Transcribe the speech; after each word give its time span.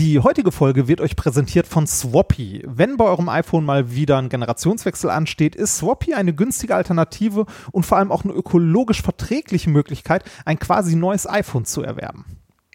Die 0.00 0.18
heutige 0.18 0.50
Folge 0.50 0.88
wird 0.88 1.02
euch 1.02 1.14
präsentiert 1.14 1.66
von 1.66 1.86
Swappy. 1.86 2.62
Wenn 2.66 2.96
bei 2.96 3.04
eurem 3.04 3.28
iPhone 3.28 3.66
mal 3.66 3.94
wieder 3.94 4.16
ein 4.16 4.30
Generationswechsel 4.30 5.10
ansteht, 5.10 5.54
ist 5.54 5.76
Swappy 5.76 6.14
eine 6.14 6.32
günstige 6.32 6.74
Alternative 6.74 7.44
und 7.70 7.84
vor 7.84 7.98
allem 7.98 8.10
auch 8.10 8.24
eine 8.24 8.32
ökologisch 8.32 9.02
verträgliche 9.02 9.68
Möglichkeit, 9.68 10.24
ein 10.46 10.58
quasi 10.58 10.96
neues 10.96 11.28
iPhone 11.28 11.66
zu 11.66 11.82
erwerben. 11.82 12.24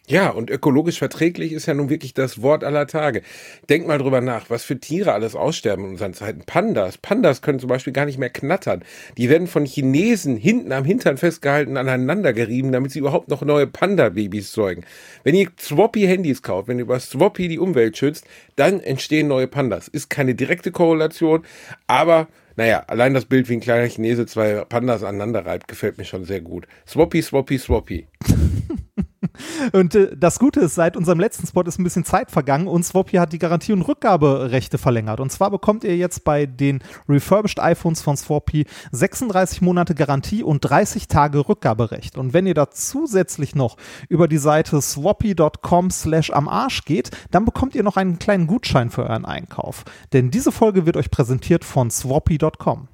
Ja, 0.07 0.29
und 0.29 0.51
ökologisch 0.51 0.99
verträglich 0.99 1.51
ist 1.51 1.65
ja 1.65 1.73
nun 1.73 1.89
wirklich 1.89 2.13
das 2.13 2.43
Wort 2.43 2.63
aller 2.63 2.85
Tage. 2.85 3.23
Denk 3.69 3.87
mal 3.87 3.97
drüber 3.97 4.21
nach, 4.21 4.51
was 4.51 4.63
für 4.63 4.79
Tiere 4.79 5.13
alles 5.13 5.35
aussterben 5.35 5.85
in 5.85 5.91
unseren 5.91 6.13
Zeiten. 6.13 6.41
Pandas. 6.45 6.99
Pandas 6.99 7.41
können 7.41 7.59
zum 7.59 7.69
Beispiel 7.69 7.91
gar 7.91 8.05
nicht 8.05 8.19
mehr 8.19 8.29
knattern. 8.29 8.83
Die 9.17 9.29
werden 9.29 9.47
von 9.47 9.65
Chinesen 9.65 10.37
hinten 10.37 10.71
am 10.73 10.85
Hintern 10.85 11.17
festgehalten, 11.17 11.75
aneinander 11.75 12.33
gerieben, 12.33 12.71
damit 12.71 12.91
sie 12.91 12.99
überhaupt 12.99 13.29
noch 13.29 13.41
neue 13.41 13.65
Panda-Babys 13.65 14.51
zeugen. 14.51 14.83
Wenn 15.23 15.33
ihr 15.33 15.47
Swappy-Handys 15.59 16.43
kauft, 16.43 16.67
wenn 16.67 16.77
ihr 16.77 16.83
über 16.83 16.99
Swappy 16.99 17.47
die 17.47 17.57
Umwelt 17.57 17.97
schützt, 17.97 18.25
dann 18.57 18.81
entstehen 18.81 19.27
neue 19.27 19.47
Pandas. 19.47 19.87
Ist 19.87 20.11
keine 20.11 20.35
direkte 20.35 20.71
Korrelation, 20.71 21.43
aber 21.87 22.27
naja, 22.57 22.83
allein 22.87 23.15
das 23.15 23.25
Bild, 23.25 23.49
wie 23.49 23.53
ein 23.53 23.59
kleiner 23.59 23.89
Chinese 23.89 24.27
zwei 24.27 24.63
Pandas 24.65 25.03
aneinander 25.03 25.47
reibt, 25.47 25.67
gefällt 25.67 25.97
mir 25.97 26.05
schon 26.05 26.25
sehr 26.25 26.41
gut. 26.41 26.67
Swappy, 26.87 27.23
Swappy, 27.23 27.57
Swappy. 27.57 28.07
Und 29.73 29.95
äh, 29.95 30.15
das 30.15 30.39
Gute 30.39 30.61
ist, 30.61 30.75
seit 30.75 30.97
unserem 30.97 31.19
letzten 31.19 31.47
Spot 31.47 31.61
ist 31.61 31.79
ein 31.79 31.83
bisschen 31.83 32.05
Zeit 32.05 32.31
vergangen 32.31 32.67
und 32.67 32.83
Swappy 32.83 33.17
hat 33.17 33.33
die 33.33 33.39
Garantie- 33.39 33.73
und 33.73 33.81
Rückgaberechte 33.81 34.77
verlängert. 34.77 35.19
Und 35.19 35.31
zwar 35.31 35.51
bekommt 35.51 35.83
ihr 35.83 35.95
jetzt 35.97 36.23
bei 36.23 36.45
den 36.45 36.79
refurbished 37.07 37.59
iPhones 37.59 38.01
von 38.01 38.17
Swappy 38.17 38.65
36 38.91 39.61
Monate 39.61 39.95
Garantie 39.95 40.43
und 40.43 40.61
30 40.61 41.07
Tage 41.07 41.47
Rückgaberecht. 41.47 42.17
Und 42.17 42.33
wenn 42.33 42.47
ihr 42.47 42.53
da 42.53 42.69
zusätzlich 42.69 43.55
noch 43.55 43.77
über 44.09 44.27
die 44.27 44.37
Seite 44.37 44.81
swappy.com 44.81 45.91
slash 45.91 46.31
am 46.31 46.47
Arsch 46.47 46.85
geht, 46.85 47.11
dann 47.31 47.45
bekommt 47.45 47.75
ihr 47.75 47.83
noch 47.83 47.97
einen 47.97 48.19
kleinen 48.19 48.47
Gutschein 48.47 48.89
für 48.89 49.03
euren 49.03 49.25
Einkauf. 49.25 49.83
Denn 50.13 50.31
diese 50.31 50.51
Folge 50.51 50.85
wird 50.85 50.97
euch 50.97 51.11
präsentiert 51.11 51.65
von 51.65 51.91
swappy.com. 51.91 52.87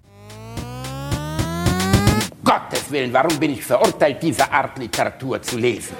Willen, 2.91 3.13
warum 3.13 3.39
bin 3.39 3.53
ich 3.53 3.63
verurteilt, 3.63 4.21
diese 4.21 4.51
Art 4.51 4.77
Literatur 4.77 5.41
zu 5.41 5.57
lesen? 5.57 5.95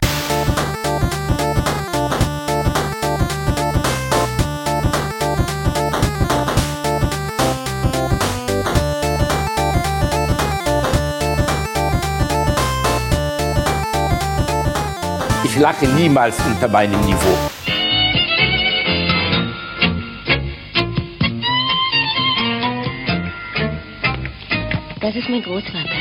Ich 15.46 15.58
lache 15.58 15.88
niemals 15.88 16.38
unter 16.46 16.68
meinem 16.68 17.00
Niveau. 17.02 17.38
Das 25.00 25.16
ist 25.16 25.30
mein 25.30 25.44
Großvater. 25.44 26.01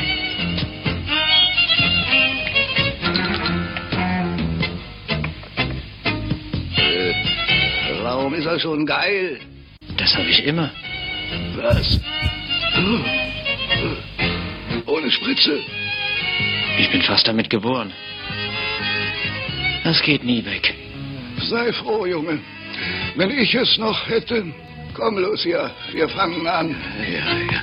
Warum 8.10 8.34
ist 8.34 8.44
er 8.44 8.58
schon 8.58 8.84
geil? 8.86 9.38
Das 9.96 10.12
habe 10.16 10.28
ich 10.28 10.44
immer. 10.44 10.68
Was? 11.54 12.00
Ohne 14.84 15.08
Spritze? 15.12 15.60
Ich 16.76 16.90
bin 16.90 17.02
fast 17.02 17.28
damit 17.28 17.48
geboren. 17.48 17.92
Das 19.84 20.02
geht 20.02 20.24
nie 20.24 20.44
weg. 20.44 20.74
Sei 21.42 21.72
froh, 21.72 22.04
Junge. 22.04 22.40
Wenn 23.14 23.30
ich 23.30 23.54
es 23.54 23.78
noch 23.78 24.08
hätte. 24.08 24.44
Komm, 24.92 25.16
Lucia, 25.16 25.70
wir 25.92 26.08
fangen 26.08 26.44
an. 26.48 26.74
Ja, 26.98 27.36
ja, 27.36 27.62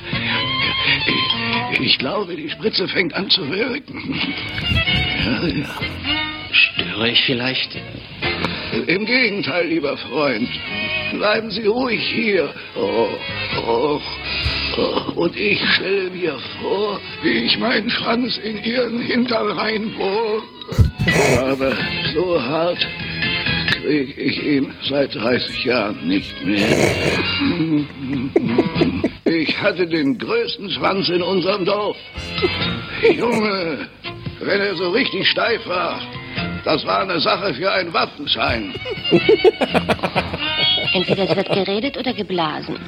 Ich, 1.72 1.80
ich 1.80 1.98
glaube, 1.98 2.34
die 2.34 2.48
Spritze 2.48 2.88
fängt 2.88 3.12
an 3.12 3.28
zu 3.28 3.50
wirken. 3.50 4.18
Ja, 5.26 5.46
ja. 5.46 5.66
Störe 6.50 7.08
ich 7.10 7.22
vielleicht? 7.24 7.76
Im 8.86 9.06
Gegenteil, 9.06 9.66
lieber 9.66 9.96
Freund. 9.96 10.48
Bleiben 11.12 11.50
Sie 11.50 11.66
ruhig 11.66 12.02
hier. 12.14 12.52
Oh, 12.76 13.08
oh, 13.66 14.00
oh. 14.76 15.12
Und 15.14 15.36
ich 15.36 15.60
stelle 15.74 16.10
mir 16.10 16.38
vor, 16.60 17.00
wie 17.22 17.44
ich 17.46 17.58
meinen 17.58 17.90
Schwanz 17.90 18.38
in 18.38 18.62
Ihren 18.62 19.00
Hintern 19.00 19.50
reinbohre. 19.50 20.42
Aber 21.38 21.72
so 22.14 22.42
hart 22.42 22.86
kriege 23.72 24.20
ich 24.20 24.42
ihn 24.42 24.72
seit 24.88 25.14
30 25.14 25.64
Jahren 25.64 26.06
nicht 26.06 26.44
mehr. 26.44 26.68
Ich 29.24 29.60
hatte 29.60 29.86
den 29.86 30.18
größten 30.18 30.70
Schwanz 30.70 31.08
in 31.08 31.22
unserem 31.22 31.64
Dorf. 31.64 31.96
Junge, 33.02 33.88
wenn 34.40 34.60
er 34.60 34.76
so 34.76 34.90
richtig 34.90 35.26
steif 35.28 35.66
war, 35.66 36.00
das 36.64 36.84
war 36.86 37.00
eine 37.00 37.20
Sache 37.20 37.54
für 37.54 37.70
einen 37.72 37.92
Waffenschein. 37.92 38.74
Entweder 40.92 41.28
es 41.28 41.36
wird 41.36 41.48
geredet 41.48 41.96
oder 41.96 42.12
geblasen. 42.12 42.78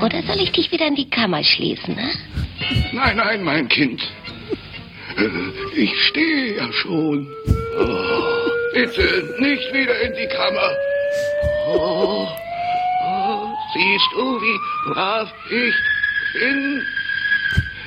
Oder 0.00 0.22
soll 0.22 0.40
ich 0.40 0.52
dich 0.52 0.70
wieder 0.70 0.86
in 0.86 0.94
die 0.94 1.08
Kammer 1.08 1.42
schließen, 1.42 1.94
ne? 1.94 2.10
Nein, 2.92 3.16
nein, 3.16 3.42
mein 3.42 3.68
Kind. 3.68 4.02
Ich 5.74 5.92
stehe 6.08 6.56
ja 6.56 6.72
schon. 6.72 7.26
Oh, 7.78 8.50
bitte, 8.74 9.34
nicht 9.38 9.72
wieder 9.72 10.00
in 10.00 10.12
die 10.14 10.26
Kammer. 10.28 10.70
Oh, 11.68 12.28
oh, 13.06 13.48
siehst 13.74 14.12
du, 14.14 14.40
wie 14.40 14.58
brav 14.92 15.28
ich 15.50 15.74
bin? 16.40 16.82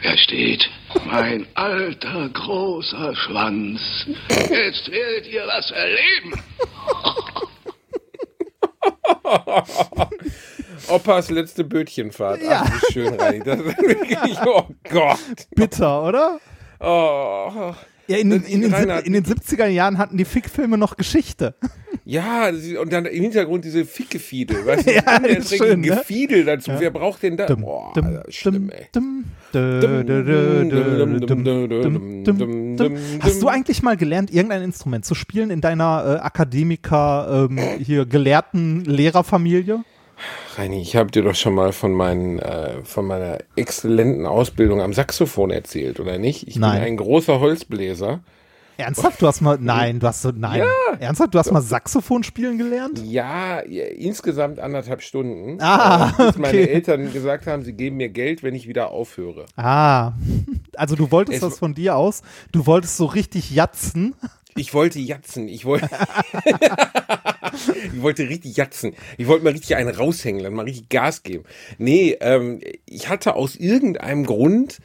Er 0.03 0.17
steht. 0.17 0.69
Mein 1.03 1.45
alter, 1.55 2.29
großer 2.29 3.15
Schwanz. 3.15 3.81
Jetzt 4.29 4.89
werdet 4.91 5.27
ihr 5.27 5.45
was 5.47 5.71
erleben. 5.71 6.33
Opas 10.87 11.29
letzte 11.29 11.63
Bötchenfahrt. 11.63 12.41
Ja. 12.41 12.63
Ach, 12.65 12.81
wie 12.81 12.93
schön, 12.93 13.13
Reini. 13.15 13.43
Das 13.43 13.59
ist 13.59 13.77
wirklich, 13.81 14.39
oh 14.45 14.67
Gott. 14.89 15.19
Bitter, 15.55 16.03
oder? 16.03 16.39
Oh. 16.79 17.73
Ja, 18.07 18.17
in, 18.17 18.31
in, 18.31 18.43
in, 18.43 18.61
den, 18.61 18.89
in, 18.89 19.13
den 19.13 19.25
70er 19.25 19.65
Jahren 19.65 19.97
hatten 19.97 20.17
die 20.17 20.25
Fickfilme 20.25 20.77
noch 20.77 20.95
Geschichte. 20.95 21.55
Ja, 22.07 22.49
und 22.79 22.93
dann 22.93 23.05
im 23.05 23.23
Hintergrund 23.23 23.65
diese 23.65 23.83
Fickefiedel, 23.83 24.63
weißt 24.63 24.87
du, 24.87 24.93
ja, 24.95 25.17
ist 25.25 25.57
schön, 25.57 25.81
ne? 25.81 25.87
Gefiedel 25.87 26.45
dazu. 26.45 26.69
Ja. 26.69 26.79
Wer 26.79 26.91
braucht 26.91 27.23
denn 27.23 27.35
da? 27.35 27.47
Boah, 27.55 27.93
schlimm, 28.29 28.69
ey. 28.69 28.85
Hast 33.21 33.41
du 33.41 33.47
eigentlich 33.47 33.81
mal 33.81 33.97
gelernt, 33.97 34.31
irgendein 34.31 34.61
Instrument 34.61 35.03
zu 35.03 35.15
spielen 35.15 35.49
in 35.49 35.61
deiner 35.61 36.19
äh, 36.19 36.23
Akademiker, 36.23 37.47
ähm, 37.49 37.59
hier 37.79 38.05
gelehrten 38.05 38.85
Lehrerfamilie? 38.85 39.83
Reini, 40.57 40.81
ich 40.81 40.95
habe 40.95 41.09
dir 41.09 41.23
doch 41.23 41.35
schon 41.35 41.55
mal 41.55 41.73
von, 41.73 41.91
meinen, 41.91 42.37
äh, 42.37 42.83
von 42.83 43.07
meiner 43.07 43.39
exzellenten 43.55 44.27
Ausbildung 44.27 44.79
am 44.79 44.93
Saxophon 44.93 45.49
erzählt, 45.49 45.99
oder 45.99 46.19
nicht? 46.19 46.47
Ich 46.47 46.57
Nein. 46.57 46.79
bin 46.79 46.87
ein 46.87 46.97
großer 46.97 47.39
Holzbläser. 47.39 48.21
Ernsthaft? 48.77 49.21
Du 49.21 49.27
hast 49.27 49.41
mal, 49.41 49.57
nein, 49.59 49.99
du 49.99 50.07
hast 50.07 50.21
so, 50.21 50.31
nein. 50.35 50.59
Ja. 50.59 50.97
Ernsthaft? 50.99 51.33
Du 51.33 51.39
hast 51.39 51.51
mal 51.51 51.61
Saxophon 51.61 52.23
spielen 52.23 52.57
gelernt? 52.57 52.99
Ja, 53.05 53.59
insgesamt 53.59 54.59
anderthalb 54.59 55.01
Stunden. 55.01 55.61
Ah, 55.61 56.13
äh, 56.17 56.25
bis 56.27 56.37
meine 56.37 56.59
okay. 56.61 56.67
Eltern 56.71 57.13
gesagt 57.13 57.47
haben, 57.47 57.63
sie 57.63 57.73
geben 57.73 57.97
mir 57.97 58.09
Geld, 58.09 58.43
wenn 58.43 58.53
ich 58.55 58.67
wieder 58.67 58.91
aufhöre. 58.91 59.45
Ah, 59.55 60.13
also 60.75 60.95
du 60.95 61.11
wolltest 61.11 61.37
Es- 61.43 61.49
das 61.49 61.59
von 61.59 61.73
dir 61.73 61.95
aus, 61.95 62.21
du 62.51 62.65
wolltest 62.65 62.97
so 62.97 63.05
richtig 63.05 63.51
jatzen. 63.51 64.15
Ich 64.57 64.73
wollte 64.73 64.99
jatzen. 64.99 65.49
Ich 65.49 65.65
wollte, 65.65 65.89
ich 67.93 68.01
wollte 68.01 68.29
richtig 68.29 68.55
jatzen. 68.55 68.93
Ich 69.17 69.27
wollte 69.27 69.43
mal 69.43 69.51
richtig 69.51 69.75
einen 69.75 69.89
raushängen, 69.93 70.43
dann 70.43 70.53
mal 70.53 70.63
richtig 70.63 70.87
Gas 70.87 71.23
geben. 71.23 71.43
Nee, 71.77 72.17
ähm, 72.21 72.61
ich 72.85 73.09
hatte 73.09 73.35
aus 73.35 73.57
irgendeinem 73.57 74.25
Grund 74.25 74.79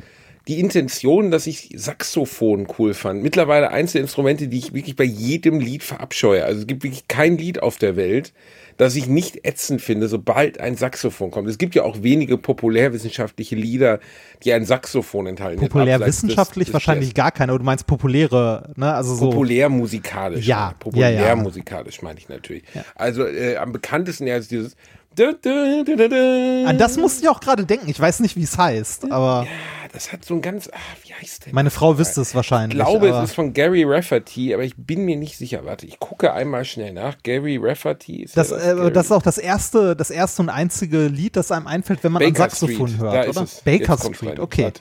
die 0.49 0.59
Intention, 0.59 1.31
dass 1.31 1.47
ich 1.47 1.71
Saxophon 1.77 2.67
cool 2.79 2.95
fand. 2.95 3.23
Mittlerweile 3.23 3.71
eins 3.71 3.93
der 3.93 4.01
Instrumente, 4.01 4.49
die 4.49 4.59
ich 4.59 4.73
wirklich 4.75 4.97
bei 4.97 5.05
jedem 5.05 5.61
Lied 5.61 5.83
verabscheue. 5.83 6.45
Also 6.45 6.61
es 6.61 6.67
gibt 6.67 6.83
wirklich 6.83 7.07
kein 7.09 7.37
Lied 7.39 7.63
auf 7.63 7.77
der 7.77 7.95
Welt, 7.97 8.33
das 8.79 8.97
ich 8.97 9.07
nicht 9.07 9.45
ätzend 9.45 9.83
finde, 9.83 10.09
sobald 10.09 10.59
ein 10.59 10.75
Saxophon 10.77 11.31
kommt. 11.31 11.49
Es 11.49 11.59
gibt 11.59 11.75
ja 11.75 11.83
auch 11.83 12.03
wenige 12.03 12.39
populärwissenschaftliche 12.39 13.55
Lieder, 13.55 14.01
die 14.43 14.53
ein 14.55 14.65
Saxophon 14.65 15.27
enthalten. 15.27 15.61
Populärwissenschaftlich 15.61 16.69
des- 16.69 16.73
des 16.73 16.75
wahrscheinlich 16.75 17.13
gar 17.15 17.31
keine, 17.31 17.53
aber 17.53 17.59
du 17.59 17.65
meinst 17.67 17.87
populäre, 17.87 18.73
ne? 18.77 18.95
Also 18.95 19.15
so. 19.15 19.27
Populärmusikalisch. 19.31 20.47
Ja, 20.47 20.75
Populärmusikalisch 20.79 22.01
meine 22.03 22.19
ich 22.19 22.29
natürlich. 22.29 22.63
Also 22.95 23.27
äh, 23.27 23.57
am 23.57 23.73
bekanntesten 23.73 24.27
ja 24.27 24.37
ist 24.37 24.51
dieses 24.51 24.75
An 25.19 26.79
das 26.79 26.97
musste 26.97 27.23
ich 27.23 27.29
auch 27.29 27.41
gerade 27.41 27.65
denken. 27.67 27.89
Ich 27.89 27.99
weiß 27.99 28.21
nicht, 28.21 28.37
wie 28.37 28.45
es 28.45 28.57
heißt, 28.57 29.11
aber 29.11 29.45
Ja, 29.45 29.89
das 29.93 30.12
hat 30.12 30.25
so 30.25 30.35
ein 30.35 30.41
ganz, 30.41 30.69
ah, 30.73 30.77
wie 31.05 31.12
heißt 31.12 31.47
der? 31.47 31.55
meine 31.55 31.71
Frau 31.71 31.99
wüsste 31.99 32.21
es 32.21 32.31
Ich 32.31 32.35
wahrscheinlich. 32.37 32.79
glaube, 32.79 33.09
aber 33.09 33.19
es 33.25 33.31
ist 33.31 33.35
von 33.35 33.53
Gary 33.53 33.83
Rafferty, 33.85 34.55
aber 34.55 34.62
ich 34.62 34.75
bin 34.77 35.05
mir 35.05 35.17
nicht 35.17 35.37
sicher. 35.37 35.65
Warte, 35.65 35.85
ich 35.87 35.99
gucke 35.99 36.33
einmal 36.33 36.65
schnell 36.65 36.93
nach. 36.93 37.17
Gary 37.25 37.59
Rafferty 37.61 38.23
ist 38.23 38.37
das, 38.37 38.51
ja 38.51 38.57
äh, 38.59 38.75
Gary- 38.77 38.93
das 38.93 39.07
ist 39.07 39.12
auch 39.12 39.23
das 39.23 39.37
erste, 39.39 39.97
das 39.97 40.11
erste 40.11 40.43
und 40.43 40.49
einzige 40.49 41.07
Lied, 41.09 41.35
das 41.37 41.51
einem 41.51 41.67
einfällt, 41.67 42.05
wenn 42.05 42.12
man 42.12 42.23
ein 42.23 42.33
Baker 42.33 42.45
Saxophon 42.51 42.89
Street. 42.89 43.01
hört, 43.01 43.15
da 43.15 43.23
ist 43.23 43.37
oder? 43.37 43.45
es. 43.45 43.61
Baker 43.62 43.99
Street, 43.99 44.39
okay. 44.39 44.65
Warte. 44.65 44.81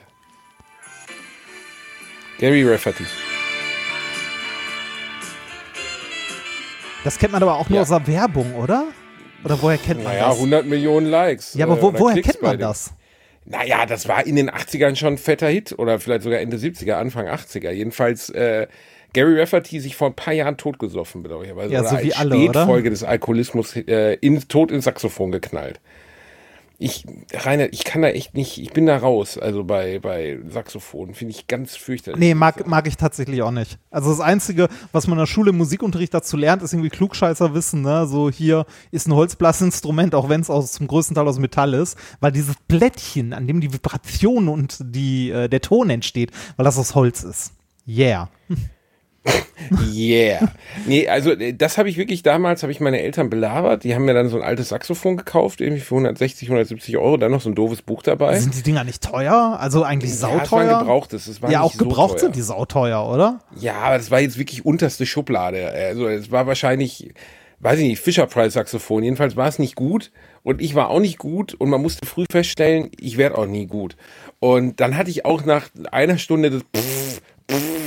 Gary 2.37 2.63
Rafferty. 2.69 3.03
Das 7.03 7.17
kennt 7.17 7.31
man 7.33 7.41
aber 7.41 7.55
auch 7.55 7.67
nur 7.69 7.77
Ja. 7.77 7.81
aus 7.81 7.89
der 7.89 8.05
Werbung, 8.07 8.53
oder? 8.55 8.85
Oder 9.43 9.61
woher 9.61 9.77
kennt 9.77 10.03
man 10.03 10.13
Naja, 10.13 10.29
das? 10.29 10.35
100 10.35 10.65
Millionen 10.65 11.07
Likes. 11.07 11.53
Ja, 11.53 11.65
aber 11.65 11.77
äh, 11.77 11.81
wo, 11.81 11.87
oder 11.89 11.99
woher 11.99 12.13
Klicks 12.13 12.29
kennt 12.29 12.41
man 12.41 12.59
das? 12.59 12.93
Naja, 13.45 13.85
das 13.85 14.07
war 14.07 14.25
in 14.27 14.35
den 14.35 14.49
80ern 14.49 14.95
schon 14.95 15.13
ein 15.13 15.17
fetter 15.17 15.47
Hit 15.47 15.77
oder 15.77 15.99
vielleicht 15.99 16.23
sogar 16.23 16.39
Ende 16.39 16.57
70er, 16.57 16.93
Anfang 16.93 17.27
80er. 17.27 17.71
Jedenfalls 17.71 18.29
äh, 18.29 18.67
Gary 19.13 19.39
Rafferty 19.39 19.79
sich 19.79 19.95
vor 19.95 20.07
ein 20.09 20.13
paar 20.13 20.33
Jahren 20.33 20.57
totgesoffen, 20.57 21.23
bedauerlicherweise. 21.23 21.73
Ja, 21.73 21.79
oder 21.79 21.89
so 21.89 21.95
als 21.95 22.05
wie 22.05 22.13
alle, 22.13 22.35
oder? 22.35 22.53
Spätfolge 22.53 22.89
des 22.89 23.03
Alkoholismus 23.03 23.75
äh, 23.75 24.15
in, 24.21 24.47
tot 24.47 24.71
ins 24.71 24.85
Saxophon 24.85 25.31
geknallt. 25.31 25.79
Ich, 26.81 27.05
Rainer, 27.33 27.73
ich 27.73 27.83
kann 27.83 28.01
da 28.01 28.07
echt 28.07 28.35
nicht, 28.35 28.57
ich 28.57 28.71
bin 28.71 28.85
da 28.85 28.95
raus, 28.95 29.37
also 29.37 29.65
bei, 29.65 29.99
bei 29.99 30.39
Saxophon, 30.47 31.13
finde 31.13 31.33
ich 31.33 31.47
ganz 31.47 31.75
fürchterlich. 31.75 32.17
Nee, 32.17 32.33
mag, 32.33 32.65
mag 32.67 32.87
ich 32.87 32.95
tatsächlich 32.95 33.41
auch 33.41 33.51
nicht. 33.51 33.77
Also 33.91 34.09
das 34.09 34.21
Einzige, 34.21 34.69
was 34.93 35.05
man 35.05 35.17
in 35.17 35.23
der 35.23 35.25
Schule 35.25 35.49
im 35.49 35.57
Musikunterricht 35.57 36.13
dazu 36.13 36.37
lernt, 36.37 36.63
ist 36.63 36.71
irgendwie 36.71 36.89
Klugscheißer 36.89 37.53
wissen, 37.53 37.81
ne? 37.81 38.07
So 38.07 38.29
hier 38.31 38.65
ist 38.91 39.09
ein 39.09 39.13
Holzblasinstrument, 39.13 40.15
auch 40.15 40.29
wenn 40.29 40.39
es 40.39 40.49
aus 40.49 40.71
zum 40.71 40.87
größten 40.87 41.15
Teil 41.15 41.27
aus 41.27 41.37
Metall 41.37 41.73
ist, 41.73 41.97
weil 42.21 42.31
dieses 42.31 42.55
Blättchen, 42.69 43.33
an 43.33 43.45
dem 43.45 43.59
die 43.59 43.73
Vibration 43.73 44.47
und 44.47 44.77
die, 44.79 45.31
äh, 45.31 45.49
der 45.49 45.59
Ton 45.59 45.89
entsteht, 45.89 46.31
weil 46.55 46.63
das 46.63 46.77
aus 46.77 46.95
Holz 46.95 47.23
ist. 47.23 47.51
Yeah. 47.85 48.29
Yeah. 49.93 50.51
Nee, 50.87 51.07
also 51.07 51.31
äh, 51.31 51.53
das 51.53 51.77
habe 51.77 51.89
ich 51.89 51.97
wirklich 51.97 52.23
damals, 52.23 52.63
habe 52.63 52.71
ich 52.71 52.79
meine 52.79 53.01
Eltern 53.01 53.29
belabert. 53.29 53.83
Die 53.83 53.93
haben 53.93 54.05
mir 54.05 54.13
dann 54.13 54.29
so 54.29 54.37
ein 54.37 54.43
altes 54.43 54.69
Saxophon 54.69 55.17
gekauft, 55.17 55.61
irgendwie 55.61 55.81
für 55.81 55.95
160, 55.95 56.47
170 56.47 56.97
Euro, 56.97 57.17
dann 57.17 57.31
noch 57.31 57.41
so 57.41 57.49
ein 57.49 57.55
doofes 57.55 57.81
Buch 57.81 58.01
dabei. 58.01 58.39
Sind 58.39 58.55
die 58.55 58.63
Dinger 58.63 58.83
nicht 58.83 59.03
teuer? 59.03 59.57
Also 59.59 59.83
eigentlich 59.83 60.09
Ja, 60.11 60.15
es 60.15 60.21
sauteuer? 60.49 60.79
gebrauchtes, 60.79 61.27
es 61.27 61.41
war 61.41 61.51
ja, 61.51 61.61
auch 61.61 61.73
so 61.73 61.79
gebraucht 61.85 62.11
teuer. 62.13 62.19
sind 62.19 62.35
die 62.35 62.41
sauteuer, 62.41 63.07
oder? 63.07 63.39
Ja, 63.59 63.75
aber 63.75 63.97
das 63.97 64.09
war 64.09 64.21
jetzt 64.21 64.39
wirklich 64.39 64.65
unterste 64.65 65.05
Schublade. 65.05 65.69
Also 65.69 66.07
es 66.07 66.31
war 66.31 66.47
wahrscheinlich, 66.47 67.13
weiß 67.59 67.79
ich 67.79 67.87
nicht, 67.89 67.99
Fisher 68.01 68.25
Price 68.25 68.53
Saxophon. 68.53 69.03
Jedenfalls 69.03 69.35
war 69.35 69.47
es 69.47 69.59
nicht 69.59 69.75
gut 69.75 70.11
und 70.41 70.61
ich 70.61 70.73
war 70.73 70.89
auch 70.89 70.99
nicht 71.01 71.19
gut 71.19 71.53
und 71.53 71.69
man 71.69 71.81
musste 71.81 72.07
früh 72.07 72.25
feststellen, 72.31 72.89
ich 72.99 73.17
werde 73.17 73.37
auch 73.37 73.45
nie 73.45 73.67
gut. 73.67 73.97
Und 74.39 74.79
dann 74.79 74.95
hatte 74.97 75.11
ich 75.11 75.25
auch 75.25 75.43
nach 75.45 75.67
einer 75.91 76.17
Stunde 76.17 76.49
das 76.49 76.61
Pff, 76.75 77.21
Pff. 77.51 77.78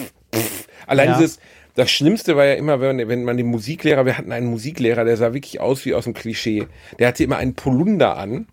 Allein 0.86 1.10
Ja. 1.10 1.18
dieses, 1.18 1.38
das 1.74 1.90
Schlimmste 1.90 2.36
war 2.36 2.44
ja 2.44 2.54
immer, 2.54 2.80
wenn, 2.80 3.08
wenn 3.08 3.24
man 3.24 3.36
den 3.36 3.46
Musiklehrer, 3.46 4.04
wir 4.04 4.18
hatten 4.18 4.32
einen 4.32 4.46
Musiklehrer, 4.46 5.04
der 5.04 5.16
sah 5.16 5.32
wirklich 5.32 5.60
aus 5.60 5.84
wie 5.84 5.94
aus 5.94 6.04
dem 6.04 6.14
Klischee. 6.14 6.66
Der 6.98 7.08
hatte 7.08 7.24
immer 7.24 7.38
einen 7.38 7.54
Polunder 7.54 8.16
an 8.16 8.46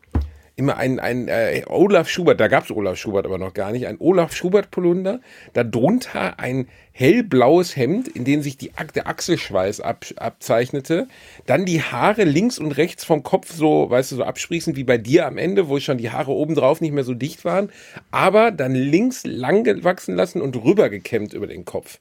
immer 0.60 0.78
ein, 0.78 1.00
ein 1.00 1.30
äh, 1.30 1.64
Olaf 1.68 2.10
Schubert, 2.10 2.40
da 2.40 2.48
gab 2.48 2.66
es 2.66 2.72
Olaf 2.72 2.98
Schubert 2.98 3.26
aber 3.26 3.38
noch 3.38 3.54
gar 3.54 3.72
nicht, 3.72 3.88
ein 3.88 3.96
Olaf 4.00 4.36
Schubert 4.36 4.70
Polunder, 4.70 5.22
darunter 5.54 6.38
ein 6.38 6.68
hellblaues 6.92 7.78
Hemd, 7.78 8.10
in 8.10 8.26
dem 8.26 8.42
sich 8.42 8.58
die, 8.58 8.72
der 8.94 9.08
Achselschweiß 9.08 9.80
ab, 9.80 10.06
abzeichnete, 10.18 11.08
dann 11.46 11.66
die 11.66 11.82
Haare 11.82 12.26
links 12.26 12.60
und 12.60 12.74
rechts 12.74 13.06
vom 13.06 13.24
Kopf 13.24 13.54
so, 13.54 13.90
weißt 13.90 14.12
du, 14.12 14.18
so 14.18 14.24
absprießend 14.24 14.76
wie 14.76 14.84
bei 14.84 14.98
dir 14.98 15.26
am 15.26 15.38
Ende, 15.38 15.70
wo 15.70 15.80
schon 15.80 15.98
die 15.98 16.12
Haare 16.12 16.32
oben 16.32 16.56
drauf 16.56 16.82
nicht 16.82 16.94
mehr 16.94 17.06
so 17.06 17.14
dicht 17.14 17.46
waren, 17.46 17.72
aber 18.12 18.52
dann 18.52 18.76
links 18.76 19.26
lang 19.26 19.64
gewachsen 19.64 20.16
lassen 20.16 20.42
und 20.42 20.58
rübergekämmt 20.58 21.34
über 21.34 21.48
den 21.48 21.64
Kopf. 21.64 22.00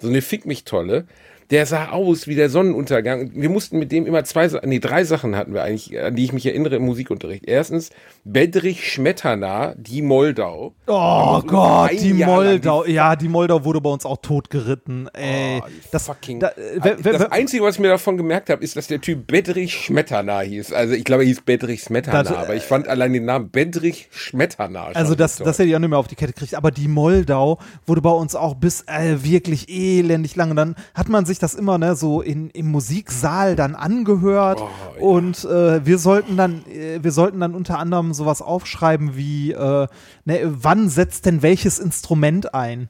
So 0.00 0.08
eine 0.08 0.22
Fick 0.22 0.46
mich 0.46 0.64
tolle. 0.64 1.06
Der 1.50 1.66
sah 1.66 1.88
aus 1.90 2.26
wie 2.28 2.36
der 2.36 2.48
Sonnenuntergang. 2.48 3.32
Wir 3.34 3.48
mussten 3.48 3.78
mit 3.78 3.90
dem 3.90 4.06
immer 4.06 4.22
zwei, 4.24 4.48
nee, 4.64 4.78
drei 4.78 5.02
Sachen 5.04 5.34
hatten 5.34 5.52
wir 5.52 5.64
eigentlich, 5.64 6.00
an 6.00 6.14
die 6.14 6.24
ich 6.24 6.32
mich 6.32 6.46
erinnere 6.46 6.76
im 6.76 6.82
Musikunterricht. 6.84 7.44
Erstens, 7.46 7.90
Bedrich 8.24 8.92
Schmetterner, 8.92 9.74
die 9.76 10.02
Moldau. 10.02 10.74
Oh 10.86 11.40
Gott, 11.44 11.90
die 11.92 12.10
Jahr 12.18 12.30
Moldau. 12.30 12.84
Ja, 12.86 13.16
die 13.16 13.26
Moldau 13.28 13.64
wurde 13.64 13.80
bei 13.80 13.90
uns 13.90 14.06
auch 14.06 14.18
totgeritten. 14.18 15.08
Ey, 15.12 15.60
Oh, 15.60 15.66
die 15.66 15.72
das, 15.90 16.06
fucking, 16.06 16.38
da, 16.38 16.48
äh, 16.50 16.78
wer- 16.80 17.04
wer- 17.04 17.12
das 17.14 17.32
Einzige, 17.32 17.64
was 17.64 17.74
ich 17.74 17.80
mir 17.80 17.88
davon 17.88 18.16
gemerkt 18.16 18.48
habe, 18.48 18.62
ist, 18.62 18.76
dass 18.76 18.86
der 18.86 19.00
Typ 19.00 19.26
Bedrich 19.26 19.74
Schmetterner 19.74 20.40
hieß. 20.42 20.72
Also 20.72 20.94
ich 20.94 21.02
glaube, 21.04 21.24
er 21.24 21.26
hieß 21.26 21.40
Bedrich 21.42 21.82
Schmetterner, 21.82 22.22
Das, 22.22 22.30
äh, 22.32 22.36
aber 22.36 22.54
ich 22.54 22.62
fand 22.62 22.86
allein 22.86 23.12
den 23.12 23.24
Namen 23.24 23.50
Bedrich 23.50 24.08
Schmetterner 24.12 24.86
schon 24.86 24.94
Also 24.96 25.16
das, 25.16 25.36
das 25.36 25.58
hätte 25.58 25.68
ich 25.68 25.74
auch 25.74 25.80
nicht 25.80 25.90
mehr 25.90 25.98
auf 25.98 26.06
die 26.06 26.14
Kette 26.14 26.32
gekriegt. 26.32 26.54
Aber 26.54 26.70
die 26.70 26.86
Moldau 26.86 27.58
wurde 27.86 28.02
bei 28.02 28.10
uns 28.10 28.36
auch 28.36 28.54
bis 28.54 28.82
äh, 28.82 29.16
wirklich 29.24 29.68
elendig 29.68 30.36
lang. 30.36 30.50
Und 30.50 30.56
dann 30.56 30.76
hat 30.94 31.08
man 31.08 31.24
sich 31.26 31.39
das 31.42 31.54
immer 31.54 31.78
ne, 31.78 31.96
so 31.96 32.20
in, 32.20 32.50
im 32.50 32.70
Musiksaal 32.70 33.56
dann 33.56 33.74
angehört. 33.74 34.60
Oh, 34.60 34.68
ja. 34.96 35.02
Und 35.02 35.44
äh, 35.44 35.84
wir 35.84 35.98
sollten 35.98 36.36
dann, 36.36 36.64
äh, 36.66 37.02
wir 37.02 37.12
sollten 37.12 37.40
dann 37.40 37.54
unter 37.54 37.78
anderem 37.78 38.14
sowas 38.14 38.42
aufschreiben 38.42 39.16
wie, 39.16 39.52
äh, 39.52 39.86
ne, 40.24 40.40
wann 40.44 40.88
setzt 40.88 41.26
denn 41.26 41.42
welches 41.42 41.78
Instrument 41.78 42.54
ein? 42.54 42.88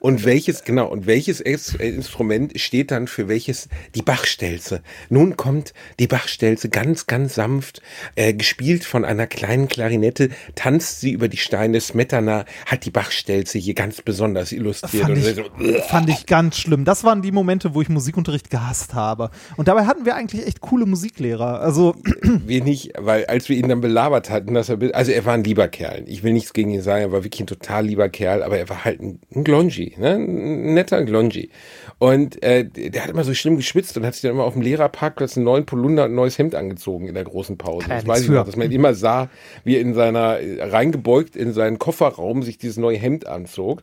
Und 0.00 0.24
welches, 0.24 0.64
genau, 0.64 0.86
und 0.86 1.06
welches 1.06 1.40
Instrument 1.40 2.58
steht 2.60 2.90
dann 2.90 3.06
für 3.06 3.28
welches? 3.28 3.68
Die 3.94 4.02
Bachstelze. 4.02 4.82
Nun 5.08 5.36
kommt 5.36 5.72
die 5.98 6.06
Bachstelze 6.06 6.68
ganz, 6.68 7.06
ganz 7.06 7.34
sanft, 7.34 7.82
äh, 8.16 8.34
gespielt 8.34 8.84
von 8.84 9.04
einer 9.04 9.26
kleinen 9.26 9.68
Klarinette, 9.68 10.30
tanzt 10.54 11.00
sie 11.00 11.12
über 11.12 11.28
die 11.28 11.36
Steine. 11.36 11.80
Smetana 11.80 12.44
hat 12.66 12.84
die 12.84 12.90
Bachstelze 12.90 13.58
hier 13.58 13.74
ganz 13.74 14.02
besonders 14.02 14.52
illustriert. 14.52 15.06
Fand 15.06 15.18
ich, 15.18 15.34
so, 15.34 15.44
fand 15.88 16.08
ich 16.08 16.26
ganz 16.26 16.58
schlimm. 16.58 16.84
Das 16.84 17.04
waren 17.04 17.22
die 17.22 17.32
Momente, 17.32 17.74
wo 17.74 17.82
ich 17.82 17.88
Musikunterricht 17.88 18.50
gehasst 18.50 18.94
habe. 18.94 19.30
Und 19.56 19.68
dabei 19.68 19.86
hatten 19.86 20.04
wir 20.04 20.14
eigentlich 20.14 20.46
echt 20.46 20.60
coole 20.60 20.86
Musiklehrer. 20.86 21.60
Also 21.60 21.94
wir 22.46 22.62
nicht, 22.64 22.92
weil 22.98 23.26
als 23.26 23.48
wir 23.48 23.56
ihn 23.56 23.68
dann 23.68 23.80
belabert 23.80 24.30
hatten, 24.30 24.54
dass 24.54 24.68
er, 24.68 24.78
also 24.94 25.12
er 25.12 25.24
war 25.24 25.34
ein 25.34 25.44
lieber 25.44 25.68
Kerl. 25.68 26.04
Ich 26.06 26.22
will 26.22 26.32
nichts 26.32 26.52
gegen 26.52 26.70
ihn 26.70 26.82
sagen, 26.82 27.02
er 27.02 27.12
war 27.12 27.24
wirklich 27.24 27.40
ein 27.40 27.46
total 27.46 27.86
lieber 27.86 28.08
Kerl, 28.08 28.42
aber 28.42 28.58
er 28.58 28.68
war 28.68 28.84
halt 28.84 29.00
ein, 29.00 29.20
ein 29.34 29.44
Glongi, 29.74 29.94
ne? 29.98 30.14
ein 30.14 30.74
netter 30.74 31.02
Glongi. 31.04 31.50
Und 31.98 32.42
äh, 32.42 32.64
der 32.64 33.02
hat 33.02 33.10
immer 33.10 33.24
so 33.24 33.34
schlimm 33.34 33.56
geschwitzt 33.56 33.96
und 33.96 34.06
hat 34.06 34.14
sich 34.14 34.22
dann 34.22 34.32
immer 34.32 34.44
auf 34.44 34.54
dem 34.54 34.62
Lehrerparkplatz 34.62 35.36
einen 35.36 35.44
neuen 35.44 35.66
Polunder 35.66 36.04
und 36.04 36.12
ein 36.12 36.14
neues 36.14 36.38
Hemd 36.38 36.54
angezogen 36.54 37.08
in 37.08 37.14
der 37.14 37.24
großen 37.24 37.58
Pause. 37.58 37.86
Kann 37.86 37.98
Das 37.98 38.06
weiß 38.06 38.22
ich 38.22 38.30
noch, 38.30 38.46
dass 38.46 38.56
man 38.56 38.70
immer 38.70 38.94
sah, 38.94 39.28
wie 39.64 39.76
er 39.76 39.80
in 39.80 39.94
seiner, 39.94 40.40
äh, 40.40 40.62
reingebeugt 40.62 41.36
in 41.36 41.52
seinen 41.52 41.78
Kofferraum 41.78 42.42
sich 42.42 42.58
dieses 42.58 42.76
neue 42.76 42.98
Hemd 42.98 43.26
anzog. 43.26 43.82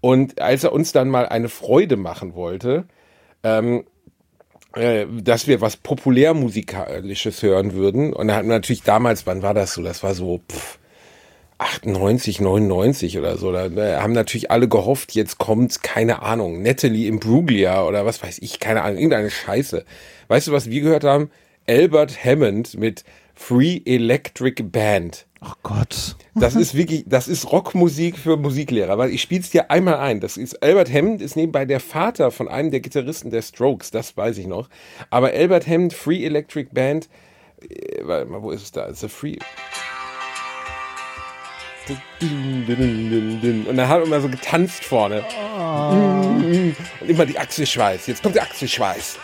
Und 0.00 0.40
als 0.40 0.64
er 0.64 0.72
uns 0.72 0.92
dann 0.92 1.08
mal 1.08 1.26
eine 1.26 1.48
Freude 1.48 1.96
machen 1.96 2.34
wollte, 2.34 2.84
äh, 3.42 5.06
dass 5.22 5.46
wir 5.46 5.60
was 5.60 5.76
populärmusikalisches 5.76 7.42
hören 7.42 7.72
würden. 7.72 8.12
Und 8.12 8.28
da 8.28 8.36
hatten 8.36 8.48
wir 8.48 8.56
natürlich 8.56 8.82
damals, 8.82 9.26
wann 9.26 9.42
war 9.42 9.54
das 9.54 9.72
so? 9.72 9.82
Das 9.82 10.02
war 10.02 10.14
so 10.14 10.40
pff, 10.50 10.78
98, 11.58 12.40
99 12.40 13.18
oder 13.18 13.38
so. 13.38 13.50
Da, 13.52 13.70
haben 14.02 14.12
natürlich 14.12 14.50
alle 14.50 14.68
gehofft, 14.68 15.12
jetzt 15.12 15.38
kommt, 15.38 15.82
keine 15.82 16.22
Ahnung, 16.22 16.62
Natalie 16.62 17.08
Imbruglia 17.08 17.84
oder 17.84 18.04
was 18.04 18.22
weiß 18.22 18.38
ich, 18.40 18.60
keine 18.60 18.82
Ahnung, 18.82 18.98
irgendeine 18.98 19.30
Scheiße. 19.30 19.84
Weißt 20.28 20.48
du, 20.48 20.52
was 20.52 20.68
wir 20.68 20.80
gehört 20.82 21.04
haben? 21.04 21.30
Albert 21.66 22.24
Hammond 22.24 22.78
mit 22.78 23.04
Free 23.34 23.80
Electric 23.84 24.62
Band. 24.62 25.26
Oh 25.42 25.52
Gott. 25.62 26.16
Das 26.34 26.56
ist 26.56 26.74
wirklich, 26.74 27.04
das 27.06 27.28
ist 27.28 27.52
Rockmusik 27.52 28.18
für 28.18 28.36
Musiklehrer, 28.36 28.98
weil 28.98 29.10
ich 29.10 29.22
spiel's 29.22 29.50
dir 29.50 29.70
einmal 29.70 29.96
ein. 29.96 30.20
Das 30.20 30.36
ist 30.36 30.62
Albert 30.62 30.92
Hammond 30.92 31.22
ist 31.22 31.36
nebenbei 31.36 31.64
der 31.64 31.80
Vater 31.80 32.30
von 32.30 32.48
einem 32.48 32.70
der 32.70 32.80
Gitarristen 32.80 33.30
der 33.30 33.42
Strokes, 33.42 33.90
das 33.90 34.16
weiß 34.16 34.38
ich 34.38 34.46
noch. 34.46 34.68
Aber 35.10 35.28
Albert 35.28 35.66
Hammond 35.66 35.92
Free 35.92 36.24
Electric 36.24 36.70
Band, 36.72 37.08
äh, 37.62 38.00
warte 38.02 38.30
mal, 38.30 38.42
wo 38.42 38.50
ist 38.50 38.62
es 38.62 38.72
da? 38.72 38.92
The 38.92 39.08
Free 39.08 39.38
und 42.20 43.76
dann 43.76 43.88
hat 43.88 44.00
er 44.00 44.04
immer 44.06 44.20
so 44.20 44.28
getanzt 44.28 44.84
vorne. 44.84 45.22
Und 45.56 46.74
immer 47.06 47.26
die 47.26 47.38
Achselschweiß. 47.38 48.06
Jetzt 48.06 48.22
kommt 48.22 48.34
der 48.34 48.42
Achselschweiß. 48.42 49.18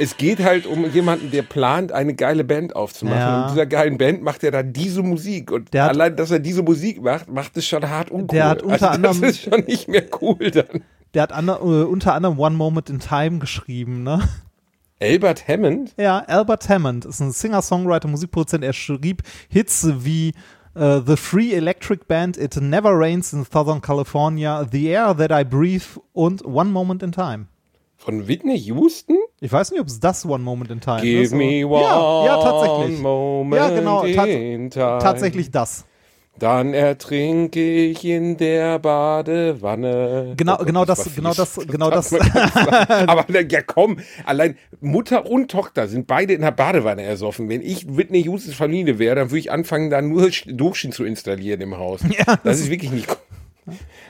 Es 0.00 0.16
geht 0.16 0.38
halt 0.44 0.66
um 0.66 0.88
jemanden, 0.92 1.32
der 1.32 1.42
plant, 1.42 1.90
eine 1.90 2.14
geile 2.14 2.44
Band 2.44 2.76
aufzumachen. 2.76 3.18
Ja. 3.18 3.42
Und 3.46 3.50
dieser 3.52 3.66
geilen 3.66 3.98
Band 3.98 4.22
macht 4.22 4.44
er 4.44 4.52
dann 4.52 4.72
diese 4.72 5.02
Musik. 5.02 5.50
Und 5.50 5.74
Der 5.74 5.84
hat- 5.84 5.90
allein, 5.90 6.14
dass 6.16 6.30
er 6.30 6.38
diese 6.38 6.62
Musik 6.62 7.02
macht, 7.02 7.28
macht 7.28 7.56
es 7.56 7.66
schon 7.66 7.88
hart 7.88 8.10
uncool. 8.12 8.28
Der 8.36 8.48
hat 8.48 8.62
unter 8.62 8.72
also 8.74 8.86
das 8.86 8.94
anderem- 8.94 9.24
ist 9.24 9.42
schon 9.42 9.60
nicht 9.66 9.88
mehr 9.88 10.04
cool 10.20 10.50
dann. 10.52 10.82
Der 11.14 11.22
hat 11.22 11.32
ander, 11.32 11.58
äh, 11.60 11.64
unter 11.84 12.14
anderem 12.14 12.38
One 12.38 12.54
Moment 12.56 12.90
in 12.90 13.00
Time 13.00 13.38
geschrieben, 13.38 14.04
ne? 14.04 14.20
Albert 15.00 15.46
Hammond? 15.46 15.94
Ja, 15.96 16.18
Albert 16.26 16.68
Hammond 16.68 17.04
ist 17.04 17.20
ein 17.20 17.30
Singer-Songwriter, 17.30 18.08
Musikproduzent. 18.08 18.64
Er 18.64 18.72
schrieb 18.72 19.22
Hits 19.48 19.86
wie 20.04 20.34
äh, 20.74 21.00
The 21.06 21.16
Free 21.16 21.52
Electric 21.52 22.04
Band, 22.08 22.36
It 22.36 22.56
Never 22.60 22.90
Rains 22.98 23.32
in 23.32 23.44
Southern 23.44 23.80
California, 23.80 24.66
The 24.70 24.86
Air 24.88 25.16
That 25.16 25.30
I 25.30 25.44
Breathe 25.44 25.84
und 26.12 26.44
One 26.44 26.70
Moment 26.70 27.02
in 27.02 27.12
Time. 27.12 27.46
Von 27.96 28.26
Whitney 28.28 28.56
Houston? 28.58 29.16
Ich 29.40 29.52
weiß 29.52 29.70
nicht, 29.72 29.80
ob 29.80 29.88
es 29.88 29.98
das 30.00 30.24
One 30.24 30.42
Moment 30.42 30.70
in 30.70 30.80
Time 30.80 31.00
Give 31.00 31.22
ist. 31.22 31.32
aber- 31.32 31.42
me 31.42 31.64
one 31.66 31.82
ja, 31.82 32.24
ja, 32.26 32.42
tatsächlich. 32.42 33.00
moment 33.00 33.60
Ja, 33.62 33.70
genau, 33.70 34.02
tat- 34.02 34.28
in 34.28 34.70
time. 34.70 34.98
Tatsächlich 35.00 35.50
das. 35.50 35.84
Dann 36.38 36.72
ertrinke 36.74 37.60
ich 37.60 38.04
in 38.04 38.36
der 38.36 38.78
Badewanne. 38.78 40.34
Genau, 40.36 40.54
Oh 40.54 40.56
Gott, 40.58 40.66
genau 40.66 40.80
war 40.80 40.86
das, 40.86 41.14
genau 41.14 41.34
das, 41.34 41.54
genau 41.66 41.90
das. 41.90 42.12
Aber 43.08 43.26
ja, 43.40 43.62
komm, 43.62 43.98
allein 44.24 44.56
Mutter 44.80 45.26
und 45.26 45.50
Tochter 45.50 45.88
sind 45.88 46.06
beide 46.06 46.34
in 46.34 46.42
der 46.42 46.52
Badewanne 46.52 47.02
ersoffen. 47.02 47.48
Wenn 47.48 47.60
ich 47.62 47.96
Whitney 47.96 48.22
Houstons 48.24 48.54
Familie 48.56 48.98
wäre, 48.98 49.16
dann 49.16 49.30
würde 49.30 49.38
ich 49.40 49.50
anfangen, 49.50 49.90
da 49.90 50.00
nur 50.00 50.24
Sch- 50.26 50.52
Duschen 50.54 50.92
zu 50.92 51.04
installieren 51.04 51.60
im 51.60 51.76
Haus. 51.76 52.02
Ja, 52.08 52.36
das 52.44 52.60
ist 52.60 52.70
wirklich 52.70 52.90
nicht. 52.92 53.08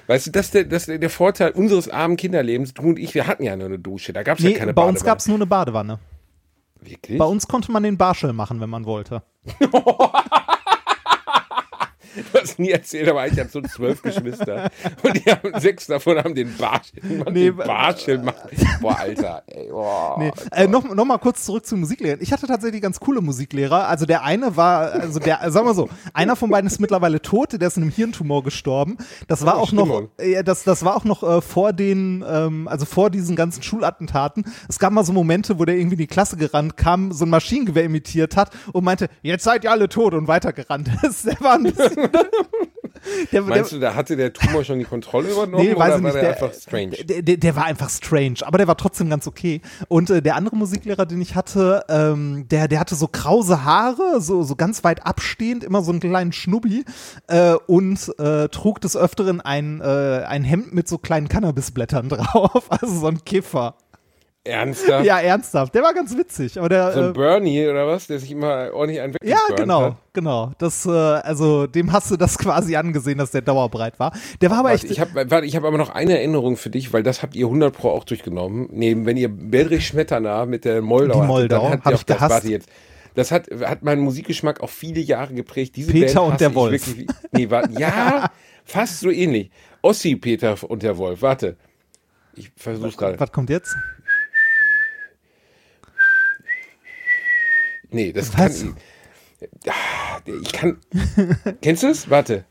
Weißt 0.06 0.26
du, 0.28 0.30
das 0.30 0.46
ist 0.46 0.54
der, 0.54 0.64
das 0.64 0.86
ist 0.88 1.02
der 1.02 1.10
Vorteil 1.10 1.50
unseres 1.50 1.88
armen 1.88 2.16
Kinderlebens. 2.16 2.74
Du 2.74 2.82
und 2.82 2.98
ich, 2.98 3.14
wir 3.14 3.26
hatten 3.26 3.42
ja 3.42 3.56
nur 3.56 3.66
eine 3.66 3.78
Dusche. 3.78 4.12
Da 4.12 4.22
gab 4.22 4.38
es 4.38 4.44
Nee, 4.44 4.52
ja 4.52 4.58
keine 4.58 4.72
bei 4.72 4.82
Badewanne. 4.82 4.96
uns 4.98 5.04
gab 5.04 5.18
es 5.18 5.26
nur 5.26 5.36
eine 5.36 5.46
Badewanne. 5.46 5.98
Wirklich? 6.80 7.18
Bei 7.18 7.24
uns 7.24 7.48
konnte 7.48 7.72
man 7.72 7.82
den 7.82 7.96
Barschel 7.98 8.32
machen, 8.32 8.60
wenn 8.60 8.70
man 8.70 8.84
wollte. 8.84 9.22
Du 12.32 12.38
hast 12.40 12.58
nie 12.58 12.70
erzählt, 12.70 13.08
aber 13.08 13.26
ich 13.26 13.38
habe 13.38 13.48
so 13.48 13.60
zwölf 13.62 14.02
Geschwister. 14.02 14.70
Und 15.02 15.16
die 15.24 15.30
haben, 15.30 15.58
sechs 15.60 15.86
davon 15.86 16.18
haben 16.18 16.34
den 16.34 16.54
Barschel. 16.56 17.00
Man 17.24 17.32
Nee, 17.32 17.46
den 17.46 17.56
Barschel 17.56 18.18
macht. 18.18 18.36
Boah, 18.80 18.98
Alter. 18.98 19.42
Ey, 19.46 19.68
boah. 19.70 20.16
Nee. 20.18 20.32
Äh, 20.52 20.66
noch, 20.66 20.84
noch 20.94 21.04
mal 21.04 21.18
kurz 21.18 21.44
zurück 21.44 21.64
zu 21.66 21.76
Musiklehrern. 21.76 22.18
Ich 22.22 22.32
hatte 22.32 22.46
tatsächlich 22.46 22.82
ganz 22.82 23.00
coole 23.00 23.20
Musiklehrer. 23.20 23.88
Also 23.88 24.06
der 24.06 24.24
eine 24.24 24.56
war, 24.56 24.92
also 24.92 25.18
der, 25.20 25.50
sagen 25.50 25.66
wir 25.66 25.74
so, 25.74 25.88
einer 26.12 26.36
von 26.36 26.50
beiden 26.50 26.66
ist 26.68 26.80
mittlerweile 26.80 27.20
tot, 27.22 27.52
der 27.52 27.66
ist 27.68 27.76
an 27.76 27.84
einem 27.84 27.92
Hirntumor 27.92 28.42
gestorben. 28.42 28.96
Das 29.26 29.44
war 29.46 29.56
Oh, 29.58 29.62
auch 29.62 29.72
noch, 29.72 29.84
Stimmung. 29.86 30.08
äh, 30.18 30.42
das, 30.44 30.64
das 30.64 30.84
war 30.84 30.96
auch 30.96 31.04
noch 31.04 31.22
äh, 31.22 31.40
vor 31.40 31.72
den, 31.72 32.24
ähm, 32.28 32.68
also 32.68 32.84
vor 32.86 33.10
diesen 33.10 33.36
ganzen 33.36 33.62
Schulattentaten. 33.62 34.44
Es 34.68 34.78
gab 34.78 34.92
mal 34.92 35.04
so 35.04 35.12
Momente, 35.12 35.58
wo 35.58 35.64
der 35.64 35.76
irgendwie 35.76 35.94
in 35.94 35.98
die 36.00 36.06
Klasse 36.06 36.36
gerannt 36.36 36.76
kam, 36.76 37.12
so 37.12 37.24
ein 37.24 37.30
Maschinengewehr 37.30 37.84
imitiert 37.84 38.36
hat 38.36 38.50
und 38.72 38.84
meinte, 38.84 39.08
jetzt 39.22 39.44
seid 39.44 39.64
ihr 39.64 39.70
alle 39.70 39.88
tot 39.88 40.14
und 40.14 40.28
weitergerannt 40.28 40.90
ist. 41.02 41.26
Der 41.26 41.40
war 41.40 41.54
ein 41.54 41.62
bisschen. 41.64 42.07
der, 43.32 43.42
Meinst 43.42 43.72
der, 43.72 43.78
du, 43.78 43.84
da 43.84 43.94
hatte 43.94 44.16
der 44.16 44.32
Tumor 44.32 44.64
schon 44.64 44.78
die 44.78 44.84
Kontrolle 44.84 45.30
übernommen 45.30 45.64
Nee, 45.64 45.76
weiß 45.76 45.94
oder 45.94 45.96
ich 45.96 46.02
war 46.02 46.12
nicht. 46.12 46.14
der, 46.14 46.22
Der, 46.22 46.30
einfach 46.34 46.54
strange? 46.54 46.90
Der, 47.04 47.22
der, 47.22 47.36
der 47.36 47.56
war 47.56 47.64
einfach 47.64 47.90
strange, 47.90 48.36
aber 48.42 48.58
der 48.58 48.66
war 48.66 48.76
trotzdem 48.76 49.10
ganz 49.10 49.26
okay. 49.26 49.60
Und 49.88 50.10
äh, 50.10 50.22
der 50.22 50.36
andere 50.36 50.56
Musiklehrer, 50.56 51.06
den 51.06 51.20
ich 51.20 51.34
hatte, 51.34 51.84
ähm, 51.88 52.46
der, 52.50 52.68
der 52.68 52.80
hatte 52.80 52.94
so 52.94 53.08
krause 53.08 53.64
Haare, 53.64 54.20
so, 54.20 54.42
so 54.42 54.56
ganz 54.56 54.84
weit 54.84 55.06
abstehend, 55.06 55.64
immer 55.64 55.82
so 55.82 55.90
einen 55.90 56.00
kleinen 56.00 56.32
Schnubbi 56.32 56.84
äh, 57.28 57.54
und 57.66 58.12
äh, 58.18 58.48
trug 58.48 58.80
des 58.80 58.96
Öfteren 58.96 59.40
ein, 59.40 59.80
äh, 59.80 60.24
ein 60.26 60.44
Hemd 60.44 60.74
mit 60.74 60.88
so 60.88 60.98
kleinen 60.98 61.28
Cannabisblättern 61.28 62.08
drauf, 62.08 62.64
also 62.70 63.00
so 63.00 63.06
ein 63.06 63.24
Kiffer. 63.24 63.76
Ernsthaft? 64.44 65.04
Ja, 65.04 65.20
ernsthaft. 65.20 65.74
Der 65.74 65.82
war 65.82 65.92
ganz 65.92 66.16
witzig, 66.16 66.58
aber 66.58 66.68
der. 66.68 66.92
So 66.92 67.00
ein 67.00 67.10
äh, 67.10 67.12
Bernie 67.12 67.68
oder 67.68 67.86
was, 67.86 68.06
der 68.06 68.18
sich 68.18 68.30
immer 68.30 68.70
ordentlich 68.72 69.00
einen 69.00 69.14
ja, 69.22 69.38
genau, 69.56 69.82
hat? 69.82 69.96
genau. 70.12 70.52
Das, 70.58 70.86
äh, 70.86 70.90
also 70.90 71.66
dem 71.66 71.92
hast 71.92 72.10
du 72.10 72.16
das 72.16 72.38
quasi 72.38 72.76
angesehen, 72.76 73.18
dass 73.18 73.30
der 73.30 73.42
dauerbreit 73.42 73.98
war. 73.98 74.12
Der 74.40 74.50
war 74.50 74.60
aber 74.60 74.70
Warte, 74.70 74.86
echt. 74.86 74.90
ich 74.90 75.00
habe 75.00 75.26
hab 75.28 75.64
aber 75.64 75.78
noch 75.78 75.90
eine 75.90 76.16
Erinnerung 76.16 76.56
für 76.56 76.70
dich, 76.70 76.92
weil 76.92 77.02
das 77.02 77.22
habt 77.22 77.36
ihr 77.36 77.46
100 77.46 77.74
Pro 77.74 77.90
auch 77.90 78.04
durchgenommen. 78.04 78.68
Nee, 78.72 78.96
wenn 79.00 79.16
ihr 79.16 79.28
Bedrich 79.28 79.86
Schmetterner 79.86 80.46
mit 80.46 80.64
der 80.64 80.80
Moldau 80.80 81.14
Die 81.14 81.18
hattet, 81.18 81.28
Moldau, 81.28 81.62
dann 81.62 81.72
habt 81.72 81.84
hab 81.84 81.92
ihr 81.92 81.96
auch 81.96 82.02
das, 82.04 82.30
warte 82.30 82.48
jetzt. 82.48 82.68
Das 83.14 83.32
hat, 83.32 83.48
hat 83.64 83.82
meinen 83.82 84.00
Musikgeschmack 84.02 84.60
auch 84.60 84.70
viele 84.70 85.00
Jahre 85.00 85.34
geprägt. 85.34 85.76
Diese 85.76 85.92
Peter 85.92 86.20
Band 86.20 86.32
und 86.32 86.40
der 86.40 86.54
Wolf. 86.54 86.86
Wirklich, 86.86 87.08
nee, 87.32 87.50
warte, 87.50 87.78
ja, 87.78 88.30
fast 88.64 89.00
so 89.00 89.10
ähnlich. 89.10 89.50
Ossi, 89.82 90.16
Peter 90.16 90.56
und 90.68 90.82
der 90.82 90.96
Wolf. 90.96 91.20
Warte. 91.20 91.56
Ich 92.34 92.52
versuch's 92.56 92.96
gerade. 92.96 93.18
was 93.18 93.32
kommt 93.32 93.50
jetzt? 93.50 93.74
Nee, 97.90 98.12
das 98.12 98.32
Was? 98.36 98.60
kann 98.62 98.76
ich. 99.40 99.48
Ah, 99.68 100.20
Ich 100.42 100.52
kann. 100.52 100.78
Kennst 101.62 101.82
du 101.82 101.88
es? 101.88 102.10
Warte. 102.10 102.44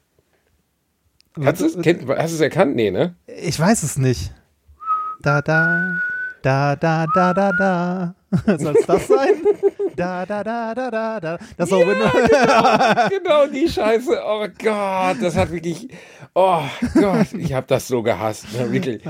Kannst 1.40 1.62
du 1.62 1.66
es? 1.66 1.82
Kennt, 1.82 2.08
hast 2.08 2.32
du 2.32 2.36
es 2.36 2.42
erkannt? 2.42 2.76
Nee, 2.76 2.92
ne? 2.92 3.16
Ich 3.28 3.60
weiß 3.60 3.84
es 3.84 3.98
nicht. 3.98 4.34
Da, 5.22 5.42
da, 5.42 6.00
da, 6.42 6.76
da, 6.76 7.06
da, 7.14 7.34
da, 7.34 7.52
da. 7.52 8.16
Soll 8.58 8.76
es 8.78 8.86
das 8.86 9.08
sein? 9.08 9.36
Da, 9.98 10.26
da, 10.28 10.44
da, 10.44 10.76
da, 10.76 10.92
da, 10.92 11.20
da. 11.20 11.38
Das 11.58 11.70
ist 11.70 11.74
auch 11.74 11.80
Windows. 11.80 12.12
genau 13.10 13.48
die 13.48 13.68
Scheiße. 13.68 14.22
Oh 14.26 14.46
Gott, 14.64 15.18
das 15.22 15.36
hat 15.36 15.52
wirklich. 15.52 15.90
Oh 16.36 16.62
Gott, 16.94 17.34
ich 17.34 17.52
habe 17.54 17.66
das 17.68 17.88
so 17.88 18.04
gehasst. 18.04 18.46
Ne, 18.54 18.72
wirklich. 18.72 19.04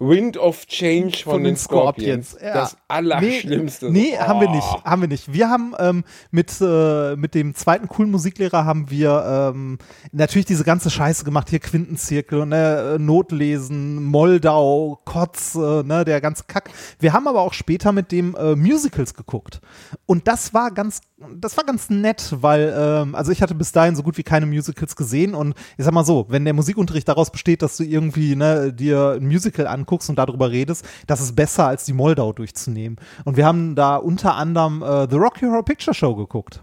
Wind 0.00 0.36
of 0.36 0.66
Change 0.66 1.18
von, 1.22 1.44
den 1.44 1.56
Scorpions. 1.56 2.36
ja. 2.42 2.54
Das 2.54 2.76
Allerschlimmste. 2.88 3.86
Nee, 3.90 4.00
nee 4.10 4.18
Oh. 4.20 4.26
haben 4.26 4.40
wir 4.40 4.50
nicht. 4.50 4.84
Haben 4.84 5.00
wir 5.02 5.08
nicht. 5.08 5.32
Wir 5.32 5.48
haben 5.48 5.74
ähm, 5.78 6.04
mit, 6.32 6.50
äh, 6.60 7.14
mit 7.14 7.34
dem 7.36 7.54
zweiten 7.54 7.86
coolen 7.88 8.10
Musiklehrer 8.10 8.64
haben 8.64 8.90
wir 8.90 9.52
ähm, 9.54 9.78
natürlich 10.10 10.46
diese 10.46 10.64
ganze 10.64 10.90
Scheiße 10.90 11.24
gemacht. 11.24 11.50
Hier 11.50 11.60
Quintenzirkel, 11.60 12.46
ne, 12.46 12.94
äh, 12.96 12.98
Notlesen, 12.98 14.02
Moldau, 14.04 14.98
Kotz, 15.04 15.54
äh, 15.54 15.82
ne, 15.84 16.04
der 16.04 16.20
ganze 16.20 16.44
Kack. 16.48 16.70
Wir 16.98 17.12
haben 17.12 17.28
aber 17.28 17.40
auch 17.42 17.52
später 17.52 17.92
mit 17.92 18.10
dem 18.10 18.34
äh, 18.34 18.56
Musicals 18.56 19.14
geguckt. 19.14 19.60
Und 20.06 20.26
das 20.32 20.54
war 20.54 20.70
ganz, 20.70 21.02
das 21.36 21.58
war 21.58 21.64
ganz 21.64 21.90
nett, 21.90 22.34
weil, 22.40 22.74
ähm, 22.74 23.14
also 23.14 23.30
ich 23.32 23.42
hatte 23.42 23.54
bis 23.54 23.70
dahin 23.70 23.94
so 23.94 24.02
gut 24.02 24.16
wie 24.16 24.22
keine 24.22 24.46
Musicals 24.46 24.96
gesehen 24.96 25.34
und 25.34 25.54
ich 25.76 25.84
sag 25.84 25.92
mal 25.92 26.06
so, 26.06 26.24
wenn 26.30 26.46
der 26.46 26.54
Musikunterricht 26.54 27.06
daraus 27.06 27.30
besteht, 27.30 27.60
dass 27.60 27.76
du 27.76 27.84
irgendwie 27.84 28.34
ne, 28.34 28.72
dir 28.72 29.18
ein 29.20 29.26
Musical 29.26 29.66
anguckst 29.66 30.08
und 30.08 30.16
darüber 30.16 30.50
redest, 30.50 30.86
das 31.06 31.20
ist 31.20 31.36
besser 31.36 31.66
als 31.66 31.84
die 31.84 31.92
Moldau 31.92 32.32
durchzunehmen. 32.32 32.96
Und 33.26 33.36
wir 33.36 33.44
haben 33.44 33.74
da 33.74 33.96
unter 33.96 34.34
anderem 34.34 34.82
äh, 34.82 35.06
The 35.10 35.16
Rocky 35.16 35.44
Horror 35.44 35.66
Picture 35.66 35.92
Show 35.92 36.14
geguckt. 36.14 36.62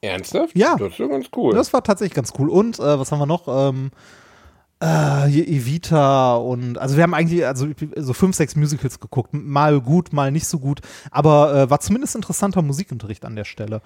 Ernsthaft? 0.00 0.56
Ja. 0.56 0.76
Das 0.76 0.92
ist 0.92 0.98
ja 0.98 1.08
ganz 1.08 1.26
cool. 1.36 1.54
Das 1.54 1.74
war 1.74 1.84
tatsächlich 1.84 2.14
ganz 2.14 2.32
cool. 2.38 2.48
Und 2.48 2.78
äh, 2.78 2.98
was 2.98 3.12
haben 3.12 3.18
wir 3.18 3.26
noch? 3.26 3.48
Ähm, 3.48 3.90
äh, 4.80 5.26
hier 5.26 5.46
Evita 5.46 6.36
und 6.36 6.78
also 6.78 6.96
wir 6.96 7.02
haben 7.02 7.14
eigentlich 7.14 7.46
also 7.46 7.68
so 7.96 8.12
fünf, 8.12 8.34
sechs 8.34 8.56
Musicals 8.56 8.98
geguckt. 8.98 9.30
Mal 9.32 9.80
gut, 9.80 10.12
mal 10.12 10.32
nicht 10.32 10.46
so 10.46 10.58
gut. 10.58 10.80
Aber 11.10 11.54
äh, 11.54 11.70
war 11.70 11.80
zumindest 11.80 12.16
interessanter 12.16 12.62
Musikunterricht 12.62 13.24
an 13.24 13.36
der 13.36 13.44
Stelle. 13.44 13.82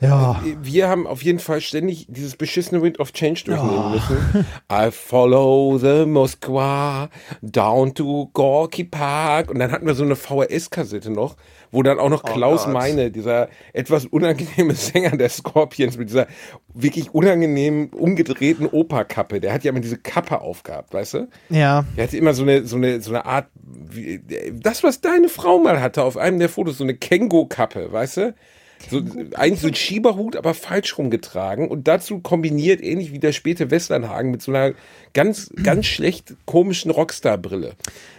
Ja. 0.00 0.42
wir 0.60 0.88
haben 0.88 1.06
auf 1.06 1.22
jeden 1.22 1.38
Fall 1.38 1.60
ständig 1.60 2.06
dieses 2.08 2.34
beschissene 2.34 2.82
Wind 2.82 2.98
of 2.98 3.12
Change 3.12 3.44
durchnehmen 3.44 3.92
müssen. 3.92 4.46
I 4.72 4.90
follow 4.90 5.78
the 5.78 6.06
Moskwa 6.06 7.08
down 7.40 7.94
to 7.94 8.28
Gorky 8.32 8.82
Park. 8.82 9.48
Und 9.48 9.60
dann 9.60 9.70
hatten 9.70 9.86
wir 9.86 9.94
so 9.94 10.02
eine 10.02 10.16
VHS-Kassette 10.16 11.10
noch, 11.10 11.36
wo 11.72 11.82
dann 11.82 11.98
auch 11.98 12.10
noch 12.10 12.22
Klaus 12.22 12.64
Gott. 12.64 12.74
Meine, 12.74 13.10
dieser 13.10 13.48
etwas 13.72 14.04
unangenehme 14.04 14.74
Sänger 14.76 15.16
der 15.16 15.30
Scorpions 15.30 15.96
mit 15.96 16.10
dieser 16.10 16.28
wirklich 16.74 17.12
unangenehmen 17.12 17.88
umgedrehten 17.88 18.66
Operkappe, 18.66 19.40
der 19.40 19.52
hat 19.52 19.64
ja 19.64 19.70
immer 19.70 19.80
diese 19.80 19.98
Kappe 19.98 20.40
aufgehabt, 20.42 20.94
weißt 20.94 21.14
du? 21.14 21.28
Ja. 21.48 21.84
Er 21.96 22.04
hatte 22.04 22.16
immer 22.16 22.34
so 22.34 22.42
eine, 22.42 22.64
so 22.64 22.76
eine, 22.76 23.00
so 23.00 23.10
eine 23.10 23.24
Art, 23.24 23.48
wie, 23.54 24.20
das, 24.52 24.84
was 24.84 25.00
deine 25.00 25.28
Frau 25.28 25.58
mal 25.58 25.80
hatte 25.80 26.04
auf 26.04 26.16
einem 26.16 26.38
der 26.38 26.50
Fotos, 26.50 26.78
so 26.78 26.84
eine 26.84 26.94
Kengo-Kappe, 26.94 27.90
weißt 27.90 28.16
du? 28.18 28.34
So, 28.90 29.00
eigentlich 29.34 29.60
so 29.60 29.68
ein 29.68 29.74
Schieberhut, 29.74 30.36
aber 30.36 30.54
falsch 30.54 30.98
rumgetragen 30.98 31.68
und 31.68 31.86
dazu 31.86 32.18
kombiniert, 32.18 32.82
ähnlich 32.82 33.12
wie 33.12 33.20
der 33.20 33.32
späte 33.32 33.70
Westernhagen, 33.70 34.30
mit 34.30 34.42
so 34.42 34.52
einer 34.52 34.74
ganz, 35.14 35.52
ganz 35.62 35.86
schlecht 35.86 36.34
komischen 36.46 36.90
Rockstar-Brille. 36.90 37.74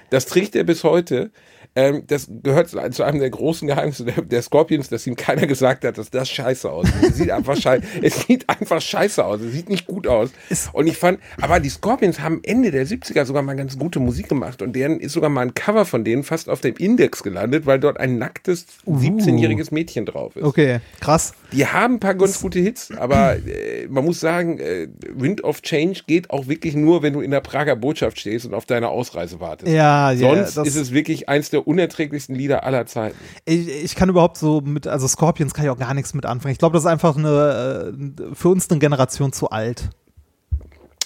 Das 0.10 0.26
trägt 0.26 0.56
er 0.56 0.64
bis 0.64 0.84
heute. 0.84 1.32
Ähm, 1.76 2.04
das 2.06 2.28
gehört 2.44 2.70
zu 2.70 3.04
einem 3.04 3.20
der 3.20 3.30
großen 3.32 3.68
Geheimnisse 3.68 4.06
der, 4.06 4.22
der 4.24 4.42
Scorpions, 4.44 4.90
dass 4.90 5.08
ihm 5.08 5.16
keiner 5.16 5.48
gesagt 5.48 5.84
hat, 5.86 5.98
dass 5.98 6.12
das 6.12 6.30
scheiße 6.30 6.70
aussieht. 6.70 6.94
Es 7.02 7.16
sieht 7.18 7.32
einfach 7.32 7.58
scheiße, 7.58 7.84
es 8.04 8.22
sieht 8.22 8.48
einfach 8.48 8.80
scheiße 8.80 9.26
aus. 9.26 9.42
Es 9.42 9.54
sieht 9.54 9.70
nicht 9.70 9.88
gut 9.88 10.08
aus. 10.08 10.30
Und 10.74 10.86
ich 10.88 10.98
fand, 10.98 11.20
aber 11.42 11.60
die 11.60 11.70
Scorpions 11.70 12.20
haben 12.20 12.42
Ende 12.44 12.70
der 12.70 12.86
70er 12.86 13.26
sogar 13.26 13.42
mal 13.42 13.56
ganz 13.56 13.78
gute 13.80 14.00
Musik 14.00 14.30
gemacht 14.30 14.62
und 14.62 14.76
deren 14.76 15.00
ist 15.00 15.14
sogar 15.14 15.30
mal 15.32 15.42
ein 15.42 15.56
Cover 15.56 15.86
von 15.86 16.04
denen 16.04 16.24
fast 16.24 16.48
auf 16.50 16.62
dem 16.62 16.76
Index 16.78 17.24
gelandet, 17.24 17.66
weil 17.66 17.80
dort 17.80 18.00
ein 18.00 18.20
nacktes 18.20 18.68
17-jähriges 18.86 19.74
Mädchen 19.74 20.06
drauf 20.06 20.36
ist. 20.36 20.44
Okay, 20.44 20.80
krass. 21.00 21.34
Die 21.52 21.66
haben 21.66 21.96
ein 21.96 22.00
paar 22.00 22.16
ganz 22.16 22.40
gute 22.42 22.60
Hits, 22.60 22.92
aber 22.98 23.36
äh, 23.38 23.88
man 23.90 24.06
muss 24.06 24.20
sagen, 24.20 24.60
äh, 24.60 24.88
Wind 25.16 25.44
of 25.44 25.62
Change 25.62 26.02
geht 26.08 26.30
auch 26.30 26.48
wirklich 26.48 26.76
nur, 26.76 27.02
wenn 27.04 27.14
du 27.14 27.22
in 27.22 27.32
der 27.32 27.42
Prager 27.42 27.76
Botschaft 27.76 28.20
stehst 28.20 28.46
und 28.46 28.54
auf 28.54 28.66
deine 28.66 28.90
Ausreise 28.90 29.40
wartest. 29.40 29.72
Ja, 29.72 30.12
ja, 30.12 30.18
Sonst 30.18 30.58
das- 30.58 30.68
ist 30.68 30.76
es 30.76 30.92
wirklich 30.94 31.30
eins 31.30 31.50
der 31.50 31.63
unerträglichsten 31.64 32.36
Lieder 32.36 32.64
aller 32.64 32.86
Zeiten. 32.86 33.18
Ich, 33.46 33.68
ich 33.68 33.96
kann 33.96 34.10
überhaupt 34.10 34.38
so 34.38 34.62
mit, 34.62 34.88
also 34.88 35.08
Scorpions 35.08 35.54
kann 35.54 35.66
ich 35.66 35.72
auch 35.72 35.78
gar 35.78 35.94
nichts 35.94 36.14
mit 36.14 36.26
anfangen. 36.26 36.52
Ich 36.52 36.60
glaube, 36.60 36.74
das 36.74 36.84
ist 36.84 36.90
einfach 36.90 37.18
eine, 37.18 37.94
äh, 37.98 38.36
für 38.36 38.50
uns 38.50 38.70
eine 38.70 38.80
Generation 38.80 39.34
zu 39.34 39.50
alt. 39.50 39.90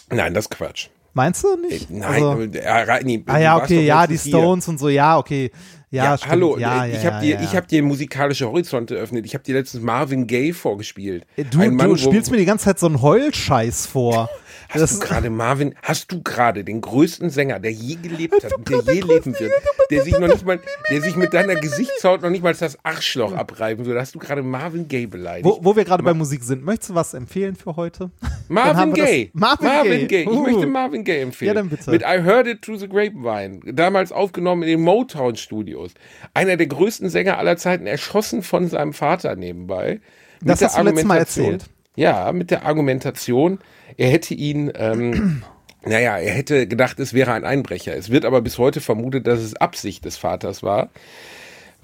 Nein, 0.09 0.33
das 0.33 0.45
ist 0.45 0.51
Quatsch. 0.51 0.89
Meinst 1.13 1.43
du 1.43 1.55
nicht? 1.57 1.89
Nein, 1.89 2.03
Also, 2.03 2.41
äh, 2.41 2.45
äh, 2.45 3.03
nee, 3.03 3.23
ah 3.25 3.37
du 3.37 3.41
ja, 3.41 3.57
okay, 3.57 3.85
ja, 3.85 4.05
die 4.05 4.13
letztens 4.13 4.31
hier. 4.31 4.39
Stones 4.39 4.67
und 4.67 4.79
so, 4.79 4.87
ja, 4.87 5.17
okay. 5.17 5.51
Ja, 5.89 6.17
stimmt. 6.17 6.31
hallo, 6.31 6.57
Ja, 6.57 6.85
äh, 6.85 6.91
ja, 6.91 6.97
ich 6.97 7.05
habe 7.05 7.15
ja, 7.15 7.21
dir, 7.21 7.35
ja. 7.35 7.41
ich 7.41 7.55
habe 7.55 7.65
dir 7.65 7.81
musikalische 7.81 8.47
Horizonte 8.47 8.97
eröffnet. 8.97 9.25
Ich 9.25 9.33
habe 9.33 9.43
dir 9.43 9.55
letztens 9.55 9.83
Marvin 9.83 10.27
Gaye 10.27 10.53
vorgespielt. 10.53 11.25
Du, 11.49 11.59
Ein 11.59 11.75
Mann, 11.75 11.89
du 11.89 11.97
spielst 11.97 12.29
mir 12.29 12.37
die 12.37 12.45
ganze 12.45 12.65
Zeit 12.65 12.77
so 12.77 12.85
einen 12.85 13.01
Heulscheiß 13.01 13.87
vor. 13.87 14.29
Hast 14.69 14.81
Das- 14.81 14.99
du 14.99 15.05
gerade 15.05 15.29
Marvin, 15.29 15.75
hast 15.81 16.11
du 16.11 16.21
gerade 16.21 16.63
den 16.63 16.81
größten 16.81 17.29
Sänger, 17.29 17.59
der 17.59 17.71
je 17.71 17.95
gelebt 17.95 18.43
hat 18.43 18.51
der 18.67 18.93
je 18.93 19.01
leben 19.01 19.39
wird, 19.39 19.51
der 19.89 20.03
sich 20.03 20.17
noch 20.19 20.27
nicht 20.27 20.45
mal, 20.45 20.59
der 20.91 21.01
sich 21.01 21.15
mit 21.15 21.33
deiner 21.33 21.55
Gesichtshaut 21.55 22.21
noch 22.21 22.29
nicht 22.29 22.43
mal 22.43 22.53
das 22.53 22.77
Arschloch 22.83 23.33
abreiben 23.33 23.85
würde, 23.85 23.99
hast 23.99 24.13
du 24.15 24.19
gerade 24.19 24.43
Marvin 24.43 24.87
Gaye 24.87 25.07
beleidigt. 25.07 25.45
Wo, 25.45 25.59
wo 25.63 25.75
wir 25.75 25.85
gerade 25.85 26.03
bei 26.03 26.13
Musik 26.13 26.43
sind, 26.43 26.63
möchtest 26.65 26.89
du 26.91 26.95
was 26.95 27.13
empfehlen 27.13 27.55
für 27.55 27.75
heute? 27.75 28.11
Dann 28.49 28.57
haben 28.57 28.75
Marvin 28.89 28.93
das- 28.95 29.05
Gaye. 29.05 29.29
Marvin 29.33 30.07
Gaye. 30.07 30.21
Ich 30.23 30.27
Uh. 30.27 30.41
möchte 30.43 30.67
Marvin 30.67 31.03
Gaye 31.03 31.21
empfehlen. 31.21 31.47
Ja, 31.47 31.53
dann 31.53 31.69
bitte. 31.69 31.91
Mit 31.91 32.01
I 32.01 32.21
Heard 32.23 32.47
It 32.47 32.61
Through 32.61 32.79
the 32.79 32.87
Grapevine. 32.89 33.59
Damals 33.73 34.11
aufgenommen 34.11 34.63
in 34.63 34.69
den 34.69 34.81
Motown 34.81 35.35
Studios. 35.35 35.91
Einer 36.33 36.57
der 36.57 36.67
größten 36.67 37.09
Sänger 37.09 37.37
aller 37.37 37.57
Zeiten, 37.57 37.87
erschossen 37.87 38.43
von 38.43 38.67
seinem 38.67 38.93
Vater 38.93 39.35
nebenbei. 39.35 39.99
Das 40.41 40.61
hast 40.61 40.77
du 40.77 40.83
letztes 40.83 41.05
Mal 41.05 41.17
erzählt. 41.17 41.65
Ja, 41.97 42.31
mit 42.31 42.51
der 42.51 42.65
Argumentation, 42.65 43.59
er 43.97 44.09
hätte 44.09 44.33
ihn, 44.33 44.71
ähm, 44.75 45.43
naja, 45.83 46.17
er 46.17 46.31
hätte 46.31 46.67
gedacht, 46.67 46.99
es 46.99 47.13
wäre 47.13 47.33
ein 47.33 47.43
Einbrecher. 47.43 47.95
Es 47.95 48.09
wird 48.09 48.23
aber 48.23 48.41
bis 48.41 48.57
heute 48.57 48.79
vermutet, 48.79 49.27
dass 49.27 49.39
es 49.39 49.55
Absicht 49.55 50.05
des 50.05 50.15
Vaters 50.15 50.63
war 50.63 50.89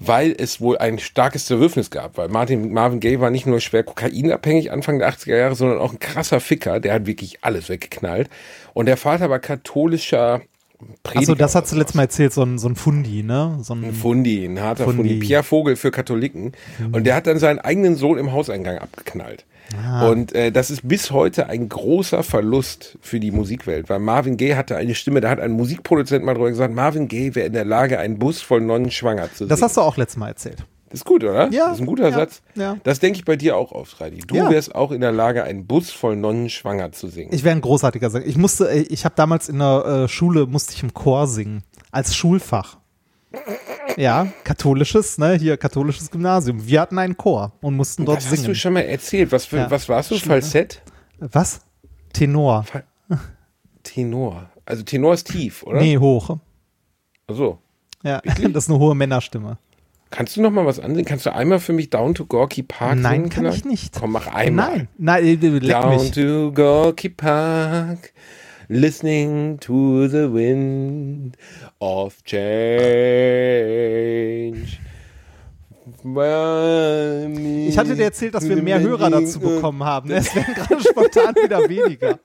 weil 0.00 0.34
es 0.36 0.60
wohl 0.60 0.76
ein 0.78 0.98
starkes 0.98 1.46
Zerwürfnis 1.46 1.90
gab, 1.90 2.18
weil 2.18 2.28
Martin, 2.28 2.72
Marvin 2.72 3.00
Gaye 3.00 3.20
war 3.20 3.30
nicht 3.30 3.46
nur 3.46 3.60
schwer 3.60 3.84
kokainabhängig 3.84 4.72
Anfang 4.72 4.98
der 4.98 5.08
80er 5.08 5.36
Jahre, 5.36 5.54
sondern 5.54 5.78
auch 5.78 5.92
ein 5.92 5.98
krasser 5.98 6.40
Ficker, 6.40 6.80
der 6.80 6.94
hat 6.94 7.06
wirklich 7.06 7.38
alles 7.42 7.68
weggeknallt. 7.68 8.28
Und 8.72 8.86
der 8.86 8.96
Vater 8.96 9.30
war 9.30 9.38
katholischer 9.38 10.42
Prediger. 11.02 11.32
Achso, 11.32 11.34
das 11.34 11.70
du 11.70 11.76
letztes 11.76 11.94
Mal 11.94 12.02
erzählt, 12.02 12.32
so 12.32 12.42
ein, 12.42 12.58
so 12.58 12.68
ein 12.68 12.76
Fundi, 12.76 13.22
ne? 13.22 13.58
So 13.62 13.74
ein, 13.74 13.94
Fundi, 13.94 14.44
ein 14.44 14.60
harter 14.60 14.84
Fundi. 14.84 14.98
Fundi. 14.98 15.14
Mhm. 15.14 15.20
Pierre 15.20 15.42
Vogel 15.42 15.76
für 15.76 15.90
Katholiken. 15.90 16.52
Und 16.92 17.04
der 17.04 17.14
hat 17.14 17.26
dann 17.26 17.38
seinen 17.38 17.60
eigenen 17.60 17.96
Sohn 17.96 18.18
im 18.18 18.32
Hauseingang 18.32 18.78
abgeknallt. 18.78 19.44
Ah. 19.82 20.08
Und 20.08 20.34
äh, 20.34 20.52
das 20.52 20.70
ist 20.70 20.86
bis 20.86 21.10
heute 21.10 21.48
ein 21.48 21.68
großer 21.68 22.22
Verlust 22.22 22.98
für 23.00 23.18
die 23.20 23.30
Musikwelt, 23.30 23.88
weil 23.88 23.98
Marvin 23.98 24.36
Gaye 24.36 24.56
hatte 24.56 24.76
eine 24.76 24.94
Stimme, 24.94 25.20
da 25.20 25.30
hat 25.30 25.40
ein 25.40 25.52
Musikproduzent 25.52 26.24
mal 26.24 26.34
drüber 26.34 26.50
gesagt, 26.50 26.74
Marvin 26.74 27.08
Gaye 27.08 27.34
wäre 27.34 27.46
in 27.46 27.52
der 27.54 27.64
Lage, 27.64 27.98
einen 27.98 28.18
Bus 28.18 28.40
voll 28.42 28.60
Nonnen 28.60 28.90
schwanger 28.90 29.32
zu 29.32 29.46
das 29.46 29.58
singen. 29.58 29.62
hast 29.68 29.76
du 29.76 29.80
auch 29.80 29.96
letztes 29.96 30.18
Mal 30.18 30.28
erzählt. 30.28 30.64
Das 30.90 31.00
ist 31.00 31.06
gut, 31.06 31.24
oder? 31.24 31.50
Ja, 31.50 31.66
Das 31.68 31.74
ist 31.76 31.80
ein 31.80 31.86
guter 31.86 32.10
ja, 32.10 32.14
Satz. 32.14 32.40
ja. 32.54 32.76
Das 32.84 33.00
denke 33.00 33.18
ich 33.18 33.24
bei 33.24 33.34
dir 33.34 33.56
auch 33.56 33.72
auf, 33.72 34.00
Reidi. 34.00 34.18
Du 34.18 34.36
Ja. 34.36 34.48
wärst 34.48 34.74
auch 34.76 34.92
in 34.92 35.00
der 35.00 35.10
Lage, 35.10 35.42
einen 35.42 35.66
Bus 35.66 35.90
voll 35.90 36.14
Nonnen 36.14 36.50
schwanger 36.50 36.92
zu 36.92 37.08
singen. 37.08 37.32
Ich 37.34 37.42
wäre 37.42 37.56
ein 37.56 37.60
großartiger 37.62 38.10
Sänger. 38.10 38.26
Ich 38.26 38.36
musste, 38.36 38.70
äh, 38.70 38.82
ich 38.82 39.04
habe 39.04 39.14
damals 39.16 39.48
in 39.48 39.58
der 39.58 40.04
äh, 40.04 40.08
Schule, 40.08 40.46
musste 40.46 40.72
ich 40.74 40.82
im 40.84 40.94
Chor 40.94 41.26
singen. 41.26 41.64
Als 41.90 42.14
Schulfach. 42.14 42.76
Ja, 43.96 44.26
katholisches, 44.44 45.18
ne, 45.18 45.34
hier 45.34 45.56
katholisches 45.56 46.10
Gymnasium. 46.10 46.66
Wir 46.66 46.80
hatten 46.80 46.98
einen 46.98 47.16
Chor 47.16 47.52
und 47.60 47.76
mussten 47.76 48.04
dort 48.04 48.18
das 48.18 48.24
hast 48.26 48.32
singen. 48.36 48.46
du 48.48 48.54
schon 48.54 48.72
mal 48.72 48.80
erzählt. 48.80 49.30
Was, 49.32 49.46
für, 49.46 49.58
Ja. 49.58 49.70
was 49.70 49.88
warst 49.88 50.10
du? 50.10 50.16
Falsett? 50.18 50.82
Was? 51.20 51.60
Tenor. 52.12 52.64
Tenor. 53.82 54.50
Also 54.66 54.82
Tenor 54.82 55.14
ist 55.14 55.30
tief, 55.30 55.62
oder? 55.62 55.80
Nee, 55.80 55.98
hoch. 55.98 56.38
Also, 57.26 57.58
Ja, 58.02 58.20
das 58.24 58.64
ist 58.64 58.70
eine 58.70 58.78
hohe 58.78 58.94
Männerstimme. 58.94 59.58
kannst 60.10 60.36
du 60.36 60.42
noch 60.42 60.50
mal 60.50 60.64
was 60.66 60.80
ansehen? 60.80 61.04
Kannst 61.04 61.26
du 61.26 61.34
einmal 61.34 61.58
für 61.60 61.72
mich 61.72 61.90
Down 61.90 62.14
to 62.14 62.24
Gorky 62.26 62.62
Park 62.62 62.96
Nein, 62.98 63.14
singen? 63.24 63.30
kann 63.30 63.46
ich 63.46 63.64
nicht. 63.64 63.94
Komm, 63.98 64.12
mach 64.12 64.26
einmal. 64.28 64.88
Nein, 64.98 65.22
nein, 65.22 65.24
äh, 65.24 65.34
leck 65.34 65.70
Down 65.70 65.96
mich. 65.96 66.10
to 66.12 66.52
Gorky 66.52 67.08
Park, 67.10 68.12
listening 68.74 69.56
to 69.60 70.08
the 70.08 70.28
wind 70.28 71.36
of 71.80 72.22
change. 72.24 72.40
Ich 77.66 77.78
hatte 77.78 77.94
dir 77.94 78.04
erzählt, 78.04 78.34
dass 78.34 78.48
wir 78.48 78.60
mehr 78.60 78.80
Hörer 78.80 79.10
dazu 79.10 79.38
bekommen 79.38 79.84
haben. 79.84 80.10
Es 80.10 80.34
werden 80.34 80.54
gerade 80.54 80.82
spontan 80.82 81.34
wieder 81.36 81.68
weniger. 81.68 82.18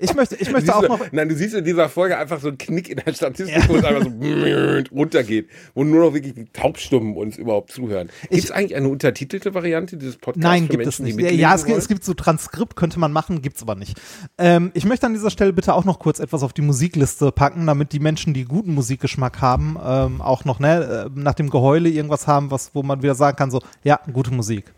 Ich 0.00 0.14
möchte, 0.14 0.36
ich 0.36 0.50
möchte 0.50 0.74
auch 0.74 0.82
du, 0.82 0.88
noch. 0.88 1.12
nein, 1.12 1.28
du 1.28 1.34
siehst 1.34 1.54
in 1.54 1.64
dieser 1.64 1.88
Folge 1.88 2.18
einfach 2.18 2.40
so 2.40 2.48
einen 2.48 2.58
Knick 2.58 2.88
in 2.88 3.00
der 3.04 3.12
Statistik, 3.12 3.68
wo 3.68 3.76
es 3.76 3.84
einfach 3.84 4.04
so 4.04 4.10
runtergeht, 4.96 5.48
wo 5.74 5.84
nur 5.84 6.06
noch 6.06 6.14
wirklich 6.14 6.34
die 6.34 6.46
Taubstummen 6.46 7.16
uns 7.16 7.36
überhaupt 7.36 7.70
zuhören. 7.70 8.08
Gibt 8.30 8.44
es 8.44 8.50
eigentlich 8.50 8.76
eine 8.76 8.88
untertitelte 8.88 9.54
Variante 9.54 9.96
dieses 9.96 10.16
Podcasts 10.16 10.42
Nein, 10.42 10.68
gibt 10.68 10.84
Menschen, 10.84 11.06
es 11.06 11.14
nicht. 11.14 11.20
Ja, 11.20 11.30
ja 11.30 11.54
es, 11.54 11.64
gibt, 11.64 11.78
es 11.78 11.88
gibt 11.88 12.04
so 12.04 12.14
Transkript, 12.14 12.76
könnte 12.76 12.98
man 12.98 13.12
machen, 13.12 13.42
gibt's 13.42 13.62
aber 13.62 13.74
nicht. 13.74 14.00
Ähm, 14.38 14.70
ich 14.74 14.84
möchte 14.84 15.06
an 15.06 15.14
dieser 15.14 15.30
Stelle 15.30 15.52
bitte 15.52 15.74
auch 15.74 15.84
noch 15.84 15.98
kurz 15.98 16.18
etwas 16.18 16.42
auf 16.42 16.52
die 16.52 16.62
Musikliste 16.62 17.32
packen, 17.32 17.66
damit 17.66 17.92
die 17.92 18.00
Menschen, 18.00 18.34
die 18.34 18.44
guten 18.44 18.74
Musikgeschmack 18.74 19.40
haben, 19.40 19.76
ähm, 19.84 20.20
auch 20.20 20.44
noch 20.44 20.60
ne, 20.60 21.08
äh, 21.14 21.18
nach 21.18 21.34
dem 21.34 21.50
Geheule 21.50 21.88
irgendwas 21.88 22.26
haben, 22.26 22.50
was, 22.50 22.70
wo 22.74 22.82
man 22.82 23.02
wieder 23.02 23.14
sagen 23.14 23.36
kann, 23.36 23.50
so, 23.50 23.60
ja, 23.84 24.00
gute 24.12 24.32
Musik. 24.32 24.72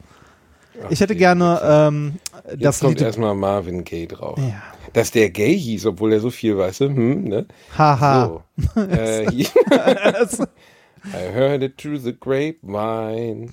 Ich 0.91 1.01
hätte 1.01 1.17
gerne 1.17 1.61
ähm, 1.65 2.15
Jetzt 2.51 2.65
das 2.65 2.81
kommt 2.81 2.99
Lied. 2.99 3.03
erstmal 3.03 3.35
Marvin 3.35 3.85
Gaye 3.85 4.07
drauf. 4.07 4.39
Ja. 4.39 4.63
Dass 4.93 5.11
der 5.11 5.31
Gay 5.31 5.59
hieß, 5.59 5.87
obwohl 5.87 6.13
er 6.13 6.21
so 6.21 6.31
viel 6.31 6.57
weiß, 6.57 6.81
hm, 6.81 7.25
ne? 7.25 7.47
Haha. 7.77 8.43
So. 8.75 8.81
äh. 8.81 9.27
I 11.05 11.33
heard 11.33 11.63
it 11.63 11.79
through 11.79 11.99
the 11.99 12.13
grapevine. 12.13 13.53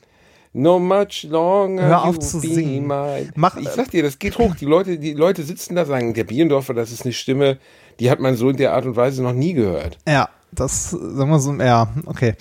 No 0.54 0.80
much 0.80 1.24
longer 1.24 1.84
Hör 1.84 2.06
auf 2.06 2.20
zu 2.20 2.40
singen. 2.40 2.88
mine. 2.88 3.30
Mach- 3.36 3.58
ich 3.58 3.68
sag 3.68 3.92
dir, 3.92 4.04
das 4.04 4.20
geht 4.20 4.38
hoch. 4.38 4.56
Die 4.56 4.66
Leute, 4.66 4.98
die 4.98 5.14
Leute 5.14 5.44
sitzen 5.44 5.76
da, 5.76 5.86
sagen, 5.86 6.14
der 6.14 6.24
Biendorfer, 6.24 6.74
das 6.74 6.92
ist 6.94 7.04
eine 7.04 7.14
Stimme, 7.14 7.58
die 8.00 8.10
hat 8.10 8.20
man 8.22 8.36
so 8.36 8.50
in 8.50 8.56
der 8.56 8.74
Art 8.74 8.86
und 8.86 8.96
Weise 8.96 9.22
noch 9.22 9.34
nie 9.34 9.54
gehört. 9.54 9.98
Ja, 10.08 10.30
das, 10.54 10.92
sagen 10.92 11.30
wir 11.30 11.40
so, 11.40 11.54
ja, 11.56 11.90
okay. 12.06 12.36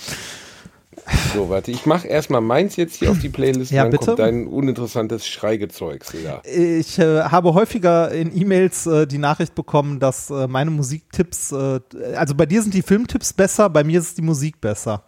So, 1.34 1.50
warte, 1.50 1.70
ich 1.70 1.84
mach 1.84 2.04
erstmal 2.04 2.40
meins 2.40 2.76
jetzt 2.76 2.96
hier 2.96 3.10
auf 3.10 3.18
die 3.18 3.28
Playlist, 3.28 3.70
Ja, 3.72 3.82
dann 3.82 3.90
bitte. 3.90 4.06
kommt 4.06 4.18
dein 4.20 4.46
uninteressantes 4.46 5.26
Schreigezeugs 5.26 6.12
da. 6.24 6.40
Ich 6.48 6.98
äh, 6.98 7.22
habe 7.24 7.52
häufiger 7.54 8.10
in 8.10 8.34
E-Mails 8.34 8.86
äh, 8.86 9.06
die 9.06 9.18
Nachricht 9.18 9.54
bekommen, 9.54 10.00
dass 10.00 10.30
äh, 10.30 10.46
meine 10.46 10.70
Musiktipps, 10.70 11.52
äh, 11.52 11.80
also 12.16 12.34
bei 12.34 12.46
dir 12.46 12.62
sind 12.62 12.72
die 12.72 12.82
Filmtipps 12.82 13.32
besser, 13.32 13.68
bei 13.68 13.84
mir 13.84 13.98
ist 13.98 14.16
die 14.16 14.22
Musik 14.22 14.60
besser. 14.60 15.02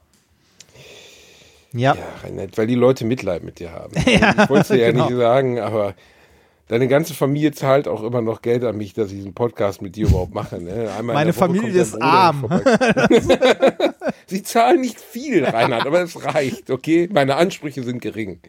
Ja, 1.72 1.94
Ja, 1.94 2.02
Reinhard, 2.22 2.56
weil 2.59 2.66
die 2.66 2.74
Leute 2.74 3.04
Mitleid 3.04 3.42
mit 3.44 3.59
dir 3.59 3.72
haben. 3.72 3.92
ich 3.96 4.20
wollte 4.48 4.61
es 4.61 4.68
dir 4.68 4.76
ja 4.78 4.90
genau. 4.92 5.09
nicht 5.09 5.16
sagen, 5.18 5.61
aber 5.61 5.94
deine 6.68 6.88
ganze 6.88 7.14
Familie 7.14 7.52
zahlt 7.52 7.88
auch 7.88 8.02
immer 8.02 8.20
noch 8.22 8.42
Geld 8.42 8.64
an 8.64 8.76
mich, 8.76 8.94
dass 8.94 9.09
ich 9.11 9.18
diesen 9.18 9.35
Podcast 9.35 9.83
mit 9.83 9.96
dir 9.96 10.09
überhaupt 10.09 10.35
mache. 10.35 10.61
Ne? 10.61 10.90
Meine 11.02 11.33
Familie 11.33 11.81
ist 11.81 12.00
arm. 12.00 12.48
Sie 14.26 14.42
zahlen 14.42 14.81
nicht 14.81 15.00
viel, 15.00 15.44
Reinhard, 15.44 15.87
aber 15.87 16.02
es 16.02 16.24
reicht, 16.24 16.70
okay? 16.70 17.09
Meine 17.12 17.37
Ansprüche 17.37 17.83
sind 17.83 18.00
gering. 18.00 18.40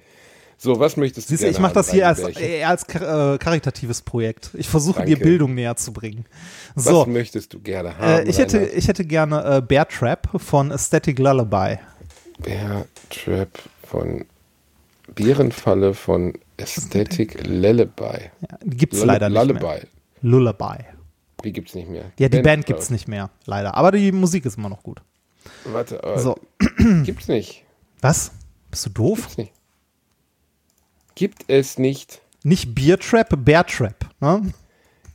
So, 0.60 0.80
was 0.80 0.98
möchtest 0.98 1.30
du 1.30 1.38
siehst 1.38 1.44
ich 1.52 1.60
mache 1.60 1.76
das 1.76 1.92
hier 1.92 2.08
als, 2.08 2.20
eher 2.20 2.70
als 2.70 2.88
kar 2.88 3.36
äh, 3.36 3.38
karitatives 3.38 4.02
Projekt. 4.02 4.50
Ich 4.56 4.68
versuche 4.68 5.06
dir. 5.06 5.20
Bildung 5.20 5.54
näher 5.54 5.76
zu 5.76 5.94
bringen. 5.94 6.26
Was 6.74 6.86
So, 6.86 7.06
möchtest 7.06 7.54
du 7.54 7.60
gerne 7.60 7.90
äh, 7.90 7.94
haben? 7.94 8.28
ich, 8.30 8.40
hätte, 8.40 8.58
Reinhard? 8.58 8.74
ich 8.76 8.88
hätte 8.88 9.06
gerne 9.06 9.58
äh, 9.58 9.62
Bear 9.62 9.88
Trap 9.88 10.28
von 10.38 10.72
Aesthetic 10.72 11.20
Lullaby. 11.20 11.78
Bear 12.40 12.86
Trap 13.12 13.50
von 13.84 14.26
Bärenfalle 15.24 15.94
von 15.94 16.34
Aesthetic 16.60 17.46
Lullaby. 17.48 18.30
Ja, 18.42 18.58
die 18.64 18.78
gibt's 18.78 19.00
Lull- 19.00 19.08
leider 19.08 19.30
nicht 19.30 19.36
mehr. 19.46 19.46
Lullaby. 19.56 19.88
Lullaby. 20.22 20.84
Wie 21.44 21.52
gibt's 21.52 21.76
nicht 21.76 21.90
mehr? 21.90 22.06
Ja, 22.18 22.30
die 22.30 22.42
Band, 22.42 22.66
glaub 22.66 22.78
gibt's 22.78 22.86
ich. 22.86 22.92
nicht 22.92 23.08
mehr, 23.08 23.30
leider. 23.46 23.76
Aber 23.76 23.92
die 23.92 24.12
Musik 24.12 24.46
ist 24.46 24.58
immer 24.58 24.70
noch 24.70 24.82
gut. 24.84 25.02
Warte, 25.66 26.02
äh, 26.04 26.18
So, 26.20 26.36
gibt's 27.04 27.28
nicht. 27.28 27.64
was? 28.02 28.32
Bist 28.72 28.86
du 28.88 28.90
doof? 28.90 29.20
Gibt's 29.20 29.38
nicht. 29.38 29.54
Gibt 31.16 31.46
es 31.48 31.78
nicht. 31.78 32.22
Nicht 32.44 32.74
Beer 32.76 32.98
Trap, 33.00 33.30
Bear 33.44 33.66
Trap. 33.66 33.96
Ne? 34.20 34.52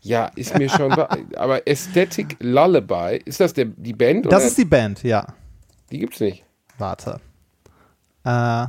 Ja, 0.00 0.26
ist 0.34 0.56
mir 0.58 0.68
schon. 0.68 0.90
be- 0.90 1.08
aber 1.36 1.62
Aesthetic 1.66 2.36
Lullaby, 2.40 3.20
ist 3.24 3.40
das 3.40 3.52
der, 3.54 3.66
die 3.66 3.92
Band? 3.92 4.26
Das 4.26 4.34
oder? 4.42 4.44
ist 4.46 4.58
die 4.58 4.64
Band, 4.64 5.02
ja. 5.04 5.26
die 5.90 5.98
gibt's 5.98 6.18
nicht. 6.20 6.44
Warte. 6.78 7.20
Äh, 8.24 8.66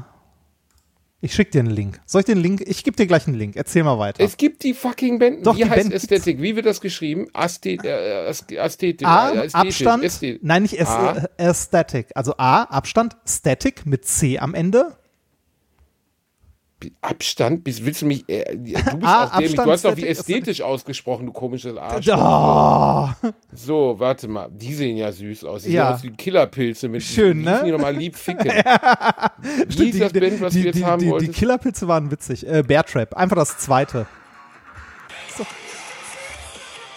ich 1.24 1.34
schick 1.34 1.52
dir 1.52 1.60
einen 1.62 1.70
Link. 1.72 2.00
Soll 2.06 2.20
ich 2.20 2.26
den 2.26 2.38
Link? 2.38 2.62
Ich 2.68 2.84
gebe 2.84 2.96
dir 2.98 3.08
gleich 3.08 3.26
einen 3.28 3.38
Link. 3.38 3.56
Erzähl 3.56 3.84
mal 3.84 3.98
weiter. 3.98 4.24
Es 4.24 4.38
gibt 4.38 4.64
die 4.64 4.74
fucking 4.74 5.20
Band. 5.20 5.46
Doch, 5.48 5.56
Wie 5.56 5.64
die 5.64 5.70
heißt 5.70 5.84
Band. 5.84 5.94
Ästhetik? 5.94 6.42
Wie 6.42 6.56
wird 6.56 6.66
das 6.66 6.82
geschrieben? 6.82 7.28
Asthet, 7.34 7.84
äh, 7.84 8.26
Ästhetik. 8.28 9.08
A, 9.08 9.30
äh, 9.32 9.46
ästhetisch, 9.46 9.54
Abstand. 9.54 10.04
Ästhet- 10.04 10.40
Nein, 10.42 10.62
nicht 10.64 10.80
Äs- 10.80 10.88
A. 10.88 11.28
Aesthetic. 11.38 12.08
Also 12.16 12.36
A, 12.38 12.64
Abstand, 12.64 13.16
Static 13.28 13.86
mit 13.86 14.06
C 14.06 14.38
am 14.40 14.54
Ende. 14.54 14.98
Abstand? 17.02 17.63
Bist, 17.63 17.86
willst 17.86 18.02
du 18.02 18.06
mich. 18.08 18.28
Äh, 18.28 18.56
du 18.56 18.63
bist 18.63 18.76
A, 19.04 19.26
auch 19.26 19.32
dämlich. 19.38 19.56
Du 19.56 19.72
hast 19.72 19.86
doch 19.86 19.96
wie 19.96 20.08
ästhetisch 20.08 20.62
ausgesprochen, 20.62 21.28
du 21.28 21.32
komisches 21.32 21.78
Arsch. 21.78 22.08
Oh, 22.10 23.10
So, 23.54 23.96
warte 24.00 24.28
mal. 24.28 24.50
Die 24.52 24.74
sehen 24.74 24.98
ja 24.98 25.12
süß 25.12 25.46
aus. 25.46 25.63
Die 25.63 25.72
Ja. 25.72 25.88
sehen 25.88 25.96
aus 25.96 26.04
wie 26.04 26.12
Killerpilze 26.17 26.89
mit. 26.89 27.04
Schön, 27.04 27.39
die 27.39 27.46
ne? 27.46 27.62
Die 27.65 27.72
nochmal 27.72 27.96
lieb 27.96 28.15
ficken. 28.15 28.46
Wie 29.67 29.89
ist 29.89 30.02
das 30.02 30.13
Band, 30.13 30.41
was 30.41 30.54
die, 30.54 30.62
du 30.62 30.67
jetzt 30.67 30.76
die, 30.78 30.86
haben 30.86 31.00
die, 31.19 31.26
die? 31.26 31.32
Killerpilze 31.32 31.88
waren 31.88 32.10
witzig. 32.12 32.48
Äh, 32.48 32.63
Bear 32.65 32.84
Trap. 32.86 33.13
Einfach 33.15 33.36
das 33.38 33.58
zweite. 33.58 34.06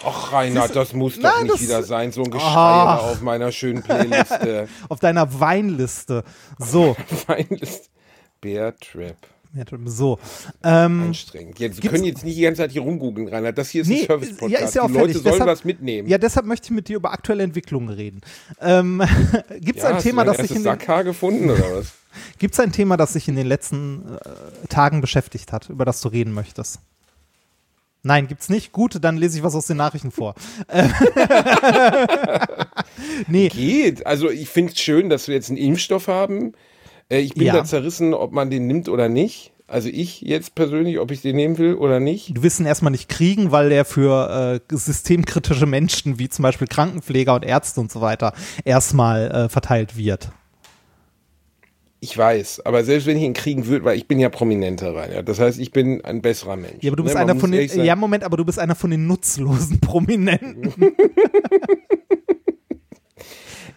Ach, 0.05 0.31
Reinhard, 0.31 0.75
das 0.75 0.93
muss 0.93 1.15
doch 1.15 1.23
Nein, 1.23 1.43
nicht 1.43 1.55
das- 1.55 1.61
wieder 1.61 1.83
sein, 1.83 2.11
so 2.11 2.23
ein 2.23 2.31
Geschrei 2.31 2.47
Ach. 2.47 2.99
da 2.99 3.05
auf 3.11 3.21
meiner 3.21 3.51
schönen 3.51 3.81
Playliste. 3.83 4.67
Auf 4.89 4.99
deiner 4.99 5.39
Weinliste. 5.39 6.23
So, 6.59 6.95
Playlist. 7.25 7.89
Bear 8.39 8.73
Trap. 8.77 9.17
So. 9.85 10.19
Ähm, 10.63 11.03
Anstrengend. 11.03 11.59
Jetzt, 11.59 11.81
können 11.81 12.03
jetzt 12.03 12.23
nicht 12.25 12.37
die 12.37 12.41
ganze 12.41 12.61
Zeit 12.61 12.71
hier 12.71 12.81
rumgoogeln, 12.81 13.27
Reinhard. 13.27 13.57
Das 13.57 13.69
hier 13.69 13.81
ist 13.81 13.87
Nee, 13.87 14.01
ein 14.01 14.05
Service-Podcast. 14.07 14.51
ja, 14.51 14.59
ist 14.67 14.75
ja 14.75 14.81
auch 14.83 14.87
die 14.87 14.93
Leute 14.93 15.05
fertig. 15.07 15.21
sollen 15.23 15.33
Deshalb- 15.33 15.49
was 15.49 15.65
mitnehmen. 15.65 16.07
ja, 16.07 16.17
deshalb 16.17 16.45
möchte 16.45 16.65
ich 16.65 16.71
mit 16.71 16.87
dir 16.87 16.97
über 16.97 17.11
aktuelle 17.11 17.43
Entwicklungen 17.43 17.89
reden. 17.89 18.21
Ähm, 18.61 19.01
Gibt 19.59 19.77
es 19.79 19.83
Ja, 19.83 19.89
ein 19.95 19.99
Thema, 20.01 20.23
das 20.23 20.37
sich 20.37 20.51
erstes 20.51 20.65
in 20.65 20.77
den, 20.79 21.05
gefunden 21.05 21.49
oder 21.49 21.63
was? 21.77 21.93
gibt's 22.39 22.59
ein 22.59 22.71
Thema, 22.71 22.97
das 22.97 23.13
sich 23.13 23.27
in 23.27 23.35
den 23.35 23.47
letzten 23.47 24.03
äh, 24.15 24.67
Tagen 24.67 25.01
beschäftigt 25.01 25.51
hat, 25.53 25.69
über 25.69 25.85
das 25.85 26.01
du 26.01 26.07
reden 26.09 26.33
möchtest? 26.33 26.79
Nein, 28.03 28.27
gibt's 28.27 28.47
nicht. 28.49 28.71
Gut, 28.71 28.97
dann 29.03 29.17
lese 29.17 29.37
ich 29.37 29.43
was 29.43 29.53
aus 29.55 29.67
den 29.67 29.77
Nachrichten 29.77 30.11
vor. 30.11 30.35
Nee, 33.27 33.49
Geht. 33.49 34.05
Also 34.05 34.29
ich 34.29 34.49
finde 34.49 34.73
es 34.73 34.79
schön, 34.79 35.09
dass 35.09 35.27
wir 35.27 35.35
jetzt 35.35 35.49
einen 35.49 35.57
Impfstoff 35.57 36.07
haben. 36.07 36.53
Äh, 37.09 37.19
ich 37.19 37.33
bin 37.33 37.47
Ja. 37.47 37.53
da 37.53 37.63
zerrissen, 37.65 38.13
ob 38.13 38.31
man 38.31 38.49
den 38.49 38.67
nimmt 38.67 38.89
oder 38.89 39.09
nicht. 39.09 39.51
Also 39.69 39.89
ich 39.89 40.21
jetzt 40.21 40.55
persönlich, 40.55 40.97
ob 40.99 41.11
ich 41.11 41.21
den 41.21 41.35
nehmen 41.35 41.57
will 41.57 41.73
oder 41.75 41.99
nicht. 41.99 42.35
du 42.37 42.41
wirst 42.41 42.59
ihn 42.61 42.65
erstmal 42.65 42.91
nicht 42.91 43.09
kriegen, 43.09 43.51
weil 43.51 43.69
der 43.69 43.83
für 43.83 44.61
äh, 44.69 44.75
systemkritische 44.75 45.65
Menschen 45.65 46.19
wie 46.19 46.29
zum 46.29 46.43
Beispiel 46.43 46.67
Krankenpfleger 46.67 47.35
und 47.35 47.43
Ärzte 47.43 47.81
und 47.81 47.91
so 47.91 47.99
weiter 47.99 48.31
erstmal 48.63 49.29
äh, 49.29 49.49
verteilt 49.49 49.97
wird. 49.97 50.29
Ich 51.99 52.15
weiß, 52.17 52.61
aber 52.65 52.83
selbst 52.85 53.07
wenn 53.07 53.17
ich 53.17 53.23
ihn 53.23 53.33
kriegen 53.33 53.65
würde, 53.65 53.83
weil 53.83 53.97
ich 53.97 54.07
bin 54.07 54.19
ja 54.19 54.29
prominenter 54.29 54.95
rein. 54.95 55.11
Ja. 55.11 55.21
Das 55.23 55.39
heißt, 55.39 55.59
ich 55.59 55.71
bin 55.71 55.99
ein 56.05 56.21
besserer 56.21 56.55
Mensch. 56.55 56.77
Ja, 56.81 56.91
aber 56.91 56.95
du 56.97 57.03
bist 57.03 57.15
Ne, 57.15 57.21
einer 57.21 57.35
von 57.35 57.51
den, 57.51 57.83
ja, 57.83 57.95
Moment, 57.95 58.23
aber 58.23 58.37
du 58.37 58.45
bist 58.45 58.59
einer 58.59 58.75
von 58.75 58.91
den 58.91 59.05
nutzlosen 59.07 59.79
Prominenten. 59.81 60.73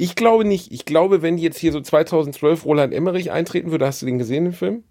Ich 0.01 0.15
glaube 0.15 0.47
nicht. 0.47 0.73
Ich 0.73 0.87
glaube, 0.87 1.21
wenn 1.21 1.37
jetzt 1.37 1.59
hier 1.59 1.73
so 1.73 1.81
2012 1.81 2.65
Roland 2.65 2.95
Emmerich 2.95 3.31
eintreten 3.31 3.71
würde, 3.71 3.87
hast 3.87 4.01
du 4.01 4.07
den 4.07 4.19
gesehen, 4.19 4.45
den 4.45 4.53
Film? 4.53 4.85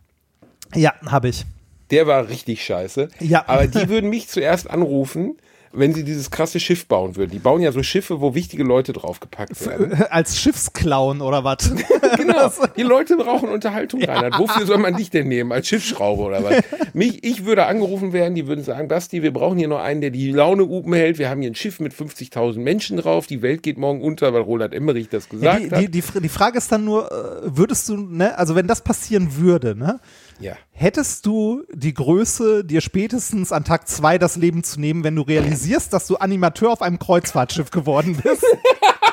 ja, 0.75 0.93
habe 1.07 1.29
ich. 1.29 1.45
Der 1.89 2.05
war 2.05 2.29
richtig 2.29 2.63
scheiße. 2.63 3.09
Ja. 3.19 3.45
Aber 3.47 3.65
die 3.65 3.89
würden 3.89 4.09
mich 4.11 4.27
zuerst 4.27 4.69
anrufen, 4.69 5.37
wenn 5.71 5.93
sie 5.93 6.03
dieses 6.03 6.31
krasse 6.31 6.59
Schiff 6.59 6.87
bauen 6.87 7.15
würden. 7.15 7.31
Die 7.31 7.39
bauen 7.39 7.61
ja 7.61 7.71
so 7.71 7.83
Schiffe, 7.83 8.21
wo 8.21 8.33
wichtige 8.35 8.63
Leute 8.63 8.93
draufgepackt 8.93 9.65
werden. 9.65 9.93
Als 10.09 10.39
Schiffsclown 10.39 11.21
oder 11.21 11.43
was? 11.43 11.71
Genau. 12.17 12.51
Die 12.75 12.81
Leute 12.81 13.17
brauchen 13.17 13.49
Unterhaltung, 13.49 14.01
Reinhard. 14.03 14.39
Wofür 14.39 14.65
soll 14.65 14.79
man 14.79 14.95
dich 14.95 15.09
denn 15.11 15.27
nehmen? 15.27 15.51
Als 15.51 15.67
Schiffsschraube 15.67 16.23
oder 16.23 16.43
was? 16.43 16.63
Mich, 16.93 17.23
ich 17.23 17.45
würde 17.45 17.65
angerufen 17.65 18.13
werden, 18.13 18.33
die 18.33 18.47
würden 18.47 18.63
sagen, 18.63 18.87
Basti, 18.87 19.21
wir 19.21 19.31
brauchen 19.31 19.57
hier 19.59 19.67
noch 19.67 19.79
einen, 19.79 20.01
der 20.01 20.09
die 20.09 20.31
Laune 20.31 20.63
upen 20.63 20.93
hält. 20.93 21.19
Wir 21.19 21.29
haben 21.29 21.41
hier 21.41 21.51
ein 21.51 21.55
Schiff 21.55 21.79
mit 21.79 21.93
50.000 21.93 22.59
Menschen 22.59 22.97
drauf. 22.97 23.27
Die 23.27 23.41
Welt 23.43 23.61
geht 23.63 23.77
morgen 23.77 24.01
unter, 24.01 24.33
weil 24.33 24.41
Roland 24.41 24.73
Emmerich 24.73 25.09
das 25.09 25.25
Ja, 25.25 25.37
gesagt 25.57 25.59
die, 25.59 25.71
hat. 25.71 25.81
die, 25.81 25.87
die, 25.89 26.21
die 26.21 26.29
Frage 26.29 26.57
ist 26.57 26.71
dann 26.71 26.83
nur, 26.83 27.11
äh, 27.11 27.41
würdest 27.55 27.87
du, 27.89 27.95
ne, 27.97 28.37
also 28.37 28.55
wenn 28.55 28.67
das 28.67 28.81
passieren 28.81 29.35
würde, 29.37 29.75
ne, 29.75 29.99
ja. 30.39 30.55
hättest 30.71 31.25
du 31.25 31.63
die 31.73 31.93
Größe, 31.93 32.63
dir 32.63 32.81
spätestens 32.81 33.51
an 33.51 33.63
Tag 33.63 33.87
zwei 33.87 34.17
das 34.17 34.35
Leben 34.35 34.63
zu 34.63 34.79
nehmen, 34.79 35.03
wenn 35.03 35.15
du 35.15 35.21
realisierst, 35.21 35.93
dass 35.93 36.07
du 36.07 36.17
Animateur 36.17 36.71
auf 36.71 36.81
einem 36.81 36.99
Kreuzfahrtschiff 36.99 37.71
geworden 37.71 38.19
bist? 38.23 38.45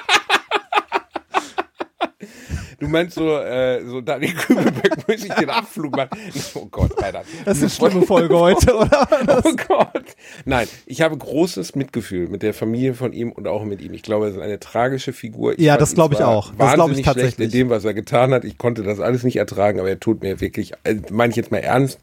Du 2.79 2.89
meinst 2.89 3.15
so, 3.15 3.39
äh, 3.39 3.83
so 3.87 4.03
Daniel 4.03 4.35
Kübelbeck 4.35 5.09
muss 5.09 5.25
ich 5.25 5.33
den 5.33 5.49
Abflug 5.49 5.97
machen. 5.97 6.11
Oh 6.55 6.67
Gott, 6.67 6.93
Reinhard. 7.03 7.25
Das 7.45 7.59
ist 7.59 7.83
eine 7.83 7.91
schlimme 7.91 8.07
Folge 8.07 8.39
heute, 8.39 8.77
oder? 8.77 9.09
Oh 9.45 9.53
Gott. 9.69 10.05
Nein, 10.45 10.69
ich 10.87 11.01
habe 11.01 11.17
großes 11.17 11.75
Mitgefühl 11.75 12.29
mit 12.29 12.43
der 12.43 12.53
Familie 12.53 12.95
von 12.95 13.13
ihm 13.13 13.33
und 13.33 13.49
auch 13.49 13.65
mit 13.65 13.81
ihm. 13.81 13.95
Ich 13.95 14.03
glaube, 14.03 14.27
er 14.27 14.33
ist 14.33 14.39
eine 14.39 14.61
tragische 14.61 15.13
Figur. 15.13 15.53
Ich 15.53 15.59
Ja, 15.61 15.77
das 15.79 15.95
glaube 15.95 16.15
ich 16.15 16.23
auch. 16.23 16.53
Das 16.59 16.75
glaube 16.75 16.93
ich 16.93 17.03
tatsächlich. 17.03 17.47
in 17.47 17.53
dem, 17.53 17.71
was 17.71 17.85
er 17.85 17.95
getan 17.95 18.35
hat. 18.35 18.45
Ich 18.45 18.59
konnte 18.59 18.83
das 18.83 19.01
alles 19.01 19.23
nicht 19.23 19.37
ertragen, 19.37 19.81
aber 19.81 19.89
er 19.89 20.01
tut 20.01 20.23
mir 20.23 20.41
wirklich, 20.41 20.73
äh, 20.85 20.97
meine 21.11 21.31
ich 21.31 21.37
jetzt 21.37 21.51
mal 21.51 21.59
ernst, 21.59 21.99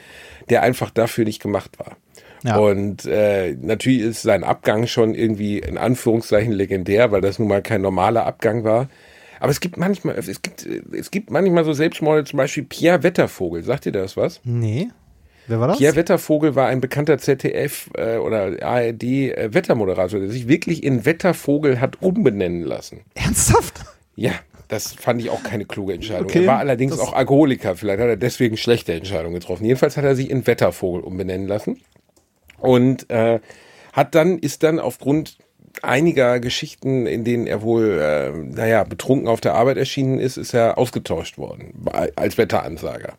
der 0.49 0.62
einfach 0.62 0.91
dafür 0.91 1.25
nicht 1.25 1.43
gemacht 1.43 1.79
war. 1.79 1.97
Ja. 2.47 2.59
Und 2.59 3.07
äh, 3.07 3.57
natürlich 3.61 4.03
ist 4.03 4.23
sein 4.23 4.45
Abgang 4.45 4.87
schon 4.87 5.15
irgendwie 5.15 5.59
in 5.59 5.79
Anführungszeichen 5.79 6.53
legendär, 6.53 7.11
weil 7.11 7.21
das 7.21 7.41
nun 7.41 7.49
mal 7.49 7.61
kein 7.61 7.83
normaler 7.83 8.25
Abgang 8.25 8.63
war. 8.63 8.89
Aber 9.41 9.51
es 9.51 9.61
gibt 9.61 9.77
manchmal, 9.77 10.17
es 10.17 10.41
gibt, 10.41 10.65
es 10.65 11.11
gibt 11.11 11.31
manchmal 11.31 11.65
so 11.65 11.73
Selbstmorde, 11.73 12.25
zum 12.25 12.37
Beispiel 12.37 12.63
Pierre 12.63 13.03
Wettervogel. 13.03 13.65
Sagt 13.65 13.87
ihr 13.87 13.93
das 13.93 14.17
was? 14.17 14.41
Nee. 14.45 14.89
Wer 15.49 15.61
war 15.61 15.69
das? 15.69 15.79
Pierre 15.79 15.97
Wettervogel 15.97 16.55
war 16.55 16.69
ein 16.69 16.81
bekannter 16.81 17.19
ZDF 17.19 17.91
äh, 17.95 18.17
oder 18.17 18.57
ARD 18.63 19.03
äh, 19.03 19.49
Wettermoderator, 19.53 20.21
der 20.21 20.31
sich 20.31 20.47
wirklich 20.47 20.85
in 20.85 21.05
Wettervogel 21.05 21.81
hat 21.81 22.01
umbenennen 22.01 22.63
lassen. 22.63 23.01
Ernsthaft? 23.15 23.85
Ja, 24.15 24.33
das 24.69 24.95
fand 24.95 25.21
ich 25.21 25.31
auch 25.31 25.43
keine 25.43 25.65
kluge 25.65 25.95
Entscheidung. 25.95 26.27
Okay, 26.27 26.43
er 26.43 26.47
war 26.47 26.59
allerdings 26.59 26.99
auch 26.99 27.13
Alkoholiker. 27.13 27.77
Vielleicht 27.77 28.01
hat 28.01 28.09
er 28.09 28.17
deswegen 28.17 28.57
schlechte 28.57 28.95
Entscheidungen 28.95 29.35
getroffen. 29.35 29.65
Jedenfalls 29.65 29.97
hat 29.97 30.05
er 30.05 30.17
sich 30.17 30.31
in 30.31 30.47
Wettervogel 30.47 31.03
umbenennen 31.03 31.47
lassen 31.47 31.81
und 32.66 33.11
äh, 33.11 33.40
hat 33.92 34.14
dann 34.14 34.38
ist 34.38 34.62
dann 34.62 34.79
aufgrund 34.79 35.38
einiger 35.83 36.40
Geschichten, 36.40 37.07
in 37.07 37.24
denen 37.24 37.46
er 37.46 37.62
wohl, 37.62 37.98
äh, 38.00 38.31
naja, 38.33 38.85
betrunken 38.85 39.29
auf 39.29 39.40
der 39.40 39.55
Arbeit 39.55 39.76
erschienen 39.76 40.18
ist, 40.18 40.37
ist 40.37 40.55
er 40.55 40.79
ausgetauscht 40.79 41.38
worden 41.38 41.87
als 42.16 42.38
Wetteransager 42.38 43.14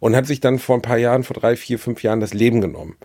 und 0.00 0.16
hat 0.16 0.26
sich 0.26 0.40
dann 0.40 0.58
vor 0.58 0.76
ein 0.76 0.82
paar 0.82 0.98
Jahren, 0.98 1.22
vor 1.22 1.34
drei, 1.34 1.56
vier, 1.56 1.78
fünf 1.78 2.02
Jahren 2.02 2.20
das 2.20 2.34
Leben 2.34 2.60
genommen. 2.60 2.96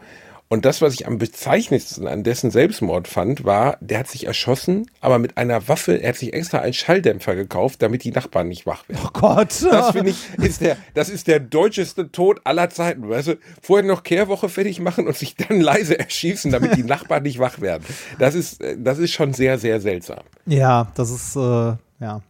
Und 0.50 0.64
das, 0.64 0.82
was 0.82 0.94
ich 0.94 1.08
am 1.08 1.18
bezeichnendsten 1.18 2.08
an 2.08 2.24
dessen 2.24 2.52
Selbstmord 2.52 3.08
fand, 3.08 3.44
war, 3.44 3.78
der 3.82 4.00
hat 4.00 4.08
sich 4.08 4.28
erschossen, 4.28 4.90
aber 5.02 5.20
mit 5.20 5.38
einer 5.38 5.68
Waffe, 5.68 6.02
er 6.02 6.10
hat 6.10 6.16
sich 6.16 6.34
extra 6.34 6.60
einen 6.60 6.74
Schalldämpfer 6.74 7.36
gekauft, 7.36 7.82
damit 7.82 8.06
die 8.06 8.12
Nachbarn 8.12 8.48
nicht 8.48 8.66
wach 8.66 8.88
werden. 8.88 9.02
Oh 9.06 9.10
Gott. 9.12 9.62
Das 9.70 9.92
finde 9.92 10.12
ich, 10.12 10.18
ist 10.38 10.62
der, 10.62 10.78
das 10.94 11.10
ist 11.10 11.28
der 11.28 11.42
deutscheste 11.42 12.12
Tod 12.12 12.40
aller 12.46 12.70
Zeiten. 12.70 13.10
Weißt 13.10 13.28
du, 13.28 13.38
vorher 13.62 13.86
noch 13.86 14.04
Kehrwoche 14.04 14.48
fertig 14.48 14.80
machen 14.80 15.06
und 15.06 15.18
sich 15.18 15.36
dann 15.36 15.60
leise 15.60 16.00
erschießen, 16.00 16.52
damit 16.52 16.78
die 16.78 16.84
Nachbarn 16.84 17.24
nicht 17.24 17.40
wach 17.40 17.60
werden. 17.60 17.84
Das 18.18 18.34
ist, 18.34 18.62
äh, 18.62 18.78
das 18.80 19.00
ist 19.00 19.12
schon 19.12 19.34
sehr, 19.34 19.60
sehr 19.60 19.82
seltsam. 19.82 20.22
Ja, 20.46 20.88
das 20.96 21.12
ist, 21.12 21.36
äh, 21.36 21.76
ja. 22.00 22.22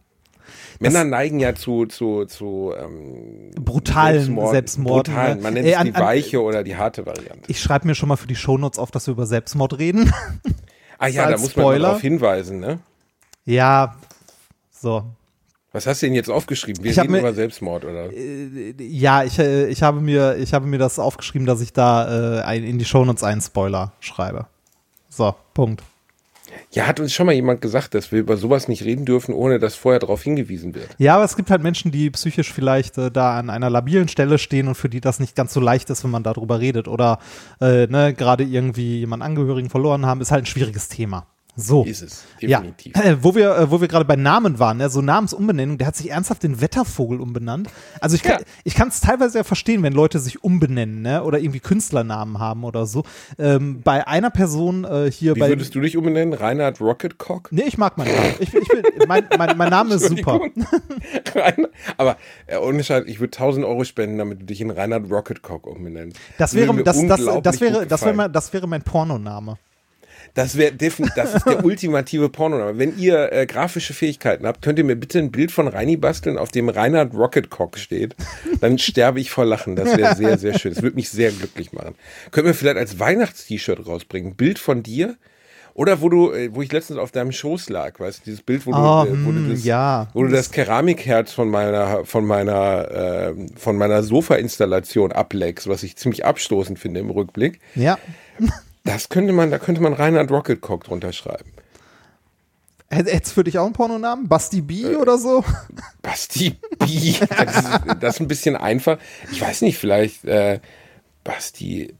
Männer 0.80 1.04
neigen 1.04 1.40
ja 1.40 1.54
zu, 1.54 1.86
zu, 1.86 2.24
zu 2.26 2.72
ähm, 2.78 3.50
Brutalen 3.60 4.14
Selbstmorden. 4.16 4.52
Selbstmorden, 4.52 5.14
Brutalen. 5.14 5.36
ne? 5.38 5.42
Man 5.42 5.54
nennt 5.54 5.66
Ey, 5.66 5.72
es 5.72 5.78
an- 5.78 5.86
die 5.86 5.94
an- 5.94 6.02
weiche 6.02 6.42
oder 6.42 6.62
die 6.64 6.76
harte 6.76 7.04
Variante. 7.06 7.50
Ich 7.50 7.60
schreibe 7.60 7.86
mir 7.86 7.94
schon 7.94 8.08
mal 8.08 8.16
für 8.16 8.26
die 8.28 8.36
Shownotes 8.36 8.78
auf, 8.78 8.90
dass 8.90 9.06
wir 9.06 9.12
über 9.12 9.26
Selbstmord 9.26 9.78
reden. 9.78 10.12
Ah 10.98 11.06
ja, 11.08 11.30
da 11.30 11.38
muss 11.38 11.54
man 11.56 11.80
darauf 11.80 12.00
hinweisen, 12.00 12.60
ne? 12.60 12.78
ja, 13.44 13.94
so. 14.70 15.04
Was 15.72 15.86
hast 15.86 16.00
du 16.02 16.06
denn 16.06 16.14
jetzt 16.14 16.30
aufgeschrieben? 16.30 16.82
Wir 16.82 16.96
reden 16.96 17.12
mir- 17.12 17.18
über 17.20 17.34
Selbstmord, 17.34 17.84
oder? 17.84 18.08
Ja, 18.80 19.22
ich, 19.22 19.38
äh, 19.38 19.66
ich, 19.68 19.82
habe 19.82 20.00
mir, 20.00 20.36
ich 20.36 20.54
habe 20.54 20.66
mir 20.66 20.78
das 20.78 20.98
aufgeschrieben, 20.98 21.46
dass 21.46 21.60
ich 21.60 21.72
da 21.72 22.38
äh, 22.38 22.42
ein, 22.42 22.64
in 22.64 22.78
die 22.78 22.84
Shownotes 22.84 23.22
einen 23.22 23.40
Spoiler 23.42 23.92
schreibe. 24.00 24.46
So, 25.10 25.34
Punkt. 25.54 25.82
Ja, 26.70 26.86
hat 26.86 27.00
uns 27.00 27.12
schon 27.12 27.26
mal 27.26 27.32
jemand 27.32 27.60
gesagt, 27.60 27.94
dass 27.94 28.12
wir 28.12 28.20
über 28.20 28.36
sowas 28.36 28.68
nicht 28.68 28.84
reden 28.84 29.04
dürfen, 29.04 29.34
ohne 29.34 29.58
dass 29.58 29.74
vorher 29.74 29.98
darauf 29.98 30.22
hingewiesen 30.22 30.74
wird. 30.74 30.88
Ja, 30.98 31.14
aber 31.16 31.24
es 31.24 31.36
gibt 31.36 31.50
halt 31.50 31.62
Menschen, 31.62 31.90
die 31.90 32.10
psychisch 32.10 32.52
vielleicht 32.52 32.98
äh, 32.98 33.10
da 33.10 33.38
an 33.38 33.50
einer 33.50 33.70
labilen 33.70 34.08
Stelle 34.08 34.38
stehen 34.38 34.68
und 34.68 34.74
für 34.74 34.88
die 34.88 35.00
das 35.00 35.20
nicht 35.20 35.34
ganz 35.34 35.52
so 35.52 35.60
leicht 35.60 35.90
ist, 35.90 36.04
wenn 36.04 36.10
man 36.10 36.22
darüber 36.22 36.60
redet. 36.60 36.88
Oder 36.88 37.18
äh, 37.60 37.86
ne, 37.86 38.14
gerade 38.14 38.44
irgendwie 38.44 38.98
jemanden 39.00 39.24
Angehörigen 39.24 39.70
verloren 39.70 40.06
haben, 40.06 40.20
ist 40.20 40.30
halt 40.30 40.44
ein 40.44 40.46
schwieriges 40.46 40.88
Thema. 40.88 41.26
So. 41.60 41.82
Ist 41.84 42.02
es, 42.02 42.22
definitiv. 42.40 42.96
Ja, 42.96 43.02
äh, 43.02 43.16
wo 43.24 43.34
wir, 43.34 43.56
äh, 43.56 43.70
wo 43.70 43.80
wir 43.80 43.88
gerade 43.88 44.04
bei 44.04 44.14
Namen 44.14 44.60
waren, 44.60 44.76
ne, 44.76 44.88
so 44.90 45.02
Namensumbenennung, 45.02 45.76
der 45.76 45.88
hat 45.88 45.96
sich 45.96 46.10
ernsthaft 46.10 46.44
den 46.44 46.60
Wettervogel 46.60 47.20
umbenannt. 47.20 47.68
Also 48.00 48.14
ich 48.14 48.22
kann 48.22 48.38
Ja. 48.38 48.46
ich 48.62 48.76
kann 48.76 48.88
es 48.88 49.00
teilweise 49.00 49.38
ja 49.38 49.44
verstehen, 49.44 49.82
wenn 49.82 49.92
Leute 49.92 50.20
sich 50.20 50.44
umbenennen, 50.44 51.02
ne, 51.02 51.24
oder 51.24 51.40
irgendwie 51.40 51.58
Künstlernamen 51.58 52.38
haben 52.38 52.62
oder 52.62 52.86
so. 52.86 53.02
Ähm, 53.40 53.82
bei 53.82 54.06
einer 54.06 54.30
Person 54.30 54.84
äh, 54.84 55.10
hier 55.10 55.34
Wie 55.34 55.40
bei 55.40 55.48
würdest 55.48 55.74
du 55.74 55.80
dich 55.80 55.96
umbenennen? 55.96 56.32
Reinhard 56.32 56.80
Rocketcock? 56.80 57.48
Nee, 57.50 57.64
ich 57.66 57.76
mag 57.76 57.98
meinen 57.98 58.14
Namen. 58.14 58.34
Ich, 58.38 58.54
ich 58.54 58.68
bin, 58.68 58.82
mein, 59.08 59.24
mein, 59.36 59.56
mein 59.56 59.70
Name 59.70 59.94
ist 59.96 60.06
super. 60.08 60.40
Aber 61.96 62.16
äh, 62.46 62.56
ohne 62.58 62.84
Scheiß, 62.84 63.04
ich 63.06 63.18
würde 63.18 63.36
1000 63.36 63.66
Euro 63.66 63.82
spenden, 63.82 64.18
damit 64.18 64.42
du 64.42 64.46
dich 64.46 64.60
in 64.60 64.70
Reinhard 64.70 65.10
Rocketcock 65.10 65.66
umbenennst. 65.66 66.16
Das 66.38 66.54
wäre, 66.54 66.72
das, 66.84 67.04
das, 67.04 67.24
das 67.42 67.60
wäre, 67.60 67.84
das 67.84 68.02
wäre, 68.04 68.30
das 68.30 68.52
wäre 68.52 68.68
mein 68.68 68.82
Pornoname. 68.82 69.58
Das 70.34 70.56
wäre 70.56 70.72
definitiv, 70.72 71.14
das 71.16 71.34
ist 71.34 71.46
der 71.46 71.64
ultimative 71.64 72.28
Porno. 72.28 72.78
Wenn 72.78 72.98
ihr 72.98 73.32
äh, 73.32 73.46
grafische 73.46 73.94
Fähigkeiten 73.94 74.46
habt, 74.46 74.62
könnt 74.62 74.78
ihr 74.78 74.84
mir 74.84 74.96
bitte 74.96 75.18
ein 75.18 75.30
Bild 75.30 75.50
von 75.50 75.68
Reini 75.68 75.96
basteln, 75.96 76.38
auf 76.38 76.50
dem 76.50 76.68
Reinhard 76.68 77.14
Rocketcock 77.14 77.78
steht. 77.78 78.14
Dann 78.60 78.78
sterbe 78.78 79.20
ich 79.20 79.30
vor 79.30 79.44
Lachen. 79.44 79.76
Das 79.76 79.96
wäre 79.96 80.14
sehr, 80.14 80.38
sehr 80.38 80.58
schön. 80.58 80.74
Das 80.74 80.82
würde 80.82 80.96
mich 80.96 81.10
sehr 81.10 81.30
glücklich 81.32 81.72
machen. 81.72 81.94
Können 82.30 82.46
wir 82.46 82.54
vielleicht 82.54 82.76
als 82.76 82.98
Weihnachtst-T-Shirt 82.98 83.86
rausbringen? 83.86 84.34
Bild 84.36 84.58
von 84.58 84.82
dir 84.82 85.16
Oder 85.74 86.00
wo 86.00 86.08
du, 86.08 86.32
äh, 86.32 86.52
wo 86.52 86.62
ich 86.62 86.72
letztens 86.72 86.98
auf 86.98 87.12
deinem 87.12 87.30
Schoß 87.30 87.68
lag, 87.70 88.00
weißt 88.00 88.18
du, 88.18 88.24
dieses 88.24 88.42
Bild, 88.42 88.66
wo 88.66 88.72
du, 88.72 88.76
Ah, 88.76 89.04
äh, 89.06 89.10
wo 89.24 89.30
du 89.30 89.38
hm, 89.38 89.50
das, 89.50 89.64
ja. 89.64 90.08
wo 90.12 90.24
du 90.24 90.28
das 90.28 90.50
Keramikherz 90.50 91.32
von 91.32 91.48
meiner, 91.48 92.04
von 92.04 92.24
meiner, 92.26 92.90
äh, 92.90 93.34
von 93.56 93.76
meiner 93.76 94.02
Sofa-Installation 94.02 95.12
ableckst, 95.12 95.68
was 95.68 95.84
ich 95.84 95.96
ziemlich 95.96 96.24
abstoßend 96.24 96.80
finde 96.80 96.98
im 96.98 97.10
Rückblick. 97.10 97.60
Ja. 97.76 97.96
Das 98.88 99.08
könnte 99.10 99.32
man, 99.34 99.50
da 99.50 99.58
könnte 99.58 99.82
man 99.82 99.92
Reinhard 99.92 100.30
Rocketcock 100.30 100.84
drunter 100.84 101.12
schreiben. 101.12 101.52
Hätt- 102.88 103.12
Hättest 103.12 103.34
für 103.34 103.44
dich 103.44 103.58
auch 103.58 103.66
einen 103.66 103.74
Pornonamen? 103.74 104.28
Basti 104.28 104.62
B 104.62 104.82
Äh, 104.84 104.96
oder 104.96 105.18
so? 105.18 105.44
Basti 106.02 106.56
B. 106.78 107.12
Das 107.28 107.56
ist, 107.58 107.68
das 108.00 108.14
ist 108.14 108.20
ein 108.20 108.28
bisschen 108.28 108.56
einfach. 108.56 108.98
Ich 109.30 109.42
weiß 109.42 109.60
nicht, 109.60 109.76
vielleicht 109.76 110.24
äh, 110.24 110.60
Basti 111.22 111.94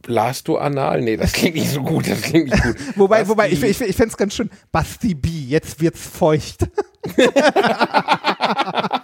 Blasto-Anal? 0.00 1.02
Nee, 1.02 1.18
das 1.18 1.34
klingt 1.34 1.56
nicht 1.56 1.70
so 1.70 1.82
gut. 1.82 2.08
Das 2.08 2.22
klingt 2.22 2.48
nicht 2.50 2.62
gut. 2.62 2.76
Wobei, 2.96 3.18
Basti, 3.18 3.28
wobei, 3.30 3.50
ich, 3.50 3.62
ich, 3.62 3.80
ich 3.82 3.96
fände 3.96 4.12
es 4.12 4.16
ganz 4.16 4.34
schön. 4.34 4.48
Basti 4.72 5.12
B, 5.14 5.28
jetzt 5.28 5.78
wird's 5.78 6.00
feucht. 6.00 6.66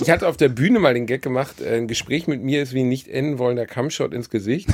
Ich 0.00 0.10
hatte 0.10 0.28
auf 0.28 0.36
der 0.36 0.48
Bühne 0.48 0.78
mal 0.78 0.94
den 0.94 1.06
Gag 1.06 1.22
gemacht, 1.22 1.60
äh, 1.60 1.76
ein 1.76 1.88
Gespräch 1.88 2.26
mit 2.26 2.42
mir 2.42 2.62
ist 2.62 2.72
wie 2.72 2.80
ein 2.80 2.88
nicht 2.88 3.08
enden 3.08 3.38
wollender 3.38 3.66
Kammshot 3.66 4.12
ins 4.12 4.30
Gesicht. 4.30 4.68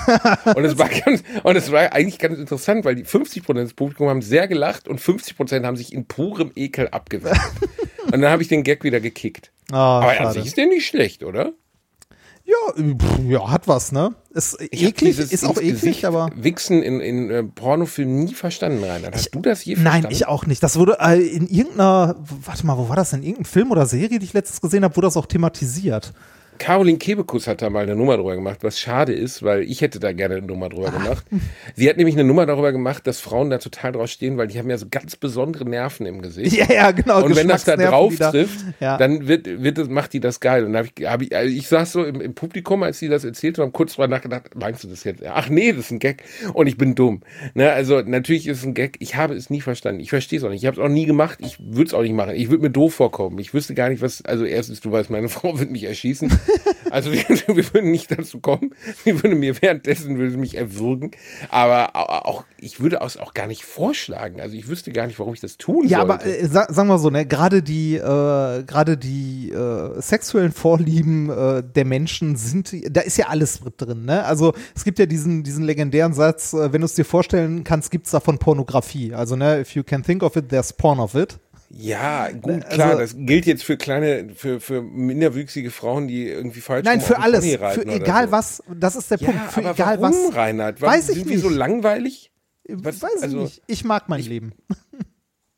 Und 0.54 0.64
es 0.64 0.78
war 0.78 0.88
ganz, 0.88 1.22
und 1.42 1.56
es 1.56 1.72
war 1.72 1.92
eigentlich 1.92 2.18
ganz 2.18 2.38
interessant, 2.38 2.84
weil 2.84 2.94
die 2.94 3.04
50 3.04 3.42
Prozent 3.42 3.66
des 3.66 3.74
Publikums 3.74 4.10
haben 4.10 4.22
sehr 4.22 4.48
gelacht 4.48 4.88
und 4.88 5.00
50 5.00 5.36
Prozent 5.36 5.66
haben 5.66 5.76
sich 5.76 5.92
in 5.92 6.06
purem 6.06 6.52
Ekel 6.54 6.88
abgewendet. 6.88 7.40
und 8.04 8.20
dann 8.20 8.30
habe 8.30 8.42
ich 8.42 8.48
den 8.48 8.62
Gag 8.62 8.84
wieder 8.84 9.00
gekickt. 9.00 9.52
Oh, 9.72 9.76
Aber 9.76 10.20
an 10.20 10.32
sich 10.32 10.46
ist 10.46 10.56
der 10.56 10.66
nicht 10.66 10.86
schlecht, 10.86 11.24
oder? 11.24 11.52
Ja, 12.48 12.72
pff, 12.72 13.18
ja, 13.28 13.50
hat 13.50 13.68
was, 13.68 13.92
ne? 13.92 14.14
Ist 14.30 14.56
Ich 14.70 14.82
eklig, 14.82 15.18
ist 15.18 15.44
auch 15.44 15.58
eklig, 15.58 15.72
Gesicht 15.74 16.04
aber. 16.06 16.30
Wichsen 16.34 16.82
in, 16.82 16.98
in 17.00 17.30
äh, 17.30 17.42
Pornofilmen 17.42 18.24
nie 18.24 18.32
verstanden, 18.32 18.82
Reinhard. 18.82 19.14
Hast 19.14 19.34
du 19.34 19.40
das 19.40 19.66
je 19.66 19.74
Nein, 19.74 19.84
verstanden? 19.84 20.12
ich 20.12 20.26
auch 20.28 20.46
nicht. 20.46 20.62
Das 20.62 20.78
wurde 20.78 20.96
äh, 20.98 21.20
in 21.20 21.46
irgendeiner, 21.46 22.16
warte 22.46 22.64
mal, 22.66 22.78
wo 22.78 22.88
war 22.88 22.96
das 22.96 23.10
denn? 23.10 23.22
Irgendein 23.22 23.44
Film 23.44 23.70
oder 23.70 23.84
Serie, 23.84 24.18
die 24.18 24.24
ich 24.24 24.32
letztens 24.32 24.62
gesehen 24.62 24.82
habe, 24.82 24.96
wurde 24.96 25.08
das 25.08 25.18
auch 25.18 25.26
thematisiert. 25.26 26.14
Caroline 26.58 26.98
Kebekus 26.98 27.46
hat 27.46 27.62
da 27.62 27.70
mal 27.70 27.82
eine 27.84 27.96
Nummer 27.96 28.16
drüber 28.16 28.34
gemacht, 28.34 28.58
was 28.62 28.78
schade 28.78 29.12
ist, 29.12 29.42
weil 29.42 29.62
ich 29.62 29.80
hätte 29.80 30.00
da 30.00 30.12
gerne 30.12 30.36
eine 30.36 30.46
Nummer 30.46 30.68
drüber 30.68 30.90
gemacht. 30.90 31.24
Sie 31.74 31.88
hat 31.88 31.96
nämlich 31.96 32.14
eine 32.16 32.24
Nummer 32.24 32.46
darüber 32.46 32.72
gemacht, 32.72 33.06
dass 33.06 33.20
Frauen 33.20 33.50
da 33.50 33.58
total 33.58 33.92
drauf 33.92 34.08
stehen, 34.10 34.36
weil 34.36 34.48
die 34.48 34.58
haben 34.58 34.68
ja 34.68 34.76
so 34.78 34.86
ganz 34.90 35.16
besondere 35.16 35.64
Nerven 35.68 36.06
im 36.06 36.22
Gesicht. 36.22 36.56
Ja, 36.56 36.66
ja, 36.72 36.90
genau. 36.90 37.24
Und 37.24 37.36
wenn 37.36 37.48
das 37.48 37.64
da 37.64 37.76
drauf 37.76 38.12
wieder. 38.12 38.30
trifft, 38.30 38.64
Ja. 38.80 38.96
dann 38.98 39.28
wird, 39.28 39.46
wird 39.62 39.78
das, 39.78 39.88
macht 39.88 40.12
die 40.12 40.20
das 40.20 40.40
geil. 40.40 40.64
Und 40.64 40.72
da 40.72 40.80
hab 40.80 40.86
ich, 40.98 41.06
hab 41.06 41.22
ich, 41.22 41.34
also 41.34 41.54
ich 41.54 41.68
saß 41.68 41.92
so 41.92 42.04
im, 42.04 42.20
im 42.20 42.34
Publikum, 42.34 42.82
als 42.82 42.98
sie 42.98 43.08
das 43.08 43.24
erzählt 43.24 43.58
haben, 43.58 43.72
kurz 43.72 43.94
drüber 43.94 44.08
nachgedacht, 44.08 44.54
meinst 44.54 44.84
du 44.84 44.88
das 44.88 45.04
jetzt? 45.04 45.22
Ach 45.24 45.48
nee, 45.48 45.70
das 45.72 45.86
ist 45.86 45.90
ein 45.92 45.98
Gag. 45.98 46.22
Und 46.54 46.66
ich 46.66 46.76
bin 46.76 46.94
dumm. 46.94 47.22
Ne, 47.54 47.70
also 47.72 48.00
natürlich 48.00 48.46
ist 48.48 48.58
es 48.58 48.64
ein 48.64 48.74
Gag. 48.74 48.96
Ich 49.00 49.16
habe 49.16 49.34
es 49.34 49.50
nie 49.50 49.60
verstanden. 49.60 50.00
Ich 50.00 50.10
verstehe 50.10 50.38
es 50.38 50.44
auch 50.44 50.50
nicht. 50.50 50.62
Ich 50.62 50.66
habe 50.66 50.80
es 50.80 50.84
auch 50.84 50.88
nie 50.92 51.06
gemacht. 51.06 51.38
Ich 51.40 51.58
würde 51.60 51.84
es 51.88 51.94
auch 51.94 52.02
nicht 52.02 52.14
machen. 52.14 52.34
Ich 52.34 52.50
würde 52.50 52.62
mir 52.62 52.70
doof 52.70 52.94
vorkommen. 52.94 53.38
Ich 53.38 53.54
wüsste 53.54 53.74
gar 53.74 53.88
nicht, 53.88 54.02
was. 54.02 54.24
Also 54.24 54.44
erstens, 54.44 54.80
du 54.80 54.90
weißt, 54.90 55.10
meine 55.10 55.28
Frau 55.28 55.58
wird 55.58 55.70
mich 55.70 55.84
erschießen. 55.84 56.30
Also 56.90 57.12
wir, 57.12 57.24
wir 57.28 57.74
würden 57.74 57.90
nicht 57.90 58.10
dazu 58.10 58.40
kommen. 58.40 58.70
Sie 59.04 59.22
würde 59.22 59.34
mir 59.34 59.60
währenddessen 59.60 60.16
würde 60.18 60.32
sie 60.32 60.36
mich 60.38 60.56
erwürgen. 60.56 61.10
Aber 61.50 61.94
au- 61.96 62.28
auch 62.30 62.44
ich 62.60 62.80
würde 62.80 63.00
es 63.04 63.16
auch 63.16 63.34
gar 63.34 63.46
nicht 63.46 63.64
vorschlagen. 63.64 64.40
Also 64.40 64.56
ich 64.56 64.68
wüsste 64.68 64.90
gar 64.92 65.06
nicht, 65.06 65.18
warum 65.18 65.34
ich 65.34 65.40
das 65.40 65.56
tun 65.58 65.86
Ja, 65.86 65.98
sollte. 65.98 66.14
aber 66.14 66.26
äh, 66.26 66.46
sa 66.46 66.66
sagen 66.72 66.88
wir 66.88 66.98
so, 66.98 67.10
ne, 67.10 67.24
gerade 67.26 67.62
die, 67.62 67.96
äh, 67.96 68.00
gerade 68.64 68.96
die 68.96 69.50
äh, 69.52 70.00
sexuellen 70.00 70.52
Vorlieben 70.52 71.30
äh, 71.30 71.62
der 71.62 71.84
Menschen 71.84 72.36
sind, 72.36 72.74
da 72.90 73.00
ist 73.02 73.16
ja 73.16 73.26
alles 73.28 73.62
mit 73.64 73.74
drin, 73.76 74.04
ne? 74.04 74.24
Also 74.24 74.54
es 74.74 74.84
gibt 74.84 74.98
ja 74.98 75.06
diesen, 75.06 75.42
diesen 75.44 75.64
legendären 75.64 76.12
Satz, 76.14 76.52
äh, 76.52 76.72
wenn 76.72 76.80
du 76.80 76.86
es 76.86 76.94
dir 76.94 77.04
vorstellen 77.04 77.64
kannst, 77.64 77.90
gibt's 77.90 78.10
davon 78.10 78.38
Pornografie. 78.38 79.14
Also, 79.14 79.36
ne, 79.36 79.60
if 79.60 79.74
you 79.76 79.82
can 79.84 80.02
think 80.02 80.22
of 80.22 80.34
it, 80.36 80.48
there's 80.48 80.72
porn 80.72 80.98
of 80.98 81.14
it. 81.14 81.38
Ja, 81.70 82.30
gut, 82.30 82.64
Also- 82.64 82.68
klar, 82.68 82.96
das 82.96 83.14
gilt 83.16 83.44
jetzt 83.46 83.62
für 83.62 83.76
kleine, 83.76 84.30
für, 84.34 84.58
für 84.60 84.80
minderwüchsige 84.82 85.70
Frauen, 85.70 86.08
die 86.08 86.26
irgendwie 86.28 86.60
falsch 86.62 86.84
Nein, 86.84 86.98
rum 87.00 87.06
für 87.06 87.18
alles, 87.18 87.44
für 87.44 87.86
egal 87.86 88.26
so. 88.26 88.32
was, 88.32 88.62
das 88.74 88.96
ist 88.96 89.10
der 89.10 89.18
Ja, 89.18 89.26
Punkt, 89.30 89.52
für 89.52 89.60
egal 89.60 90.00
warum, 90.00 90.16
was. 90.28 90.34
Reinhard? 90.34 90.80
Weiß 90.80 91.08
ich 91.10 91.16
sind 91.16 91.26
wir 91.28 91.36
nicht. 91.36 91.42
so 91.42 91.50
langweilig? 91.50 92.32
Weiß 92.68 93.02
Was- 93.02 93.14
ich 93.16 93.22
also- 93.22 93.36
nicht. 93.42 93.62
Ich 93.66 93.84
mag 93.84 94.08
mein 94.08 94.22
Leben. 94.22 94.52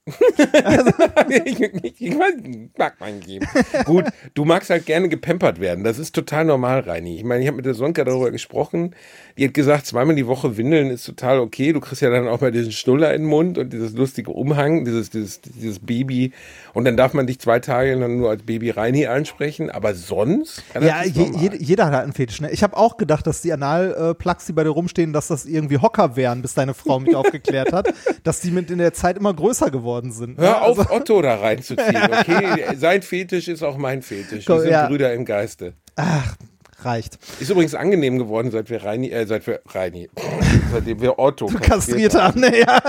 ich, 1.45 1.61
ich, 1.61 2.01
ich, 2.01 2.19
weiß, 2.19 2.35
ich 2.43 2.79
mag 2.79 2.95
mein 3.01 3.21
Leben. 3.21 3.47
Gut, 3.85 4.07
du 4.35 4.45
magst 4.45 4.71
halt 4.71 4.87
gerne 4.87 5.09
gepampert 5.09 5.61
werden. 5.61 5.85
Das 5.85 5.99
ist 5.99 6.15
total 6.15 6.47
normal, 6.47 6.81
Reini. 6.81 7.17
Ich 7.17 7.25
meine, 7.25 7.43
ich 7.43 7.47
habe 7.47 7.57
mit 7.57 7.67
der 7.67 7.75
Sonka 7.75 8.03
darüber 8.05 8.31
gesprochen. 8.31 8.95
Die 9.37 9.45
hat 9.45 9.55
gesagt, 9.55 9.87
zweimal 9.87 10.17
die 10.17 10.27
Woche 10.27 10.57
Windeln 10.57 10.91
ist 10.91 11.05
total 11.05 11.39
okay. 11.39 11.73
Du 11.75 11.81
kriegst 11.81 12.01
ja 12.01 12.11
dann 12.11 12.29
auch 12.29 12.41
mal 12.41 12.51
diesen 12.51 12.73
Schnuller 12.73 13.13
in 13.15 13.23
den 13.23 13.29
Mund 13.29 13.59
und 13.59 13.73
dieses 13.73 13.93
lustige 13.93 14.31
Umhang, 14.31 14.87
dieses, 14.87 15.11
dieses, 15.11 15.43
dieses 15.43 15.79
Baby. 15.79 16.33
Und 16.73 16.87
dann 16.87 16.97
darf 16.97 17.13
man 17.13 17.27
dich 17.27 17.39
zwei 17.39 17.61
Tage 17.61 17.99
dann 17.99 18.17
nur 18.17 18.31
als 18.31 18.43
Baby 18.43 18.71
Reini 18.71 19.07
ansprechen. 19.07 19.71
Aber 19.71 19.95
sonst? 19.95 20.63
Ja, 20.81 21.05
je, 21.05 21.51
jeder 21.59 21.87
hat 21.87 21.93
halt 21.93 22.05
einen 22.05 22.15
Fetisch. 22.15 22.41
Ne? 22.41 22.51
Ich 22.51 22.63
habe 22.63 22.77
auch 22.77 22.97
gedacht, 22.97 23.27
dass 23.27 23.43
die 23.43 23.53
Analplugs, 23.53 24.47
die 24.47 24.55
bei 24.55 24.65
dir 24.65 24.71
rumstehen, 24.71 25.13
dass 25.13 25.29
das 25.29 25.45
irgendwie 25.45 25.79
Hocker 25.79 26.17
wären, 26.17 26.41
bis 26.41 26.55
deine 26.55 26.73
Frau 26.73 26.99
mich 27.01 27.15
aufgeklärt 27.21 27.73
hat, 27.73 27.93
dass 28.25 28.41
die 28.41 28.51
mit 28.51 28.71
in 28.71 28.79
der 28.79 28.95
Zeit 28.95 29.19
immer 29.19 29.35
größer 29.35 29.71
geworden 29.71 29.90
sind. 30.13 30.39
ne? 30.39 30.45
Hör 30.45 30.63
auf, 30.63 30.79
Also, 30.79 30.91
Otto 30.93 31.23
da 31.23 31.37
reinzuziehen, 31.37 32.09
okay? 32.13 32.65
Sein 32.77 33.03
Fetisch 33.03 33.49
ist 33.49 33.63
auch 33.63 33.77
mein 33.77 34.03
Fetisch. 34.03 34.47
Wir 34.47 34.55
Komm, 34.55 34.61
sind 34.61 34.71
ja. 34.71 34.87
Brüder 34.87 35.13
im 35.15 35.25
Geiste. 35.25 35.75
Reicht. 36.85 37.19
Ist 37.41 37.51
übrigens 37.51 37.75
angenehm 37.75 38.19
geworden, 38.19 38.51
seit 38.51 38.71
wir 38.71 38.83
Reini, 38.85 39.11
äh, 39.11 39.27
seit 39.27 39.47
wir 39.47 39.61
Reini, 39.67 40.09
seitdem 40.73 41.01
wir 41.01 41.19
Otto 41.19 41.47
Kastriert 41.47 42.15
haben. 42.15 42.41
Ne? 42.41 42.61
Ja, 42.61 42.81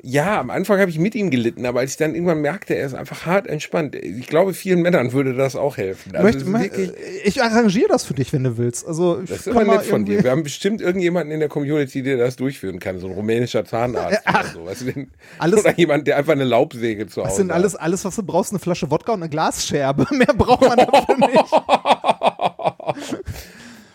Ja, 0.00 0.40
am 0.40 0.50
Anfang 0.50 0.78
habe 0.78 0.90
ich 0.90 0.98
mit 0.98 1.14
ihm 1.16 1.30
gelitten, 1.30 1.66
aber 1.66 1.80
als 1.80 1.90
ich 1.92 1.96
dann 1.96 2.14
irgendwann 2.14 2.40
merkte, 2.40 2.74
er 2.74 2.86
ist 2.86 2.94
einfach 2.94 3.26
hart 3.26 3.48
entspannt. 3.48 3.96
Ich 3.96 4.28
glaube, 4.28 4.54
vielen 4.54 4.80
Männern 4.80 5.12
würde 5.12 5.34
das 5.34 5.56
auch 5.56 5.76
helfen. 5.76 6.14
Also 6.14 6.46
möchte, 6.46 6.46
wirklich, 6.78 6.92
ich 7.24 7.42
arrangiere 7.42 7.88
das 7.88 8.04
für 8.04 8.14
dich, 8.14 8.32
wenn 8.32 8.44
du 8.44 8.56
willst. 8.58 8.86
Also, 8.86 9.16
das 9.16 9.40
ist 9.40 9.48
aber 9.48 9.64
mal 9.64 9.78
nett 9.78 9.86
von 9.86 10.04
dir. 10.04 10.22
Wir 10.22 10.30
haben 10.30 10.44
bestimmt 10.44 10.80
irgendjemanden 10.80 11.32
in 11.32 11.40
der 11.40 11.48
Community, 11.48 12.02
der 12.04 12.16
das 12.16 12.36
durchführen 12.36 12.78
kann. 12.78 13.00
So 13.00 13.08
ein 13.08 13.12
rumänischer 13.12 13.64
Zahnarzt 13.64 14.22
oder 14.56 14.74
so. 14.74 14.84
Du, 14.84 14.92
denn, 14.92 15.10
Alles- 15.38 15.60
oder 15.60 15.76
jemand, 15.76 16.06
der 16.06 16.16
einfach 16.16 16.32
eine 16.32 16.44
Laubsäge 16.44 17.08
zu 17.08 17.22
Hause 17.22 17.28
Das 17.28 17.36
sind 17.36 17.48
hat. 17.50 17.56
alles, 17.56 17.74
alles, 17.74 18.04
was 18.04 18.14
du 18.16 18.22
brauchst, 18.22 18.52
eine 18.52 18.60
Flasche 18.60 18.90
Wodka 18.92 19.12
und 19.14 19.22
eine 19.22 19.28
Glasscherbe. 19.30 20.06
Mehr 20.14 20.26
braucht 20.34 20.62
man 20.62 20.78
dafür 20.78 21.16
nicht. 21.18 21.52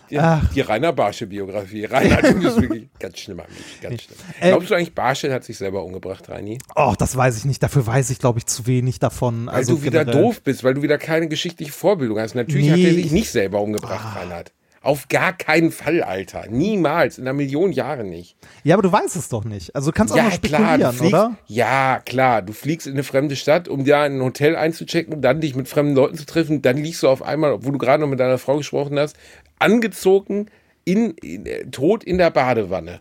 Die, 0.09 0.19
die 0.53 0.61
Rainer 0.61 0.93
Barsche 0.93 1.25
Biografie. 1.25 1.85
Rainer, 1.85 2.21
du 2.21 2.39
bist 2.39 2.61
wirklich 2.61 2.87
ganz 2.99 3.17
schlimm 3.17 3.39
an 3.39 3.47
mich. 3.49 3.81
Ganz 3.81 4.03
schlimm. 4.03 4.17
Äh, 4.39 4.49
Glaubst 4.49 4.69
du 4.69 4.75
eigentlich, 4.75 4.93
Barsche 4.93 5.33
hat 5.33 5.43
sich 5.43 5.57
selber 5.57 5.83
umgebracht, 5.83 6.29
Reini? 6.29 6.59
Oh, 6.75 6.93
das 6.97 7.15
weiß 7.15 7.37
ich 7.37 7.45
nicht. 7.45 7.63
Dafür 7.63 7.87
weiß 7.87 8.11
ich, 8.11 8.19
glaube 8.19 8.37
ich, 8.37 8.45
zu 8.45 8.67
wenig 8.67 8.99
davon. 8.99 9.47
Weil 9.47 9.55
also 9.55 9.75
du 9.75 9.83
wieder 9.83 10.05
generell. 10.05 10.21
doof 10.23 10.41
bist, 10.43 10.63
weil 10.63 10.75
du 10.75 10.83
wieder 10.83 10.99
keine 10.99 11.27
geschichtliche 11.29 11.71
Vorbildung 11.71 12.19
hast. 12.19 12.35
Natürlich 12.35 12.69
hat 12.69 12.77
Nee, 12.77 12.85
er 12.89 12.93
sich 12.93 13.05
ich- 13.07 13.11
nicht 13.11 13.31
selber 13.31 13.61
umgebracht, 13.61 14.15
Reinhard. 14.15 14.51
Auf 14.83 15.07
gar 15.07 15.31
keinen 15.31 15.71
Fall, 15.71 16.03
Alter. 16.03 16.45
Niemals. 16.49 17.17
In 17.17 17.23
einer 17.23 17.33
Million 17.33 17.71
Jahre 17.71 18.03
nicht. 18.03 18.35
Ja, 18.63 18.75
aber 18.75 18.83
du 18.83 18.91
weißt 18.91 19.15
es 19.15 19.29
doch 19.29 19.45
nicht. 19.45 19.73
Also 19.75 19.91
du 19.91 19.97
kannst 19.97 20.13
auch 20.13 20.17
ja, 20.17 20.23
nur 20.23 20.31
klar. 20.33 20.59
Spekulieren, 20.59 20.93
fliegst, 20.93 21.13
oder? 21.13 21.37
Ja, 21.47 22.01
klar. 22.05 22.41
Du 22.41 22.51
fliegst 22.51 22.85
in 22.85 22.93
eine 22.93 23.03
fremde 23.03 23.37
Stadt, 23.37 23.69
um 23.69 23.85
da 23.85 24.05
in 24.05 24.17
ein 24.17 24.21
Hotel 24.21 24.57
einzuchecken, 24.57 25.21
dann 25.21 25.39
dich 25.39 25.55
mit 25.55 25.69
fremden 25.69 25.95
Leuten 25.95 26.17
zu 26.17 26.25
treffen. 26.25 26.61
Dann 26.61 26.77
liegst 26.77 27.01
du 27.01 27.07
auf 27.07 27.21
einmal, 27.23 27.53
obwohl 27.53 27.71
du 27.71 27.77
gerade 27.77 28.01
noch 28.01 28.09
mit 28.09 28.19
deiner 28.19 28.37
Frau 28.37 28.57
gesprochen 28.57 28.99
hast, 28.99 29.15
angezogen, 29.57 30.47
in, 30.83 31.11
in, 31.21 31.45
äh, 31.45 31.65
tot 31.67 32.03
in 32.03 32.17
der 32.17 32.29
Badewanne. 32.29 32.99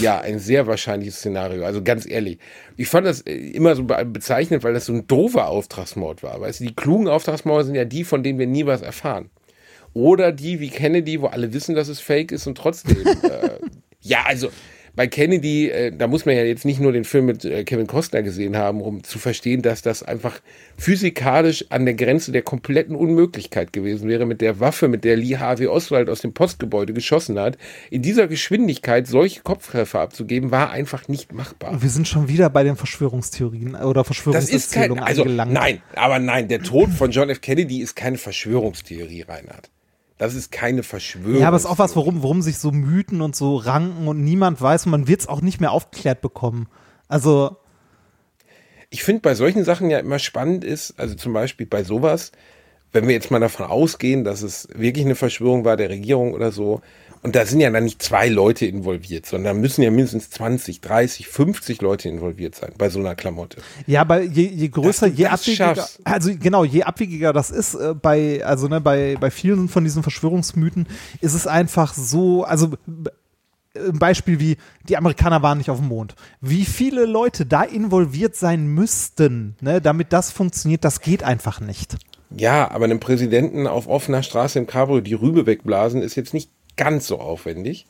Ja, 0.00 0.20
ein 0.20 0.38
sehr 0.38 0.66
wahrscheinliches 0.66 1.16
Szenario. 1.16 1.64
Also 1.64 1.82
ganz 1.82 2.06
ehrlich. 2.06 2.38
Ich 2.76 2.88
fand 2.88 3.06
das 3.06 3.22
äh, 3.22 3.32
immer 3.34 3.74
so 3.74 3.84
be- 3.84 4.04
bezeichnend, 4.04 4.62
weil 4.62 4.74
das 4.74 4.84
so 4.84 4.92
ein 4.92 5.06
doofer 5.06 5.48
Auftragsmord 5.48 6.22
war. 6.22 6.40
Weißt 6.40 6.60
du, 6.60 6.64
die 6.64 6.74
klugen 6.76 7.08
Auftragsmorde 7.08 7.64
sind 7.64 7.74
ja 7.74 7.84
die, 7.84 8.04
von 8.04 8.22
denen 8.22 8.38
wir 8.38 8.46
nie 8.46 8.66
was 8.66 8.82
erfahren. 8.82 9.30
Oder 9.94 10.32
die 10.32 10.60
wie 10.60 10.70
Kennedy, 10.70 11.20
wo 11.20 11.26
alle 11.26 11.52
wissen, 11.52 11.74
dass 11.74 11.88
es 11.88 12.00
fake 12.00 12.32
ist 12.32 12.46
und 12.46 12.56
trotzdem. 12.56 12.96
äh, 13.22 13.58
ja, 14.00 14.24
also 14.26 14.50
bei 14.94 15.06
Kennedy, 15.06 15.70
äh, 15.70 15.90
da 15.90 16.06
muss 16.06 16.26
man 16.26 16.36
ja 16.36 16.42
jetzt 16.44 16.64
nicht 16.64 16.78
nur 16.78 16.92
den 16.92 17.04
Film 17.04 17.26
mit 17.26 17.44
äh, 17.44 17.64
Kevin 17.64 17.86
Costner 17.86 18.22
gesehen 18.22 18.56
haben, 18.56 18.82
um 18.82 19.02
zu 19.02 19.18
verstehen, 19.18 19.62
dass 19.62 19.80
das 19.80 20.02
einfach 20.02 20.40
physikalisch 20.76 21.64
an 21.70 21.86
der 21.86 21.94
Grenze 21.94 22.30
der 22.30 22.42
kompletten 22.42 22.94
Unmöglichkeit 22.94 23.72
gewesen 23.72 24.08
wäre, 24.08 24.26
mit 24.26 24.42
der 24.42 24.60
Waffe, 24.60 24.88
mit 24.88 25.04
der 25.04 25.16
Lee 25.16 25.38
Harvey 25.38 25.66
Oswald 25.66 26.10
aus 26.10 26.20
dem 26.20 26.34
Postgebäude 26.34 26.92
geschossen 26.92 27.38
hat. 27.38 27.56
In 27.90 28.02
dieser 28.02 28.28
Geschwindigkeit 28.28 29.06
solche 29.06 29.40
Kopftreffer 29.40 30.00
abzugeben, 30.00 30.50
war 30.50 30.70
einfach 30.70 31.08
nicht 31.08 31.32
machbar. 31.32 31.80
Wir 31.80 31.88
sind 31.88 32.06
schon 32.06 32.28
wieder 32.28 32.50
bei 32.50 32.62
den 32.62 32.76
Verschwörungstheorien 32.76 33.74
oder 33.76 34.02
Das 34.04 34.10
ist 34.10 34.24
kein, 34.24 34.34
Verschwörungserzählungen 34.34 35.04
also 35.04 35.22
angelangt. 35.22 35.52
nein, 35.52 35.82
aber 35.94 36.18
nein, 36.18 36.48
der 36.48 36.62
Tod 36.62 36.90
von 36.90 37.10
John 37.10 37.30
F. 37.30 37.40
Kennedy 37.40 37.80
ist 37.80 37.96
keine 37.96 38.18
Verschwörungstheorie, 38.18 39.22
Reinhard. 39.22 39.70
Das 40.22 40.36
ist 40.36 40.52
keine 40.52 40.84
Verschwörung. 40.84 41.40
Ja, 41.40 41.48
aber 41.48 41.56
es 41.56 41.64
ist 41.64 41.68
auch 41.68 41.80
was, 41.80 41.96
worum, 41.96 42.22
worum 42.22 42.42
sich 42.42 42.56
so 42.58 42.70
Mythen 42.70 43.22
und 43.22 43.34
so 43.34 43.56
ranken 43.56 44.06
und 44.06 44.22
niemand 44.22 44.60
weiß 44.62 44.86
und 44.86 44.92
man 44.92 45.08
wird 45.08 45.22
es 45.22 45.26
auch 45.26 45.40
nicht 45.40 45.60
mehr 45.60 45.72
aufgeklärt 45.72 46.20
bekommen. 46.20 46.68
Also, 47.08 47.56
Ich 48.88 49.02
finde 49.02 49.20
bei 49.20 49.34
solchen 49.34 49.64
Sachen 49.64 49.90
ja 49.90 49.98
immer 49.98 50.20
spannend 50.20 50.62
ist, 50.62 50.94
also 50.96 51.16
zum 51.16 51.32
Beispiel 51.32 51.66
bei 51.66 51.82
sowas, 51.82 52.30
wenn 52.92 53.08
wir 53.08 53.14
jetzt 53.14 53.32
mal 53.32 53.40
davon 53.40 53.66
ausgehen, 53.66 54.22
dass 54.22 54.42
es 54.42 54.68
wirklich 54.72 55.04
eine 55.04 55.16
Verschwörung 55.16 55.64
war 55.64 55.76
der 55.76 55.90
Regierung 55.90 56.34
oder 56.34 56.52
so, 56.52 56.82
Und 57.22 57.36
da 57.36 57.46
sind 57.46 57.60
ja 57.60 57.70
dann 57.70 57.84
nicht 57.84 58.02
zwei 58.02 58.28
Leute 58.28 58.66
involviert, 58.66 59.26
sondern 59.26 59.60
müssen 59.60 59.82
ja 59.82 59.90
mindestens 59.92 60.28
20, 60.30 60.80
30, 60.80 61.28
50 61.28 61.80
Leute 61.80 62.08
involviert 62.08 62.56
sein 62.56 62.72
bei 62.76 62.88
so 62.88 62.98
einer 62.98 63.14
Klamotte. 63.14 63.58
Ja, 63.86 64.00
aber 64.00 64.22
je, 64.22 64.48
je 64.48 64.68
größer, 64.68 65.06
je 65.06 65.26
abwegiger, 65.26 65.76
schaffst. 65.76 66.00
also 66.02 66.32
genau, 66.36 66.64
je 66.64 66.82
abwegiger 66.82 67.32
das 67.32 67.50
ist, 67.52 67.74
äh, 67.74 67.94
bei, 67.94 68.44
also 68.44 68.66
ne, 68.66 68.80
bei, 68.80 69.16
bei 69.20 69.30
vielen 69.30 69.68
von 69.68 69.84
diesen 69.84 70.02
Verschwörungsmythen 70.02 70.88
ist 71.20 71.34
es 71.34 71.46
einfach 71.46 71.94
so, 71.94 72.42
also 72.42 72.70
b- 72.86 73.10
ein 73.74 73.98
Beispiel 73.98 74.38
wie, 74.40 74.56
die 74.88 74.96
Amerikaner 74.96 75.42
waren 75.42 75.58
nicht 75.58 75.70
auf 75.70 75.78
dem 75.78 75.88
Mond. 75.88 76.14
Wie 76.40 76.64
viele 76.64 77.06
Leute 77.06 77.46
da 77.46 77.62
involviert 77.62 78.34
sein 78.36 78.66
müssten, 78.66 79.54
ne, 79.60 79.80
damit 79.80 80.12
das 80.12 80.32
funktioniert, 80.32 80.84
das 80.84 81.00
geht 81.00 81.22
einfach 81.22 81.60
nicht. 81.60 81.96
Ja, 82.36 82.70
aber 82.70 82.84
einem 82.86 82.98
Präsidenten 83.00 83.66
auf 83.66 83.86
offener 83.86 84.22
Straße 84.22 84.58
im 84.58 84.66
Cabrio 84.66 85.00
die 85.00 85.14
Rübe 85.14 85.46
wegblasen 85.46 86.02
ist 86.02 86.16
jetzt 86.16 86.34
nicht 86.34 86.50
ganz 86.76 87.06
so 87.06 87.18
aufwendig. 87.18 87.86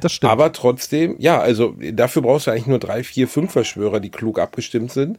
Das 0.00 0.12
stimmt. 0.12 0.32
Aber 0.32 0.52
trotzdem, 0.52 1.16
ja, 1.18 1.40
also 1.40 1.74
dafür 1.92 2.22
brauchst 2.22 2.46
du 2.46 2.50
eigentlich 2.50 2.66
nur 2.66 2.78
drei, 2.78 3.02
vier, 3.02 3.28
fünf 3.28 3.52
Verschwörer, 3.52 4.00
die 4.00 4.10
klug 4.10 4.38
abgestimmt 4.38 4.92
sind. 4.92 5.18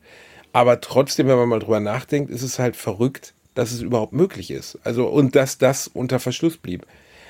Aber 0.54 0.82
trotzdem, 0.82 1.28
wenn 1.28 1.38
man 1.38 1.50
mal 1.50 1.60
drüber 1.60 1.80
nachdenkt, 1.80 2.32
ist 2.32 2.44
es 2.44 2.60
halt 2.60 2.76
verrückt, 2.76 3.34
dass 3.56 3.72
es 3.72 3.82
überhaupt 3.82 4.14
möglich 4.14 4.52
ist. 4.52 4.80
Also, 4.84 5.08
und 5.08 5.36
dass 5.36 5.58
das 5.58 5.88
unter 5.88 6.20
Verschluss 6.20 6.58
blieb. 6.58 6.86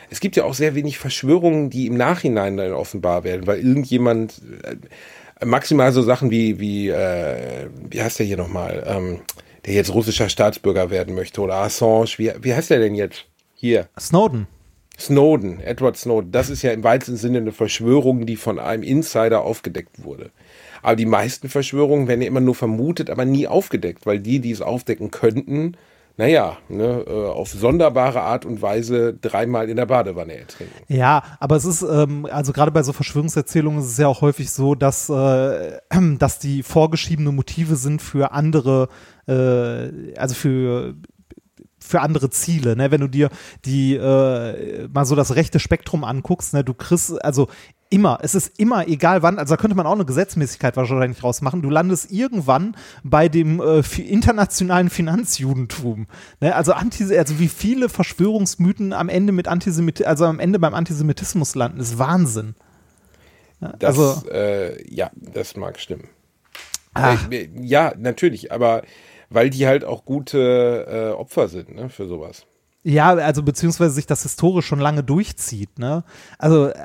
Es 0.10 0.20
gibt 0.20 0.36
ja 0.36 0.44
auch 0.44 0.54
sehr 0.54 0.76
wenig 0.76 0.98
Verschwörungen, 0.98 1.70
die 1.70 1.88
im 1.88 1.96
Nachhinein 1.96 2.58
dann 2.58 2.74
offenbar 2.74 3.24
werden, 3.24 3.48
weil 3.48 3.60
irgendjemand, 3.60 4.42
äh, 4.64 5.46
maximal 5.46 5.92
so 5.92 6.02
Sachen 6.02 6.32
wie, 6.32 6.60
wie, 6.60 6.90
äh, 6.90 7.68
wie 7.90 8.02
heißt 8.02 8.20
der 8.20 8.26
hier 8.26 8.38
nochmal, 8.38 8.84
ähm, 8.88 9.20
der 9.66 9.74
jetzt 9.74 9.94
russischer 9.94 10.30
Staatsbürger 10.30 10.90
werden 10.90 11.14
möchte, 11.16 11.42
oder 11.42 11.56
Assange, 11.56 12.18
wie, 12.18 12.32
wie 12.42 12.54
heißt 12.54 12.70
der 12.70 12.80
denn 12.80 12.96
jetzt? 12.96 13.26
Hier. 13.54 13.90
Snowden. 14.00 14.48
Snowden, 15.00 15.60
Edward 15.62 15.96
Snowden, 15.96 16.32
das 16.32 16.50
ist 16.50 16.64
ja 16.64 16.72
im 16.72 16.84
weitesten 16.84 17.18
Sinne 17.18 17.38
eine 17.38 17.52
Verschwörung, 17.52 18.26
die 18.26 18.36
von 18.36 18.58
einem 18.58 18.84
Insider 18.84 19.42
aufgedeckt 19.42 20.04
wurde. 20.04 20.32
Aber 20.82 20.96
die 20.96 21.06
meisten 21.06 21.50
Verschwörungen 21.50 22.08
werden 22.08 22.22
ja 22.22 22.28
immer 22.28 22.40
nur 22.40 22.56
vermutet, 22.56 23.10
aber 23.10 23.26
nie 23.26 23.48
aufgedeckt, 23.48 24.06
weil 24.06 24.20
die, 24.20 24.40
die 24.40 24.52
es 24.52 24.62
aufdecken 24.62 25.12
könnten, 25.12 25.78
naja, 26.18 26.58
ne, 26.68 27.06
äh, 27.08 27.28
auf 27.28 27.50
sonderbare 27.50 28.22
Art 28.22 28.44
und 28.44 28.64
Weise 28.64 29.14
dreimal 29.14 29.70
in 29.70 29.76
der 29.76 29.86
Badewanne 29.86 30.36
ertrinken. 30.36 30.74
Ja, 30.88 31.22
aber 31.40 31.58
es 31.58 31.66
ist, 31.66 31.84
ähm, 31.84 32.28
also 32.32 32.54
gerade 32.54 32.72
bei 32.72 32.82
so 32.82 32.92
Verschwörungserzählungen 32.92 33.82
ist 33.82 33.92
es 33.92 33.98
ja 34.00 34.08
auch 34.08 34.22
häufig 34.22 34.50
so, 34.50 34.74
dass, 34.74 35.10
äh, 35.10 35.78
dass 36.18 36.40
die 36.40 36.64
vorgeschriebene 36.64 37.32
Motive 37.32 37.76
sind 37.76 38.02
für 38.02 38.32
andere, 38.32 38.90
äh, 39.28 40.16
also 40.18 40.34
für 40.34 40.96
für 41.88 42.02
andere 42.02 42.30
Ziele, 42.30 42.76
ne? 42.76 42.92
Wenn 42.92 43.02
du 43.02 43.08
dir 43.08 43.30
die 43.66 43.96
äh, 43.96 44.88
mal 44.88 45.06
so 45.06 45.16
das 45.16 45.36
rechte 45.36 45.60
Spektrum 45.60 46.04
anguckst, 46.04 46.54
ne, 46.54 46.64
du 46.64 46.74
kriegst 46.74 47.24
also 47.24 47.48
immer, 47.90 48.20
es 48.22 48.36
ist 48.36 48.60
immer 48.60 48.88
egal 48.88 49.22
wann, 49.24 49.40
also 49.40 49.56
da 49.56 49.62
könnte 49.62 49.76
man 49.76 49.86
auch 49.86 49.94
eine 49.94 50.06
Gesetzmäßigkeit 50.06 50.76
wahrscheinlich 50.76 51.24
rausmachen. 51.24 51.62
Du 51.62 51.70
landest 51.70 52.12
irgendwann 52.12 52.76
bei 53.04 53.30
dem 53.30 53.62
äh, 53.62 53.82
internationalen 54.02 54.90
Finanzjudentum. 54.90 56.08
Ne? 56.42 56.56
Also 56.56 56.74
Anti 56.74 57.18
also 57.18 57.40
wie 57.40 57.48
viele 57.48 57.90
Verschwörungsmythen 57.90 58.94
am 58.94 59.10
Ende 59.10 59.32
mit 59.32 59.48
Antisemit 59.48 60.06
also 60.06 60.26
am 60.26 60.40
Ende 60.40 60.60
beim 60.60 60.74
Antisemitismus 60.74 61.56
landen, 61.56 61.80
ist 61.80 61.98
Wahnsinn. 61.98 62.56
Das, 63.60 63.98
also 63.98 64.30
äh, 64.30 64.84
ja, 64.94 65.10
das 65.16 65.56
mag 65.56 65.80
stimmen. 65.80 66.10
Ah. 66.94 67.18
Äh, 67.32 67.50
ja, 67.60 67.94
natürlich, 67.98 68.52
aber 68.52 68.84
weil 69.30 69.50
die 69.50 69.68
halt 69.68 69.84
auch 69.84 70.06
gute 70.06 70.86
äh, 70.90 71.12
Opfer 71.14 71.48
sind, 71.48 71.76
ne, 71.76 71.90
für 71.90 72.08
sowas. 72.08 72.46
Ja, 72.84 73.10
also 73.10 73.44
beziehungsweise 73.44 73.94
sich 73.94 74.06
das 74.06 74.24
historisch 74.24 74.66
schon 74.66 74.80
lange 74.80 75.04
durchzieht, 75.04 75.78
ne? 75.78 76.04
Also, 76.38 76.68
äh, 76.68 76.76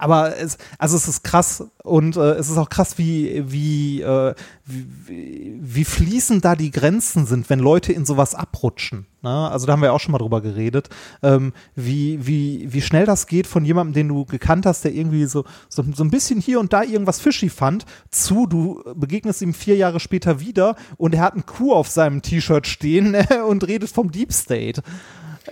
aber 0.00 0.36
es, 0.38 0.56
also 0.78 0.96
es 0.96 1.06
ist 1.06 1.22
krass 1.22 1.64
und 1.82 2.16
äh, 2.16 2.32
es 2.32 2.48
ist 2.48 2.56
auch 2.56 2.70
krass, 2.70 2.96
wie, 2.96 3.44
wie, 3.46 4.00
äh, 4.00 4.34
wie, 4.64 5.58
wie 5.60 5.84
fließend 5.84 6.44
da 6.44 6.56
die 6.56 6.70
Grenzen 6.70 7.26
sind, 7.26 7.50
wenn 7.50 7.58
Leute 7.58 7.92
in 7.92 8.06
sowas 8.06 8.34
abrutschen. 8.34 9.06
Ne? 9.22 9.50
Also 9.50 9.66
da 9.66 9.74
haben 9.74 9.82
wir 9.82 9.92
auch 9.92 10.00
schon 10.00 10.12
mal 10.12 10.18
drüber 10.18 10.40
geredet, 10.40 10.88
ähm, 11.22 11.52
wie, 11.74 12.26
wie, 12.26 12.72
wie 12.72 12.80
schnell 12.80 13.04
das 13.04 13.26
geht 13.26 13.46
von 13.46 13.64
jemandem, 13.64 13.92
den 13.92 14.08
du 14.08 14.24
gekannt 14.24 14.64
hast, 14.64 14.84
der 14.84 14.94
irgendwie 14.94 15.26
so, 15.26 15.44
so, 15.68 15.84
so 15.94 16.02
ein 16.02 16.10
bisschen 16.10 16.40
hier 16.40 16.60
und 16.60 16.72
da 16.72 16.82
irgendwas 16.82 17.20
fishy 17.20 17.50
fand, 17.50 17.84
zu 18.10 18.46
du 18.46 18.82
begegnest 18.94 19.42
ihm 19.42 19.52
vier 19.52 19.76
Jahre 19.76 20.00
später 20.00 20.40
wieder 20.40 20.76
und 20.96 21.14
er 21.14 21.22
hat 21.22 21.36
ein 21.36 21.44
Kuh 21.44 21.74
auf 21.74 21.88
seinem 21.88 22.22
T-Shirt 22.22 22.66
stehen 22.66 23.10
ne? 23.10 23.44
und 23.46 23.66
redet 23.66 23.90
vom 23.90 24.10
Deep 24.10 24.32
State. 24.32 24.82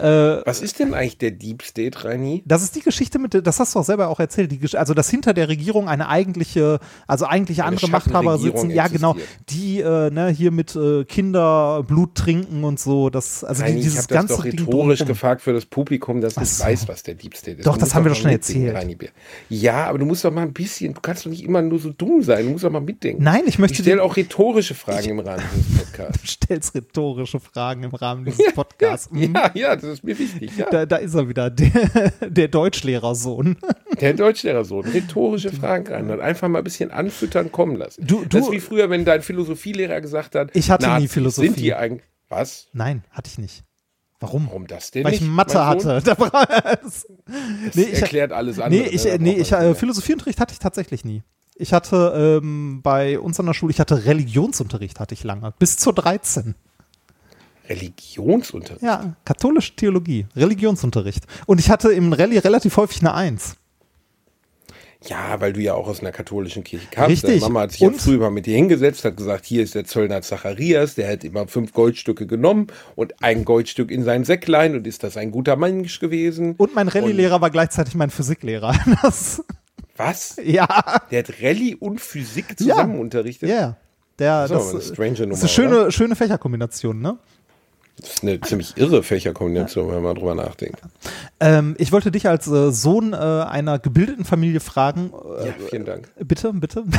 Was 0.00 0.60
ist 0.60 0.78
denn 0.78 0.94
eigentlich 0.94 1.18
der 1.18 1.30
Deep 1.32 1.62
State, 1.62 2.04
Reini? 2.04 2.42
Das 2.46 2.62
ist 2.62 2.76
die 2.76 2.80
Geschichte 2.80 3.18
mit, 3.18 3.34
das 3.46 3.60
hast 3.60 3.74
du 3.74 3.78
auch 3.80 3.84
selber 3.84 4.08
auch 4.08 4.20
erzählt, 4.20 4.52
die, 4.52 4.60
also 4.76 4.94
dass 4.94 5.08
hinter 5.10 5.34
der 5.34 5.48
Regierung 5.48 5.88
eine 5.88 6.08
eigentliche, 6.08 6.78
also 7.06 7.26
eigentliche 7.26 7.62
Eine 7.62 7.72
andere 7.76 7.88
Machthaber 7.90 8.38
sitzen, 8.38 8.70
ja 8.70 8.88
genau, 8.88 9.16
die 9.48 9.80
äh, 9.80 10.10
ne, 10.10 10.28
hier 10.28 10.50
mit 10.50 10.74
äh, 10.76 11.04
Kinder 11.04 11.82
Blut 11.86 12.14
trinken 12.14 12.64
und 12.64 12.78
so, 12.80 13.10
das, 13.10 13.44
also 13.44 13.62
die, 13.62 13.68
Reini, 13.68 13.78
ich 13.80 13.84
dieses 13.86 14.06
das 14.06 14.08
ganze 14.08 14.34
doch 14.36 14.42
Ding 14.42 14.52
rhetorisch 14.52 14.98
drumherum. 15.00 15.06
gefragt 15.06 15.42
für 15.42 15.52
das 15.52 15.66
Publikum, 15.66 16.20
dass 16.20 16.34
so. 16.34 16.64
weiß, 16.64 16.88
was 16.88 17.02
der 17.02 17.14
Deep 17.14 17.36
State 17.36 17.58
ist. 17.58 17.66
Doch, 17.66 17.74
Du 17.74 17.80
das 17.80 17.94
haben 17.94 18.04
wir 18.04 18.10
doch 18.10 18.16
schon 18.18 18.30
erzählt. 18.30 18.74
Reini. 18.74 18.96
Ja, 19.48 19.86
aber 19.86 19.98
du 19.98 20.04
musst 20.06 20.24
doch 20.24 20.32
mal 20.32 20.42
ein 20.42 20.52
bisschen, 20.52 20.94
du 20.94 21.00
kannst 21.00 21.24
doch 21.26 21.30
nicht 21.30 21.44
immer 21.44 21.62
nur 21.62 21.78
so 21.78 21.90
dumm 21.90 22.22
sein, 22.22 22.44
du 22.46 22.52
musst 22.52 22.64
doch 22.64 22.70
mal 22.70 22.80
mitdenken. 22.80 23.22
Nein, 23.22 23.42
ich 23.46 23.58
möchte 23.58 23.74
Ich 23.74 23.80
stelle 23.80 23.96
die- 23.96 24.02
auch 24.02 24.16
rhetorische 24.16 24.74
Fragen 24.74 25.08
im 25.10 25.18
Rahmen 25.20 25.42
dieses 25.56 25.78
Podcasts. 25.84 26.20
stellst 26.28 26.74
rhetorische 26.74 27.40
Fragen 27.40 27.82
im 27.84 27.94
Rahmen 27.94 28.24
dieses 28.26 28.52
Podcasts. 28.52 29.10
Mhm. 29.10 29.34
Ja, 29.34 29.50
ja, 29.54 29.76
das 29.76 29.84
ist 29.90 30.04
mir 30.04 30.18
wichtig. 30.18 30.50
Ja. 30.56 30.66
Da, 30.70 30.86
da 30.86 30.96
ist 30.96 31.14
er 31.14 31.28
wieder, 31.28 31.50
der, 31.50 32.10
der 32.28 32.48
Deutschlehrersohn. 32.48 33.56
Der 34.00 34.14
Deutschlehrer 34.14 34.64
so, 34.64 34.80
rhetorische 34.80 35.50
Fragen 35.52 35.86
rein 35.92 36.10
und 36.10 36.20
einfach 36.20 36.48
mal 36.48 36.58
ein 36.58 36.64
bisschen 36.64 36.90
anfüttern 36.90 37.50
kommen 37.52 37.76
lassen. 37.76 38.06
Du- 38.06 38.24
das 38.24 38.30
du- 38.30 38.38
ist 38.46 38.52
wie 38.52 38.60
früher, 38.60 38.90
wenn 38.90 39.04
dein 39.04 39.22
Philosophielehrer 39.22 40.00
gesagt 40.00 40.34
hat, 40.34 40.50
Ich 40.54 40.70
hatte 40.70 40.86
nie 40.86 40.92
Nazis, 40.92 41.12
Philosophie. 41.12 41.46
Sind 41.48 41.58
die 41.58 41.74
eigentlich, 41.74 42.04
was? 42.28 42.68
Nein, 42.72 43.02
hatte 43.10 43.28
ich 43.30 43.38
nicht. 43.38 43.64
Warum? 44.20 44.46
Warum 44.48 44.66
das 44.66 44.90
denn 44.90 45.04
Weil 45.04 45.14
ich 45.14 45.20
nicht? 45.20 45.30
Mathe 45.30 45.64
hatte. 45.64 46.02
Das 46.82 47.06
Nee, 47.74 47.82
ich- 47.82 48.00
erklärt 48.02 48.32
alles 48.32 48.58
andere. 48.58 48.82
Nee, 48.82 48.88
ich, 48.88 49.04
ne? 49.04 49.16
Nee, 49.18 49.32
ich 49.38 49.52
äh. 49.52 49.74
Philosophieunterricht 49.74 50.40
hatte 50.40 50.52
ich 50.52 50.58
tatsächlich 50.58 51.04
nie. 51.04 51.22
Ich 51.56 51.72
hatte 51.72 52.40
ähm, 52.42 52.80
bei 52.82 53.18
uns 53.18 53.38
an 53.40 53.46
der 53.46 53.52
Schule, 53.54 53.72
ich 53.72 53.80
hatte 53.80 54.04
Religionsunterricht, 54.04 55.00
hatte 55.00 55.14
ich 55.14 55.24
lange, 55.24 55.52
bis 55.58 55.76
zur 55.76 55.92
13. 55.92 56.54
Religionsunterricht. 57.68 58.82
Ja, 58.82 59.14
katholische 59.24 59.74
Theologie, 59.76 60.26
Religionsunterricht. 60.36 61.24
Und 61.46 61.60
ich 61.60 61.70
hatte 61.70 61.92
im 61.92 62.12
Rallye 62.12 62.38
relativ 62.38 62.76
häufig 62.76 63.00
eine 63.00 63.14
Eins. 63.14 63.56
Ja, 65.06 65.40
weil 65.40 65.52
du 65.52 65.60
ja 65.60 65.74
auch 65.74 65.86
aus 65.86 66.00
einer 66.00 66.10
katholischen 66.10 66.64
Kirche 66.64 66.88
kamst. 66.90 67.10
Richtig. 67.10 67.30
Deine 67.30 67.40
Mama 67.42 67.60
hat 67.60 67.70
sich 67.72 67.80
ja 67.80 67.88
Und- 67.88 68.00
früher 68.00 68.18
mal 68.18 68.30
mit 68.30 68.46
dir 68.46 68.56
hingesetzt, 68.56 69.04
hat 69.04 69.16
gesagt, 69.16 69.44
hier 69.46 69.62
ist 69.62 69.76
der 69.76 69.84
Zöllner 69.84 70.22
Zacharias, 70.22 70.96
der 70.96 71.12
hat 71.12 71.22
immer 71.22 71.46
fünf 71.46 71.72
Goldstücke 71.72 72.26
genommen 72.26 72.66
und 72.96 73.14
ein 73.22 73.44
Goldstück 73.44 73.92
in 73.92 74.02
sein 74.02 74.24
Säcklein 74.24 74.74
und 74.74 74.88
ist 74.88 75.04
das 75.04 75.16
ein 75.16 75.30
guter 75.30 75.54
Mensch 75.54 76.00
gewesen. 76.00 76.56
Und 76.56 76.74
mein 76.74 76.88
Rallye-Lehrer 76.88 77.40
war 77.40 77.50
gleichzeitig 77.50 77.94
mein 77.94 78.10
Physiklehrer. 78.10 78.74
Das, 79.02 79.44
Was? 79.96 80.36
ja, 80.44 80.66
Der 81.12 81.20
hat 81.20 81.32
Rallye 81.42 81.76
und 81.76 82.00
Physik 82.00 82.58
zusammen 82.58 82.98
unterrichtet? 82.98 83.48
ja. 83.50 83.76
Der, 84.18 84.48
Das 84.48 84.66
ist 84.66 84.72
das, 84.74 84.88
strange 84.94 85.12
ist 85.12 85.20
Nummer, 85.20 85.38
eine 85.38 85.48
schöne, 85.48 85.92
schöne 85.92 86.16
Fächerkombination, 86.16 87.00
ne? 87.00 87.18
Das 88.00 88.10
ist 88.14 88.22
eine 88.22 88.40
ziemlich 88.40 88.76
irre 88.76 89.02
Fächerkombination, 89.02 89.92
wenn 89.92 90.02
man 90.02 90.14
drüber 90.16 90.34
nachdenkt. 90.34 90.80
Ähm, 91.40 91.74
ich 91.78 91.92
wollte 91.92 92.10
dich 92.10 92.28
als 92.28 92.46
äh, 92.46 92.70
Sohn 92.72 93.12
äh, 93.12 93.16
einer 93.16 93.78
gebildeten 93.78 94.24
Familie 94.24 94.60
fragen. 94.60 95.12
Äh, 95.40 95.46
Ja, 95.48 95.54
vielen 95.70 95.84
Dank. 95.84 96.08
Bitte, 96.18 96.52
bitte. 96.52 96.84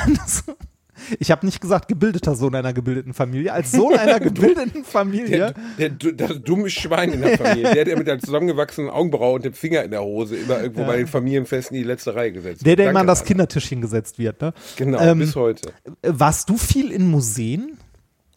Ich 1.18 1.32
habe 1.32 1.46
nicht 1.46 1.62
gesagt 1.62 1.88
gebildeter 1.88 2.36
Sohn 2.36 2.54
einer 2.56 2.74
gebildeten 2.74 3.14
Familie. 3.14 3.54
Als 3.54 3.72
Sohn 3.72 3.98
einer 3.98 4.20
gebildeten 4.20 4.84
Familie. 4.84 5.54
Der, 5.78 5.90
der, 5.92 6.12
das 6.12 6.42
dumme 6.44 6.70
Schwein 6.70 7.14
in 7.14 7.22
der 7.22 7.38
Familie, 7.38 7.74
der, 7.74 7.86
der 7.86 7.98
mit 7.98 8.06
der 8.06 8.20
zusammengewachsenen 8.20 8.90
Augenbraue 8.90 9.36
und 9.36 9.46
dem 9.46 9.54
Finger 9.54 9.82
in 9.84 9.92
der 9.92 10.02
Hose 10.04 10.36
immer 10.36 10.62
irgendwo 10.62 10.84
bei 10.84 10.98
den 10.98 11.08
Familienfesten 11.08 11.78
in 11.78 11.84
die 11.84 11.88
letzte 11.88 12.16
Reihe 12.16 12.34
gesetzt 12.34 12.64
Der, 12.66 12.72
wird. 12.72 12.80
der 12.80 12.86
immer 12.88 13.00
Danke, 13.00 13.12
an 13.12 13.16
das. 13.16 13.24
Kindertischchen 13.24 13.80
gesetzt 13.80 14.20
wird. 14.20 14.42
Ne? 14.42 14.54
Genau, 14.76 15.00
Ähm, 15.00 15.20
bis 15.20 15.38
heute. 15.38 15.72
Warst 16.04 16.50
du 16.50 16.58
viel 16.58 16.92
in 16.92 17.10
Museen 17.10 17.78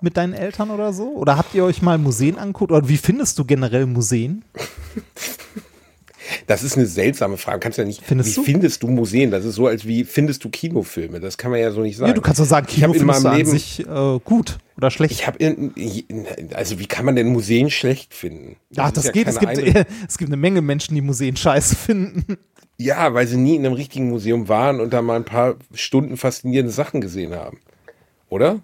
mit 0.03 0.17
deinen 0.17 0.33
Eltern 0.33 0.71
oder 0.71 0.93
so? 0.93 1.09
Oder 1.15 1.37
habt 1.37 1.55
ihr 1.55 1.65
euch 1.65 1.83
mal 1.83 1.99
Museen 1.99 2.39
angeguckt? 2.39 2.73
Oder 2.73 2.89
wie 2.89 2.97
findest 2.97 3.39
du 3.39 3.45
generell 3.45 3.87
Museen? 3.87 4.45
Das 6.47 6.63
ist 6.63 6.77
eine 6.77 6.87
seltsame 6.87 7.37
Frage. 7.37 7.59
Kannst 7.61 7.79
ja 7.79 7.85
nicht. 7.85 8.03
Findest 8.03 8.31
wie 8.31 8.35
du? 8.37 8.43
findest 8.45 8.83
du 8.83 8.89
Museen? 8.89 9.31
Das 9.31 9.45
ist 9.45 9.57
so, 9.57 9.67
als 9.67 9.85
wie 9.87 10.05
findest 10.05 10.43
du 10.45 10.49
Kinofilme? 10.51 11.21
Das 11.21 11.37
kann 11.37 11.51
man 11.51 11.61
ja 11.61 11.71
so 11.73 11.81
nicht 11.83 11.97
sagen. 11.97 12.09
Ja, 12.11 12.15
du 12.15 12.21
kannst 12.21 12.41
doch 12.41 12.45
sagen, 12.47 12.67
Ich 12.69 12.77
Kino 12.77 12.89
hab 12.89 12.97
in 12.97 13.07
meinem 13.07 13.37
Leben- 13.37 13.51
sich 13.51 13.81
äh, 13.87 14.19
gut 14.25 14.59
oder 14.77 14.91
schlecht. 14.91 15.13
Ich 15.13 15.27
habe 15.27 15.39
also 16.55 16.79
wie 16.79 16.87
kann 16.87 17.05
man 17.05 17.17
denn 17.17 17.29
Museen 17.29 17.71
schlecht 17.71 18.15
finden? 18.15 18.57
Ach, 18.77 18.89
ist 18.89 18.97
das 18.99 19.05
ja 19.07 19.13
geht. 19.13 19.27
Es 19.29 19.39
gibt, 19.39 19.59
eine- 19.59 19.87
es 20.09 20.17
gibt 20.19 20.29
eine 20.31 20.37
Menge 20.37 20.63
Menschen, 20.63 20.95
die 20.95 21.01
Museen 21.03 21.37
scheiße 21.37 21.77
finden. 21.77 22.39
ja, 22.79 23.13
weil 23.15 23.27
sie 23.27 23.37
nie 23.37 23.57
in 23.57 23.67
einem 23.67 23.75
richtigen 23.75 24.09
Museum 24.09 24.49
waren 24.49 24.81
und 24.81 24.93
da 24.93 25.03
mal 25.03 25.17
ein 25.17 25.25
paar 25.25 25.57
Stunden 25.75 26.17
faszinierende 26.17 26.73
Sachen 26.73 27.01
gesehen 27.01 27.35
haben. 27.35 27.59
Oder? 28.29 28.61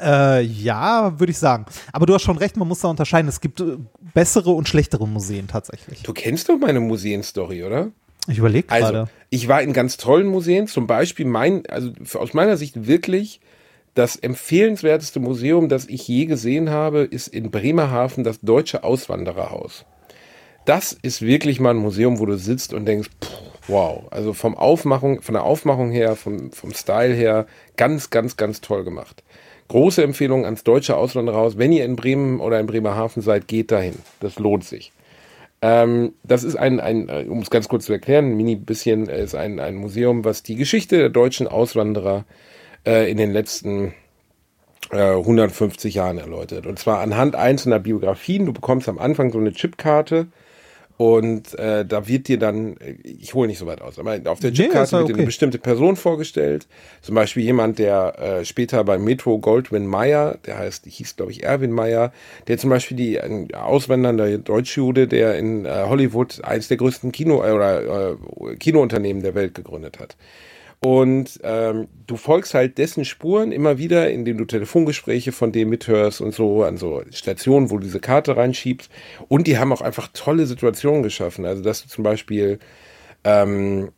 Äh, 0.00 0.42
ja, 0.42 1.18
würde 1.18 1.30
ich 1.30 1.38
sagen. 1.38 1.66
Aber 1.92 2.06
du 2.06 2.14
hast 2.14 2.22
schon 2.22 2.38
recht, 2.38 2.56
man 2.56 2.68
muss 2.68 2.80
da 2.80 2.88
unterscheiden. 2.88 3.28
Es 3.28 3.40
gibt 3.40 3.60
äh, 3.60 3.76
bessere 4.14 4.50
und 4.50 4.68
schlechtere 4.68 5.06
Museen 5.06 5.48
tatsächlich. 5.48 6.02
Du 6.02 6.12
kennst 6.12 6.48
doch 6.48 6.58
meine 6.58 6.80
Museenstory, 6.80 7.64
oder? 7.64 7.90
Ich 8.26 8.38
überlege 8.38 8.70
Also, 8.70 8.92
gerade. 8.92 9.10
ich 9.30 9.48
war 9.48 9.62
in 9.62 9.72
ganz 9.72 9.96
tollen 9.96 10.26
Museen, 10.26 10.66
zum 10.66 10.86
Beispiel 10.86 11.26
mein, 11.26 11.66
also 11.66 11.92
aus 12.14 12.32
meiner 12.32 12.56
Sicht 12.56 12.86
wirklich 12.86 13.40
das 13.94 14.16
empfehlenswerteste 14.16 15.20
Museum, 15.20 15.68
das 15.68 15.86
ich 15.86 16.08
je 16.08 16.26
gesehen 16.26 16.70
habe, 16.70 17.00
ist 17.00 17.28
in 17.28 17.50
Bremerhaven 17.50 18.24
das 18.24 18.40
Deutsche 18.40 18.82
Auswandererhaus. 18.82 19.84
Das 20.64 20.96
ist 21.02 21.20
wirklich 21.22 21.60
mal 21.60 21.70
ein 21.70 21.76
Museum, 21.76 22.18
wo 22.18 22.26
du 22.26 22.36
sitzt 22.38 22.72
und 22.72 22.86
denkst, 22.86 23.10
pff, 23.22 23.30
wow, 23.68 24.04
also 24.10 24.32
vom 24.32 24.56
Aufmachung, 24.56 25.22
von 25.22 25.34
der 25.34 25.44
Aufmachung 25.44 25.90
her, 25.90 26.16
vom, 26.16 26.50
vom 26.50 26.72
Style 26.72 27.14
her, 27.14 27.46
ganz, 27.76 28.10
ganz, 28.10 28.36
ganz 28.36 28.60
toll 28.60 28.84
gemacht. 28.84 29.22
Große 29.74 30.04
Empfehlung 30.04 30.44
ans 30.44 30.62
Deutsche 30.62 30.96
Auswandererhaus. 30.96 31.58
Wenn 31.58 31.72
ihr 31.72 31.84
in 31.84 31.96
Bremen 31.96 32.38
oder 32.38 32.60
in 32.60 32.66
Bremerhaven 32.66 33.22
seid, 33.22 33.48
geht 33.48 33.72
dahin. 33.72 33.96
Das 34.20 34.38
lohnt 34.38 34.62
sich. 34.62 34.92
Ähm, 35.62 36.12
das 36.22 36.44
ist 36.44 36.54
ein, 36.54 36.78
ein 36.78 37.08
äh, 37.08 37.24
um 37.28 37.40
es 37.40 37.50
ganz 37.50 37.66
kurz 37.66 37.86
zu 37.86 37.92
erklären, 37.92 38.26
ein 38.26 38.36
mini 38.36 38.54
bisschen 38.54 39.08
äh, 39.08 39.24
ist 39.24 39.34
ein, 39.34 39.58
ein 39.58 39.74
Museum, 39.74 40.24
was 40.24 40.44
die 40.44 40.54
Geschichte 40.54 40.98
der 40.98 41.08
deutschen 41.08 41.48
Auswanderer 41.48 42.24
äh, 42.86 43.10
in 43.10 43.16
den 43.16 43.32
letzten 43.32 43.94
äh, 44.92 45.16
150 45.16 45.92
Jahren 45.92 46.18
erläutert. 46.18 46.66
Und 46.66 46.78
zwar 46.78 47.00
anhand 47.00 47.34
einzelner 47.34 47.80
Biografien. 47.80 48.46
Du 48.46 48.52
bekommst 48.52 48.88
am 48.88 49.00
Anfang 49.00 49.32
so 49.32 49.38
eine 49.38 49.50
Chipkarte 49.50 50.28
und 50.96 51.58
äh, 51.58 51.84
da 51.84 52.06
wird 52.06 52.28
dir 52.28 52.38
dann, 52.38 52.76
ich 53.02 53.34
hole 53.34 53.48
nicht 53.48 53.58
so 53.58 53.66
weit 53.66 53.80
aus, 53.80 53.98
aber 53.98 54.18
auf 54.26 54.38
der 54.38 54.50
Nee, 54.50 54.56
Chipkarte 54.56 54.92
ja 54.92 54.98
wird 54.98 55.08
dir 55.08 55.12
okay. 55.12 55.20
eine 55.20 55.26
bestimmte 55.26 55.58
Person 55.58 55.96
vorgestellt. 55.96 56.68
Zum 57.02 57.16
Beispiel 57.16 57.42
jemand, 57.42 57.80
der 57.80 58.18
äh, 58.18 58.44
später 58.44 58.84
bei 58.84 58.96
Metro 58.98 59.38
Goldwyn 59.38 59.86
Mayer, 59.86 60.38
der 60.46 60.58
heißt, 60.58 60.86
hieß 60.86 61.16
glaube 61.16 61.32
ich 61.32 61.42
Erwin 61.42 61.72
Mayer, 61.72 62.12
der 62.46 62.58
zum 62.58 62.70
Beispiel 62.70 62.96
die 62.96 63.20
ein 63.20 63.52
auswandernde 63.54 64.38
Deutschjude, 64.38 65.08
der 65.08 65.36
in 65.36 65.64
äh, 65.64 65.84
Hollywood 65.88 66.44
eins 66.44 66.68
der 66.68 66.76
größten 66.76 67.10
Kino 67.10 67.44
äh, 67.44 67.50
oder 67.50 68.12
äh, 68.12 68.56
Kinounternehmen 68.56 69.22
der 69.22 69.34
Welt 69.34 69.54
gegründet 69.54 69.98
hat. 69.98 70.16
Und 70.84 71.40
ähm, 71.42 71.88
du 72.06 72.18
folgst 72.18 72.52
halt 72.52 72.76
dessen 72.76 73.06
Spuren 73.06 73.52
immer 73.52 73.78
wieder, 73.78 74.10
indem 74.10 74.36
du 74.36 74.44
Telefongespräche 74.44 75.32
von 75.32 75.50
dem 75.50 75.70
mithörst 75.70 76.20
und 76.20 76.34
so 76.34 76.62
an 76.62 76.76
so 76.76 77.02
Stationen, 77.10 77.70
wo 77.70 77.78
du 77.78 77.84
diese 77.84 78.00
Karte 78.00 78.36
reinschiebst. 78.36 78.90
Und 79.28 79.46
die 79.46 79.56
haben 79.56 79.72
auch 79.72 79.80
einfach 79.80 80.08
tolle 80.12 80.44
Situationen 80.44 81.02
geschaffen. 81.02 81.46
Also 81.46 81.62
dass 81.62 81.82
du 81.82 81.88
zum 81.88 82.04
Beispiel 82.04 82.58
ähm, 83.24 83.92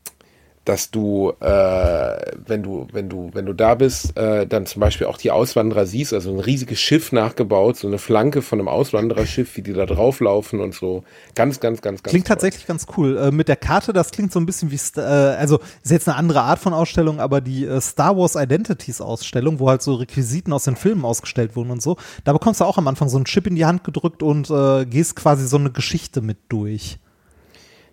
dass 0.66 0.90
du, 0.90 1.32
äh, 1.40 2.16
wenn 2.44 2.62
du, 2.62 2.88
wenn 2.92 3.08
du, 3.08 3.30
wenn 3.32 3.46
du 3.46 3.52
da 3.52 3.76
bist, 3.76 4.16
äh, 4.18 4.48
dann 4.48 4.66
zum 4.66 4.80
Beispiel 4.80 5.06
auch 5.06 5.16
die 5.16 5.30
Auswanderer 5.30 5.86
siehst, 5.86 6.12
also 6.12 6.30
ein 6.32 6.40
riesiges 6.40 6.80
Schiff 6.80 7.12
nachgebaut, 7.12 7.76
so 7.76 7.86
eine 7.86 7.98
Flanke 7.98 8.42
von 8.42 8.58
einem 8.58 8.66
Auswandererschiff, 8.66 9.56
wie 9.56 9.62
die 9.62 9.72
da 9.72 9.86
drauflaufen 9.86 10.60
und 10.60 10.74
so. 10.74 11.04
Ganz, 11.36 11.60
ganz, 11.60 11.80
ganz, 11.80 12.02
ganz. 12.02 12.10
Klingt 12.10 12.26
toll. 12.26 12.34
tatsächlich 12.34 12.66
ganz 12.66 12.86
cool. 12.96 13.16
Äh, 13.16 13.30
mit 13.30 13.46
der 13.46 13.54
Karte, 13.54 13.92
das 13.92 14.10
klingt 14.10 14.32
so 14.32 14.40
ein 14.40 14.46
bisschen 14.46 14.72
wie, 14.72 14.80
äh, 14.96 15.00
also 15.00 15.60
ist 15.84 15.92
jetzt 15.92 16.08
eine 16.08 16.18
andere 16.18 16.42
Art 16.42 16.58
von 16.58 16.74
Ausstellung, 16.74 17.20
aber 17.20 17.40
die 17.40 17.64
äh, 17.64 17.80
Star 17.80 18.16
Wars 18.16 18.34
Identities 18.34 19.00
Ausstellung, 19.00 19.60
wo 19.60 19.70
halt 19.70 19.82
so 19.82 19.94
Requisiten 19.94 20.52
aus 20.52 20.64
den 20.64 20.74
Filmen 20.74 21.04
ausgestellt 21.04 21.54
wurden 21.54 21.70
und 21.70 21.80
so, 21.80 21.96
da 22.24 22.32
bekommst 22.32 22.60
du 22.60 22.64
auch 22.64 22.76
am 22.76 22.88
Anfang 22.88 23.08
so 23.08 23.16
einen 23.16 23.24
Chip 23.26 23.46
in 23.46 23.54
die 23.54 23.66
Hand 23.66 23.84
gedrückt 23.84 24.24
und 24.24 24.50
äh, 24.50 24.84
gehst 24.84 25.14
quasi 25.14 25.46
so 25.46 25.58
eine 25.58 25.70
Geschichte 25.70 26.22
mit 26.22 26.38
durch. 26.48 26.98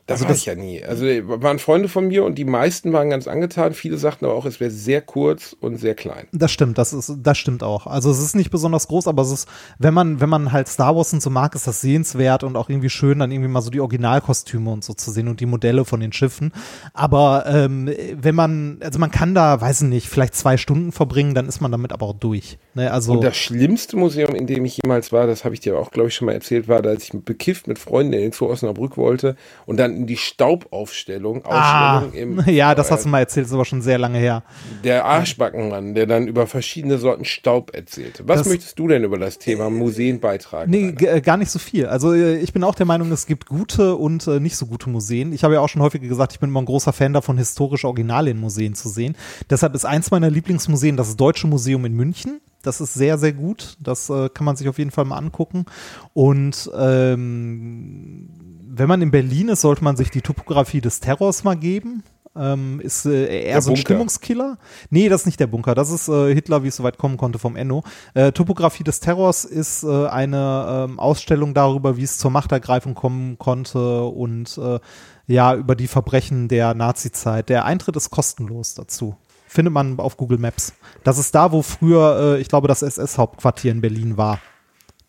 Das 0.05 0.15
Also 0.15 0.25
war 0.25 0.29
das- 0.31 0.37
ich 0.39 0.45
ja 0.47 0.55
nie. 0.55 0.83
Also 0.83 1.05
waren 1.41 1.59
Freunde 1.59 1.87
von 1.87 2.07
mir 2.09 2.25
und 2.25 2.37
die 2.37 2.43
meisten 2.43 2.91
waren 2.91 3.09
ganz 3.09 3.25
angetan. 3.27 3.73
Viele 3.73 3.97
sagten 3.97 4.25
aber 4.25 4.33
auch, 4.35 4.45
es 4.45 4.59
wäre 4.59 4.69
sehr 4.69 5.01
kurz 5.01 5.55
und 5.59 5.77
sehr 5.77 5.95
klein. 5.95 6.27
Das 6.33 6.51
stimmt, 6.51 6.77
das 6.77 6.91
ist, 6.91 7.13
das 7.23 7.37
stimmt 7.37 7.63
auch. 7.63 7.87
Also 7.87 8.11
es 8.11 8.19
ist 8.19 8.35
nicht 8.35 8.51
besonders 8.51 8.89
groß, 8.89 9.07
aber 9.07 9.21
es 9.21 9.31
ist, 9.31 9.47
wenn 9.79 9.93
man, 9.93 10.19
wenn 10.19 10.27
man 10.27 10.51
halt 10.51 10.67
Star 10.67 10.93
Wars 10.95 11.13
und 11.13 11.21
so 11.21 11.29
mag, 11.29 11.55
ist 11.55 11.67
das 11.67 11.79
sehenswert 11.79 12.43
und 12.43 12.57
auch 12.57 12.67
irgendwie 12.69 12.89
schön, 12.89 13.19
dann 13.19 13.31
irgendwie 13.31 13.49
mal 13.49 13.61
so 13.61 13.69
die 13.69 13.79
Originalkostüme 13.79 14.69
und 14.71 14.83
so 14.83 14.93
zu 14.93 15.09
sehen 15.09 15.29
und 15.29 15.39
die 15.39 15.45
Modelle 15.45 15.85
von 15.85 16.01
den 16.01 16.11
Schiffen. 16.11 16.51
Aber 16.93 17.45
ähm, 17.47 17.89
wenn 18.13 18.35
man, 18.35 18.79
also 18.81 18.99
man 18.99 19.09
kann 19.11 19.33
da, 19.33 19.61
weiß 19.61 19.83
ich 19.83 19.87
nicht, 19.87 20.09
vielleicht 20.09 20.35
zwei 20.35 20.57
Stunden 20.57 20.91
verbringen, 20.91 21.33
dann 21.33 21.47
ist 21.47 21.61
man 21.61 21.71
damit 21.71 21.93
aber 21.93 22.07
auch 22.07 22.13
durch. 22.13 22.57
Ne? 22.73 22.91
Also 22.91 23.13
Und 23.13 23.23
das 23.23 23.37
schlimmste 23.37 23.95
Museum, 23.95 24.35
in 24.35 24.47
dem 24.47 24.65
ich 24.65 24.79
jemals 24.83 25.13
war, 25.13 25.27
das 25.27 25.45
habe 25.45 25.55
ich 25.55 25.61
dir 25.61 25.77
auch, 25.79 25.91
glaube 25.91 26.09
ich, 26.09 26.15
schon 26.15 26.25
mal 26.25 26.33
erzählt, 26.33 26.67
war, 26.67 26.83
als 26.85 27.05
ich 27.05 27.11
bekifft 27.13 27.67
mit 27.67 27.79
Freunden 27.79 28.11
in 28.13 28.19
den 28.21 28.31
Zoo 28.33 28.49
Osnabrück 28.49 28.97
wollte 28.97 29.37
und 29.65 29.77
dann 29.77 29.92
in 29.97 30.07
die 30.07 30.17
Staubaufstellung, 30.17 31.43
ah, 31.45 31.99
Ausstellung 31.99 32.13
im, 32.13 32.43
ja, 32.53 32.75
das 32.75 32.91
hast 32.91 33.05
du 33.05 33.09
mal 33.09 33.19
erzählt, 33.19 33.45
ist 33.47 33.53
aber 33.53 33.65
schon 33.65 33.81
sehr 33.81 33.97
lange 33.97 34.17
her. 34.17 34.43
der 34.83 35.05
Arschbackenmann, 35.05 35.93
der 35.95 36.05
dann 36.05 36.27
über 36.27 36.47
verschiedene 36.47 36.97
Sorten 36.97 37.25
Staub 37.25 37.73
erzählte. 37.73 38.27
Was 38.27 38.39
Das- 38.39 38.49
möchtest 38.49 38.77
du 38.79 38.87
denn 38.87 39.03
über 39.03 39.17
das 39.17 39.37
Thema 39.39 39.69
Museen 39.69 40.19
beitragen? 40.19 40.71
Nee, 40.71 40.95
Rainer? 40.99 41.13
äh, 41.15 41.21
gar 41.21 41.37
nicht 41.37 41.51
so 41.51 41.59
viel. 41.59 41.85
Also 41.87 42.13
äh, 42.13 42.37
ich 42.37 42.53
bin 42.53 42.63
auch 42.63 42.75
der 42.75 42.85
Meinung, 42.85 43.11
es 43.11 43.25
gibt 43.25 43.47
gute 43.47 43.95
und 43.95 44.25
äh, 44.27 44.39
nicht 44.39 44.55
so 44.57 44.65
gute 44.65 44.89
Museen. 44.89 45.33
Ich 45.33 45.43
habe 45.43 45.53
ja 45.55 45.59
auch 45.59 45.69
schon 45.69 45.81
häufiger 45.81 46.07
gesagt, 46.07 46.33
ich 46.33 46.39
bin 46.39 46.49
immer 46.49 46.61
ein 46.61 46.65
großer 46.65 46.93
Fan 46.93 47.13
davon, 47.13 47.37
historische 47.37 47.87
Originale 47.87 48.31
in 48.31 48.39
Museen 48.39 48.75
zu 48.75 48.89
sehen. 48.89 49.15
Deshalb 49.49 49.75
ist 49.75 49.85
eins 49.85 50.11
meiner 50.11 50.29
Lieblingsmuseen 50.29 50.97
das 50.97 51.15
Deutsche 51.15 51.47
Museum 51.47 51.85
in 51.85 51.93
München. 51.93 52.41
Das 52.63 52.81
ist 52.81 52.95
sehr, 52.95 53.17
sehr 53.19 53.33
gut. 53.33 53.77
Das 53.79 54.09
äh, 54.09 54.29
kann 54.29 54.45
man 54.45 54.55
sich 54.55 54.67
auf 54.67 54.79
jeden 54.79 54.91
Fall 54.91 55.05
mal 55.05 55.17
angucken. 55.17 55.65
Und 56.13 56.71
ähm, 56.75 58.29
wenn 58.67 58.87
man 58.87 59.01
in 59.03 59.11
Berlin 59.11 59.49
ist, 59.49 59.61
sollte 59.61 59.83
man 59.83 59.95
sich 59.95 60.09
die 60.09 60.21
Topografie 60.21 60.81
des 60.81 60.99
Terrors 60.99 61.43
mal 61.43 61.55
geben. 61.55 62.03
Ähm, 62.35 62.79
ist 62.79 63.05
äh, 63.05 63.43
eher 63.43 63.53
Der 63.53 63.61
so 63.61 63.69
ein 63.69 63.75
Bunker. 63.75 63.81
Stimmungskiller. 63.81 64.57
Nee, 64.89 65.07
das 65.07 65.21
ist 65.21 65.25
nicht 65.27 65.39
der 65.39 65.47
Bunker. 65.47 65.75
Das 65.75 65.91
ist 65.91 66.07
äh, 66.07 66.33
Hitler, 66.33 66.63
wie 66.63 66.69
es 66.69 66.77
soweit 66.77 66.97
kommen 66.97 67.17
konnte 67.17 67.37
vom 67.37 67.55
Enno. 67.55 67.83
Äh, 68.15 68.31
Topografie 68.31 68.83
des 68.83 68.99
Terrors 69.01 69.45
ist 69.45 69.83
äh, 69.83 70.07
eine 70.07 70.87
ähm, 70.89 70.99
Ausstellung 70.99 71.53
darüber, 71.53 71.95
wie 71.97 72.03
es 72.03 72.17
zur 72.17 72.31
Machtergreifung 72.31 72.95
kommen 72.95 73.37
konnte 73.37 74.05
und 74.05 74.57
äh, 74.57 74.79
ja, 75.27 75.53
über 75.53 75.75
die 75.75 75.87
Verbrechen 75.87 76.47
der 76.47 76.73
Nazi-Zeit. 76.73 77.49
Der 77.49 77.65
Eintritt 77.65 77.95
ist 77.95 78.09
kostenlos 78.09 78.73
dazu. 78.73 79.15
Findet 79.53 79.71
man 79.71 79.99
auf 79.99 80.17
Google 80.17 80.39
Maps. 80.39 80.73
Das 81.03 81.19
ist 81.19 81.35
da, 81.35 81.51
wo 81.51 81.61
früher, 81.61 82.37
äh, 82.37 82.41
ich 82.41 82.47
glaube, 82.47 82.67
das 82.67 82.81
SS-Hauptquartier 82.81 83.71
in 83.71 83.81
Berlin 83.81 84.17
war. 84.17 84.39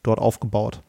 Dort 0.03 0.19
aufgebaut. 0.19 0.83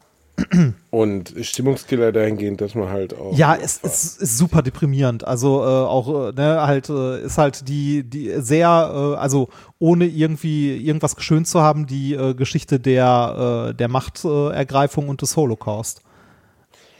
Und 0.89 1.33
Stimmungskiller 1.39 2.11
dahingehend, 2.11 2.59
dass 2.59 2.75
man 2.75 2.89
halt 2.89 3.17
auch. 3.17 3.37
Ja, 3.37 3.55
es, 3.55 3.79
es 3.81 4.17
ist 4.17 4.37
super 4.37 4.61
deprimierend. 4.61 5.25
Also 5.25 5.61
äh, 5.61 5.67
auch, 5.67 6.27
äh, 6.27 6.31
ne, 6.33 6.67
halt, 6.67 6.89
äh, 6.89 7.21
ist 7.21 7.37
halt 7.37 7.69
die, 7.69 8.03
die 8.03 8.41
sehr, 8.41 8.67
äh, 8.93 9.15
also 9.15 9.47
ohne 9.79 10.05
irgendwie 10.05 10.75
irgendwas 10.75 11.15
geschönt 11.15 11.47
zu 11.47 11.61
haben, 11.61 11.87
die 11.87 12.13
äh, 12.13 12.33
Geschichte 12.33 12.81
der, 12.81 13.69
äh, 13.69 13.73
der 13.73 13.87
Machtergreifung 13.87 15.07
und 15.07 15.21
des 15.21 15.37
Holocaust. 15.37 16.01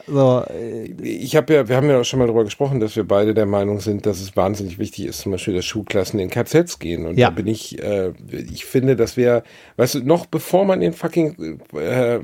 So, 0.06 0.44
äh, 0.48 0.84
Ich 1.02 1.34
habe 1.34 1.52
ja, 1.52 1.68
wir 1.68 1.76
haben 1.76 1.88
ja 1.88 2.00
auch 2.00 2.04
schon 2.04 2.20
mal 2.20 2.26
darüber 2.26 2.44
gesprochen, 2.44 2.78
dass 2.78 2.94
wir 2.94 3.04
beide 3.04 3.34
der 3.34 3.46
Meinung 3.46 3.80
sind, 3.80 4.06
dass 4.06 4.20
es 4.20 4.36
wahnsinnig 4.36 4.78
wichtig 4.78 5.06
ist, 5.06 5.18
zum 5.20 5.32
Beispiel, 5.32 5.54
dass 5.54 5.64
Schulklassen 5.64 6.20
in 6.20 6.30
KZs 6.30 6.78
gehen. 6.78 7.06
Und 7.06 7.18
Ja. 7.18 7.28
da 7.28 7.34
bin 7.34 7.46
ich, 7.48 7.82
äh, 7.82 8.12
ich 8.30 8.64
finde, 8.64 8.94
dass 8.94 9.16
wir, 9.16 9.42
weißt 9.76 9.96
du, 9.96 10.00
noch 10.04 10.26
bevor 10.26 10.64
man 10.64 10.80
den 10.80 10.92
fucking, 10.92 11.60
äh, 11.74 12.16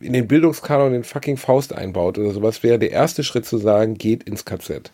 in 0.00 0.12
den 0.12 0.28
Bildungskanon 0.28 0.92
den 0.92 1.04
fucking 1.04 1.38
Faust 1.38 1.72
einbaut 1.74 2.18
oder 2.18 2.32
sowas, 2.32 2.62
wäre 2.62 2.78
der 2.78 2.90
erste 2.90 3.24
Schritt 3.24 3.46
zu 3.46 3.56
sagen, 3.58 3.94
geht 3.94 4.22
ins 4.24 4.44
KZ. 4.44 4.92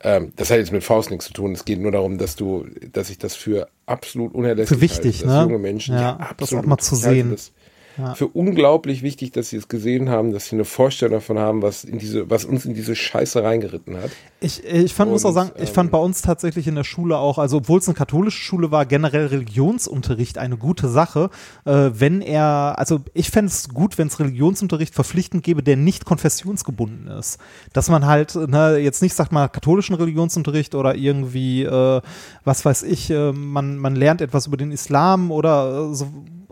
Ähm, 0.00 0.32
das 0.36 0.50
hat 0.50 0.58
jetzt 0.58 0.72
mit 0.72 0.84
Faust 0.84 1.10
nichts 1.10 1.26
zu 1.26 1.32
tun. 1.32 1.52
Es 1.52 1.64
geht 1.64 1.80
nur 1.80 1.90
darum, 1.92 2.18
dass 2.18 2.36
du, 2.36 2.66
dass 2.92 3.10
ich 3.10 3.18
das 3.18 3.34
für 3.34 3.68
absolut 3.84 4.32
unerlässlich 4.34 4.78
Für 4.78 4.80
wichtig, 4.80 5.16
halte, 5.16 5.26
dass 5.26 5.36
ne? 5.36 5.42
junge 5.42 5.58
Menschen, 5.58 5.94
Ja, 5.96 6.30
das 6.36 6.54
auch 6.54 6.62
mal 6.64 6.78
zu 6.78 6.94
sehen. 6.94 7.32
Das 7.32 7.52
Ja. 7.98 8.14
Für 8.14 8.28
unglaublich 8.28 9.02
wichtig, 9.02 9.32
dass 9.32 9.48
sie 9.50 9.56
es 9.56 9.66
gesehen 9.66 10.08
haben, 10.08 10.32
dass 10.32 10.46
sie 10.46 10.56
eine 10.56 10.64
Vorstellung 10.64 11.14
davon 11.14 11.38
haben, 11.38 11.62
was 11.62 11.82
in 11.82 11.98
diese, 11.98 12.30
was 12.30 12.44
uns 12.44 12.64
in 12.64 12.74
diese 12.74 12.94
Scheiße 12.94 13.42
reingeritten 13.42 13.96
hat. 13.96 14.10
Ich, 14.40 14.64
ich 14.64 14.94
fand, 14.94 15.10
muss 15.10 15.24
auch 15.24 15.30
Und, 15.30 15.34
sagen, 15.34 15.50
ich 15.56 15.70
ähm, 15.70 15.74
fand 15.74 15.90
bei 15.90 15.98
uns 15.98 16.22
tatsächlich 16.22 16.68
in 16.68 16.76
der 16.76 16.84
Schule 16.84 17.18
auch, 17.18 17.38
also 17.38 17.56
obwohl 17.58 17.80
es 17.80 17.88
eine 17.88 17.96
katholische 17.96 18.40
Schule 18.40 18.70
war, 18.70 18.86
generell 18.86 19.26
Religionsunterricht 19.26 20.38
eine 20.38 20.56
gute 20.56 20.88
Sache. 20.88 21.30
Äh, 21.64 21.90
wenn 21.92 22.20
er, 22.20 22.76
also 22.78 23.00
ich 23.14 23.30
fände 23.30 23.50
es 23.50 23.68
gut, 23.68 23.98
wenn 23.98 24.06
es 24.06 24.20
Religionsunterricht 24.20 24.94
verpflichtend 24.94 25.42
gäbe, 25.42 25.64
der 25.64 25.76
nicht 25.76 26.04
konfessionsgebunden 26.04 27.08
ist. 27.08 27.38
Dass 27.72 27.88
man 27.88 28.06
halt 28.06 28.36
ne, 28.36 28.78
jetzt 28.78 29.02
nicht 29.02 29.14
sagt 29.14 29.32
mal 29.32 29.48
katholischen 29.48 29.96
Religionsunterricht 29.96 30.76
oder 30.76 30.94
irgendwie, 30.94 31.64
äh, 31.64 32.00
was 32.44 32.64
weiß 32.64 32.84
ich, 32.84 33.10
äh, 33.10 33.32
man, 33.32 33.76
man 33.76 33.96
lernt 33.96 34.20
etwas 34.20 34.46
über 34.46 34.56
den 34.56 34.70
Islam 34.70 35.32
oder 35.32 35.90
äh, 35.90 35.94
so 35.94 36.06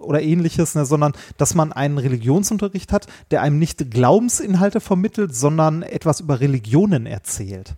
oder 0.07 0.23
ähnliches, 0.23 0.75
ne, 0.75 0.85
sondern 0.87 1.13
dass 1.37 1.55
man 1.55 1.73
einen 1.73 1.99
Religionsunterricht 1.99 2.93
hat, 2.93 3.07
der 3.31 3.43
einem 3.43 3.59
nicht 3.59 3.91
Glaubensinhalte 3.91 4.81
vermittelt, 4.81 5.35
sondern 5.35 5.83
etwas 5.83 6.21
über 6.21 6.41
Religionen 6.41 7.07
erzählt. 7.07 7.77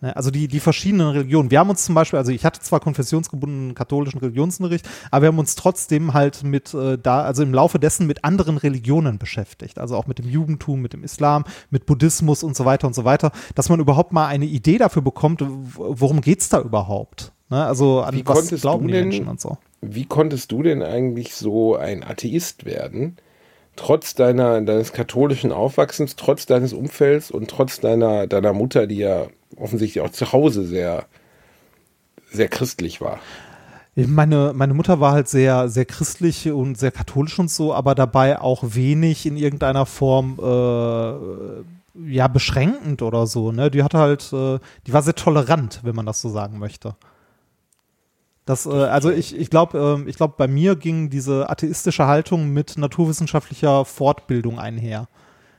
Ne, 0.00 0.14
Also 0.16 0.30
die, 0.30 0.48
die 0.48 0.60
verschiedenen 0.60 1.08
Religionen. 1.08 1.50
Wir 1.50 1.60
haben 1.60 1.70
uns 1.70 1.84
zum 1.84 1.94
Beispiel, 1.94 2.18
also 2.18 2.32
ich 2.32 2.44
hatte 2.44 2.60
zwar 2.60 2.80
konfessionsgebundenen 2.80 3.74
katholischen 3.74 4.18
Religionsunterricht, 4.18 4.88
aber 5.10 5.22
wir 5.22 5.28
haben 5.28 5.38
uns 5.38 5.54
trotzdem 5.54 6.14
halt 6.14 6.42
mit 6.42 6.74
äh, 6.74 6.98
da, 6.98 7.22
also 7.22 7.42
im 7.42 7.54
Laufe 7.54 7.78
dessen 7.78 8.06
mit 8.06 8.24
anderen 8.24 8.56
Religionen 8.56 9.18
beschäftigt. 9.18 9.78
Also 9.78 9.96
auch 9.96 10.06
mit 10.06 10.18
dem 10.18 10.28
Judentum, 10.28 10.80
mit 10.80 10.92
dem 10.92 11.04
Islam, 11.04 11.44
mit 11.70 11.86
Buddhismus 11.86 12.42
und 12.42 12.56
so 12.56 12.64
weiter 12.64 12.86
und 12.86 12.94
so 12.94 13.04
weiter, 13.04 13.30
dass 13.54 13.68
man 13.68 13.80
überhaupt 13.80 14.12
mal 14.12 14.26
eine 14.26 14.46
Idee 14.46 14.78
dafür 14.78 15.02
bekommt, 15.02 15.42
worum 15.44 16.20
geht's 16.20 16.48
da 16.48 16.60
überhaupt. 16.60 17.32
Ne? 17.48 17.64
Also 17.64 18.00
an 18.00 18.14
Wie 18.14 18.26
was 18.26 18.48
glauben 18.48 18.88
die 18.88 18.94
Menschen 18.94 19.28
und 19.28 19.40
so. 19.40 19.58
Wie 19.82 20.06
konntest 20.06 20.52
du 20.52 20.62
denn 20.62 20.82
eigentlich 20.82 21.34
so 21.34 21.76
ein 21.76 22.04
Atheist 22.04 22.64
werden? 22.64 23.16
Trotz 23.74 24.14
deiner, 24.14 24.60
deines 24.60 24.92
katholischen 24.92 25.50
Aufwachsens, 25.50 26.14
trotz 26.14 26.46
deines 26.46 26.72
Umfelds 26.72 27.30
und 27.30 27.50
trotz 27.50 27.80
deiner, 27.80 28.28
deiner 28.28 28.52
Mutter, 28.52 28.86
die 28.86 28.98
ja 28.98 29.26
offensichtlich 29.56 30.04
auch 30.04 30.10
zu 30.10 30.32
Hause 30.32 30.64
sehr, 30.64 31.06
sehr 32.30 32.48
christlich 32.48 33.00
war. 33.00 33.18
Meine, 33.94 34.52
meine 34.54 34.72
Mutter 34.72 35.00
war 35.00 35.12
halt 35.12 35.28
sehr, 35.28 35.68
sehr 35.68 35.84
christlich 35.84 36.50
und 36.50 36.78
sehr 36.78 36.92
katholisch 36.92 37.38
und 37.38 37.50
so, 37.50 37.74
aber 37.74 37.94
dabei 37.94 38.40
auch 38.40 38.62
wenig 38.66 39.26
in 39.26 39.36
irgendeiner 39.36 39.84
Form 39.84 40.38
äh, 40.40 42.10
ja 42.10 42.28
beschränkend 42.28 43.02
oder 43.02 43.26
so. 43.26 43.52
Ne? 43.52 43.70
Die 43.70 43.82
hatte 43.82 43.98
halt, 43.98 44.32
äh, 44.32 44.60
die 44.86 44.92
war 44.92 45.02
sehr 45.02 45.14
tolerant, 45.14 45.80
wenn 45.82 45.94
man 45.94 46.06
das 46.06 46.22
so 46.22 46.30
sagen 46.30 46.58
möchte. 46.58 46.94
Das, 48.44 48.66
äh, 48.66 48.70
also 48.70 49.10
ich, 49.10 49.36
ich 49.36 49.50
glaube, 49.50 50.02
äh, 50.04 50.08
ich 50.08 50.16
glaube, 50.16 50.34
bei 50.36 50.48
mir 50.48 50.76
ging 50.76 51.10
diese 51.10 51.48
atheistische 51.48 52.06
Haltung 52.06 52.48
mit 52.48 52.76
naturwissenschaftlicher 52.76 53.84
Fortbildung 53.84 54.58
einher. 54.58 55.08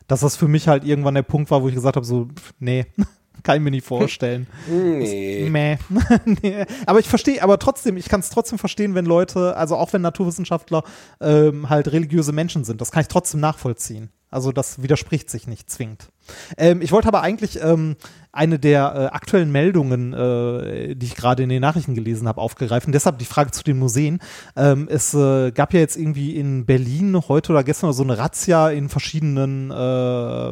Dass 0.08 0.20
das 0.20 0.36
für 0.36 0.48
mich 0.48 0.68
halt 0.68 0.84
irgendwann 0.84 1.16
der 1.16 1.24
Punkt 1.24 1.50
war, 1.50 1.64
wo 1.64 1.70
ich 1.70 1.76
gesagt 1.76 1.96
habe, 1.96 2.06
so, 2.06 2.28
nee, 2.60 2.86
kann 3.44 3.58
ich 3.58 3.62
mir 3.62 3.72
nicht 3.72 3.86
vorstellen. 3.86 4.48
Nee. 4.70 5.50
Mäh. 5.50 5.78
nee. 6.26 6.66
Aber 6.86 7.00
ich 7.00 7.08
verstehe, 7.08 7.42
aber 7.42 7.58
trotzdem, 7.58 7.98
ich 7.98 8.10
kann 8.10 8.20
es 8.20 8.30
trotzdem 8.30 8.60
verstehen, 8.60 8.96
wenn 8.96 9.06
Leute, 9.06 9.56
also 9.56 9.78
auch 9.78 9.94
wenn 9.94 10.02
Naturwissenschaftler 10.02 10.84
ähm, 11.22 11.70
halt 11.70 11.92
religiöse 11.92 12.32
Menschen 12.32 12.64
sind, 12.64 12.82
das 12.82 12.92
kann 12.92 13.02
ich 13.02 13.08
trotzdem 13.08 13.40
nachvollziehen. 13.40 14.10
Also 14.30 14.52
das 14.52 14.82
widerspricht 14.82 15.30
sich 15.30 15.48
nicht 15.48 15.70
zwingend. 15.70 16.10
Ähm, 16.58 16.82
ich 16.82 16.92
wollte 16.92 17.08
aber 17.08 17.22
eigentlich 17.22 17.62
ähm, 17.62 17.96
eine 18.32 18.58
der 18.60 18.94
äh, 18.96 19.16
aktuellen 19.16 19.52
Meldungen, 19.52 20.14
äh, 20.14 20.96
die 20.96 21.06
ich 21.06 21.16
gerade 21.16 21.44
in 21.44 21.50
den 21.50 21.62
Nachrichten 21.62 21.94
gelesen 21.94 22.28
habe, 22.28 22.42
aufgreifen. 22.42 22.92
Deshalb 22.92 23.20
die 23.20 23.26
Frage 23.26 23.52
zu 23.52 23.64
den 23.64 23.78
Museen. 23.78 24.20
Ähm, 24.56 24.88
es 24.90 25.14
äh, 25.14 25.52
gab 25.52 25.74
ja 25.74 25.80
jetzt 25.80 25.98
irgendwie 25.98 26.36
in 26.36 26.66
Berlin 26.66 27.16
heute 27.28 27.54
oder 27.54 27.64
gestern 27.64 27.94
so 27.94 28.04
eine 28.04 28.18
Razzia 28.18 28.70
in 28.70 28.90
verschiedenen 28.90 29.70
äh, 29.70 30.50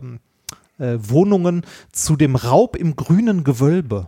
äh, 0.82 0.98
Wohnungen 1.00 1.66
zu 1.92 2.16
dem 2.16 2.36
Raub 2.36 2.76
im 2.76 2.96
grünen 2.96 3.44
Gewölbe. 3.44 4.08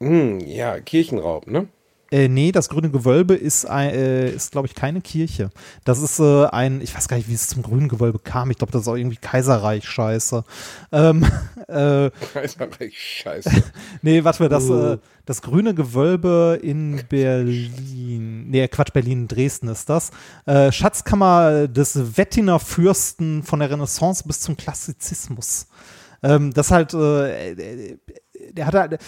Hm, 0.00 0.40
ja, 0.40 0.80
Kirchenraub, 0.80 1.46
ne? 1.46 1.68
Äh, 2.14 2.28
nee, 2.28 2.52
das 2.52 2.68
grüne 2.68 2.90
Gewölbe 2.90 3.34
ist, 3.34 3.64
ein- 3.66 3.90
äh, 3.90 4.30
ist 4.30 4.52
glaube 4.52 4.68
ich, 4.68 4.76
keine 4.76 5.00
Kirche. 5.00 5.50
Das 5.84 5.98
ist 5.98 6.20
äh, 6.20 6.46
ein, 6.46 6.80
ich 6.80 6.94
weiß 6.94 7.08
gar 7.08 7.16
nicht, 7.16 7.28
wie 7.28 7.34
es 7.34 7.48
zum 7.48 7.62
grünen 7.64 7.88
Gewölbe 7.88 8.20
kam. 8.20 8.52
Ich 8.52 8.58
glaube, 8.58 8.70
das 8.70 8.82
ist 8.82 8.88
auch 8.88 8.94
irgendwie 8.94 9.16
Kaiserreich-Scheiße. 9.16 10.44
Ähm, 10.92 11.24
äh, 11.66 12.10
Kaiserreich, 12.32 12.96
scheiße. 12.96 13.50
nee, 14.02 14.22
warte 14.22 14.44
mal, 14.44 14.48
das, 14.48 14.70
äh, 14.70 14.98
das 15.26 15.42
grüne 15.42 15.74
Gewölbe 15.74 16.60
in 16.62 17.02
Berlin. 17.08 18.48
Nee, 18.48 18.68
Quatsch, 18.68 18.92
Berlin, 18.92 19.26
Dresden 19.26 19.66
ist 19.66 19.88
das. 19.88 20.12
Äh, 20.46 20.70
Schatzkammer 20.70 21.66
des 21.66 22.16
Wettiner 22.16 22.60
Fürsten 22.60 23.42
von 23.42 23.58
der 23.58 23.70
Renaissance 23.70 24.22
bis 24.24 24.38
zum 24.38 24.56
Klassizismus. 24.56 25.66
Ähm, 26.22 26.54
das 26.54 26.70
halt, 26.70 26.94
äh, 26.94 27.96
der 28.52 28.66
hat 28.66 28.74
halt, 28.74 28.98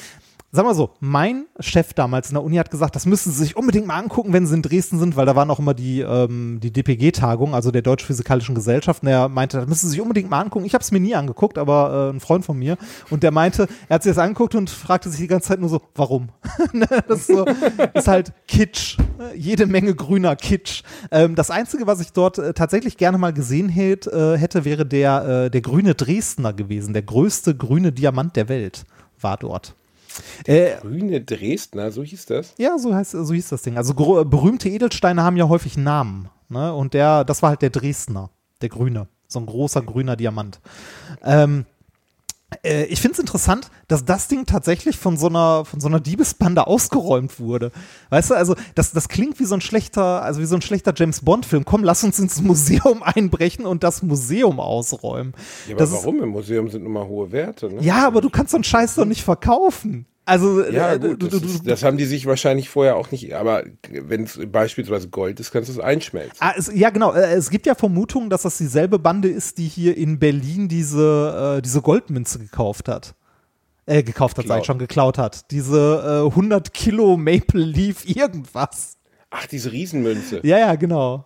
sag 0.57 0.64
mal 0.64 0.74
so, 0.74 0.90
mein 1.00 1.46
Chef 1.61 1.94
damals 1.94 2.28
in 2.28 2.34
der 2.34 2.42
Uni 2.42 2.57
hat 2.57 2.70
gesagt, 2.70 2.96
das 2.96 3.07
müssen 3.07 3.30
Sie 3.30 3.38
sich 3.38 3.57
unbedingt 3.57 3.86
mal 3.86 3.96
angucken, 3.96 4.32
wenn 4.32 4.46
Sie 4.46 4.54
in 4.54 4.62
Dresden 4.62 4.98
sind, 4.98 5.16
weil 5.16 5.26
da 5.26 5.36
waren 5.36 5.50
auch 5.50 5.59
immer 5.59 5.74
die, 5.74 6.00
ähm, 6.00 6.59
die 6.62 6.72
DPG-Tagung, 6.72 7.54
also 7.54 7.70
der 7.70 7.82
Deutsch-Physikalischen 7.82 8.54
Gesellschaft, 8.54 9.02
und 9.02 9.09
er 9.09 9.28
meinte, 9.28 9.59
das 9.59 9.68
müssen 9.68 9.86
Sie 9.86 9.92
sich 9.92 10.00
unbedingt 10.00 10.30
mal 10.30 10.40
angucken. 10.40 10.64
Ich 10.64 10.74
habe 10.74 10.82
es 10.82 10.90
mir 10.90 11.00
nie 11.00 11.14
angeguckt, 11.14 11.59
aber 11.59 12.11
äh, 12.11 12.16
ein 12.16 12.20
Freund 12.20 12.44
von 12.44 12.59
mir, 12.59 12.76
und 13.11 13.22
der 13.22 13.30
meinte, 13.30 13.68
er 13.88 13.94
hat 13.94 14.02
sich 14.02 14.14
das 14.14 14.18
angeguckt 14.18 14.54
und 14.54 14.70
fragte 14.70 15.11
sich 15.11 15.20
die 15.20 15.26
ganze 15.26 15.48
Zeit 15.48 15.61
nur 15.61 15.68
so, 15.68 15.80
warum? 15.94 16.28
Ne, 16.72 16.86
das 17.09 17.20
ist, 17.20 17.26
so, 17.28 17.46
ist 17.94 18.09
halt 18.09 18.32
Kitsch, 18.48 18.98
jede 19.34 19.66
Menge 19.66 19.94
grüner 19.94 20.36
Kitsch. 20.36 20.82
Ähm, 21.11 21.34
das 21.34 21.50
Einzige, 21.50 21.86
was 21.86 22.00
ich 22.00 22.12
dort 22.12 22.38
äh, 22.38 22.52
tatsächlich 22.52 22.96
gerne 22.96 23.18
mal 23.18 23.32
gesehen 23.32 23.68
hätt, 23.68 24.07
äh, 24.07 24.36
hätte, 24.36 24.64
wäre 24.64 24.84
der, 24.84 25.44
äh, 25.46 25.50
der 25.50 25.61
grüne 25.61 25.94
Dresdner 25.94 26.52
gewesen, 26.52 26.92
der 26.92 27.02
größte 27.02 27.54
grüne 27.54 27.92
Diamant 27.92 28.36
der 28.36 28.48
Welt 28.48 28.84
war 29.20 29.36
dort. 29.36 29.74
Äh, 30.47 30.77
Grüne 30.81 31.21
Dresdner, 31.21 31.91
so 31.93 32.03
hieß 32.03 32.27
das? 32.27 32.55
ja, 32.59 32.79
so 32.79 32.95
heißt, 32.95 33.12
so 33.12 33.33
hieß 33.35 33.49
das 33.49 33.62
Ding. 33.62 33.77
Also 33.77 33.95
gro- 33.95 34.25
berühmte 34.25 34.69
Edelsteine 34.69 35.23
haben 35.23 35.37
ja 35.37 35.49
häufig 35.49 35.77
Namen. 35.77 36.29
Ne? 36.49 36.73
Und 36.75 36.95
der, 36.95 37.25
das 37.25 37.43
war 37.43 37.51
halt 37.51 37.62
der 37.62 37.71
Dresdner, 37.71 38.31
der 38.62 38.69
Grüne. 38.69 39.09
So 39.29 39.41
ein 39.41 39.47
großer 39.47 39.83
grüner 39.83 40.14
Diamant. 40.17 40.61
Ähm, 41.25 41.64
äh, 42.62 42.84
ich 42.84 43.01
finde 43.01 43.14
es 43.14 43.18
interessant, 43.18 43.70
dass 43.88 44.05
das 44.05 44.28
Ding 44.28 44.47
tatsächlich 44.47 44.97
von 44.97 45.16
so 45.16 45.28
einer, 45.28 45.64
von 45.64 45.80
so 45.80 45.88
einer 45.88 46.01
Diebesbande 46.01 46.66
ausgeräumt 46.66 47.40
wurde. 47.40 47.72
Weißt 48.11 48.30
du, 48.30 48.34
also 48.34 48.55
das, 48.74 48.92
das 48.92 49.09
klingt 49.09 49.40
wie 49.40 49.44
so 49.44 49.55
ein 49.55 49.61
schlechter, 49.61 50.22
also 50.22 50.40
wie 50.40 50.47
so 50.47 50.55
ein 50.55 50.62
schlechter 50.62 50.92
James 50.94 51.24
Bond-Film. 51.24 51.64
Komm, 51.64 51.82
lass 51.82 52.05
uns 52.05 52.18
ins 52.18 52.40
Museum 52.42 53.03
einbrechen 53.03 53.66
und 53.66 53.82
das 53.82 54.03
Museum 54.03 54.61
ausräumen. 54.61 55.34
Ja, 55.66 55.74
aber 55.74 55.78
das 55.80 55.90
ist, 55.90 55.97
warum? 55.99 56.22
Im 56.22 56.30
Museum 56.30 56.68
sind 56.68 56.84
nun 56.84 56.92
mal 56.92 57.07
hohe 57.07 57.32
Werte, 57.32 57.68
ne? 57.68 57.82
ja, 57.82 58.07
aber 58.07 58.20
du 58.20 58.30
kannst 58.30 58.53
so 58.53 58.57
einen 58.57 58.64
Scheiß 58.64 58.94
doch 58.94 59.05
nicht 59.05 59.22
verkaufen. 59.22 60.07
Also, 60.27 60.62
Ja, 60.64 60.95
äh, 60.95 60.99
gut, 60.99 61.22
das, 61.22 61.41
ist, 61.41 61.66
das 61.66 61.85
haben 61.85 61.97
die 61.97 62.05
sich 62.05 62.27
wahrscheinlich 62.27 62.68
vorher 62.68 62.97
auch 62.97 63.12
nicht, 63.12 63.33
aber 63.35 63.62
wenn 63.89 64.24
es 64.24 64.39
beispielsweise 64.51 65.09
Gold 65.09 65.39
ist, 65.39 65.53
kannst 65.53 65.68
du 65.68 65.74
es 65.74 65.79
einschmelzen. 65.79 66.37
Ah, 66.41 66.53
es, 66.57 66.68
ja, 66.74 66.91
genau. 66.91 67.12
Äh, 67.12 67.35
Es 67.35 67.49
gibt 67.49 67.64
ja 67.64 67.77
Vermutungen, 67.77 68.29
dass 68.29 68.43
das 68.43 68.59
dieselbe 68.59 68.99
Bande 68.99 69.29
ist, 69.29 69.57
die 69.59 69.68
hier 69.68 69.97
in 69.97 70.18
Berlin 70.18 70.66
diese, 70.68 71.57
äh, 71.59 71.62
diese 71.62 71.81
Goldmünze 71.81 72.41
gekauft 72.41 72.89
hat. 72.89 73.14
Äh, 73.87 74.03
gekauft 74.03 74.37
hat, 74.37 74.49
sag 74.49 74.61
ich 74.61 74.66
schon, 74.66 74.79
geklaut 74.79 75.16
hat. 75.16 75.49
Diese 75.53 76.24
äh, 76.24 76.29
100 76.29 76.74
Kilo 76.74 77.16
Maple 77.16 77.62
Leaf 77.62 78.05
irgendwas. 78.05 78.97
Ach, 79.31 79.47
diese 79.47 79.70
Riesenmünze. 79.70 80.41
Ja, 80.43 80.59
ja, 80.59 80.74
genau. 80.74 81.24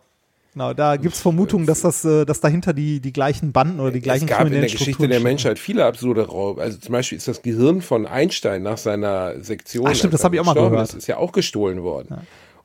Genau, 0.52 0.74
da 0.74 0.96
gibt 0.96 1.14
es 1.14 1.20
Vermutungen, 1.20 1.66
dass 1.66 1.82
das, 1.82 2.04
äh, 2.04 2.24
dass 2.24 2.40
dahinter 2.40 2.72
die, 2.72 3.00
die 3.00 3.12
gleichen 3.12 3.52
Banden 3.52 3.78
oder 3.78 3.92
die 3.92 4.00
gleichen 4.00 4.24
es 4.24 4.30
gab 4.30 4.46
in 4.46 4.52
der 4.52 4.62
Geschichte 4.62 4.84
Strukturen 4.84 5.10
der. 5.10 5.20
Menschheit 5.20 5.58
viele 5.58 5.84
absurde 5.86 6.26
Raub. 6.26 6.58
Also 6.58 6.78
zum 6.78 6.92
Beispiel 6.92 7.18
ist 7.18 7.28
das 7.28 7.42
Gehirn 7.42 7.82
von 7.82 8.06
Einstein 8.06 8.62
nach 8.64 8.78
seiner 8.78 9.40
Sektion. 9.40 9.86
Ah, 9.86 9.94
stimmt, 9.94 10.12
das 10.12 10.24
hab 10.24 10.32
er 10.32 10.34
ich 10.34 10.40
auch 10.40 10.46
mal 10.46 10.54
gehört. 10.54 10.88
Ist, 10.88 10.94
ist 10.94 11.06
ja 11.06 11.18
auch 11.18 11.32
gestohlen 11.32 11.82
worden. 11.82 12.16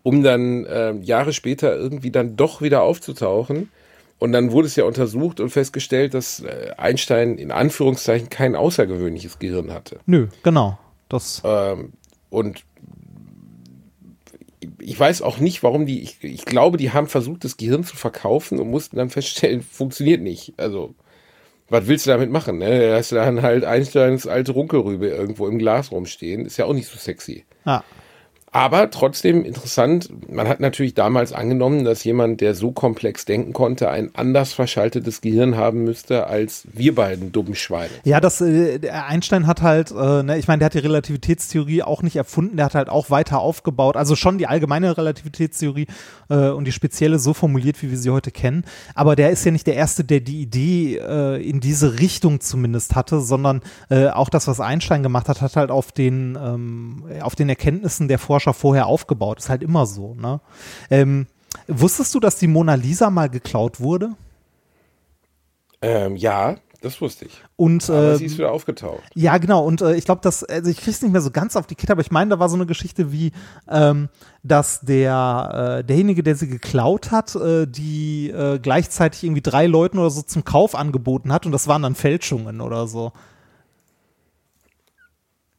Um 0.01 0.23
dann 0.23 0.65
ähm, 0.69 1.03
Jahre 1.03 1.33
später 1.33 1.75
irgendwie 1.75 2.11
dann 2.11 2.35
doch 2.35 2.61
wieder 2.61 2.81
aufzutauchen. 2.81 3.69
Und 4.17 4.31
dann 4.31 4.51
wurde 4.51 4.67
es 4.67 4.75
ja 4.75 4.85
untersucht 4.85 5.39
und 5.39 5.49
festgestellt, 5.49 6.13
dass 6.13 6.39
äh, 6.39 6.71
Einstein 6.77 7.37
in 7.37 7.51
Anführungszeichen 7.51 8.29
kein 8.29 8.55
außergewöhnliches 8.55 9.39
Gehirn 9.39 9.73
hatte. 9.73 9.99
Nö, 10.05 10.27
genau. 10.41 10.79
Das, 11.09 11.41
Ähm, 11.45 11.93
und 12.29 12.63
ich 14.79 14.99
weiß 14.99 15.21
auch 15.21 15.39
nicht, 15.39 15.63
warum 15.63 15.85
die, 15.85 16.01
ich, 16.01 16.23
ich 16.23 16.45
glaube, 16.45 16.77
die 16.77 16.91
haben 16.91 17.07
versucht, 17.07 17.43
das 17.43 17.57
Gehirn 17.57 17.83
zu 17.83 17.95
verkaufen 17.95 18.59
und 18.59 18.69
mussten 18.69 18.97
dann 18.97 19.09
feststellen, 19.09 19.61
funktioniert 19.71 20.21
nicht. 20.21 20.53
Also, 20.57 20.95
was 21.69 21.87
willst 21.87 22.05
du 22.05 22.11
damit 22.11 22.29
machen? 22.29 22.59
Ne? 22.59 22.89
Da 22.89 22.97
hast 22.97 23.11
du 23.11 23.15
dann 23.15 23.41
halt 23.41 23.63
Einsteins 23.63 24.27
alte 24.27 24.51
Runkelrübe 24.51 25.07
irgendwo 25.07 25.47
im 25.47 25.57
Glas 25.57 25.91
rumstehen. 25.91 26.45
Ist 26.45 26.57
ja 26.57 26.65
auch 26.65 26.73
nicht 26.73 26.87
so 26.87 26.97
sexy. 26.97 27.45
ja. 27.65 27.83
Aber 28.55 28.89
trotzdem 28.89 29.43
interessant, 29.43 30.09
man 30.31 30.47
hat 30.47 30.61
natürlich 30.61 30.93
damals 30.93 31.33
angenommen, 31.33 31.83
dass 31.83 32.05
jemand, 32.05 32.39
der 32.39 32.55
so 32.55 32.71
komplex 32.71 33.25
denken 33.25 33.51
konnte, 33.51 33.89
ein 33.89 34.11
anders 34.13 34.53
verschaltetes 34.53 35.19
Gehirn 35.19 35.57
haben 35.57 35.83
müsste 35.83 36.27
als 36.27 36.65
wir 36.71 36.95
beiden 36.95 37.33
dummen 37.33 37.55
Schweine. 37.55 37.91
Ja, 38.05 38.21
das 38.21 38.39
äh, 38.39 38.79
Einstein 38.89 39.45
hat 39.45 39.61
halt, 39.61 39.91
äh, 39.91 40.23
ne, 40.23 40.37
ich 40.37 40.47
meine, 40.47 40.59
der 40.59 40.67
hat 40.67 40.73
die 40.73 40.79
Relativitätstheorie 40.79 41.83
auch 41.83 42.01
nicht 42.01 42.15
erfunden, 42.15 42.55
der 42.55 42.67
hat 42.67 42.75
halt 42.75 42.87
auch 42.87 43.09
weiter 43.09 43.41
aufgebaut, 43.41 43.97
also 43.97 44.15
schon 44.15 44.37
die 44.37 44.47
allgemeine 44.47 44.97
Relativitätstheorie 44.97 45.87
äh, 46.29 46.47
und 46.47 46.63
die 46.63 46.71
spezielle 46.71 47.19
so 47.19 47.33
formuliert, 47.33 47.83
wie 47.83 47.91
wir 47.91 47.97
sie 47.97 48.09
heute 48.09 48.31
kennen. 48.31 48.63
Aber 48.93 49.17
der 49.17 49.31
ist 49.31 49.43
ja 49.43 49.51
nicht 49.51 49.67
der 49.67 49.75
erste, 49.75 50.05
der 50.05 50.21
die 50.21 50.41
Idee 50.41 51.01
äh, 51.05 51.43
in 51.45 51.59
diese 51.59 51.99
Richtung 51.99 52.39
zumindest 52.39 52.95
hatte, 52.95 53.19
sondern 53.19 53.63
äh, 53.89 54.07
auch 54.07 54.29
das, 54.29 54.47
was 54.47 54.61
Einstein 54.61 55.03
gemacht 55.03 55.27
hat, 55.27 55.41
hat 55.41 55.57
halt 55.57 55.71
auf 55.71 55.91
den 55.91 56.37
ähm, 56.41 57.03
auf 57.19 57.35
den 57.35 57.49
Erkenntnissen 57.49 58.07
der 58.07 58.17
Forscher 58.17 58.44
vorher 58.53 58.87
aufgebaut. 58.87 59.39
Ist 59.39 59.49
halt 59.49 59.63
immer 59.63 59.85
so. 59.85 60.13
Ne? 60.15 60.39
Ähm, 60.89 61.27
wusstest 61.67 62.13
du, 62.13 62.19
dass 62.19 62.37
die 62.37 62.47
Mona 62.47 62.75
Lisa 62.75 63.09
mal 63.09 63.29
geklaut 63.29 63.79
wurde? 63.79 64.11
Ähm, 65.81 66.15
ja, 66.15 66.55
das 66.85 67.01
wusste 67.01 67.25
ich. 67.25 67.41
Und 67.55 67.89
Aber 67.89 68.11
ähm, 68.11 68.17
sie 68.17 68.25
ist 68.25 68.37
wieder 68.37 68.51
aufgetaucht. 68.51 69.01
Ja, 69.15 69.39
genau. 69.39 69.65
Und 69.65 69.81
äh, 69.81 69.95
ich 69.95 70.05
glaube, 70.05 70.21
dass, 70.21 70.43
also 70.43 70.69
ich 70.69 70.77
krieg's 70.77 71.01
nicht 71.01 71.11
mehr 71.11 71.21
so 71.21 71.31
ganz 71.31 71.55
auf 71.55 71.65
die 71.65 71.73
Kette, 71.73 71.93
aber 71.93 72.01
ich 72.01 72.11
meine, 72.11 72.29
da 72.29 72.39
war 72.39 72.47
so 72.47 72.55
eine 72.55 72.67
Geschichte 72.67 73.11
wie, 73.11 73.31
ähm, 73.67 74.09
dass 74.43 74.81
der 74.81 75.79
äh, 75.79 75.83
derjenige, 75.83 76.21
der 76.21 76.35
sie 76.35 76.47
geklaut 76.47 77.09
hat, 77.09 77.35
äh, 77.35 77.65
die 77.65 78.29
äh, 78.29 78.59
gleichzeitig 78.59 79.23
irgendwie 79.23 79.41
drei 79.41 79.65
Leuten 79.65 79.97
oder 79.97 80.11
so 80.11 80.21
zum 80.21 80.43
Kauf 80.43 80.75
angeboten 80.75 81.33
hat 81.33 81.47
und 81.47 81.51
das 81.51 81.67
waren 81.67 81.81
dann 81.81 81.95
Fälschungen 81.95 82.61
oder 82.61 82.87
so. 82.87 83.13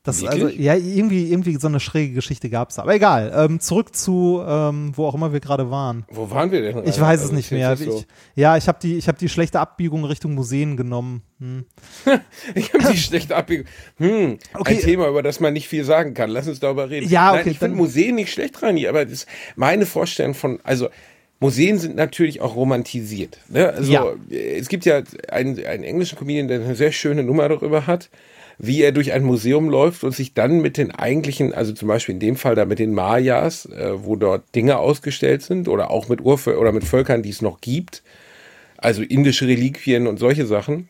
Das, 0.06 0.24
also, 0.24 0.42
Wirklich? 0.46 0.60
ja, 0.60 0.74
irgendwie, 0.74 1.30
irgendwie 1.30 1.56
so 1.56 1.66
eine 1.66 1.80
schräge 1.80 2.14
Geschichte 2.14 2.48
gab's. 2.48 2.76
da. 2.76 2.82
Aber 2.82 2.94
egal. 2.94 3.32
Ähm, 3.36 3.60
zurück 3.60 3.94
zu, 3.94 4.40
ähm, 4.46 4.92
wo 4.94 5.04
auch 5.06 5.14
immer 5.14 5.32
wir 5.32 5.40
gerade 5.40 5.70
waren. 5.70 6.04
Wo 6.10 6.30
waren 6.30 6.50
wir 6.52 6.62
denn? 6.62 6.78
Ich 6.84 7.00
weiß 7.00 7.18
es 7.20 7.22
Also, 7.26 7.34
nicht 7.34 7.46
ist 7.46 7.50
mehr. 7.52 7.72
Ich, 7.72 7.80
So. 7.80 8.04
ja, 8.36 8.56
ich 8.56 8.68
habe 8.68 8.78
die, 8.80 8.96
ich 8.96 9.08
habe 9.08 9.18
die 9.18 9.28
schlechte 9.28 9.58
Abbiegung 9.60 10.04
Richtung 10.04 10.34
Museen 10.34 10.76
genommen. 10.76 11.22
Hm. 11.40 11.64
Ich 12.54 12.72
habe 12.72 12.84
die 12.92 12.96
schlechte 12.98 13.34
Abbiegung. 13.36 13.66
Hm, 13.98 14.38
Okay. 14.54 14.74
ein 14.76 14.80
Thema, 14.80 15.08
über 15.08 15.22
das 15.22 15.40
man 15.40 15.52
nicht 15.52 15.68
viel 15.68 15.84
sagen 15.84 16.14
kann. 16.14 16.30
Lass 16.30 16.46
uns 16.48 16.60
darüber 16.60 16.88
reden. 16.88 17.08
Ja, 17.10 17.32
Nein, 17.32 17.40
okay, 17.40 17.50
ich 17.50 17.58
finde 17.58 17.76
Museen 17.76 18.14
nicht 18.14 18.32
schlecht, 18.32 18.62
Rani, 18.62 18.86
aber 18.86 19.04
das 19.04 19.26
meine 19.56 19.86
Vorstellung 19.86 20.34
von, 20.34 20.60
also 20.62 20.88
Museen 21.40 21.78
sind 21.78 21.96
natürlich 21.96 22.40
auch 22.40 22.54
romantisiert. 22.56 23.38
Ne? 23.48 23.68
Also 23.70 23.92
Ja. 23.92 24.06
es 24.30 24.68
gibt 24.68 24.84
ja 24.86 25.02
einen, 25.30 25.64
einen 25.66 25.82
englischen 25.84 26.16
Comedian, 26.16 26.48
der 26.48 26.60
eine 26.60 26.74
sehr 26.76 26.92
schöne 26.92 27.22
Nummer 27.24 27.48
darüber 27.48 27.86
hat. 27.86 28.08
Wie 28.58 28.82
er 28.82 28.92
durch 28.92 29.12
ein 29.12 29.24
Museum 29.24 29.68
läuft 29.68 30.04
und 30.04 30.14
sich 30.14 30.34
dann 30.34 30.60
mit 30.60 30.76
den 30.76 30.90
eigentlichen, 30.90 31.52
also 31.52 31.72
zum 31.72 31.88
Beispiel 31.88 32.14
in 32.14 32.20
dem 32.20 32.36
Fall 32.36 32.54
da 32.54 32.64
mit 32.64 32.78
den 32.78 32.94
Mayas, 32.94 33.66
äh, 33.66 34.04
wo 34.04 34.16
dort 34.16 34.54
Dinge 34.54 34.78
ausgestellt 34.78 35.42
sind 35.42 35.68
oder 35.68 35.90
auch 35.90 36.08
mit 36.08 36.20
Urvöl 36.20 36.56
oder 36.56 36.72
mit 36.72 36.84
Völkern, 36.84 37.22
die 37.22 37.30
es 37.30 37.42
noch 37.42 37.60
gibt, 37.60 38.02
also 38.78 39.02
indische 39.02 39.46
Reliquien 39.46 40.06
und 40.06 40.18
solche 40.18 40.46
Sachen, 40.46 40.88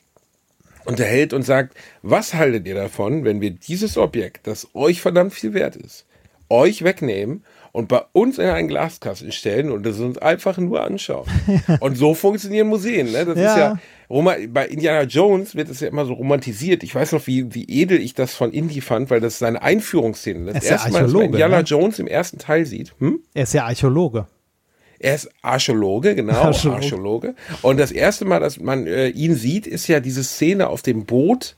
unterhält 0.84 1.32
und 1.32 1.42
sagt, 1.42 1.76
was 2.02 2.34
haltet 2.34 2.66
ihr 2.66 2.76
davon, 2.76 3.24
wenn 3.24 3.40
wir 3.40 3.50
dieses 3.50 3.98
Objekt, 3.98 4.46
das 4.46 4.68
euch 4.72 5.00
verdammt 5.00 5.34
viel 5.34 5.52
wert 5.52 5.74
ist, 5.74 6.06
euch 6.48 6.84
wegnehmen 6.84 7.44
und 7.76 7.88
bei 7.88 8.00
uns 8.12 8.38
in 8.38 8.46
einen 8.46 8.68
Glaskasten 8.68 9.32
stellen 9.32 9.70
und 9.70 9.84
das 9.84 10.00
uns 10.00 10.16
einfach 10.16 10.56
nur 10.56 10.82
anschauen. 10.82 11.26
und 11.80 11.94
so 11.98 12.14
funktionieren 12.14 12.68
Museen. 12.68 13.12
Ne? 13.12 13.26
Das 13.26 13.36
Ja. 13.36 13.50
ist 13.50 13.58
ja, 13.58 13.78
Roma 14.08 14.34
bei 14.48 14.66
Indiana 14.66 15.02
Jones 15.02 15.54
wird 15.54 15.68
es 15.68 15.80
ja 15.80 15.88
immer 15.88 16.06
so 16.06 16.14
romantisiert. 16.14 16.82
Ich 16.84 16.94
weiß 16.94 17.12
noch, 17.12 17.26
wie, 17.26 17.54
wie 17.54 17.64
edel 17.68 18.00
ich 18.00 18.14
das 18.14 18.34
von 18.34 18.50
Indy 18.50 18.80
fand, 18.80 19.10
weil 19.10 19.20
das 19.20 19.38
seine 19.38 19.60
Einführungsszene. 19.60 20.54
Das 20.54 20.62
ist 20.62 20.70
ja 20.70 20.76
erste 20.76 20.90
Mal, 20.90 21.02
dass 21.02 21.12
man 21.12 21.20
Archäologe, 21.20 21.24
Indiana 21.26 21.58
ne? 21.58 21.64
Jones 21.64 21.98
im 21.98 22.06
ersten 22.06 22.38
Teil 22.38 22.64
sieht. 22.64 22.94
Hm? 22.98 23.20
Er 23.34 23.42
ist 23.42 23.52
ja 23.52 23.66
Archäologe. 23.66 24.26
Er 24.98 25.14
ist 25.14 25.28
Archäologe, 25.42 26.14
genau, 26.14 26.32
Archäologe. 26.32 26.82
Archäologe. 26.82 27.34
Und 27.60 27.78
das 27.78 27.92
erste 27.92 28.24
Mal, 28.24 28.40
dass 28.40 28.58
man 28.58 28.86
äh, 28.86 29.08
ihn 29.08 29.34
sieht, 29.34 29.66
ist 29.66 29.86
ja 29.86 30.00
diese 30.00 30.24
Szene 30.24 30.68
auf 30.68 30.80
dem 30.80 31.04
Boot. 31.04 31.56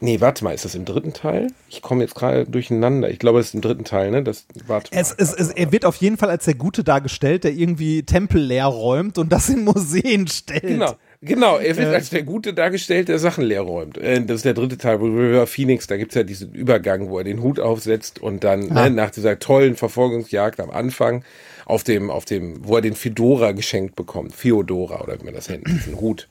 Nee, 0.00 0.20
warte 0.20 0.44
mal, 0.44 0.52
ist 0.52 0.64
das 0.66 0.74
im 0.74 0.84
dritten 0.84 1.12
Teil? 1.14 1.46
Ich 1.70 1.80
komme 1.80 2.02
jetzt 2.02 2.14
gerade 2.14 2.44
durcheinander. 2.44 3.08
Ich 3.10 3.18
glaube, 3.18 3.38
es 3.40 3.46
ist 3.48 3.54
im 3.54 3.60
dritten 3.62 3.84
Teil, 3.84 4.10
ne? 4.10 4.22
Das, 4.22 4.44
warte 4.66 4.94
mal. 4.94 5.00
Es, 5.00 5.12
es, 5.12 5.32
es, 5.32 5.48
er 5.50 5.72
wird 5.72 5.84
auf 5.86 5.96
jeden 5.96 6.18
Fall 6.18 6.28
als 6.30 6.44
der 6.44 6.54
Gute 6.54 6.84
dargestellt, 6.84 7.44
der 7.44 7.52
irgendwie 7.52 8.02
Tempel 8.02 8.40
leer 8.42 8.66
räumt 8.66 9.16
und 9.18 9.32
das 9.32 9.48
in 9.48 9.64
Museen 9.64 10.26
stellt. 10.26 10.62
Genau, 10.62 10.94
genau. 11.22 11.56
Er 11.58 11.76
wird 11.76 11.94
als 11.94 12.10
der 12.10 12.22
Gute 12.22 12.52
dargestellt, 12.52 13.08
der 13.08 13.18
Sachen 13.18 13.44
leer 13.44 13.62
räumt. 13.62 13.96
Äh, 13.96 14.20
Das 14.24 14.36
ist 14.36 14.44
der 14.44 14.54
dritte 14.54 14.76
Teil, 14.76 15.00
wo 15.00 15.06
River 15.06 15.46
Phoenix, 15.46 15.86
da 15.86 15.96
gibt's 15.96 16.16
ja 16.16 16.22
diesen 16.22 16.52
Übergang, 16.52 17.08
wo 17.08 17.16
er 17.18 17.24
den 17.24 17.40
Hut 17.42 17.58
aufsetzt 17.58 18.20
und 18.20 18.44
dann 18.44 18.70
Ah. 18.72 18.88
ne, 18.88 18.90
nach 18.90 19.10
dieser 19.10 19.38
tollen 19.38 19.74
Verfolgungsjagd 19.76 20.60
am 20.60 20.70
Anfang 20.70 21.24
auf 21.66 21.82
dem, 21.82 22.10
auf 22.10 22.26
dem, 22.26 22.58
wo 22.66 22.76
er 22.76 22.82
den 22.82 22.94
Fedora 22.94 23.52
geschenkt 23.52 23.96
bekommt. 23.96 24.38
Theodora 24.38 25.00
oder 25.02 25.18
wie 25.18 25.24
man 25.24 25.34
das 25.34 25.48
nennt, 25.48 25.66
diesen 25.66 25.98
Hut. 25.98 26.28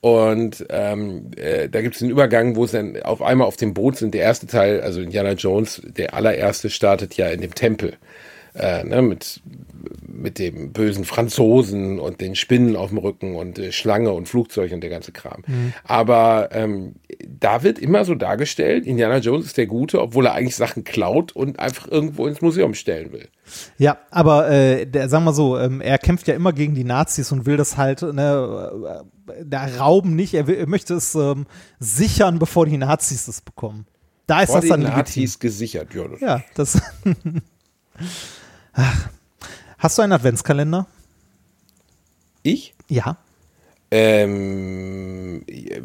Und 0.00 0.64
ähm, 0.70 1.30
äh, 1.36 1.68
da 1.68 1.80
gibt's 1.80 2.00
einen 2.02 2.10
Übergang, 2.10 2.56
wo 2.56 2.64
es 2.64 2.72
dann 2.72 3.02
auf 3.02 3.22
einmal 3.22 3.46
auf 3.46 3.56
dem 3.56 3.74
Boot 3.74 3.96
sind. 3.96 4.14
Der 4.14 4.22
erste 4.22 4.46
Teil, 4.46 4.80
also 4.80 5.00
Indiana 5.00 5.32
Jones, 5.32 5.82
der 5.84 6.14
allererste 6.14 6.70
startet 6.70 7.14
ja 7.14 7.28
in 7.28 7.40
dem 7.40 7.54
Tempel. 7.54 7.94
Äh, 8.58 8.84
ne, 8.84 9.02
mit, 9.02 9.42
mit 10.00 10.38
dem 10.38 10.72
bösen 10.72 11.04
Franzosen 11.04 11.98
und 11.98 12.22
den 12.22 12.34
Spinnen 12.34 12.74
auf 12.74 12.88
dem 12.88 12.98
Rücken 12.98 13.36
und 13.36 13.58
äh, 13.58 13.70
Schlange 13.70 14.12
und 14.12 14.28
Flugzeug 14.28 14.72
und 14.72 14.80
der 14.80 14.88
ganze 14.88 15.12
Kram. 15.12 15.42
Aber 15.84 16.48
ähm, 16.52 16.94
da 17.28 17.62
wird 17.62 17.78
immer 17.78 18.06
so 18.06 18.14
dargestellt, 18.14 18.86
Indiana 18.86 19.18
Jones 19.18 19.46
ist 19.46 19.58
der 19.58 19.66
Gute, 19.66 20.00
obwohl 20.00 20.26
er 20.26 20.32
eigentlich 20.32 20.56
Sachen 20.56 20.84
klaut 20.84 21.32
und 21.32 21.58
einfach 21.58 21.86
irgendwo 21.88 22.26
ins 22.26 22.40
Museum 22.40 22.72
stellen 22.72 23.12
will. 23.12 23.28
Ja, 23.76 23.98
aber 24.10 24.50
äh, 24.50 24.86
der, 24.86 25.10
sagen 25.10 25.24
wir 25.24 25.34
so, 25.34 25.58
ähm, 25.58 25.82
er 25.82 25.98
kämpft 25.98 26.26
ja 26.26 26.34
immer 26.34 26.54
gegen 26.54 26.74
die 26.74 26.84
Nazis 26.84 27.32
und 27.32 27.44
will 27.44 27.58
das 27.58 27.76
halt, 27.76 28.00
ne, 28.00 29.04
äh, 29.28 29.44
da 29.44 29.66
rauben 29.78 30.16
nicht, 30.16 30.32
er, 30.32 30.46
will, 30.46 30.56
er 30.56 30.68
möchte 30.68 30.94
es 30.94 31.14
ähm, 31.14 31.46
sichern, 31.78 32.38
bevor 32.38 32.64
die 32.64 32.78
Nazis 32.78 33.28
es 33.28 33.42
bekommen. 33.42 33.86
Da 34.26 34.40
ist 34.40 34.50
Vor 34.50 34.60
das 34.60 34.70
dann 34.70 34.80
den 34.80 34.88
legitim. 34.88 35.22
Nazis 35.22 35.38
gesichert. 35.38 35.94
Ja, 35.94 36.08
das 36.08 36.20
Ja, 36.20 36.42
das. 36.54 36.80
Ach. 38.76 39.08
Hast 39.78 39.98
du 39.98 40.02
einen 40.02 40.12
Adventskalender? 40.12 40.86
Ich? 42.42 42.74
Ja. 42.88 43.16
Ähm, 43.90 45.42
äh, 45.46 45.80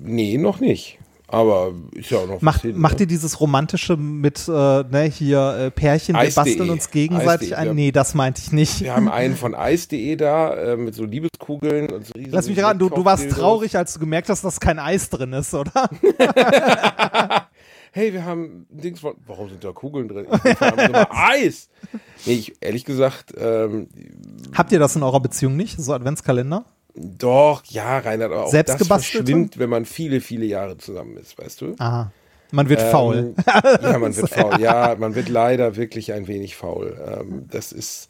nee, 0.00 0.38
noch 0.38 0.60
nicht. 0.60 0.98
Aber 1.30 1.72
ist 1.92 2.10
ja 2.10 2.18
auch 2.18 2.26
noch 2.26 2.40
Mach, 2.40 2.62
hin, 2.62 2.78
macht 2.78 2.94
ne? 2.94 3.00
ihr 3.02 3.06
dieses 3.06 3.38
romantische 3.38 3.98
mit, 3.98 4.48
äh, 4.48 4.50
ne, 4.50 5.12
hier 5.14 5.66
äh, 5.66 5.70
Pärchen, 5.70 6.14
wir 6.14 6.22
Eis.de. 6.22 6.42
basteln 6.42 6.70
uns 6.70 6.90
gegenseitig 6.90 7.54
Eis.de, 7.54 7.70
ein? 7.70 7.76
Nee, 7.76 7.92
das 7.92 8.14
meinte 8.14 8.40
ich 8.42 8.50
nicht. 8.50 8.80
Wir 8.80 8.96
haben 8.96 9.10
einen 9.10 9.36
von 9.36 9.54
Eis.de 9.54 10.16
da 10.16 10.54
äh, 10.54 10.76
mit 10.78 10.94
so 10.94 11.04
Liebeskugeln 11.04 11.90
und 11.90 12.06
so 12.06 12.14
riesen 12.14 12.32
Lass 12.32 12.48
mich 12.48 12.62
raten, 12.62 12.78
du, 12.78 12.88
du 12.88 13.04
warst 13.04 13.28
traurig, 13.30 13.76
als 13.76 13.92
du 13.92 14.00
gemerkt 14.00 14.30
hast, 14.30 14.42
dass 14.42 14.58
kein 14.58 14.78
Eis 14.78 15.10
drin 15.10 15.34
ist, 15.34 15.52
oder? 15.52 15.90
Hey, 17.98 18.12
wir 18.12 18.24
haben 18.24 18.64
Dings 18.70 19.00
von. 19.00 19.16
Warum 19.26 19.48
sind 19.48 19.64
da 19.64 19.72
Kugeln 19.72 20.06
drin? 20.06 20.28
Eis! 21.10 21.68
Nee, 22.26 22.34
ich, 22.34 22.54
ehrlich 22.60 22.84
gesagt, 22.84 23.34
ähm, 23.36 23.88
Habt 24.54 24.70
ihr 24.70 24.78
das 24.78 24.94
in 24.94 25.02
eurer 25.02 25.18
Beziehung 25.18 25.56
nicht, 25.56 25.80
so 25.80 25.92
Adventskalender? 25.92 26.64
doch, 26.94 27.64
ja, 27.64 27.98
Reinhard, 27.98 28.30
aber 28.30 28.44
auch 28.44 28.50
Selbst 28.52 28.80
das 28.80 28.86
verschwimmt, 28.86 29.58
wenn 29.58 29.68
man 29.68 29.84
viele, 29.84 30.20
viele 30.20 30.46
Jahre 30.46 30.78
zusammen 30.78 31.16
ist, 31.16 31.36
weißt 31.38 31.60
du? 31.60 31.74
Aha. 31.78 32.12
Man 32.52 32.68
wird 32.68 32.82
faul. 32.82 33.34
Ähm, 33.36 33.82
ja, 33.82 33.98
man 33.98 34.16
wird 34.16 34.28
faul. 34.30 34.60
Ja, 34.60 34.94
man 34.96 35.16
wird 35.16 35.28
leider 35.28 35.74
wirklich 35.74 36.12
ein 36.12 36.28
wenig 36.28 36.54
faul. 36.54 36.96
Ähm, 37.04 37.46
das 37.50 37.72
ist, 37.72 38.06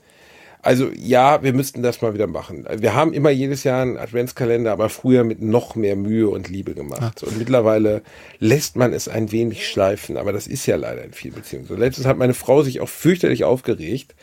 also 0.63 0.91
ja, 0.95 1.43
wir 1.43 1.53
müssten 1.53 1.83
das 1.83 2.03
mal 2.03 2.15
wieder 2.15 2.27
machen. 2.27 2.67
Wir 2.71 2.95
haben 2.95 3.13
immer 3.13 3.31
jedes 3.31 3.65
Jahr 3.65 3.83
einen 3.83 3.97
Adventskalender, 3.97 4.73
aber 4.73 4.89
früher 4.89 5.25
mit 5.25 5.41
noch 5.41 5.77
mehr 5.77 5.97
Mühe 5.97 6.29
und 6.29 6.49
Liebe 6.49 6.75
gemacht. 6.75 7.23
Und 7.23 7.39
mittlerweile 7.39 8.03
lässt 8.39 8.77
man 8.77 8.93
es 8.93 9.09
ein 9.09 9.31
wenig 9.31 9.69
schleifen, 9.69 10.17
aber 10.17 10.33
das 10.33 10.47
ist 10.47 10.67
ja 10.67 10.77
leider 10.77 11.05
in 11.05 11.13
vielen 11.13 11.35
Beziehungen 11.35 11.67
so. 11.67 11.77
Letztens 11.77 12.07
hat 12.07 12.19
meine 12.19 12.35
Frau 12.35 12.63
sich 12.63 12.81
auch 12.81 12.89
fürchterlich 12.89 13.45
aufgeregt, 13.45 14.15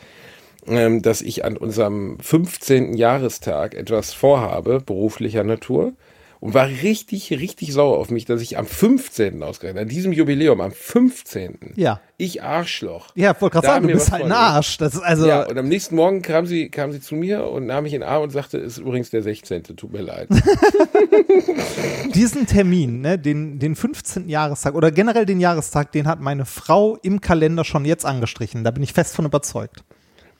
ähm, 0.66 1.00
dass 1.00 1.22
ich 1.22 1.44
an 1.44 1.56
unserem 1.56 2.18
15. 2.20 2.94
Jahrestag 2.94 3.74
etwas 3.74 4.12
vorhabe, 4.12 4.80
beruflicher 4.84 5.44
Natur. 5.44 5.94
Und 6.40 6.54
war 6.54 6.68
richtig, 6.68 7.30
richtig 7.30 7.72
sauer 7.72 7.98
auf 7.98 8.10
mich, 8.10 8.24
dass 8.24 8.42
ich 8.42 8.58
am 8.58 8.66
15. 8.66 9.42
ausgerechnet, 9.42 9.82
an 9.82 9.88
diesem 9.88 10.12
Jubiläum, 10.12 10.60
am 10.60 10.70
15. 10.70 11.74
Ja. 11.76 12.00
Ich 12.18 12.42
Arschloch. 12.42 13.08
Ja, 13.14 13.40
wollte 13.40 13.54
gerade 13.54 13.66
sagen, 13.66 13.88
du 13.88 13.94
bist 13.94 14.12
halt 14.12 14.24
ein. 14.24 14.32
Arsch. 14.32 14.76
Das 14.78 14.94
ist 14.94 15.02
also, 15.02 15.26
Ja, 15.26 15.46
und 15.46 15.56
am 15.56 15.68
nächsten 15.68 15.96
Morgen 15.96 16.22
kam 16.22 16.46
sie, 16.46 16.68
kam 16.68 16.92
sie 16.92 17.00
zu 17.00 17.14
mir 17.14 17.48
und 17.48 17.66
nahm 17.66 17.84
mich 17.84 17.94
in 17.94 18.00
den 18.00 18.08
Arm 18.08 18.22
und 18.22 18.30
sagte, 18.30 18.58
es 18.58 18.74
ist 18.74 18.78
übrigens 18.78 19.10
der 19.10 19.22
16. 19.22 19.62
Tut 19.64 19.92
mir 19.92 20.02
leid. 20.02 20.28
diesen 22.14 22.46
Termin, 22.46 23.00
ne, 23.00 23.18
den, 23.18 23.58
den 23.58 23.76
15. 23.76 24.28
Jahrestag 24.28 24.74
oder 24.74 24.90
generell 24.90 25.26
den 25.26 25.40
Jahrestag, 25.40 25.92
den 25.92 26.06
hat 26.06 26.20
meine 26.20 26.44
Frau 26.44 26.96
im 27.02 27.20
Kalender 27.20 27.64
schon 27.64 27.84
jetzt 27.84 28.04
angestrichen. 28.04 28.64
Da 28.64 28.70
bin 28.70 28.82
ich 28.82 28.92
fest 28.92 29.14
von 29.14 29.24
überzeugt. 29.24 29.84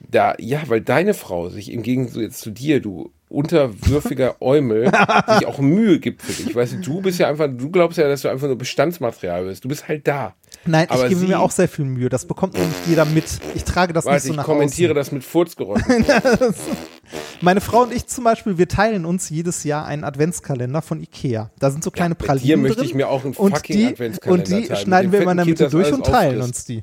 Da, 0.00 0.34
ja, 0.38 0.62
weil 0.66 0.80
deine 0.80 1.14
Frau 1.14 1.48
sich 1.48 1.72
im 1.72 1.82
Gegensatz 1.82 2.38
zu 2.38 2.50
dir, 2.50 2.80
du 2.80 3.10
unterwürfiger 3.28 4.36
Eumel, 4.40 4.84
sich 4.86 5.46
auch 5.46 5.58
Mühe 5.58 5.98
gibt 5.98 6.22
für 6.22 6.32
dich. 6.44 6.54
Weißt 6.54 6.74
du, 6.74 6.76
du 6.78 7.00
bist 7.00 7.18
ja 7.18 7.28
einfach, 7.28 7.48
du 7.48 7.70
glaubst 7.70 7.98
ja, 7.98 8.06
dass 8.08 8.22
du 8.22 8.28
einfach 8.28 8.46
nur 8.46 8.56
Bestandsmaterial 8.56 9.44
bist. 9.46 9.64
Du 9.64 9.68
bist 9.68 9.88
halt 9.88 10.06
da. 10.06 10.34
Nein, 10.64 10.88
Aber 10.90 11.02
ich 11.04 11.08
gebe 11.10 11.20
sie- 11.20 11.26
mir 11.28 11.40
auch 11.40 11.50
sehr 11.50 11.68
viel 11.68 11.84
Mühe. 11.84 12.08
Das 12.08 12.24
bekommt 12.26 12.54
nicht 12.54 12.86
jeder 12.86 13.04
mit. 13.04 13.24
Ich 13.54 13.64
trage 13.64 13.92
das 13.92 14.04
nicht 14.04 14.12
Warte, 14.12 14.26
so 14.26 14.30
ich 14.32 14.36
nach 14.36 14.44
kommentiere 14.44 14.90
außen. 14.92 14.96
das 14.96 15.12
mit 15.12 15.24
Furzgeräuschen. 15.24 16.04
Meine 17.40 17.60
Frau 17.60 17.82
und 17.82 17.92
ich 17.92 18.06
zum 18.06 18.24
Beispiel, 18.24 18.58
wir 18.58 18.68
teilen 18.68 19.04
uns 19.04 19.28
jedes 19.30 19.62
Jahr 19.64 19.86
einen 19.86 20.04
Adventskalender 20.04 20.82
von 20.82 21.00
Ikea. 21.00 21.50
Da 21.58 21.70
sind 21.70 21.84
so 21.84 21.90
kleine 21.90 22.14
bei 22.14 22.26
Pralinen 22.26 22.46
dir 22.46 22.56
möchte 22.56 22.84
ich 22.84 22.94
mir 22.94 23.08
auch 23.08 23.24
einen 23.24 23.34
fucking 23.34 23.76
die, 23.76 23.86
Adventskalender 23.86 24.42
Und 24.42 24.48
die 24.48 24.66
teilen. 24.68 24.76
schneiden 24.80 25.12
wir 25.12 25.20
immer 25.22 25.32
in 25.32 25.36
der 25.38 25.46
Mitte 25.46 25.68
durch 25.68 25.92
und 25.92 26.06
teilen 26.06 26.40
uns 26.42 26.64
die. 26.64 26.82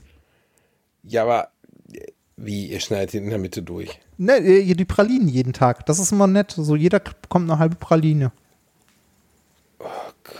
Ja, 1.03 1.23
aber 1.23 1.49
wie, 2.35 2.67
ihr 2.67 2.79
schneidet 2.79 3.13
in 3.15 3.29
der 3.29 3.39
Mitte 3.39 3.61
durch? 3.61 3.99
Ne, 4.17 4.37
äh, 4.37 4.73
die 4.73 4.85
Pralinen 4.85 5.27
jeden 5.27 5.53
Tag. 5.53 5.85
Das 5.85 5.99
ist 5.99 6.11
immer 6.11 6.27
nett. 6.27 6.51
So 6.57 6.75
jeder 6.75 6.99
bekommt 6.99 7.49
eine 7.49 7.59
halbe 7.59 7.75
Praline. 7.75 8.31
Oh 9.79 9.85
Gott. 10.23 10.35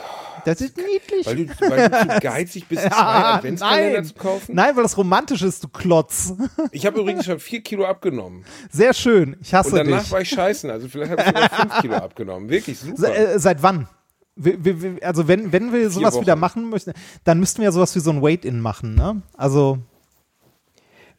Das 0.46 0.60
ist 0.60 0.76
niedlich. 0.78 1.26
Weil 1.26 1.36
du, 1.46 1.48
weil 1.70 1.90
du 1.90 2.14
zu 2.16 2.20
geizig 2.20 2.68
bist, 2.68 2.82
zwei 2.88 2.92
Ah, 2.92 3.36
Adventskalender 3.36 4.04
zu 4.04 4.14
kaufen? 4.16 4.56
Nein, 4.56 4.76
weil 4.76 4.84
das 4.84 4.98
romantisch 4.98 5.42
ist, 5.42 5.64
du 5.64 5.70
Klotz. 5.70 6.34
Ich 6.72 6.86
habe 6.86 7.00
übrigens 7.00 7.26
schon 7.26 7.40
vier 7.40 7.62
Kilo 7.62 7.86
abgenommen. 7.86 8.44
Sehr 8.70 8.94
schön. 8.94 9.38
Ich 9.42 9.54
hasse 9.54 9.70
Und 9.70 9.76
danach 9.78 10.02
dich. 10.04 10.12
war 10.12 10.22
ich 10.22 10.30
scheißen. 10.30 10.70
Also 10.70 10.90
vielleicht 10.90 11.12
habe 11.12 11.22
ich 11.22 11.28
sogar 11.28 11.50
fünf 11.50 11.78
Kilo 11.82 11.96
abgenommen. 11.96 12.50
Wirklich 12.50 12.80
Se, 12.80 12.88
super. 12.88 13.16
äh, 13.16 13.40
seit 13.40 13.64
wann? 13.64 13.88
Wir, 14.36 14.82
wir, 14.82 14.98
also 15.08 15.28
wenn, 15.28 15.52
wenn 15.52 15.72
wir 15.72 15.90
sowas 15.92 16.20
wieder 16.20 16.36
machen 16.36 16.70
möchten, 16.70 16.94
dann 17.24 17.40
müssten 17.40 17.60
wir 17.60 17.66
ja 17.66 17.72
sowas 17.72 17.96
wie 17.96 18.00
so 18.00 18.10
ein 18.10 18.22
Wait-In 18.24 18.60
machen, 18.62 18.96
ne? 18.96 19.22
Also, 19.38 19.78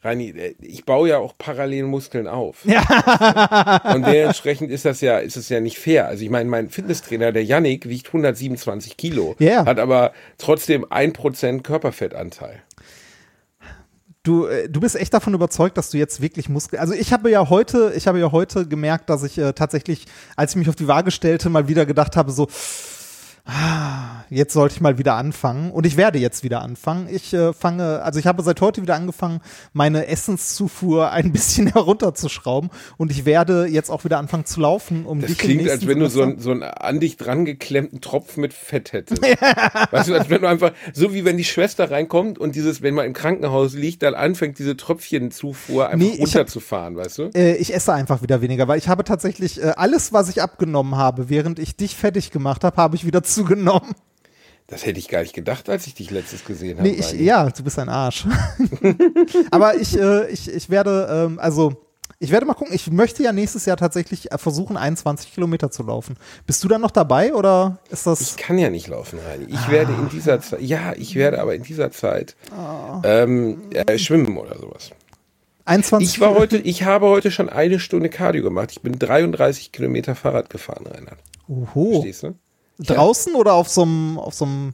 Reini, 0.03 0.29
äh, 0.29 0.55
ich 0.61 0.85
baue 0.85 1.09
ja 1.09 1.17
auch 1.17 1.33
parallel 1.37 1.83
Muskeln 1.85 2.27
auf. 2.27 2.63
Und 2.65 4.05
dementsprechend 4.05 4.71
ist 4.71 4.85
das 4.85 5.01
ja, 5.01 5.17
ist 5.19 5.35
es 5.37 5.49
ja 5.49 5.59
nicht 5.59 5.77
fair. 5.79 6.07
Also 6.07 6.23
ich 6.23 6.29
meine, 6.29 6.49
mein 6.49 6.69
Fitnesstrainer, 6.69 7.31
der 7.31 7.43
Yannick, 7.43 7.87
wiegt 7.89 8.07
127 8.07 8.97
Kilo, 8.97 9.35
Ja. 9.39 9.65
hat 9.65 9.79
aber 9.79 10.13
trotzdem 10.37 10.85
1% 10.85 11.61
Körperfettanteil. 11.63 12.61
du, 14.23 14.45
äh, 14.47 14.67
du 14.69 14.79
bist 14.79 14.95
echt 14.95 15.13
davon 15.13 15.33
überzeugt, 15.33 15.77
dass 15.77 15.89
du 15.91 15.97
jetzt 15.97 16.21
wirklich 16.21 16.49
Muskeln. 16.49 16.79
Also 16.81 16.93
ich 16.93 17.13
habe 17.13 17.29
ja 17.29 17.49
heute, 17.49 17.93
ich 17.95 18.07
habe 18.07 18.19
ja 18.19 18.31
heute 18.31 18.67
gemerkt, 18.67 19.09
dass 19.09 19.23
ich 19.23 19.37
äh, 19.37 19.53
tatsächlich, 19.53 20.05
als 20.35 20.51
ich 20.51 20.57
mich 20.57 20.69
auf 20.69 20.75
die 20.75 20.87
Waage 20.87 21.11
stellte, 21.11 21.49
mal 21.49 21.67
wieder 21.67 21.85
gedacht 21.85 22.15
habe, 22.15 22.31
so, 22.31 22.47
ah, 22.47 22.94
jetzt 24.29 24.53
sollte 24.53 24.75
ich 24.75 24.81
mal 24.81 24.97
wieder 24.97 25.15
anfangen 25.15 25.71
und 25.71 25.85
ich 25.85 25.97
werde 25.97 26.19
jetzt 26.19 26.43
wieder 26.43 26.61
anfangen. 26.61 27.07
Ich 27.09 27.33
äh, 27.33 27.53
fange, 27.53 28.01
also 28.03 28.19
ich 28.19 28.27
habe 28.27 28.41
seit 28.43 28.61
heute 28.61 28.81
wieder 28.81 28.95
angefangen, 28.95 29.41
meine 29.73 30.07
Essenszufuhr 30.07 31.11
ein 31.11 31.31
bisschen 31.31 31.67
herunterzuschrauben 31.67 32.69
und 32.97 33.11
ich 33.11 33.25
werde 33.25 33.65
jetzt 33.67 33.89
auch 33.89 34.03
wieder 34.03 34.17
anfangen 34.17 34.45
zu 34.45 34.59
laufen, 34.61 35.05
um 35.05 35.21
Das 35.21 35.29
dich 35.29 35.37
klingt, 35.37 35.69
als 35.69 35.87
wenn 35.87 35.99
du 35.99 36.09
so, 36.09 36.21
ein, 36.23 36.39
so 36.39 36.51
einen 36.51 36.63
an 36.63 36.99
dich 36.99 37.17
dran 37.17 37.45
geklemmten 37.45 38.01
Tropf 38.01 38.37
mit 38.37 38.53
Fett 38.53 38.93
hättest. 38.93 39.21
weißt 39.91 40.09
du, 40.09 40.13
als 40.15 40.29
wenn 40.29 40.41
du 40.41 40.47
einfach, 40.47 40.71
so 40.93 41.13
wie 41.13 41.25
wenn 41.25 41.37
die 41.37 41.43
Schwester 41.43 41.89
reinkommt 41.91 42.39
und 42.39 42.55
dieses, 42.55 42.81
wenn 42.81 42.93
man 42.93 43.05
im 43.05 43.13
Krankenhaus 43.13 43.73
liegt, 43.73 44.03
dann 44.03 44.13
anfängt, 44.15 44.59
diese 44.59 44.75
Tröpfchenzufuhr 44.77 45.85
einfach 45.87 45.97
Nee, 45.97 46.13
ich 46.15 46.21
hab- 46.21 46.27
runterzufahren, 46.27 46.95
weißt 46.97 47.17
du? 47.19 47.23
Äh, 47.35 47.55
ich 47.55 47.73
esse 47.73 47.93
einfach 47.93 48.21
wieder 48.21 48.41
weniger, 48.41 48.67
weil 48.67 48.77
ich 48.77 48.87
habe 48.87 49.03
tatsächlich 49.03 49.61
äh, 49.61 49.73
alles, 49.75 50.13
was 50.13 50.29
ich 50.29 50.41
abgenommen 50.41 50.95
habe, 50.95 51.29
während 51.29 51.59
ich 51.59 51.75
dich 51.75 51.95
fertig 51.95 52.31
gemacht 52.31 52.63
habe, 52.63 52.77
habe 52.77 52.95
ich 52.95 53.05
wieder 53.05 53.23
zugenommen. 53.23 53.93
Das 54.67 54.85
hätte 54.85 54.97
ich 54.99 55.09
gar 55.09 55.21
nicht 55.21 55.33
gedacht, 55.35 55.69
als 55.69 55.85
ich 55.85 55.93
dich 55.93 56.09
letztes 56.09 56.43
gesehen 56.43 56.77
habe. 56.79 56.87
Nee, 56.89 56.95
ich, 56.95 57.11
ja, 57.13 57.47
du 57.49 57.63
bist 57.63 57.77
ein 57.77 57.89
Arsch. 57.89 58.25
Aber 59.51 59.75
ich, 59.79 59.97
äh, 59.97 60.27
ich, 60.29 60.49
ich 60.51 60.69
werde, 60.69 61.07
ähm, 61.27 61.39
also, 61.39 61.73
ich 62.17 62.31
werde 62.31 62.45
mal 62.47 62.53
gucken. 62.55 62.73
Ich 62.73 62.89
möchte 62.89 63.21
ja 63.21 63.31
nächstes 63.31 63.65
Jahr 63.65 63.77
tatsächlich 63.77 64.31
äh, 64.31 64.37
versuchen, 64.39 64.75
21 64.77 65.33
Kilometer 65.33 65.69
zu 65.69 65.83
laufen. 65.83 66.15
Bist 66.47 66.63
du 66.63 66.67
dann 66.67 66.81
noch 66.81 66.89
dabei 66.91 67.35
oder 67.35 67.77
ist 67.89 68.07
das? 68.07 68.21
Ich 68.21 68.37
kann 68.37 68.57
ja 68.57 68.69
nicht 68.71 68.87
laufen, 68.87 69.19
Reini. 69.19 69.45
Ich 69.49 69.69
werde 69.69 69.93
in 69.93 70.09
dieser 70.09 70.41
Zeit, 70.41 70.61
ja, 70.61 70.93
ich 70.95 71.15
werde 71.15 71.39
aber 71.41 71.53
in 71.53 71.63
dieser 71.63 71.91
Zeit 71.91 72.35
Ah. 72.51 73.01
ähm, 73.03 73.69
äh, 73.71 73.97
schwimmen 73.99 74.35
oder 74.37 74.57
sowas. 74.57 74.89
21 75.65 76.07
Ich 76.09 76.19
war 76.21 76.35
heute, 76.35 76.57
ich 76.57 76.83
habe 76.83 77.07
heute 77.07 77.31
schon 77.31 77.49
eine 77.49 77.79
Stunde 77.79 78.09
Cardio 78.09 78.43
gemacht. 78.43 78.71
Ich 78.71 78.81
bin 78.81 78.97
33 78.97 79.71
Kilometer 79.71 80.15
Fahrrad 80.15 80.49
gefahren, 80.49 80.85
Reinhard. 80.87 81.19
Oho. 81.47 81.91
Verstehst 82.01 82.23
du? 82.23 82.35
Draußen 82.79 83.35
oder 83.35 83.53
auf 83.53 83.69
so 83.69 83.83
einem, 83.83 84.17
auf 84.19 84.33
so 84.33 84.45
einem, 84.45 84.73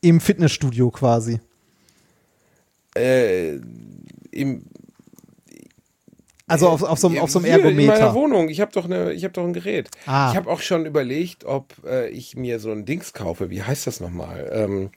im 0.00 0.20
Fitnessstudio 0.20 0.90
quasi? 0.90 1.40
Äh, 2.96 3.58
im, 4.32 4.64
Also 6.46 6.68
auf, 6.68 6.82
auf 6.82 6.98
so 6.98 7.08
einem, 7.08 7.18
auf 7.18 7.30
so 7.30 7.38
einem 7.38 7.46
Hier 7.46 7.56
In 7.56 7.76
meiner 7.76 7.92
Ergometer. 7.92 8.14
Wohnung. 8.14 8.48
Ich 8.48 8.60
habe 8.60 8.72
doch 8.72 8.88
ich 8.88 9.24
habe 9.24 9.32
doch 9.32 9.44
ein 9.44 9.52
Gerät. 9.52 9.88
Ah. 10.06 10.30
Ich 10.30 10.36
habe 10.36 10.50
auch 10.50 10.60
schon 10.60 10.86
überlegt, 10.86 11.44
ob 11.44 11.74
äh, 11.84 12.08
ich 12.08 12.36
mir 12.36 12.58
so 12.58 12.70
ein 12.72 12.84
Dings 12.84 13.12
kaufe. 13.12 13.50
Wie 13.50 13.62
heißt 13.62 13.86
das 13.86 14.00
nochmal? 14.00 14.50
Ähm, 14.52 14.90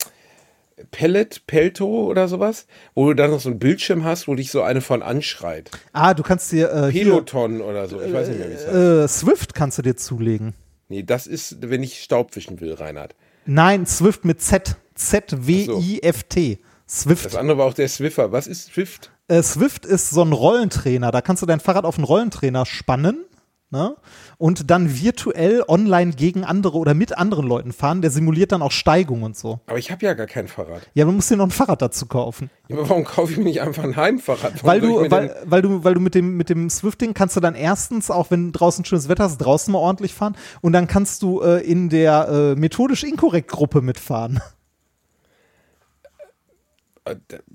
Pellet, 0.89 1.45
Pelto 1.45 1.85
oder 2.07 2.27
sowas, 2.27 2.65
wo 2.95 3.07
du 3.07 3.13
dann 3.13 3.29
noch 3.29 3.39
so 3.39 3.49
einen 3.49 3.59
Bildschirm 3.59 4.03
hast, 4.03 4.27
wo 4.27 4.33
dich 4.33 4.49
so 4.49 4.63
eine 4.63 4.81
von 4.81 5.03
anschreit. 5.03 5.69
Ah, 5.93 6.15
du 6.15 6.23
kannst 6.23 6.51
dir 6.51 6.71
äh, 6.71 6.91
hier, 6.91 7.03
Peloton 7.03 7.61
oder 7.61 7.87
so. 7.87 8.01
Ich 8.01 8.11
weiß 8.11 8.29
nicht 8.29 8.39
mehr, 8.39 8.49
wie 8.49 8.53
es 8.53 8.65
heißt. 8.65 8.75
äh, 8.75 9.07
Swift 9.07 9.53
kannst 9.53 9.77
du 9.77 9.83
dir 9.83 9.95
zulegen. 9.95 10.53
Nee, 10.91 11.03
das 11.03 11.25
ist, 11.25 11.57
wenn 11.61 11.83
ich 11.83 12.03
Staub 12.03 12.35
wischen 12.35 12.59
will, 12.59 12.73
Reinhard. 12.73 13.15
Nein, 13.45 13.85
Swift 13.85 14.25
mit 14.25 14.41
Z. 14.41 14.75
Z-W-I-F-T. 14.93 16.59
Swift. 16.85 17.25
Das 17.25 17.35
andere 17.37 17.57
war 17.57 17.67
auch 17.67 17.73
der 17.73 17.87
Swiffer. 17.87 18.33
Was 18.33 18.45
ist 18.45 18.73
Swift? 18.73 19.09
Äh, 19.29 19.41
Swift 19.41 19.85
ist 19.85 20.09
so 20.09 20.21
ein 20.21 20.33
Rollentrainer. 20.33 21.11
Da 21.11 21.21
kannst 21.21 21.41
du 21.41 21.45
dein 21.45 21.61
Fahrrad 21.61 21.85
auf 21.85 21.95
einen 21.95 22.03
Rollentrainer 22.03 22.65
spannen 22.65 23.23
ne? 23.71 23.95
und 24.37 24.69
dann 24.69 24.99
virtuell 25.01 25.63
online 25.67 26.11
gegen 26.11 26.43
andere 26.43 26.77
oder 26.77 26.93
mit 26.93 27.17
anderen 27.17 27.47
Leuten 27.47 27.71
fahren. 27.71 28.01
Der 28.01 28.11
simuliert 28.11 28.51
dann 28.51 28.61
auch 28.61 28.71
Steigung 28.71 29.23
und 29.23 29.37
so. 29.37 29.59
Aber 29.67 29.77
ich 29.77 29.91
habe 29.91 30.05
ja 30.05 30.13
gar 30.13 30.27
kein 30.27 30.47
Fahrrad. 30.47 30.81
Ja, 30.93 31.05
du 31.05 31.11
musst 31.11 31.31
dir 31.31 31.37
noch 31.37 31.45
ein 31.45 31.51
Fahrrad 31.51 31.81
dazu 31.81 32.05
kaufen. 32.05 32.49
Ja, 32.67 32.77
aber 32.77 32.89
warum 32.89 33.03
kaufe 33.03 33.31
ich 33.31 33.37
mir 33.37 33.45
nicht 33.45 33.61
einfach 33.61 33.83
ein 33.83 33.95
Heimfahrrad? 33.95 34.63
Warum 34.63 34.67
Weil 34.67 34.81
du, 34.81 35.11
weil, 35.11 35.35
weil 35.45 35.61
du, 35.61 35.83
weil 35.83 35.93
du 35.93 35.99
mit 35.99 36.15
dem, 36.15 36.37
mit 36.37 36.49
dem 36.49 36.69
Swift-Ding 36.69 37.13
kannst 37.13 37.35
du 37.35 37.39
dann 37.39 37.55
erstens, 37.55 38.11
auch 38.11 38.31
wenn 38.31 38.51
draußen 38.51 38.85
schönes 38.85 39.09
Wetter 39.09 39.25
ist, 39.25 39.37
draußen 39.37 39.71
mal 39.71 39.79
ordentlich 39.79 40.13
fahren 40.13 40.35
und 40.61 40.73
dann 40.73 40.87
kannst 40.87 41.23
du 41.23 41.41
äh, 41.41 41.59
in 41.59 41.89
der 41.89 42.27
äh, 42.29 42.59
methodisch 42.59 43.03
inkorrekt 43.03 43.49
Gruppe 43.49 43.81
mitfahren. 43.81 44.39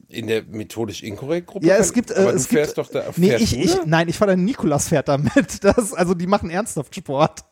In 0.09 0.27
der 0.27 0.45
methodisch 0.45 1.03
inkorrekt 1.03 1.49
Gruppe? 1.49 1.67
Ja, 1.67 1.77
es 1.77 1.93
gibt, 1.93 2.11
äh, 2.11 2.31
es 2.31 2.49
du 2.49 2.55
fährst 2.55 2.75
gibt, 2.75 2.87
doch 2.87 2.93
da. 2.93 3.05
nee, 3.17 3.35
ich, 3.37 3.51
du 3.51 3.57
ich, 3.57 3.75
da? 3.75 3.83
nein, 3.87 4.09
ich 4.09 4.17
fahre 4.17 4.37
Nikolas 4.37 4.89
fährt 4.89 5.09
da 5.09 5.19
mit. 5.19 5.33
Das, 5.63 5.93
also 5.95 6.15
die 6.15 6.27
machen 6.27 6.51
ernsthaft 6.51 6.95
Sport. 6.95 7.45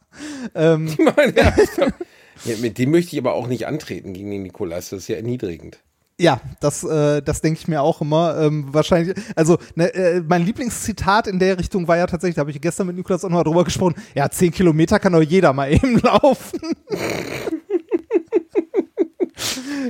Ähm, 0.54 0.94
Mein 1.16 1.36
Ernsthaft? 1.36 1.94
ja, 2.44 2.56
mit 2.60 2.78
dem 2.78 2.90
möchte 2.90 3.16
ich 3.16 3.18
aber 3.20 3.34
auch 3.34 3.48
nicht 3.48 3.66
antreten 3.66 4.12
gegen 4.12 4.30
den 4.30 4.42
Nikolas. 4.42 4.90
Das 4.90 5.00
ist 5.00 5.08
ja 5.08 5.16
erniedrigend. 5.16 5.78
Ja, 6.20 6.40
das, 6.60 6.84
äh, 6.84 7.22
das 7.22 7.40
denke 7.40 7.58
ich 7.60 7.66
mir 7.66 7.82
auch 7.82 8.00
immer. 8.00 8.38
Ähm, 8.38 8.66
wahrscheinlich, 8.70 9.16
also 9.34 9.58
ne, 9.74 9.92
äh, 9.94 10.20
mein 10.20 10.44
Lieblingszitat 10.44 11.26
in 11.26 11.40
der 11.40 11.58
Richtung 11.58 11.88
war 11.88 11.96
ja 11.96 12.06
tatsächlich, 12.06 12.36
da 12.36 12.40
habe 12.40 12.52
ich 12.52 12.60
gestern 12.60 12.86
mit 12.86 12.96
Nikolas 12.96 13.24
auch 13.24 13.30
noch 13.30 13.38
mal 13.38 13.44
drüber 13.44 13.64
gesprochen, 13.64 13.96
ja, 14.14 14.30
zehn 14.30 14.52
Kilometer 14.52 15.00
kann 15.00 15.12
doch 15.12 15.22
jeder 15.22 15.52
mal 15.52 15.72
eben 15.72 15.98
laufen. 15.98 16.60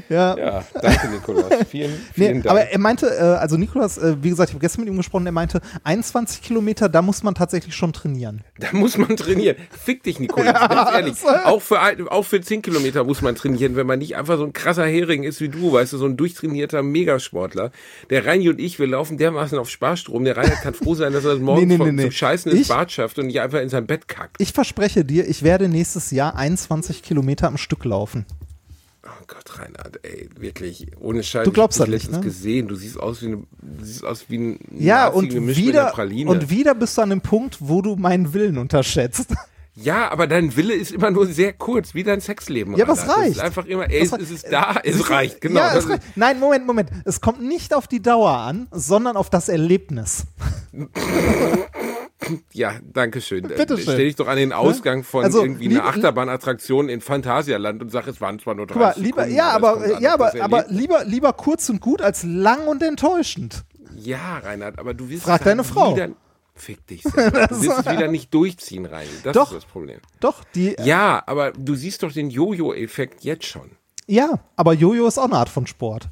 Ja. 0.08 0.36
Ja, 0.36 0.64
danke, 0.80 1.08
Nikolas. 1.08 1.46
Vielen, 1.70 1.90
Nee, 1.92 1.98
vielen 2.26 2.42
Dank. 2.42 2.50
aber 2.50 2.60
er 2.68 2.78
meinte, 2.78 3.06
äh, 3.08 3.20
also 3.20 3.56
Nikolas, 3.56 3.98
äh, 3.98 4.16
wie 4.22 4.30
gesagt, 4.30 4.50
ich 4.50 4.54
habe 4.54 4.60
gestern 4.60 4.82
mit 4.84 4.92
ihm 4.92 4.96
gesprochen, 4.96 5.26
er 5.26 5.32
meinte, 5.32 5.60
21 5.84 6.42
Kilometer, 6.42 6.88
da 6.88 7.02
muss 7.02 7.22
man 7.22 7.34
tatsächlich 7.34 7.74
schon 7.74 7.92
trainieren. 7.92 8.42
da 8.58 8.68
muss 8.72 8.96
man 8.98 9.16
trainieren. 9.16 9.56
Fick 9.70 10.02
dich, 10.02 10.18
Nikolas. 10.20 10.54
ganz 10.68 10.90
ehrlich. 10.94 11.14
Auch 11.44 11.62
für, 11.62 11.80
auch 12.10 12.24
für 12.24 12.40
10 12.40 12.62
Kilometer 12.62 13.04
muss 13.04 13.22
man 13.22 13.34
trainieren, 13.34 13.76
wenn 13.76 13.86
man 13.86 13.98
nicht 13.98 14.16
einfach 14.16 14.36
so 14.38 14.44
ein 14.44 14.52
krasser 14.52 14.86
Hering 14.86 15.22
ist 15.24 15.40
wie 15.40 15.48
du, 15.48 15.72
weißt 15.72 15.92
du, 15.92 15.98
so 15.98 16.06
ein 16.06 16.16
durchtrainierter 16.16 16.82
Megasportler. 16.82 17.70
Der 18.10 18.26
Reini 18.26 18.48
und 18.48 18.60
ich, 18.60 18.78
wir 18.78 18.86
laufen 18.86 19.16
dermaßen 19.18 19.58
auf 19.58 19.68
Sparstrom. 19.70 20.24
Der 20.24 20.36
Reinhard 20.36 20.62
kann 20.62 20.74
froh 20.74 20.94
sein, 20.94 21.12
dass 21.12 21.24
er 21.24 21.30
das 21.34 21.40
morgen 21.40 21.66
Nee, 21.66 21.76
nee, 21.78 21.84
nee, 21.84 21.92
nee. 21.92 22.02
zum 22.02 22.10
Scheißen 22.12 22.50
ins 22.52 22.62
Ich- 22.62 22.68
Bad 22.68 22.92
schafft 22.92 23.18
und 23.18 23.26
nicht 23.26 23.40
einfach 23.40 23.60
in 23.60 23.68
sein 23.68 23.86
Bett 23.86 24.08
kackt. 24.08 24.36
Ich 24.38 24.52
verspreche 24.52 25.04
dir, 25.04 25.28
ich 25.28 25.42
werde 25.42 25.68
nächstes 25.68 26.10
Jahr 26.10 26.36
21 26.36 27.02
Kilometer 27.02 27.46
am 27.48 27.56
Stück 27.56 27.84
laufen. 27.84 28.26
Oh 29.06 29.24
Gott, 29.26 29.58
Reinhard, 29.58 30.00
ey, 30.02 30.30
wirklich, 30.38 30.86
ohne 30.98 31.22
Scheiß. 31.22 31.44
Du 31.44 31.52
glaubst 31.52 31.78
ich 31.80 31.86
nicht, 31.88 32.10
ne? 32.10 32.20
gesehen. 32.20 32.68
Du 32.68 32.74
siehst 32.74 32.98
aus 32.98 33.20
wie, 33.20 33.26
eine, 33.26 33.36
du 33.60 33.84
siehst 33.84 34.04
aus 34.04 34.24
wie 34.28 34.38
ein 34.38 34.58
Ja, 34.78 35.10
Nazi 35.10 35.36
und 35.36 35.56
wieder, 35.56 35.86
Praline. 35.90 36.30
und 36.30 36.48
wieder 36.48 36.74
bist 36.74 36.96
du 36.96 37.02
an 37.02 37.10
dem 37.10 37.20
Punkt, 37.20 37.58
wo 37.60 37.82
du 37.82 37.96
meinen 37.96 38.32
Willen 38.32 38.58
unterschätzt. 38.58 39.34
Ja, 39.76 40.08
aber 40.12 40.28
dein 40.28 40.54
Wille 40.56 40.72
ist 40.72 40.92
immer 40.92 41.10
nur 41.10 41.26
sehr 41.26 41.52
kurz, 41.52 41.94
wie 41.94 42.04
dein 42.04 42.20
Sexleben. 42.20 42.76
Ja, 42.76 42.84
aber 42.84 42.92
es 42.92 43.00
Reinhard. 43.00 43.16
Es 43.16 43.22
reicht. 43.24 43.36
ist 43.38 43.42
einfach 43.42 43.66
immer, 43.66 43.90
ey, 43.90 44.02
es 44.02 44.12
reicht. 44.12 44.30
ist 44.30 44.46
da, 44.52 44.76
es 44.84 45.10
reicht, 45.10 45.40
genau. 45.40 45.58
Ja, 45.58 45.74
es 45.76 45.88
reicht. 45.88 46.02
Nein, 46.14 46.38
Moment, 46.38 46.64
Moment. 46.64 46.90
Es 47.04 47.20
kommt 47.20 47.42
nicht 47.42 47.74
auf 47.74 47.88
die 47.88 48.00
Dauer 48.00 48.30
an, 48.30 48.68
sondern 48.70 49.16
auf 49.16 49.30
das 49.30 49.48
Erlebnis. 49.48 50.26
ja, 52.52 52.74
danke 52.82 53.20
schön. 53.20 53.46
Bitteschön. 53.46 53.82
Stell 53.82 53.98
dich 54.04 54.16
doch 54.16 54.28
an 54.28 54.36
den 54.36 54.52
Ausgang 54.52 55.04
von 55.04 55.24
Also, 55.24 55.42
irgendwie 55.42 55.68
einer 55.68 55.84
Achterbahnattraktion 55.86 56.88
in 56.88 57.00
Phantasialand 57.00 57.82
und 57.82 57.90
sag, 57.90 58.06
es 58.06 58.20
waren 58.20 58.38
zwar 58.38 58.54
nur 58.54 58.66
30 58.66 58.74
Guck 58.74 58.82
mal, 58.82 59.02
lieber, 59.02 59.16
Sekunden, 59.22 59.36
ja, 59.36 59.50
aber, 59.50 59.86
äh, 59.86 60.02
ja, 60.02 60.14
aber, 60.14 60.32
aber 60.40 60.64
lieber, 60.68 61.04
lieber 61.04 61.32
kurz 61.32 61.68
und 61.68 61.80
gut 61.80 62.02
als 62.02 62.22
lang 62.22 62.66
und 62.66 62.82
enttäuschend. 62.82 63.64
Ja, 63.96 64.38
Reinhard, 64.38 64.78
aber 64.78 64.94
du 64.94 65.08
wirst 65.08 65.24
Frag 65.24 65.40
halt 65.40 65.46
deine 65.46 65.64
Frau. 65.64 65.94
Wieder, 65.94 66.08
fick 66.54 66.86
dich 66.86 67.02
selber. 67.14 67.46
Du 67.46 67.62
wirst 67.62 67.86
es 67.86 67.92
wieder 67.92 68.08
nicht 68.08 68.32
durchziehen, 68.34 68.86
Reini. 68.86 69.10
Das 69.22 69.34
Doch. 69.34 69.50
ist 69.52 69.56
das 69.56 69.64
Problem. 69.64 69.98
Doch, 70.20 70.42
die, 70.54 70.76
Ja, 70.82 71.22
aber 71.26 71.52
du 71.52 71.74
siehst 71.74 72.02
doch 72.02 72.12
den 72.12 72.30
Jojo-Effekt 72.30 73.24
jetzt 73.24 73.46
schon. 73.46 73.70
ja, 74.06 74.40
aber 74.56 74.72
Jojo 74.74 75.06
ist 75.06 75.18
auch 75.18 75.24
eine 75.24 75.36
Art 75.36 75.48
von 75.48 75.66
Sport. 75.66 76.08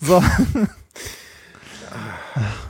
So, 0.00 0.22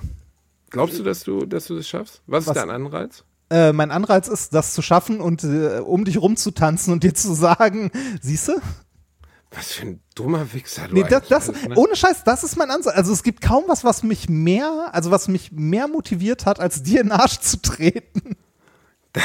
Glaubst 0.71 0.99
du, 0.99 1.03
dass 1.03 1.23
du, 1.25 1.47
dass 1.47 1.67
du 1.67 1.77
das 1.77 1.89
schaffst? 1.89 2.23
Was, 2.27 2.47
Was? 2.47 2.57
ist 2.57 2.63
dein 2.63 2.71
Anreiz? 2.71 3.25
äh, 3.51 3.73
mein 3.73 3.91
Anreiz 3.91 4.29
ist, 4.29 4.53
das 4.55 4.75
zu 4.75 4.83
schaffen 4.83 5.21
und 5.23 5.43
äh, 5.45 5.79
um 5.79 6.05
dich 6.05 6.21
rumzutanzen 6.21 6.93
und 6.93 7.03
dir 7.03 7.15
zu 7.15 7.33
sagen, 7.35 7.91
siehste? 8.21 8.61
Was 9.51 9.73
für 9.73 9.87
ein 9.87 10.01
dummer 10.15 10.53
Wichser 10.53 10.89
du 10.89 10.95
Nee, 10.95 11.05
das, 11.09 11.27
das, 11.29 11.51
bist, 11.51 11.67
ne? 11.69 11.75
ohne 11.77 11.97
Scheiß, 11.97 12.25
das 12.25 12.45
ist 12.45 12.57
mein 12.57 12.71
Ansatz. 12.71 12.95
Also 12.95 13.15
es 13.15 13.23
gibt 13.23 13.41
kaum 13.41 13.65
was, 13.67 13.83
was 13.85 14.03
mich 14.03 14.29
mehr, 14.29 14.91
also 14.93 15.11
was 15.11 15.29
mich 15.29 15.53
mehr 15.53 15.89
motiviert 15.89 16.45
hat, 16.45 16.61
als 16.61 16.83
dir 16.83 17.01
in 17.01 17.07
den 17.09 17.13
Arsch 17.13 17.39
zu 17.41 17.63
treten. 17.63 18.37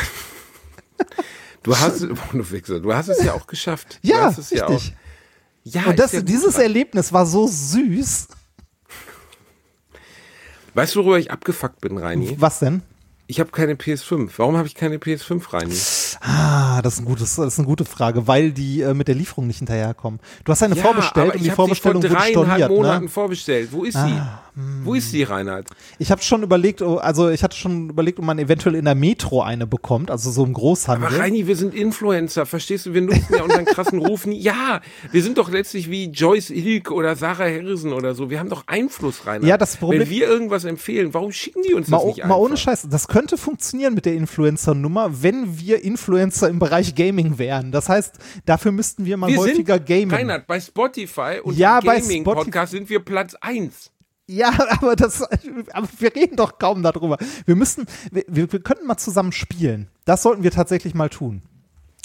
Du 1.64 1.78
hast, 1.78 2.04
oh, 2.04 2.16
du 2.34 2.52
Wichser, 2.52 2.80
du 2.82 2.94
hast 2.94 3.08
es 3.08 3.24
ja 3.24 3.34
auch 3.34 3.48
geschafft. 3.48 4.00
Du 4.04 4.10
Ja, 4.10 4.24
hast 4.26 4.38
es 4.38 4.50
ja 4.50 4.66
richtig. 4.68 4.94
auch. 4.94 4.98
Ja, 5.64 5.86
und 5.86 5.98
das, 5.98 6.12
ja 6.12 6.22
dieses. 6.22 6.56
Erlebnis 6.58 7.14
war 7.14 7.26
so 7.26 7.48
süß. 7.48 8.28
Weißt 10.74 10.96
du, 10.96 11.00
worüber 11.00 11.20
ich 11.20 11.32
abgefuckt 11.32 11.82
bin, 11.82 11.98
Reini? 11.98 12.36
Was 12.40 12.60
denn? 12.60 12.82
Ich 13.28 13.40
habe 13.40 13.52
keine 13.52 13.76
PS5. 13.76 14.32
Warum 14.38 14.58
habe 14.58 14.68
ich 14.68 14.76
keine 14.76 14.98
PS5, 14.98 15.54
Reini? 15.54 15.76
Ah, 16.22 16.82
das 16.82 16.96
ist, 16.96 17.00
ein 17.02 17.06
gutes, 17.06 17.36
das 17.36 17.54
ist 17.54 17.60
eine 17.60 17.68
gute 17.68 17.86
Frage, 17.86 18.28
weil 18.28 18.52
die 18.52 18.82
äh, 18.82 18.94
mit 18.94 19.08
der 19.08 19.16
Lieferung 19.16 19.48
nicht 19.48 19.58
hinterherkommen. 19.60 20.20
Du 20.44 20.52
hast 20.52 20.62
eine 20.64 20.76
vorbestellt 20.76 21.26
aber 21.28 21.34
und 21.36 21.42
die 21.42 21.46
ich 21.48 21.52
habe 21.52 21.68
die 21.70 21.76
vor 21.76 21.92
Vorbestellung 21.94 22.04
wurde 22.04 22.32
storniert. 22.32 22.70
Monaten 22.70 23.04
Ne? 23.06 23.10
Ah, 23.10 23.14
vorbestellt. 23.14 23.70
Wo 23.72 23.84
ist 23.84 23.94
sie? 23.98 24.22
Wo 24.84 24.94
ist 24.94 25.10
sie, 25.10 25.24
Reinhard? 25.24 25.66
Ich 25.98 26.12
habe 26.12 26.22
schon 26.22 26.44
überlegt, 26.44 26.84
oh, 26.84 26.98
also 26.98 27.30
ich 27.30 27.42
hatte 27.44 27.58
schon 27.58 27.90
überlegt, 27.90 28.20
ob 28.20 28.26
man 28.26 28.38
eventuell 28.38 28.76
in 28.76 28.86
der 28.86 28.94
Metro 28.94 29.42
eine 29.42 29.66
bekommt, 29.66 30.12
also 30.12 30.30
so 30.30 30.46
im 30.46 30.54
Großhandel. 30.54 31.08
Aber 31.08 31.18
Reini, 31.18 31.48
wir 31.48 31.56
sind 31.56 31.74
Influencer, 31.74 32.46
verstehst 32.46 32.86
du? 32.86 32.94
Wir 32.94 33.02
nutzen 33.02 33.34
ja 33.36 33.42
unseren 33.42 33.66
krassen 33.66 33.98
Ruf 34.06 34.28
nie. 34.28 34.40
Ja, 34.40 34.82
wir 35.12 35.24
sind 35.24 35.40
doch 35.40 35.50
letztlich 35.50 35.90
wie 35.90 36.06
Joyce 36.12 36.52
Ilk 36.52 36.92
oder 36.92 37.16
Sarah 37.16 37.46
Harrison 37.46 37.94
oder 37.94 38.14
so. 38.14 38.30
Wir 38.30 38.40
haben 38.40 38.50
doch 38.50 38.66
Einfluss, 38.68 39.26
Reinhard. 39.26 39.46
Ja, 39.50 39.58
das 39.58 39.76
Problem- 39.78 40.02
Wenn 40.02 40.10
wir 40.12 40.28
irgendwas 40.28 40.66
empfehlen, 40.66 41.16
warum 41.16 41.32
schicken 41.32 41.64
die 41.68 41.74
uns 41.74 41.88
mal, 41.88 41.98
das 41.98 42.04
o- 42.04 42.08
nicht 42.10 42.18
mal 42.20 42.24
einfach? 42.26 42.38
ohne 42.38 42.56
Scheiß, 42.58 42.88
das 42.92 43.08
könnte 43.08 43.38
funktionieren 43.38 43.96
mit 43.96 44.06
der 44.06 44.14
Influencer-Nummer, 44.14 45.24
wenn 45.24 45.58
wir 45.60 45.84
Influencer 45.84 46.03
im 46.08 46.60
Bereich 46.60 46.96
Gaming 46.96 47.38
wären. 47.38 47.72
Das 47.72 47.90
heißt, 47.90 48.16
dafür 48.46 48.72
müssten 48.72 49.06
wir 49.06 49.18
mal 49.18 49.30
Wir 49.30 49.38
häufiger 49.38 49.76
sind, 49.76 49.86
gamen. 49.88 50.12
Reinhard, 50.12 50.48
bei 50.48 50.60
Spotify 50.60 51.40
und 51.44 51.58
Ja, 51.58 51.80
Gaming-Podcast 51.80 52.72
sind 52.72 52.90
wir 52.90 53.00
Platz 53.00 53.36
1. 53.42 53.92
Ja, 54.28 54.52
aber 54.70 54.96
das, 54.96 55.22
aber 55.72 55.88
wir 56.00 56.16
reden 56.16 56.36
doch 56.36 56.58
kaum 56.58 56.84
darüber. 56.84 57.18
Wir 57.46 57.56
müssten, 57.56 57.86
wir, 58.12 58.24
wir, 58.28 58.52
wir 58.52 58.60
könnten 58.62 58.88
mal 58.88 58.98
zusammen 58.98 59.32
spielen. 59.32 59.90
Das 60.06 60.24
sollten 60.24 60.44
wir 60.44 60.52
tatsächlich 60.52 60.94
mal 60.94 61.10
tun. 61.10 61.42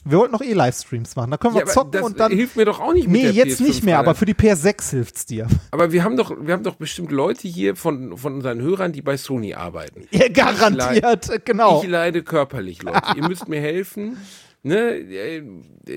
Wir 0.05 0.19
wollten 0.19 0.33
noch 0.33 0.41
eh 0.41 0.53
Livestreams 0.53 1.17
machen. 1.17 1.31
Da 1.33 1.37
können 1.37 1.55
wir 1.55 1.61
Ja, 1.63 1.67
zocken 1.67 1.93
das 1.93 2.03
und 2.03 2.19
dann. 2.21 2.33
hilft 2.33 2.57
mir 2.57 2.65
doch 2.65 2.81
auch 2.81 2.93
nicht 2.95 3.09
mit 3.09 3.21
Nee, 3.23 3.31
jetzt 3.31 3.61
PS5 3.61 3.65
nicht 3.67 3.85
mehr, 3.85 3.99
aber 3.99 4.15
für 4.15 4.25
die 4.25 4.35
PS6 4.35 4.91
hilft's 4.91 5.27
dir. 5.27 5.47
Aber 5.71 5.93
wir 5.93 6.03
haben 6.05 6.17
doch, 6.17 6.33
wir 6.41 6.55
haben 6.55 6.63
doch 6.63 6.77
bestimmt 6.77 7.11
Leute 7.13 7.47
hier 7.49 7.77
von, 7.77 8.17
von 8.17 8.35
unseren 8.35 8.61
Hörern, 8.63 8.93
die 8.93 9.03
bei 9.03 9.17
Sony 9.17 9.55
arbeiten. 9.55 10.07
Ja, 10.11 10.29
garantiert, 10.29 11.31
Ich 11.35 11.45
genau. 11.45 11.83
Ich 11.83 11.89
leide 11.89 12.23
körperlich, 12.23 12.83
Leute. 12.83 13.01
ihr 13.17 13.29
müsst 13.29 13.49
mir 13.49 13.61
helfen. 13.61 14.17
Ne? 14.63 14.93
Äh, 14.99 15.43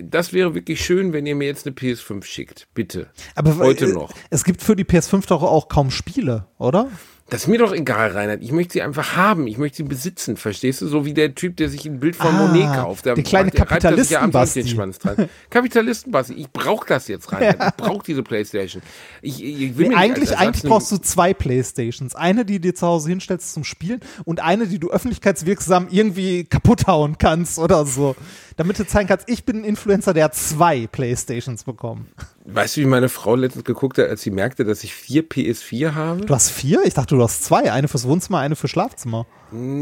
Das 0.03 0.33
wäre 0.33 0.53
wirklich 0.55 0.83
schön, 0.83 1.13
wenn 1.13 1.25
ihr 1.25 1.35
mir 1.35 1.45
jetzt 1.47 1.65
eine 1.65 1.75
PS5 1.75 2.23
schickt. 2.23 2.67
Bitte. 2.73 3.09
Aber 3.35 3.55
Heute 3.57 3.85
äh, 3.85 3.93
noch. 3.93 4.11
Es 4.29 4.43
gibt 4.43 4.61
für 4.61 4.75
die 4.75 4.83
PS5 4.85 5.27
doch 5.27 5.41
auch 5.43 5.67
kaum 5.67 5.89
Spiele, 5.91 6.47
oder? 6.57 6.89
Das 7.31 7.43
ist 7.43 7.47
mir 7.47 7.59
doch 7.59 7.71
egal, 7.71 8.11
Reinhard. 8.11 8.43
Ich 8.43 8.51
möchte 8.51 8.73
sie 8.73 8.81
einfach 8.81 9.15
haben. 9.15 9.47
Ich 9.47 9.57
möchte 9.57 9.77
sie 9.77 9.83
besitzen. 9.83 10.35
Verstehst 10.35 10.81
du? 10.81 10.87
So 10.87 11.05
wie 11.05 11.13
der 11.13 11.33
Typ, 11.33 11.55
der 11.55 11.69
sich 11.69 11.85
ein 11.85 11.97
Bild 12.01 12.17
von 12.17 12.27
Ah, 12.27 12.31
Monet 12.45 12.65
kauft. 12.75 13.05
Der 13.05 13.13
kleine 13.15 13.51
der 13.51 13.61
er 13.61 13.67
ja 13.71 13.79
Sonntag 13.79 13.81
Kapitalisten-Basti. 13.81 14.63
den 14.63 14.67
Schwanz 14.67 14.99
dran. 14.99 15.29
Kapitalisten-Basti. 15.49 16.33
Ich 16.33 16.49
brauche 16.51 16.85
das 16.87 17.07
jetzt, 17.07 17.31
Reinhard. 17.31 17.73
Ich 17.77 17.85
brauche 17.85 18.03
diese 18.05 18.21
Playstation. 18.21 18.83
Ich, 19.21 19.41
ich 19.41 19.77
will 19.77 19.87
Nee, 19.87 19.95
eigentlich, 19.95 20.37
eigentlich 20.37 20.63
brauchst 20.69 20.91
du 20.91 20.97
zwei 20.97 21.33
Playstations. 21.33 22.15
Eine, 22.15 22.43
die 22.43 22.59
dir 22.59 22.75
zu 22.75 22.85
Hause 22.85 23.07
hinstellst 23.07 23.53
zum 23.53 23.63
Spielen 23.63 24.01
und 24.25 24.41
eine, 24.41 24.67
die 24.67 24.79
du 24.79 24.89
öffentlichkeitswirksam 24.89 25.87
irgendwie 25.89 26.43
kaputt 26.43 26.85
hauen 26.87 27.17
kannst 27.17 27.59
oder 27.59 27.85
so. 27.85 28.13
Damit 28.57 28.77
du 28.77 28.85
zeigen 28.85 29.07
kannst, 29.07 29.29
ich 29.29 29.45
bin 29.45 29.59
ein 29.59 29.63
Influencer, 29.63 30.13
der 30.13 30.25
hat 30.25 30.35
zwei 30.35 30.87
Playstations 30.87 31.63
bekommen. 31.63 32.09
Weißt 32.53 32.75
du, 32.75 32.81
wie 32.81 32.85
meine 32.85 33.07
Frau 33.07 33.35
letztens 33.35 33.63
geguckt 33.63 33.97
hat, 33.97 34.09
als 34.09 34.21
sie 34.21 34.31
merkte, 34.31 34.65
dass 34.65 34.83
ich 34.83 34.93
vier 34.93 35.27
PS4 35.27 35.93
habe? 35.95 36.25
Du 36.25 36.33
hast 36.33 36.49
vier? 36.49 36.81
Ich 36.85 36.93
dachte, 36.93 37.15
du 37.15 37.23
hast 37.23 37.45
zwei. 37.45 37.71
Eine 37.71 37.87
fürs 37.87 38.07
Wohnzimmer, 38.07 38.39
eine 38.39 38.57
für 38.57 38.67
Schlafzimmer. 38.67 39.25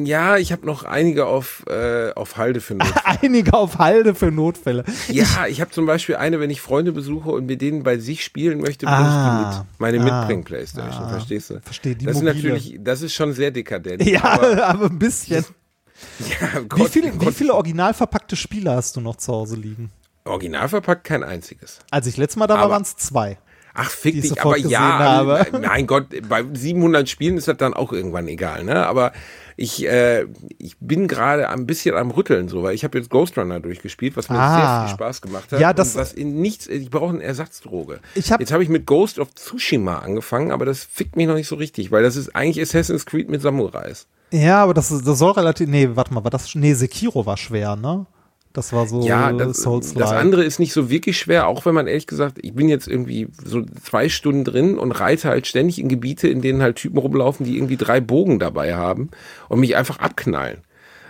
Ja, 0.03 0.37
ich 0.37 0.51
habe 0.51 0.65
noch 0.65 0.83
einige 0.83 1.25
auf, 1.25 1.63
äh, 1.67 2.11
auf 2.13 2.37
Halde 2.37 2.61
für 2.61 2.75
Notfälle. 2.75 3.05
Einige 3.21 3.53
auf 3.53 3.77
Halde 3.77 4.15
für 4.15 4.31
Notfälle. 4.31 4.83
Ja, 5.09 5.45
ich 5.47 5.61
habe 5.61 5.71
zum 5.71 5.85
Beispiel 5.85 6.15
eine, 6.15 6.39
wenn 6.39 6.49
ich 6.49 6.61
Freunde 6.61 6.91
besuche 6.91 7.29
und 7.29 7.45
mit 7.45 7.61
denen 7.61 7.83
bei 7.83 7.97
sich 7.97 8.23
spielen 8.23 8.61
möchte, 8.61 8.87
Ah, 8.87 9.49
ich 9.49 9.55
die 9.55 9.59
mit. 9.59 9.67
Meine 9.79 9.99
ah, 9.99 10.19
Mitbring-Playstation, 10.19 11.09
verstehst 11.09 11.49
du? 11.51 11.61
verstehe, 11.61 11.95
die 11.95 12.05
das 12.05 12.17
ist 12.17 12.23
natürlich, 12.23 12.79
das 12.79 13.01
ist 13.01 13.13
schon 13.13 13.33
sehr 13.33 13.51
dekadent. 13.51 14.03
Ja, 14.03 14.23
aber, 14.23 14.65
aber, 14.67 14.85
ein 14.85 14.97
bisschen. 14.99 15.45
ja 16.19 16.61
Wie, 16.61 16.67
Gott, 16.67 16.89
viele, 16.89 17.13
wie 17.13 17.25
Gott, 17.25 17.33
viele 17.33 17.53
original 17.53 17.93
verpackte 17.93 18.35
Spiele 18.35 18.71
hast 18.71 18.95
du 18.95 19.01
noch 19.01 19.17
zu 19.17 19.33
Hause 19.33 19.55
liegen? 19.55 19.91
Original 20.25 20.67
verpackt 20.69 21.03
kein 21.05 21.23
einziges. 21.23 21.79
Als 21.91 22.07
ich 22.07 22.17
letztes 22.17 22.37
Mal 22.37 22.47
da 22.47 22.55
war, 22.55 22.69
waren 22.69 22.81
es 22.83 22.95
zwei. 22.97 23.37
Ach, 23.73 23.89
fick 23.89 24.19
dich, 24.21 24.41
aber 24.41 24.57
ja, 24.57 24.79
habe. 24.99 25.39
äh, 25.53 25.59
mein 25.59 25.87
Gott, 25.87 26.07
bei 26.27 26.43
700 26.53 27.07
Spielen 27.07 27.37
ist 27.37 27.47
das 27.47 27.55
dann 27.57 27.73
auch 27.73 27.93
irgendwann 27.93 28.27
egal, 28.27 28.63
ne? 28.65 28.85
Aber 28.87 29.13
ich, 29.55 29.85
äh, 29.87 30.25
ich 30.57 30.75
bin 30.79 31.07
gerade 31.07 31.47
ein 31.49 31.65
bisschen 31.65 31.95
am 31.95 32.11
Rütteln 32.11 32.49
so, 32.49 32.63
weil 32.63 32.73
ich 32.75 32.83
habe 32.83 32.97
jetzt 32.97 33.09
Ghost 33.09 33.37
Runner 33.37 33.59
durchgespielt, 33.59 34.17
was 34.17 34.27
mir 34.29 34.37
Ah. 34.39 34.79
sehr 34.79 34.87
viel 34.87 34.95
Spaß 34.95 35.21
gemacht 35.21 35.51
hat. 35.51 35.59
Ja, 35.61 35.71
das- 35.73 35.95
was 35.95 36.11
in 36.13 36.41
nichts, 36.41 36.67
ich 36.67 36.89
brauche 36.89 37.13
eine 37.13 37.23
Ersatzdroge. 37.23 37.99
Ich 38.15 38.31
hab- 38.31 38.39
jetzt 38.41 38.51
habe 38.51 38.63
ich 38.63 38.69
mit 38.69 38.85
Ghost 38.85 39.17
of 39.19 39.33
Tsushima 39.35 39.99
angefangen, 39.99 40.51
aber 40.51 40.65
das 40.65 40.83
fickt 40.83 41.15
mich 41.15 41.27
noch 41.27 41.35
nicht 41.35 41.47
so 41.47 41.55
richtig, 41.55 41.91
weil 41.91 42.03
das 42.03 42.15
ist 42.17 42.35
eigentlich 42.35 42.61
Assassin's 42.61 43.05
Creed 43.05 43.29
mit 43.29 43.41
Samurais. 43.41 44.07
Ja, 44.31 44.63
aber 44.63 44.73
das, 44.73 44.91
ist- 44.91 45.07
das 45.07 45.19
soll 45.19 45.31
relativ. 45.33 45.69
Nee, 45.69 45.89
warte 45.93 46.13
mal, 46.13 46.23
war 46.23 46.31
das. 46.31 46.53
Nee, 46.55 46.73
Sekiro 46.73 47.25
war 47.25 47.37
schwer, 47.37 47.75
ne? 47.75 48.07
Das 48.53 48.73
war 48.73 48.87
so 48.87 49.01
Ja, 49.01 49.31
das, 49.31 49.57
souls 49.57 49.93
das 49.93 50.11
andere 50.11 50.43
ist 50.43 50.59
nicht 50.59 50.73
so 50.73 50.89
wirklich 50.89 51.19
schwer, 51.19 51.47
auch 51.47 51.65
wenn 51.65 51.75
man 51.75 51.87
ehrlich 51.87 52.07
gesagt, 52.07 52.39
ich 52.41 52.53
bin 52.53 52.67
jetzt 52.67 52.87
irgendwie 52.87 53.27
so 53.45 53.63
zwei 53.83 54.09
Stunden 54.09 54.43
drin 54.43 54.77
und 54.77 54.91
reite 54.91 55.29
halt 55.29 55.45
ständig 55.45 55.79
in 55.79 55.87
Gebiete, 55.87 56.27
in 56.27 56.41
denen 56.41 56.61
halt 56.61 56.77
Typen 56.77 56.97
rumlaufen, 56.97 57.45
die 57.45 57.57
irgendwie 57.57 57.77
drei 57.77 58.01
Bogen 58.01 58.39
dabei 58.39 58.75
haben 58.75 59.09
und 59.49 59.59
mich 59.59 59.75
einfach 59.75 59.99
abknallen. 59.99 60.59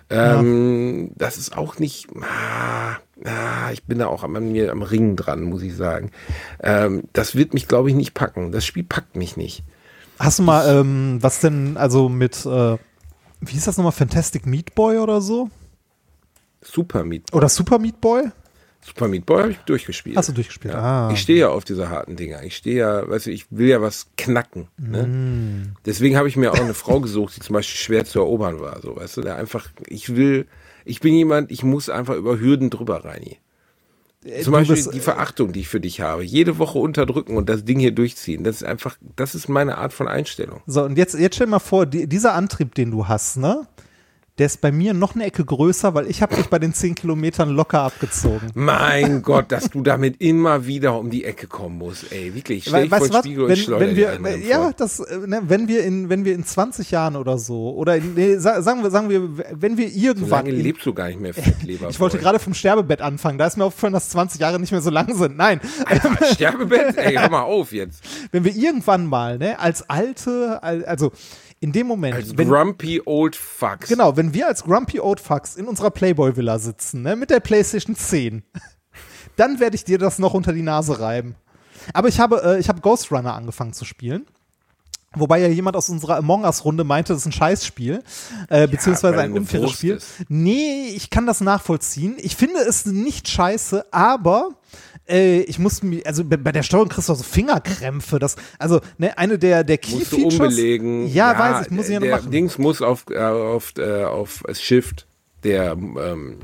Ähm, 0.10 1.12
Das 1.18 1.38
ist 1.38 1.56
auch 1.58 1.80
nicht, 1.80 2.08
ah, 2.22 2.98
ah, 3.26 3.72
ich 3.72 3.84
bin 3.84 4.00
da 4.00 4.08
auch 4.08 4.24
an 4.24 4.52
mir 4.52 4.72
am 4.72 4.82
Ringen 4.82 5.16
dran, 5.16 5.44
muss 5.44 5.62
ich 5.62 5.76
sagen. 5.76 6.12
Ähm, 6.62 7.04
das 7.14 7.36
wird 7.36 7.54
mich, 7.54 7.68
glaube 7.68 7.90
ich, 7.90 7.96
nicht 7.96 8.14
packen. 8.14 8.52
Das 8.52 8.66
Spiel 8.66 8.84
packt 8.84 9.16
mich 9.16 9.38
nicht. 9.38 9.64
Hast 10.18 10.40
du 10.40 10.44
mal, 10.44 10.68
ähm, 10.68 11.20
was 11.22 11.40
denn, 11.40 11.78
also 11.78 12.10
mit, 12.10 12.46
äh, 12.46 12.78
wie 13.42 13.52
hieß 13.52 13.66
das 13.66 13.78
nochmal, 13.78 13.94
Fantastic 13.94 14.46
Meat 14.46 14.76
Boy 14.76 14.98
oder 14.98 15.22
so? 15.22 15.50
Super 16.62 17.04
Meat 17.04 17.32
Boy. 17.32 17.38
Oder 17.38 17.50
Super 17.50 17.80
Meat 17.80 18.00
Boy? 18.02 18.24
Super 18.82 19.08
Meat 19.10 19.26
Boy 19.26 19.42
habe 19.42 19.52
ich 19.52 19.58
durchgespielt. 19.60 20.16
Hast 20.18 20.30
du 20.30 20.34
durchgespielt? 20.34 20.74
Ja. 20.74 21.10
Ah. 21.10 21.12
Ich 21.14 21.20
stehe 21.20 21.40
ja 21.40 21.50
auf 21.50 21.66
diese 21.66 21.90
harten 21.90 22.16
Dinger. 22.16 22.44
Ich 22.44 22.56
stehe 22.56 22.78
ja, 22.78 23.10
weißt 23.10 23.26
du, 23.26 23.32
ich 23.32 23.46
will 23.50 23.68
ja 23.68 23.82
was 23.82 24.08
knacken. 24.18 24.68
Ne? 24.78 25.04
Mm. 25.06 25.76
Deswegen 25.86 26.16
habe 26.16 26.30
ich 26.30 26.38
mir 26.38 26.52
auch 26.54 26.60
eine 26.60 26.74
Frau 26.74 27.00
gesucht, 27.02 27.36
die 27.36 27.42
zum 27.42 27.54
Beispiel 27.56 27.78
schwer 27.78 28.06
zu 28.06 28.20
erobern 28.20 28.62
war. 28.62 28.80
So, 28.82 28.96
weißt 28.96 29.18
du, 29.18 29.22
der 29.22 29.36
einfach, 29.36 29.68
ich 29.88 30.16
will, 30.16 30.48
ich 30.86 31.02
bin 31.02 31.14
jemand, 31.14 31.52
ich 31.52 31.64
muss 31.64 31.90
einfach 31.90 32.16
über 32.16 32.40
Hürden 32.40 32.70
drüber 32.70 33.04
rein. 33.04 33.36
Zum 34.22 34.32
Äh, 34.32 34.44
du 34.44 34.52
Beispiel 34.52 34.76
bist- 34.76 34.94
die 34.94 35.00
Verachtung, 35.02 35.52
die 35.52 35.60
ich 35.62 35.68
für 35.70 35.80
dich 35.82 36.00
habe. 36.02 36.24
Jede 36.24 36.58
Woche 36.58 36.80
unterdrücken 36.80 37.36
und 37.38 37.50
das 37.50 37.66
Ding 37.66 37.80
hier 37.80 37.92
durchziehen. 37.92 38.44
Das 38.46 38.58
ist 38.58 38.64
einfach, 38.64 38.98
das 39.18 39.36
ist 39.36 39.50
meine 39.50 39.78
Art 39.78 39.92
von 39.94 40.08
Einstellung. 40.08 40.62
So, 40.68 40.84
und 40.84 40.98
jetzt, 40.98 41.16
jetzt 41.16 41.36
stell 41.36 41.48
mal 41.48 41.60
vor, 41.60 41.86
die, 41.86 42.08
dieser 42.08 42.34
Antrieb, 42.34 42.76
den 42.76 42.92
du 42.92 43.08
hast, 43.10 43.38
ne? 43.38 43.68
Der 44.40 44.46
ist 44.46 44.62
bei 44.62 44.72
mir 44.72 44.94
noch 44.94 45.16
eine 45.16 45.26
Ecke 45.26 45.44
größer, 45.46 45.94
weil 45.94 46.08
ich 46.10 46.22
habe 46.22 46.36
dich 46.36 46.48
bei 46.48 46.58
den 46.60 46.74
10 46.74 46.96
Kilometern 46.96 47.50
locker 47.50 47.82
abgezogen. 47.82 48.50
Mein 48.56 49.22
Gott, 49.22 49.52
dass 49.52 49.70
du 49.70 49.82
damit 49.82 50.22
immer 50.22 50.66
wieder 50.66 50.98
um 50.98 51.10
die 51.10 51.26
Ecke 51.26 51.46
kommen 51.48 51.78
musst. 51.78 52.12
Ey, 52.12 52.34
wirklich. 52.34 52.64
Stell 52.64 52.74
Weil, 52.74 52.84
dich 52.84 52.98
vor 52.98 53.08
den 53.10 53.18
Spiegel 53.20 53.44
und 53.44 53.50
wenn, 53.50 53.58
schleuder 53.58 53.86
wenn 53.88 53.96
dir 53.96 54.20
wir, 54.24 54.38
ja, 54.48 54.72
das, 54.76 55.00
äh, 55.02 55.18
ne, 55.28 55.42
wenn 55.46 55.68
wir 55.68 55.84
in, 55.84 56.08
wenn 56.10 56.24
wir 56.26 56.34
in 56.34 56.46
20 56.46 56.90
Jahren 56.92 57.18
oder 57.18 57.38
so, 57.38 57.76
oder 57.76 57.98
in, 57.98 58.14
nee, 58.16 58.38
sa- 58.38 58.62
sagen 58.62 58.82
wir, 58.82 58.90
sagen 58.92 59.10
wir, 59.10 59.30
wenn 59.52 59.78
wir 59.78 59.90
So 59.90 60.00
irgendwann, 60.00 60.46
lange 60.46 60.50
in, 60.58 60.64
lebst 60.64 60.86
du 60.86 60.94
gar 60.94 61.08
nicht 61.10 61.20
mehr, 61.20 61.34
Fettleber. 61.36 61.90
ich 61.90 62.00
wollte 62.00 62.18
gerade 62.18 62.40
vom 62.40 62.54
Sterbebett 62.54 63.02
anfangen, 63.02 63.38
da 63.38 63.46
ist 63.46 63.58
mir 63.58 63.66
aufgefallen, 63.66 63.94
dass 63.94 64.10
20 64.10 64.40
Jahre 64.40 64.58
nicht 64.60 64.72
mehr 64.72 64.82
so 64.82 64.90
lang 64.90 65.14
sind. 65.16 65.36
Nein, 65.36 65.60
Alter, 65.86 66.16
Sterbebett? 66.34 66.98
Ey, 66.98 67.16
hör 67.16 67.30
mal 67.30 67.42
auf 67.44 67.74
jetzt. 67.74 68.02
wenn 68.32 68.46
wir 68.46 68.56
irgendwann 68.56 69.06
mal, 69.06 69.38
ne, 69.38 69.60
als 69.60 69.90
alte, 69.90 70.64
al- 70.64 70.86
also 70.86 71.12
in 71.60 71.72
dem 71.72 71.88
Moment, 71.88 72.16
Als 72.16 72.38
wenn, 72.38 72.48
grumpy 72.48 73.02
old 73.06 73.36
fucks. 73.36 73.90
Genau, 73.90 74.16
wenn 74.16 74.34
wir 74.34 74.48
als 74.48 74.64
Grumpy 74.64 75.00
Old 75.00 75.20
Fucks 75.20 75.56
in 75.56 75.68
unserer 75.68 75.92
Playboy-Villa 75.92 76.58
sitzen, 76.60 77.02
ne, 77.02 77.16
mit 77.16 77.30
der 77.30 77.42
PlayStation 77.42 77.96
10, 77.96 78.44
dann 79.36 79.60
werde 79.60 79.76
ich 79.76 79.84
dir 79.84 79.98
das 79.98 80.20
noch 80.20 80.34
unter 80.34 80.54
die 80.54 80.62
Nase 80.62 81.00
reiben. 81.00 81.36
Aber 81.94 82.08
ich 82.08 82.20
habe, 82.20 82.42
äh, 82.44 82.60
ich 82.60 82.70
habe 82.70 82.82
Ghost 82.82 83.12
Runner 83.12 83.34
angefangen 83.34 83.74
zu 83.74 83.86
spielen. 83.86 84.26
Wobei 85.16 85.40
ja 85.40 85.48
jemand 85.48 85.76
aus 85.76 85.90
unserer 85.90 86.18
Among 86.18 86.44
Us-Runde 86.44 86.84
meinte, 86.84 87.14
das 87.14 87.24
ist 87.24 87.26
ein 87.26 87.32
Scheißspiel, 87.32 88.04
äh, 88.50 88.68
beziehungsweise 88.68 89.18
weil 89.18 89.26
ein 89.26 89.34
unfaires 89.34 89.72
Spiel. 89.72 89.96
ist. 89.96 90.08
Nee, 90.28 90.90
ich 90.96 91.10
kann 91.10 91.26
das 91.26 91.42
nachvollziehen. 91.42 92.16
Ich 92.20 92.36
finde 92.36 92.60
es 92.60 92.86
nicht 92.86 93.28
scheiße, 93.28 93.92
aber 93.92 94.52
äh, 95.10 95.42
ich 95.42 95.60
muss 95.60 95.84
mir, 95.84 96.06
also 96.06 96.24
bei, 96.24 96.52
der 96.52 96.64
Steuerung 96.64 96.90
kriegst 96.90 97.10
du 97.10 97.14
auch 97.14 97.18
so 97.18 97.24
Fingerkrämpfe. 97.24 98.20
Das, 98.20 98.36
also 98.58 98.80
ne, 98.98 99.18
eine 99.18 99.40
der, 99.40 99.64
der 99.64 99.80
musst 99.90 100.12
du 100.12 100.18
Key-Features. 100.18 100.40
umbelegen. 100.40 101.08
Ja, 101.08 101.38
weiß 101.38 101.66
ich, 101.66 101.72
muss 101.72 101.86
ich 101.88 101.94
ja 101.94 102.00
noch 102.00 102.08
der 102.08 102.18
machen. 102.18 102.32
Dings 102.32 102.58
muss 102.58 102.82
auf, 102.82 103.06
äh, 103.10 103.18
auf, 103.18 103.74
äh, 103.78 104.04
auf 104.04 104.44
Shift, 104.54 105.08
der 105.44 105.72
ähm, 105.72 106.40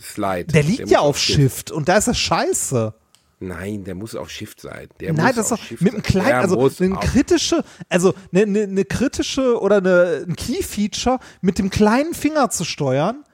Slide. 0.00 0.46
Der 0.46 0.62
liegt 0.62 0.82
muss 0.82 0.90
ja 0.90 1.00
auf 1.00 1.18
Shift 1.18 1.70
und 1.70 1.88
da 1.88 1.96
ist 1.98 2.08
das 2.08 2.18
scheiße. 2.18 2.94
Nein, 3.38 3.84
der 3.84 3.94
muss 3.94 4.14
auf 4.14 4.30
Shift 4.30 4.62
sein. 4.62 4.88
Der 4.98 5.12
Nein, 5.12 5.34
das 5.36 5.46
ist 5.46 5.52
doch 5.52 5.62
Shift 5.62 5.82
mit 5.82 5.92
einem 5.92 6.02
kleinen, 6.02 6.26
Der 6.26 6.40
also 6.40 6.70
eine 6.80 6.96
kritische, 6.96 7.64
also 7.90 8.14
eine, 8.32 8.42
eine, 8.42 8.62
eine 8.62 8.84
kritische 8.86 9.60
oder 9.60 9.76
eine, 9.76 10.24
ein 10.26 10.36
Key-Feature 10.36 11.18
mit 11.42 11.58
dem 11.58 11.68
kleinen 11.68 12.14
Finger 12.14 12.48
zu 12.48 12.64
steuern. 12.64 13.24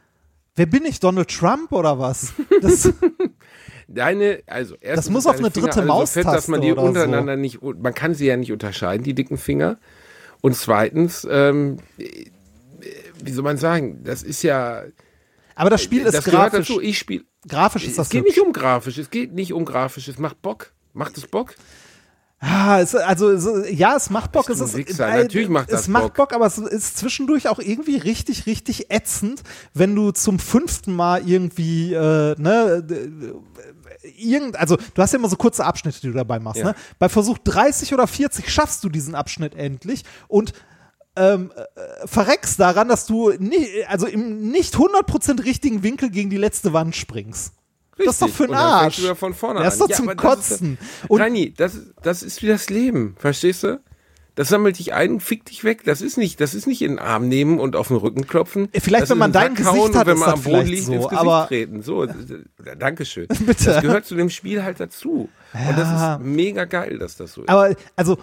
Wer 0.56 0.66
bin 0.66 0.84
ich, 0.84 0.98
Donald 0.98 1.30
Trump 1.30 1.72
oder 1.72 1.98
was? 1.98 2.32
Das, 2.60 2.92
Deine, 3.94 4.42
also 4.46 4.74
erstens 4.80 5.10
muss 5.10 5.24
sind 5.24 5.32
auf 5.32 5.38
eine 5.38 5.50
dritte 5.50 5.82
Finger 5.82 6.06
so 6.06 6.06
fett, 6.06 6.26
dass 6.26 6.48
man 6.48 6.60
die 6.60 6.68
Maustaste 6.68 6.72
oder 6.72 6.80
so. 6.82 6.88
untereinander 7.06 7.36
nicht, 7.36 7.60
man 7.62 7.94
kann 7.94 8.14
sie 8.14 8.26
ja 8.26 8.36
nicht 8.36 8.52
unterscheiden, 8.52 9.04
die 9.04 9.14
dicken 9.14 9.36
Finger. 9.36 9.78
Und 10.40 10.56
zweitens, 10.56 11.26
ähm, 11.30 11.78
äh, 11.98 12.24
wie 13.22 13.32
soll 13.32 13.44
man 13.44 13.58
sagen, 13.58 14.02
das 14.04 14.22
ist 14.22 14.42
ja, 14.42 14.82
aber 15.54 15.70
das 15.70 15.82
Spiel 15.82 16.02
ist 16.06 16.14
das 16.14 16.24
gehört 16.24 16.52
grafisch. 16.52 16.68
dazu. 16.68 16.80
Ich 16.80 16.98
spiele 16.98 17.24
Grafisch 17.48 17.84
ist 17.84 17.90
Es 17.90 17.96
das 17.96 18.08
geht 18.08 18.20
hübsch. 18.22 18.36
nicht 18.36 18.46
um 18.46 18.52
grafisch, 18.52 18.98
es 18.98 19.10
geht 19.10 19.32
nicht 19.34 19.52
um 19.52 19.64
grafisch, 19.64 20.08
es 20.08 20.18
macht 20.18 20.40
Bock. 20.42 20.72
Macht 20.94 21.16
es 21.18 21.26
Bock? 21.26 21.54
Ah, 22.44 22.80
es, 22.80 22.94
also 22.96 23.30
es, 23.30 23.48
ja, 23.70 23.94
es 23.96 24.10
macht 24.10 24.32
Bock. 24.32 24.50
Es 24.50 24.58
ist, 24.60 24.76
Wichser? 24.76 25.08
äh, 25.08 25.22
Natürlich 25.22 25.48
macht 25.48 25.68
es 25.68 25.72
das 25.82 25.88
macht 25.88 26.14
Bock. 26.14 26.14
Bock, 26.14 26.32
aber 26.34 26.46
es 26.46 26.58
ist 26.58 26.96
zwischendurch 26.98 27.48
auch 27.48 27.60
irgendwie 27.60 27.96
richtig, 27.96 28.46
richtig 28.46 28.90
ätzend, 28.90 29.42
wenn 29.74 29.94
du 29.94 30.10
zum 30.10 30.40
fünften 30.40 30.94
Mal 30.94 31.28
irgendwie, 31.28 31.94
äh, 31.94 32.34
ne, 32.38 32.84
irgend, 34.02 34.56
also 34.56 34.76
du 34.76 35.02
hast 35.02 35.12
ja 35.12 35.18
immer 35.18 35.28
so 35.28 35.36
kurze 35.36 35.64
Abschnitte, 35.64 36.00
die 36.00 36.08
du 36.08 36.12
dabei 36.14 36.38
machst. 36.40 36.60
Ja. 36.60 36.66
Ne? 36.68 36.74
Bei 36.98 37.08
Versuch 37.08 37.38
30 37.38 37.92
oder 37.94 38.06
40 38.06 38.48
schaffst 38.52 38.82
du 38.84 38.88
diesen 38.88 39.14
Abschnitt 39.14 39.54
endlich 39.54 40.04
und 40.28 40.52
ähm, 41.14 41.52
äh, 41.54 42.06
verreckst 42.06 42.58
daran, 42.58 42.88
dass 42.88 43.06
du 43.06 43.30
nie, 43.38 43.66
also 43.86 44.06
im 44.06 44.50
nicht 44.50 44.74
100% 44.76 45.44
richtigen 45.44 45.82
Winkel 45.82 46.10
gegen 46.10 46.30
die 46.30 46.38
letzte 46.38 46.72
Wand 46.72 46.96
springst. 46.96 47.52
Das 47.98 48.14
ist 48.14 48.22
doch 48.22 48.28
Richtig. 48.28 48.36
für 48.36 48.44
ein 48.44 48.50
Und 48.50 48.56
dann 48.56 48.80
fängst 48.90 48.98
Arsch. 48.98 49.56
Das 49.62 49.74
ist 49.74 49.80
doch 49.80 49.90
zum 49.90 50.08
aber 50.08 50.14
das 50.14 50.38
ist- 50.38 50.48
Kotzen. 50.50 50.78
Und- 51.08 51.20
Reini, 51.20 51.52
das, 51.54 51.76
das 52.02 52.22
ist 52.22 52.42
wie 52.42 52.46
das 52.46 52.70
Leben, 52.70 53.14
verstehst 53.18 53.62
du? 53.64 53.80
Das 54.34 54.48
sammelt 54.48 54.78
dich 54.78 54.94
ein, 54.94 55.20
fick 55.20 55.44
dich 55.44 55.62
weg. 55.62 55.82
Das 55.84 56.00
ist 56.00 56.16
nicht, 56.16 56.40
das 56.40 56.54
ist 56.54 56.66
nicht 56.66 56.80
in 56.80 56.92
den 56.92 56.98
Arm 56.98 57.28
nehmen 57.28 57.60
und 57.60 57.76
auf 57.76 57.88
den 57.88 57.98
Rücken 57.98 58.26
klopfen. 58.26 58.68
Vielleicht, 58.72 59.02
das 59.02 59.10
wenn 59.10 59.18
man 59.18 59.32
dein 59.32 59.56
Sack 59.56 59.66
hauen 59.66 59.76
Gesicht 59.92 59.94
hat, 59.96 60.06
und 60.06 60.12
wenn 60.12 60.18
man 60.18 60.30
am 60.30 60.42
Boden 60.42 60.66
liegt, 60.66 60.84
so, 60.84 60.92
ins 60.94 61.04
Gesicht 61.04 61.20
aber- 61.20 61.46
treten. 61.48 61.82
So, 61.82 62.06
Dankeschön. 62.78 63.26
Bitte. 63.28 63.64
Das 63.64 63.82
gehört 63.82 64.06
zu 64.06 64.14
dem 64.14 64.30
Spiel 64.30 64.62
halt 64.62 64.80
dazu. 64.80 65.28
Und 65.54 65.76
das 65.78 65.88
Ja. 65.88 66.14
ist 66.14 66.22
mega 66.22 66.64
geil, 66.64 66.98
dass 66.98 67.16
das 67.16 67.32
so 67.34 67.42
ist. 67.42 67.48
Aber 67.48 67.74
also 67.94 68.16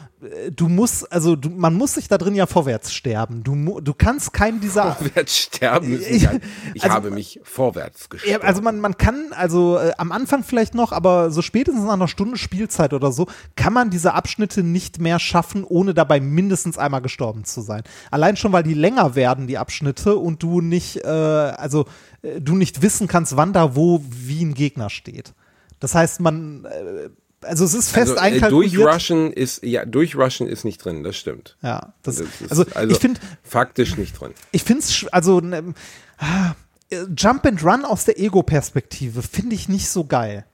du 0.52 0.68
musst, 0.68 1.12
also 1.12 1.36
du, 1.36 1.50
man 1.50 1.76
muss 1.76 1.94
sich 1.94 2.08
da 2.08 2.18
drin 2.18 2.34
ja 2.36 2.46
vorwärts 2.48 2.94
sterben. 2.94 3.44
Du, 3.44 3.80
du 3.82 3.94
kannst 3.94 4.34
keinen 4.34 4.60
dieser. 4.60 4.94
Vorwärts 4.96 5.38
sterben 5.38 5.94
ist 5.94 6.08
Ich-. 6.10 6.28
Ich 6.74 6.84
also- 6.84 6.96
habe 6.96 7.12
mich 7.12 7.40
vorwärts 7.44 8.04
Ja, 8.04 8.08
gestorben. 8.10 8.46
also 8.46 8.62
man, 8.62 8.80
man 8.80 8.98
kann, 8.98 9.28
also 9.36 9.78
äh, 9.78 9.92
am 9.98 10.12
Anfang 10.12 10.44
vielleicht 10.44 10.74
noch, 10.74 10.92
aber 10.92 11.30
so 11.32 11.42
spätestens 11.42 11.84
nach 11.86 11.94
einer 11.94 12.08
Stunde 12.08 12.38
Spielzeit 12.38 12.94
oder 12.94 13.12
so, 13.12 13.28
kann 13.56 13.74
man 13.74 13.90
diese 13.90 14.14
Abschnitte 14.14 14.64
nicht 14.64 15.00
mehr 15.00 15.20
schaffen, 15.20 15.64
ohne 15.64 15.94
dabei 15.94 16.20
mindestens 16.20 16.78
einmal 16.78 17.02
gestorben 17.02 17.44
zu 17.46 17.62
sein. 17.62 17.84
Allein 18.12 18.38
schon, 18.38 18.52
weil 18.52 18.64
die 18.64 18.74
länger 18.74 19.16
werden, 19.16 19.46
die 19.48 19.58
Abschnitte, 19.58 20.16
und 20.16 20.42
du 20.42 20.62
nicht, 20.62 21.04
äh, 21.04 21.08
also 21.08 21.86
äh, 22.24 22.42
du 22.42 22.56
nicht 22.56 22.82
wissen 22.82 23.08
kannst, 23.08 23.38
wann 23.38 23.54
da 23.54 23.76
wo 23.76 24.04
wie 24.10 24.44
ein 24.44 24.54
Gegner 24.56 24.90
steht. 24.90 25.34
Das 25.80 25.96
heißt, 25.96 26.20
man, 26.20 26.66
äh, 26.66 27.10
also 27.42 27.66
es 27.66 27.74
ist 27.74 27.90
fest 27.90 28.12
also, 28.12 28.16
äh, 28.16 28.34
einkalkuliert. 28.36 28.74
durchrushen 28.76 29.34
ist, 29.34 29.64
ja, 29.64 29.86
durchrushen 29.86 30.48
ist 30.48 30.66
nicht 30.66 30.84
drin, 30.84 31.04
das 31.04 31.16
stimmt. 31.16 31.58
Ja, 31.62 31.94
das, 32.04 32.18
Das 32.18 32.28
ist 32.60 32.76
also, 32.76 32.94
ich 32.94 33.00
finde, 33.00 33.20
faktisch 33.44 33.98
nicht 33.98 34.20
drin. 34.20 34.34
ich 34.52 34.64
finde 34.64 34.84
es, 34.84 35.06
also 35.12 35.40
ne, 35.40 35.74
ah, 36.18 36.56
äh, 36.90 37.06
Jump 37.16 37.46
and 37.46 37.64
Run 37.64 37.86
aus 37.86 38.06
der 38.06 38.20
Ego-Perspektive 38.20 39.22
finde 39.22 39.56
ich 39.56 39.70
nicht 39.70 39.90
so 39.90 40.06
geil. 40.06 40.46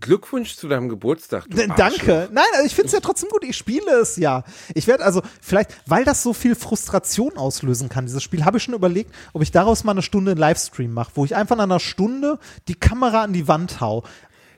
Glückwunsch 0.00 0.56
zu 0.56 0.68
deinem 0.68 0.88
Geburtstag. 0.88 1.46
Du 1.48 1.56
Arschloch. 1.58 1.76
Danke. 1.76 2.28
Nein, 2.32 2.44
also 2.54 2.66
ich 2.66 2.74
finde 2.74 2.88
es 2.88 2.92
ja 2.92 3.00
trotzdem 3.00 3.30
gut. 3.30 3.44
Ich 3.44 3.56
spiele 3.56 3.90
es 4.00 4.16
ja. 4.16 4.44
Ich 4.74 4.86
werde 4.86 5.04
also 5.04 5.22
vielleicht, 5.40 5.70
weil 5.86 6.04
das 6.04 6.22
so 6.22 6.32
viel 6.32 6.54
Frustration 6.54 7.36
auslösen 7.36 7.88
kann, 7.88 8.06
dieses 8.06 8.22
Spiel, 8.22 8.44
habe 8.44 8.58
ich 8.58 8.62
schon 8.62 8.74
überlegt, 8.74 9.14
ob 9.32 9.42
ich 9.42 9.52
daraus 9.52 9.84
mal 9.84 9.92
eine 9.92 10.02
Stunde 10.02 10.32
einen 10.32 10.40
Livestream 10.40 10.92
mache, 10.92 11.12
wo 11.14 11.24
ich 11.24 11.34
einfach 11.34 11.56
nach 11.56 11.64
einer 11.64 11.80
Stunde 11.80 12.38
die 12.68 12.74
Kamera 12.74 13.22
an 13.22 13.32
die 13.32 13.48
Wand 13.48 13.80
hau. 13.80 14.04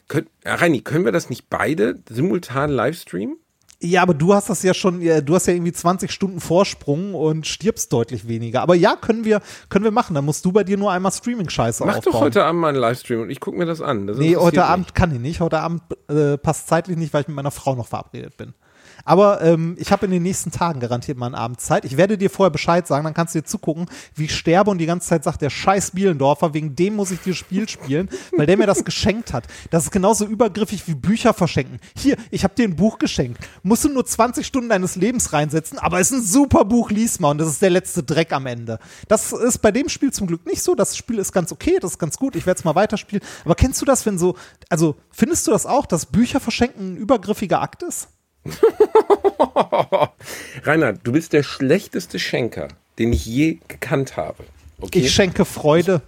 Könnt, 0.09 0.29
äh, 0.43 0.53
Reini, 0.53 0.81
können 0.81 1.05
wir 1.05 1.13
das 1.13 1.31
nicht 1.31 1.49
beide 1.51 2.03
simultan 2.09 2.71
livestreamen? 2.71 3.37
Ja, 3.81 4.03
aber 4.03 4.13
du 4.13 4.35
hast 4.35 4.51
das 4.51 4.65
ja 4.65 4.75
schon, 4.75 5.01
ja, 5.03 5.21
du 5.21 5.37
hast 5.37 5.47
ja 5.47 5.53
irgendwie 5.53 5.73
20 5.73 6.11
Stunden 6.11 6.41
Vorsprung 6.41 7.15
und 7.15 7.47
stirbst 7.47 7.93
deutlich 7.93 8.27
weniger. 8.27 8.61
Aber 8.61 8.75
ja, 8.75 8.97
können 8.97 9.25
wir, 9.25 9.41
können 9.69 9.85
wir 9.85 9.93
machen. 9.93 10.15
Dann 10.15 10.25
musst 10.25 10.45
du 10.45 10.51
bei 10.51 10.65
dir 10.65 10.77
nur 10.77 10.91
einmal 10.91 11.13
Streaming-Scheiße 11.13 11.85
Mach 11.85 11.99
aufbauen. 11.99 12.13
doch 12.13 12.21
heute 12.21 12.45
Abend 12.45 12.61
mal 12.61 12.69
einen 12.71 12.79
Livestream 12.79 13.21
und 13.21 13.31
ich 13.31 13.39
gucke 13.39 13.57
mir 13.57 13.67
das 13.67 13.81
an. 13.81 14.09
Das 14.09 14.19
Nee, 14.19 14.35
heute. 14.35 14.65
Abend 14.65 14.97
kann 14.97 15.15
ich 15.15 15.21
nicht. 15.21 15.41
Heute 15.41 15.61
Abend 15.61 15.83
äh, 16.09 16.37
passt 16.39 16.67
zeitlich 16.67 16.97
nicht, 16.97 17.15
weil 17.15 17.21
ich 17.21 17.29
mit 17.29 17.37
meiner 17.37 17.53
Frau 17.53 17.77
noch 17.77 17.87
verabredet 17.87 18.37
bin. 18.37 18.55
Aber 19.09 19.41
ähm, 19.41 19.75
ich 19.79 19.91
habe 19.91 20.05
in 20.05 20.13
den 20.13 20.23
nächsten 20.23 20.51
Tagen 20.51 20.81
garantiert 20.81 21.17
mal 21.17 21.25
einen 21.25 21.35
Abend 21.35 21.63
Zeit. 21.63 21.87
Ich 21.87 21.97
werde 21.97 22.19
dir 22.19 22.29
vorher 22.29 22.51
Bescheid 22.51 22.87
sagen, 22.87 23.05
dann 23.05 23.15
kannst 23.15 23.35
du 23.35 23.39
dir 23.39 23.47
zugucken, 23.47 23.87
wie 24.15 24.27
ich 24.27 24.37
sterbe 24.37 24.71
und 24.71 24.77
die 24.77 24.85
ganze 24.85 25.09
Zeit 25.09 25.25
sagt, 25.25 25.41
der 25.41 25.49
scheiß 25.49 25.93
Bielendorfer, 25.93 26.53
wegen 26.53 26.77
dem 26.77 26.97
muss 26.97 27.11
ich 27.11 27.19
dieses 27.21 27.39
Spiel 27.39 27.67
spielen, 27.71 28.11
weil 28.37 28.45
der 28.45 28.59
mir 28.59 28.67
das 28.67 28.85
geschenkt 28.85 29.33
hat. 29.33 29.47
Das 29.71 29.85
ist 29.85 29.93
genauso 29.93 30.27
übergriffig 30.27 30.87
wie 30.89 30.95
Bücher 30.95 31.33
verschenken. 31.33 31.79
Hier, 31.97 32.19
ich 32.31 32.45
habe 32.45 32.55
dir 32.55 32.65
ein 32.65 32.77
Buch 32.77 32.99
geschenkt. 32.99 33.39
Musst 33.63 33.85
du 33.85 33.89
nur 33.89 34.05
20 34.05 34.47
Stunden 34.47 34.69
deines 34.69 34.95
Lebens 34.95 35.33
reinsetzen, 35.33 35.79
aber 35.79 36.01
es 36.01 36.11
ist 36.11 36.19
ein 36.19 36.25
super 36.25 36.67
Buch, 36.67 36.91
lies 36.91 37.19
mal 37.19 37.31
und 37.31 37.39
das 37.39 37.49
ist 37.49 37.63
der 37.63 37.71
letzte 37.71 38.03
Dreck 38.03 38.35
am 38.35 38.45
Ende. 38.45 38.79
Das 39.09 39.33
ist 39.33 39.63
bei 39.63 39.73
dem 39.73 39.89
Spiel 39.89 40.13
zum 40.13 40.27
Glück 40.27 40.45
nicht 40.45 40.63
so. 40.63 40.75
Das 40.75 40.99
Spiel 40.99 41.19
ist 41.19 41.33
ganz 41.33 41.51
okay, 41.51 41.79
das 41.81 41.93
ist 41.93 41.99
ganz 41.99 42.19
gut. 42.19 42.37
Ich 42.37 42.45
werde 42.45 42.59
es 42.59 42.65
mal 42.65 42.75
weiterspielen. 42.75 43.25
Aber 43.47 43.55
kennst 43.55 43.81
du 43.81 43.87
das, 43.87 44.05
wenn 44.05 44.19
so, 44.19 44.37
also 44.69 44.97
findest 45.11 45.47
du 45.47 45.51
das 45.51 45.65
auch, 45.65 45.87
dass 45.87 46.05
Bücher 46.05 46.41
verschenken 46.41 46.93
ein 46.93 46.97
übergriffiger 46.99 47.63
Akt 47.63 47.83
ist? 47.83 48.09
Reinhard, 50.63 51.01
du 51.05 51.13
bist 51.13 51.33
der 51.33 51.43
schlechteste 51.43 52.19
Schenker, 52.19 52.69
den 52.99 53.13
ich 53.13 53.27
je 53.27 53.59
gekannt 53.69 54.17
habe. 54.17 54.45
Okay? 54.81 55.01
Ich 55.01 55.13
schenke 55.13 55.45
Freude 55.45 56.03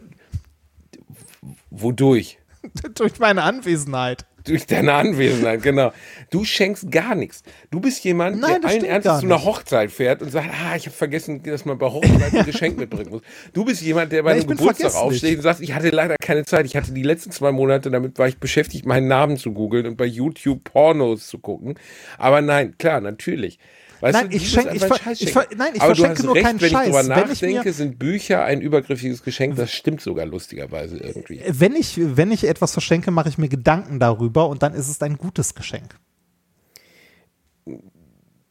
Wodurch? 1.71 2.39
durch 2.95 3.19
meine 3.19 3.43
Anwesenheit. 3.43 4.27
Durch 4.45 4.67
deine 4.67 4.93
Anwesenheit, 4.95 5.63
genau. 5.63 5.93
Du 6.31 6.45
schenkst 6.45 6.91
gar 6.91 7.15
nichts. 7.15 7.43
Du 7.71 7.81
bist 7.81 8.03
jemand, 8.05 8.41
Nein, 8.41 8.61
der 8.61 8.71
allen 8.71 8.85
Ernstes 8.85 9.21
zu 9.21 9.27
einer. 9.27 9.45
Hochzeit 9.45 9.91
fährt 9.91 10.23
und 10.23 10.31
sagt, 10.31 10.49
ah, 10.49 10.77
ich 10.77 10.87
habe 10.87 10.97
vergessen, 10.97 11.43
dass 11.43 11.65
man 11.65 11.79
bei 11.79 11.87
Hochzeit 11.87 12.35
ein 12.35 12.45
Geschenk 12.47 12.79
mitbringen 12.79 13.11
muss. 13.11 13.23
Du 13.53 13.65
bist 13.65 13.83
jemand, 13.83 14.13
der 14.13 14.23
bei 14.23 14.33
einem 14.33 14.47
Geburtstag 14.47 14.95
aufsteht 14.95 15.37
und 15.37 15.43
sagt, 15.43 15.61
ich 15.61 15.75
hatte 15.75 15.91
leider 15.91 16.17
keine 16.21 16.45
Zeit. 16.45 16.67
Ich 16.67 16.77
hatte 16.77 16.93
die 16.93 17.03
letzten 17.03 17.31
zwei 17.31 17.53
Monate, 17.53 17.91
damit 17.91 18.19
war 18.19 18.29
ich 18.29 18.39
beschäftigt, 18.39 18.87
meinen 18.87 19.09
Namen 19.09 19.37
zu 19.37 19.53
googeln 19.53 19.87
und 19.87 19.97
bei 19.97 20.07
YouTube 20.07 20.65
Pornos 20.65 21.27
zu 21.29 21.39
gucken. 21.39 21.75
Aber 22.19 22.41
nein, 22.41 22.77
klar, 22.79 23.01
natürlich. 23.01 23.59
Weißt 24.01 24.15
Nein, 24.15 24.31
du, 24.31 24.37
ich 24.37 24.43
du 24.45 24.49
schenk- 24.61 24.71
bist 24.73 24.85
ich 25.21 25.29
ich 25.29 25.35
nein, 25.57 25.73
ich 25.75 25.83
verschenke 25.83 26.25
nur 26.25 26.35
recht, 26.35 26.47
keinen 26.47 26.61
wenn 26.61 26.67
ich 26.69 26.73
drüber 26.73 26.85
Scheiß. 27.03 27.09
Wenn 27.09 27.33
ich 27.33 27.43
mir- 27.43 27.49
nachdenke, 27.49 27.73
sind 27.73 27.99
Bücher 27.99 28.45
ein 28.45 28.61
übergriffiges 28.63 29.23
Geschenk. 29.23 29.57
Das 29.57 29.71
stimmt 29.73 30.01
sogar 30.01 30.25
lustigerweise 30.27 30.97
irgendwie. 30.97 31.43
Wenn 31.47 31.77
ich, 31.77 31.99
wenn 31.99 32.33
ich 32.33 32.45
etwas 32.45 32.73
verschenke, 32.73 33.11
mache 33.11 33.29
ich 33.29 33.37
mir 33.39 33.49
Gedanken 33.49 34.01
darüber 34.01 34.49
und 34.49 34.63
dann 34.63 34.73
ist 34.75 34.89
es 34.89 35.01
ein 35.03 35.19
gutes 35.19 35.55
Geschenk. 35.55 35.97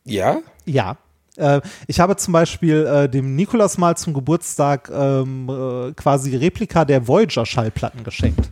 Ja? 0.06 0.39
Ja. 0.66 0.97
Äh, 1.38 1.62
ich 1.88 2.00
habe 2.00 2.16
zum 2.18 2.34
Beispiel 2.34 2.86
äh, 2.86 3.10
dem 3.10 3.36
Nikolas 3.36 3.78
mal 3.78 3.95
zum 3.95 4.14
Geburtstag 4.14 4.89
ähm, 4.93 5.50
äh, 5.50 5.93
quasi 5.93 6.36
Replika 6.36 6.86
der 6.86 7.08
Voyager-Schallplatten 7.08 8.04
geschenkt. 8.04 8.50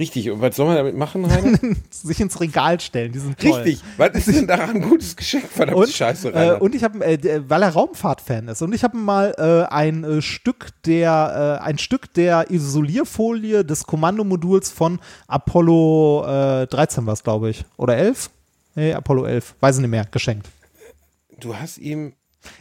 Richtig. 0.00 0.30
Und 0.30 0.40
was 0.40 0.56
soll 0.56 0.66
man 0.66 0.76
damit 0.76 0.96
machen, 0.96 1.26
Rainer? 1.26 1.58
Sich 1.90 2.20
ins 2.20 2.40
Regal 2.40 2.80
stellen, 2.80 3.12
die 3.12 3.18
sind 3.18 3.38
toll. 3.38 3.60
Richtig. 3.60 3.84
Was 3.98 4.14
ist 4.14 4.34
denn 4.34 4.46
daran 4.46 4.76
ein 4.76 4.82
gutes 4.82 5.14
Geschenk? 5.14 5.44
Verdammt 5.44 5.76
Und, 5.76 5.90
Scheiße, 5.90 6.30
äh, 6.30 6.58
und 6.58 6.74
ich 6.74 6.82
habe, 6.82 7.04
äh, 7.04 7.42
weil 7.46 7.62
er 7.62 7.68
Raumfahrt-Fan 7.68 8.48
ist, 8.48 8.62
und 8.62 8.74
ich 8.74 8.82
habe 8.82 8.96
mal 8.96 9.34
äh, 9.36 9.70
ein 9.70 10.02
äh, 10.04 10.22
Stück 10.22 10.70
der, 10.86 11.60
äh, 11.60 11.64
ein 11.64 11.76
Stück 11.76 12.14
der 12.14 12.50
Isolierfolie 12.50 13.62
des 13.62 13.84
Kommandomoduls 13.84 14.70
von 14.70 15.00
Apollo 15.28 16.62
äh, 16.62 16.66
13 16.66 17.04
war 17.04 17.12
es, 17.12 17.22
glaube 17.22 17.50
ich, 17.50 17.66
oder 17.76 17.98
11? 17.98 18.30
Nee, 18.76 18.94
Apollo 18.94 19.26
11, 19.26 19.54
weiß 19.60 19.76
ich 19.76 19.82
nicht 19.82 19.90
mehr, 19.90 20.06
geschenkt. 20.10 20.48
du 21.38 21.54
hast 21.54 21.76
ihm, 21.76 22.14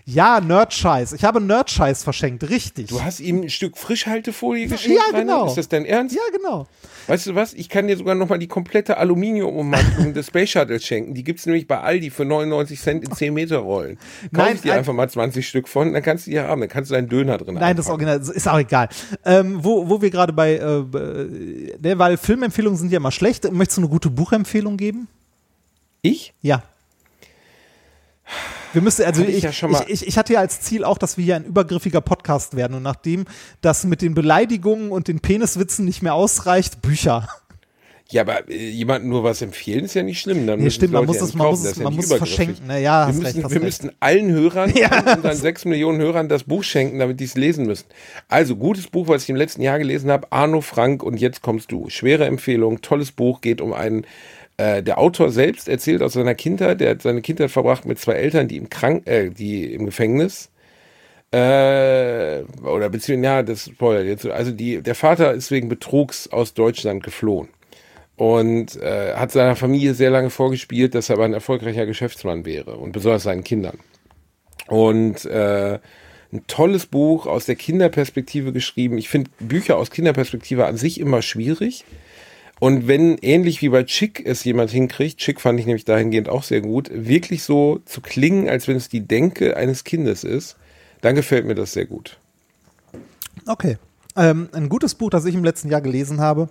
Ja, 0.05 0.41
Nerdscheiß. 0.41 1.13
Ich 1.13 1.23
habe 1.23 1.39
Nerdscheiß 1.39 2.03
verschenkt, 2.03 2.49
richtig. 2.49 2.87
du 2.87 3.01
hast 3.01 3.19
ihm 3.21 3.43
ein 3.43 3.49
Stück 3.49 3.77
Frischhaltefolie 3.77 4.67
geschenkt, 4.67 4.97
Ja, 4.97 5.03
Rainer? 5.17 5.19
genau. 5.35 5.47
Ist 5.47 5.55
das 5.57 5.69
dein 5.69 5.85
Ernst? 5.85 6.15
ja, 6.15 6.21
genau. 6.35 6.67
Weißt 7.07 7.27
du 7.27 7.35
was? 7.35 7.53
Ich 7.53 7.69
kann 7.69 7.87
dir 7.87 7.95
sogar 7.95 8.13
noch 8.15 8.27
mal 8.27 8.37
die 8.39 8.47
komplette 8.47 8.97
Aluminiumummantelung 8.97 10.13
des 10.15 10.27
Space 10.27 10.49
Shuttles 10.49 10.83
schenken. 10.85 11.13
Die 11.13 11.23
gibt's 11.23 11.45
nämlich 11.45 11.65
bei 11.67 11.79
Aldi 11.79 12.09
für 12.09 12.25
99 12.25 12.79
Cent 12.79 13.03
in 13.05 13.11
10 13.13 13.33
Meter 13.33 13.57
Rollen. 13.59 13.97
Kauf 13.97 14.29
Nein, 14.31 14.61
dir 14.61 14.73
ein- 14.73 14.79
einfach 14.79 14.93
mal 14.93 15.09
20 15.09 15.47
Stück 15.47 15.67
von, 15.69 15.93
dann 15.93 16.03
kannst 16.03 16.27
du 16.27 16.31
die 16.31 16.39
haben. 16.39 16.59
Dann 16.59 16.69
kannst 16.69 16.91
du 16.91 16.95
deinen 16.95 17.07
Döner 17.07 17.37
drin 17.37 17.55
Nein, 17.55 17.77
das 17.77 17.87
einpacken. 17.89 18.09
Original 18.09 18.35
ist 18.35 18.47
auch 18.49 18.59
egal. 18.59 18.89
Ähm, 19.25 19.63
wo, 19.63 19.87
wo 19.89 20.01
wir 20.01 20.09
gerade 20.09 20.33
bei, 20.33 20.55
äh, 20.55 20.59
äh, 20.79 21.77
ne, 21.81 21.97
weil 21.97 22.17
Filmempfehlungen 22.17 22.77
sind 22.77 22.91
ja 22.91 22.97
immer 22.97 23.11
schlecht. 23.11 23.49
Möchtest 23.51 23.77
du 23.77 23.81
eine 23.81 23.89
gute 23.89 24.09
Buchempfehlung 24.09 24.75
geben? 24.77 25.07
Ich? 26.01 26.33
Ja. 26.41 26.63
Wir 28.73 28.81
müssen, 28.81 29.03
also 29.05 29.23
ich 29.23 29.37
ich, 29.37 29.43
ja 29.43 29.51
schon 29.51 29.71
mal- 29.71 29.83
ich, 29.87 30.01
ich, 30.03 30.07
ich 30.09 30.17
hatte 30.17 30.33
ja 30.33 30.39
als 30.39 30.61
Ziel 30.61 30.83
auch, 30.83 30.97
dass 30.97 31.17
wir 31.17 31.25
hier 31.25 31.35
ein 31.35 31.45
übergriffiger 31.45 32.01
Podcast 32.01 32.55
werden 32.55 32.75
und 32.75 32.83
nachdem 32.83 33.25
das 33.61 33.83
mit 33.83 34.01
den 34.01 34.13
Beleidigungen 34.13 34.91
und 34.91 35.07
den 35.07 35.19
Peniswitzen 35.19 35.85
nicht 35.85 36.01
mehr 36.03 36.13
ausreicht, 36.13 36.81
Bücher. 36.81 37.27
Ja, 38.11 38.23
aber 38.23 38.49
äh, 38.49 38.69
jemandem 38.69 39.11
nur 39.11 39.23
was 39.23 39.41
empfehlen 39.43 39.85
ist 39.85 39.93
ja 39.93 40.01
nicht 40.01 40.19
schlimm. 40.19 40.47
Dann 40.47 40.59
Nee, 40.59 40.71
stimmt, 40.71 40.93
man 40.93 41.05
muss 41.05 41.17
ja 41.17 41.23
es- 41.25 41.35
man 41.35 41.45
kaufen. 41.47 41.59
muss 41.59 41.63
Das 41.63 41.71
es- 41.73 41.77
ja 41.77 41.83
man 41.83 41.95
muss 41.95 42.05
es 42.09 42.13
verschenken. 42.17 42.63
Na 42.67 42.77
ja, 42.79 43.07
wir 43.07 43.13
müssen, 43.13 43.41
recht, 43.41 43.51
wir 43.51 43.59
müssen 43.61 43.91
allen 43.99 44.31
Hörern, 44.31 44.73
Ja. 44.75 45.13
unseren 45.15 45.35
sechs 45.35 45.63
Millionen 45.65 45.99
Hörern 45.99 46.27
das 46.27 46.43
Buch 46.43 46.63
schenken, 46.63 46.97
damit 46.97 47.19
die 47.19 47.25
es 47.25 47.35
lesen 47.35 47.67
müssen. 47.67 47.85
Also, 48.27 48.55
gutes 48.55 48.87
Buch, 48.87 49.07
was 49.07 49.23
ich 49.23 49.29
im 49.29 49.35
letzten 49.35 49.61
Jahr 49.61 49.77
gelesen 49.77 50.09
habe, 50.09 50.31
Arno 50.31 50.61
Frank 50.61 51.03
und 51.03 51.17
jetzt 51.19 51.43
kommst 51.43 51.71
du. 51.71 51.89
Schwere 51.89 52.25
Empfehlung, 52.25 52.81
tolles 52.81 53.11
Buch, 53.11 53.41
geht 53.41 53.61
um 53.61 53.73
einen 53.73 54.05
äh, 54.59 54.83
der 54.83 54.97
Autor 54.97 55.31
selbst 55.31 55.69
erzählt 55.69 56.01
aus 56.01 56.13
seiner 56.13 56.35
Kindheit, 56.35 56.81
der 56.81 56.91
hat 56.91 57.01
seine 57.01 57.21
Kindheit 57.21 57.49
verbracht 57.49 57.85
mit 57.85 57.97
zwei 57.97 58.13
Eltern, 58.13 58.49
die 58.49 58.57
im 58.57 58.69
Krank, 58.69 59.07
äh, 59.07 59.29
die 59.29 59.73
im 59.73 59.85
Gefängnis 59.85 60.49
äh, 61.31 62.41
oder 62.63 62.89
beziehungsweise, 62.89 63.21
ja, 63.21 63.43
das 63.43 63.65
spoilert 63.65 64.05
jetzt. 64.05 64.25
Also 64.25 64.51
die, 64.51 64.81
der 64.81 64.95
Vater 64.95 65.31
ist 65.33 65.49
wegen 65.51 65.69
Betrugs 65.69 66.27
aus 66.27 66.53
Deutschland 66.53 67.03
geflohen 67.03 67.47
und 68.17 68.75
äh, 68.81 69.13
hat 69.13 69.31
seiner 69.31 69.55
Familie 69.55 69.93
sehr 69.93 70.09
lange 70.09 70.29
vorgespielt, 70.29 70.93
dass 70.93 71.09
er 71.09 71.15
aber 71.15 71.25
ein 71.25 71.33
erfolgreicher 71.33 71.85
Geschäftsmann 71.85 72.45
wäre 72.45 72.75
und 72.77 72.91
besonders 72.91 73.23
seinen 73.23 73.45
Kindern. 73.45 73.79
Und 74.67 75.23
äh, 75.25 75.79
ein 76.31 76.43
tolles 76.47 76.85
Buch 76.85 77.27
aus 77.27 77.45
der 77.45 77.55
Kinderperspektive 77.55 78.51
geschrieben. 78.51 78.97
Ich 78.97 79.07
finde 79.07 79.31
Bücher 79.39 79.77
aus 79.77 79.89
Kinderperspektive 79.89 80.65
an 80.65 80.75
sich 80.77 80.99
immer 80.99 81.21
schwierig. 81.21 81.85
Und 82.59 82.87
wenn 82.87 83.17
ähnlich 83.17 83.61
wie 83.61 83.69
bei 83.69 83.83
Chick 83.83 84.21
es 84.25 84.43
jemand 84.43 84.71
hinkriegt, 84.71 85.19
Chick 85.19 85.39
fand 85.39 85.59
ich 85.59 85.65
nämlich 85.65 85.85
dahingehend 85.85 86.27
auch 86.27 86.43
sehr 86.43 86.61
gut, 86.61 86.89
wirklich 86.93 87.43
so 87.43 87.79
zu 87.85 88.01
klingen, 88.01 88.49
als 88.49 88.67
wenn 88.67 88.75
es 88.75 88.89
die 88.89 89.01
Denke 89.01 89.55
eines 89.55 89.83
Kindes 89.83 90.23
ist, 90.23 90.57
dann 91.01 91.15
gefällt 91.15 91.45
mir 91.45 91.55
das 91.55 91.71
sehr 91.71 91.85
gut. 91.85 92.17
Okay. 93.45 93.77
Ähm, 94.15 94.49
ein 94.51 94.67
gutes 94.67 94.95
Buch, 94.95 95.09
das 95.09 95.25
ich 95.25 95.35
im 95.35 95.43
letzten 95.43 95.69
Jahr 95.69 95.81
gelesen 95.81 96.19
habe, 96.19 96.49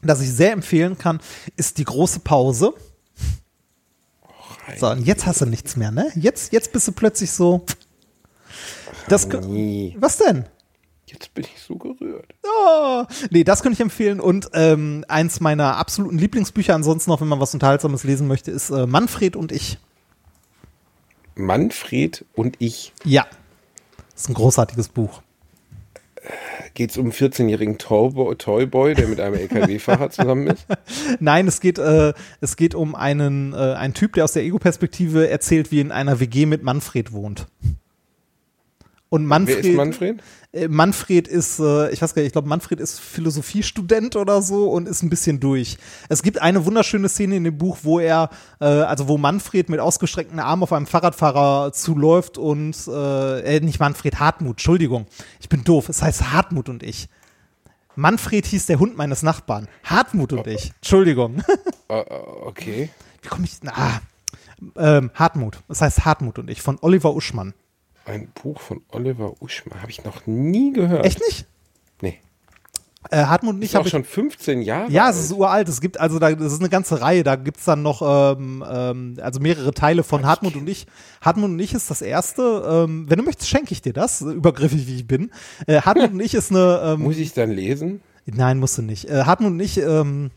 das 0.00 0.22
ich 0.22 0.32
sehr 0.32 0.52
empfehlen 0.52 0.96
kann, 0.96 1.20
ist 1.56 1.78
Die 1.78 1.84
große 1.84 2.20
Pause. 2.20 2.72
So, 4.78 4.88
und 4.88 5.04
jetzt 5.06 5.26
hast 5.26 5.40
du 5.40 5.46
nichts 5.46 5.76
mehr, 5.76 5.90
ne? 5.90 6.10
Jetzt, 6.14 6.52
jetzt 6.52 6.72
bist 6.72 6.88
du 6.88 6.92
plötzlich 6.92 7.32
so. 7.32 7.66
Das, 9.08 9.28
was 9.28 10.18
denn? 10.18 10.46
Jetzt 11.12 11.34
bin 11.34 11.44
ich 11.44 11.60
so 11.60 11.76
gerührt. 11.76 12.34
Oh, 12.44 13.04
nee, 13.30 13.44
das 13.44 13.62
könnte 13.62 13.74
ich 13.74 13.80
empfehlen. 13.80 14.20
Und 14.20 14.50
ähm, 14.54 15.04
eins 15.08 15.40
meiner 15.40 15.76
absoluten 15.76 16.18
Lieblingsbücher, 16.18 16.74
ansonsten 16.74 17.10
noch, 17.10 17.20
wenn 17.20 17.28
man 17.28 17.40
was 17.40 17.54
Unterhaltsames 17.54 18.04
lesen 18.04 18.26
möchte, 18.26 18.50
ist 18.50 18.70
äh, 18.70 18.86
Manfred 18.86 19.36
und 19.36 19.52
ich. 19.52 19.78
Manfred 21.34 22.24
und 22.34 22.56
ich. 22.58 22.92
Ja. 23.04 23.26
Das 24.12 24.22
ist 24.22 24.28
ein 24.28 24.34
großartiges 24.34 24.88
Buch. 24.88 25.22
Geht 26.74 26.90
es 26.90 26.96
um 26.96 27.06
einen 27.06 27.12
14-jährigen 27.12 27.78
Toyboy, 27.78 28.36
Toyboy, 28.36 28.94
der 28.94 29.08
mit 29.08 29.20
einem 29.20 29.34
LKW-Fahrer 29.34 30.10
zusammen 30.10 30.46
ist? 30.46 30.66
Nein, 31.20 31.48
es 31.48 31.60
geht, 31.60 31.78
äh, 31.78 32.14
es 32.40 32.56
geht 32.56 32.74
um 32.74 32.94
einen, 32.94 33.52
äh, 33.52 33.56
einen 33.56 33.92
Typ, 33.92 34.14
der 34.14 34.24
aus 34.24 34.32
der 34.32 34.44
Ego-Perspektive 34.44 35.28
erzählt, 35.28 35.70
wie 35.70 35.78
er 35.78 35.82
in 35.82 35.92
einer 35.92 36.20
WG 36.20 36.46
mit 36.46 36.62
Manfred 36.62 37.12
wohnt. 37.12 37.46
Und 39.12 39.26
Manfred, 39.26 39.62
Wer 39.62 39.70
ist 39.72 39.76
Manfred? 39.76 40.22
Äh, 40.52 40.68
Manfred 40.68 41.28
ist, 41.28 41.58
äh, 41.58 41.90
ich 41.90 42.00
weiß 42.00 42.14
gar 42.14 42.22
nicht, 42.22 42.28
ich 42.28 42.32
glaube, 42.32 42.48
Manfred 42.48 42.80
ist 42.80 42.98
Philosophiestudent 42.98 44.16
oder 44.16 44.40
so 44.40 44.70
und 44.70 44.88
ist 44.88 45.02
ein 45.02 45.10
bisschen 45.10 45.38
durch. 45.38 45.76
Es 46.08 46.22
gibt 46.22 46.40
eine 46.40 46.64
wunderschöne 46.64 47.10
Szene 47.10 47.36
in 47.36 47.44
dem 47.44 47.58
Buch, 47.58 47.76
wo 47.82 48.00
er, 48.00 48.30
äh, 48.58 48.64
also 48.64 49.08
wo 49.08 49.18
Manfred 49.18 49.68
mit 49.68 49.80
ausgestreckten 49.80 50.38
Armen 50.38 50.62
auf 50.62 50.72
einem 50.72 50.86
Fahrradfahrer 50.86 51.74
zuläuft 51.74 52.38
und, 52.38 52.74
äh, 52.88 53.56
äh, 53.56 53.60
nicht 53.60 53.80
Manfred, 53.80 54.18
Hartmut, 54.18 54.52
Entschuldigung, 54.52 55.04
ich 55.42 55.50
bin 55.50 55.62
doof, 55.62 55.90
es 55.90 56.00
heißt 56.00 56.32
Hartmut 56.32 56.70
und 56.70 56.82
ich. 56.82 57.10
Manfred 57.94 58.46
hieß 58.46 58.64
der 58.64 58.78
Hund 58.78 58.96
meines 58.96 59.22
Nachbarn. 59.22 59.68
Hartmut 59.84 60.32
und 60.32 60.46
ich. 60.46 60.72
Entschuldigung. 60.76 61.42
Äh, 61.90 62.00
äh, 62.00 62.04
okay. 62.46 62.88
Wie 63.20 63.28
komme 63.28 63.44
ich? 63.44 63.58
Ah, 63.68 64.00
ähm, 64.76 65.10
Hartmut. 65.12 65.58
Es 65.68 65.82
heißt 65.82 66.06
Hartmut 66.06 66.38
und 66.38 66.48
ich 66.48 66.62
von 66.62 66.78
Oliver 66.80 67.14
Uschmann. 67.14 67.52
Ein 68.04 68.28
Buch 68.42 68.60
von 68.60 68.82
Oliver 68.90 69.34
Uschmann. 69.40 69.80
Habe 69.80 69.90
ich 69.90 70.04
noch 70.04 70.26
nie 70.26 70.72
gehört. 70.72 71.04
Echt 71.06 71.20
nicht? 71.20 71.46
Nee. 72.00 72.18
Äh, 73.10 73.24
Hartmut 73.24 73.54
und 73.56 73.62
ich 73.62 73.74
habe 73.74 73.88
schon 73.88 74.04
15 74.04 74.62
Jahre 74.62 74.90
Ja, 74.90 75.06
alt. 75.06 75.14
es 75.14 75.24
ist 75.24 75.32
uralt. 75.32 75.68
Es 75.68 75.80
gibt 75.80 75.98
also 76.00 76.18
da, 76.18 76.32
das 76.32 76.52
ist 76.52 76.60
eine 76.60 76.68
ganze 76.68 77.00
Reihe. 77.00 77.22
Da 77.24 77.36
gibt's 77.36 77.64
dann 77.64 77.82
noch 77.82 78.02
ähm, 78.36 78.64
ähm, 78.68 79.18
also 79.20 79.40
mehrere 79.40 79.72
Teile 79.72 80.02
von 80.02 80.24
Hartmut 80.26 80.56
und 80.56 80.68
ich. 80.68 80.86
Hartmut 81.20 81.50
und 81.50 81.58
ich 81.60 81.74
ist 81.74 81.90
das 81.90 82.02
erste. 82.02 82.86
Ähm, 82.88 83.06
wenn 83.08 83.18
du 83.18 83.24
möchtest, 83.24 83.48
schenke 83.50 83.72
ich 83.72 83.82
dir 83.82 83.92
das, 83.92 84.20
übergriffig 84.20 84.86
wie 84.86 84.96
ich 84.96 85.06
bin. 85.06 85.30
Äh, 85.66 85.80
Hartmut 85.82 86.10
und 86.12 86.20
ich 86.20 86.34
ist 86.34 86.50
eine. 86.50 86.80
Ähm, 86.84 87.02
Muss 87.02 87.16
ich 87.18 87.32
dann 87.34 87.50
lesen? 87.50 88.00
Nein, 88.26 88.58
musst 88.58 88.78
du 88.78 88.82
nicht. 88.82 89.08
Äh, 89.10 89.24
Hartmut 89.24 89.50
und 89.52 89.60
ich, 89.60 89.78
ähm, 89.78 90.30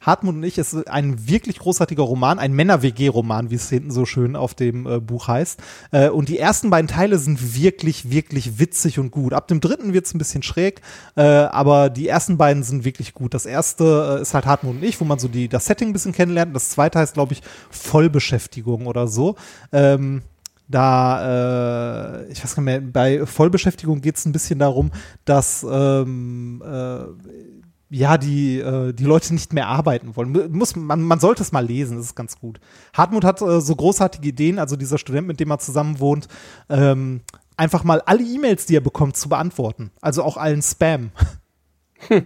Hartmut 0.00 0.34
und 0.34 0.42
ich 0.42 0.58
ist 0.58 0.88
ein 0.88 1.28
wirklich 1.28 1.60
großartiger 1.60 2.02
Roman, 2.02 2.38
ein 2.38 2.52
Männer-WG-Roman, 2.52 3.50
wie 3.50 3.54
es 3.54 3.68
hinten 3.68 3.92
so 3.92 4.04
schön 4.04 4.34
auf 4.34 4.54
dem 4.54 4.86
äh, 4.86 4.98
Buch 4.98 5.28
heißt. 5.28 5.60
Äh, 5.92 6.08
und 6.08 6.28
die 6.28 6.38
ersten 6.38 6.68
beiden 6.70 6.88
Teile 6.88 7.18
sind 7.18 7.54
wirklich, 7.54 8.10
wirklich 8.10 8.58
witzig 8.58 8.98
und 8.98 9.12
gut. 9.12 9.32
Ab 9.32 9.46
dem 9.46 9.60
dritten 9.60 9.92
wird 9.92 10.06
es 10.06 10.14
ein 10.14 10.18
bisschen 10.18 10.42
schräg, 10.42 10.80
äh, 11.16 11.22
aber 11.22 11.90
die 11.90 12.08
ersten 12.08 12.38
beiden 12.38 12.64
sind 12.64 12.84
wirklich 12.84 13.14
gut. 13.14 13.32
Das 13.32 13.46
erste 13.46 14.16
äh, 14.18 14.22
ist 14.22 14.34
halt 14.34 14.46
Hartmut 14.46 14.76
und 14.76 14.82
ich, 14.82 15.00
wo 15.00 15.04
man 15.04 15.18
so 15.18 15.28
die, 15.28 15.48
das 15.48 15.66
Setting 15.66 15.90
ein 15.90 15.92
bisschen 15.92 16.12
kennenlernt. 16.12 16.54
Das 16.54 16.70
zweite 16.70 16.98
heißt, 16.98 17.14
glaube 17.14 17.32
ich, 17.34 17.42
Vollbeschäftigung 17.70 18.86
oder 18.86 19.06
so. 19.06 19.36
Ähm, 19.72 20.22
da, 20.70 22.22
äh, 22.22 22.30
ich 22.30 22.42
weiß 22.42 22.54
gar 22.54 22.62
nicht 22.62 22.80
mehr, 22.80 22.80
bei 22.80 23.26
Vollbeschäftigung 23.26 24.00
geht 24.00 24.16
es 24.16 24.24
ein 24.24 24.32
bisschen 24.32 24.60
darum, 24.60 24.92
dass 25.24 25.66
ähm, 25.68 26.62
äh, 26.64 27.04
ja, 27.90 28.18
die, 28.18 28.58
äh, 28.60 28.92
die 28.92 29.04
Leute 29.04 29.34
nicht 29.34 29.52
mehr 29.52 29.66
arbeiten 29.66 30.14
wollen. 30.14 30.52
Muss, 30.52 30.76
man, 30.76 31.02
man 31.02 31.20
sollte 31.20 31.42
es 31.42 31.50
mal 31.50 31.66
lesen, 31.66 31.96
das 31.96 32.06
ist 32.06 32.14
ganz 32.14 32.38
gut. 32.38 32.60
Hartmut 32.94 33.24
hat 33.24 33.42
äh, 33.42 33.60
so 33.60 33.74
großartige 33.74 34.28
Ideen, 34.28 34.58
also 34.60 34.76
dieser 34.76 34.96
Student, 34.96 35.26
mit 35.26 35.40
dem 35.40 35.50
er 35.50 35.58
zusammen 35.58 35.98
wohnt, 35.98 36.28
ähm, 36.68 37.20
einfach 37.56 37.82
mal 37.82 38.00
alle 38.06 38.22
E-Mails, 38.22 38.66
die 38.66 38.76
er 38.76 38.80
bekommt, 38.80 39.16
zu 39.16 39.28
beantworten. 39.28 39.90
Also 40.00 40.22
auch 40.22 40.36
allen 40.36 40.62
Spam. 40.62 41.10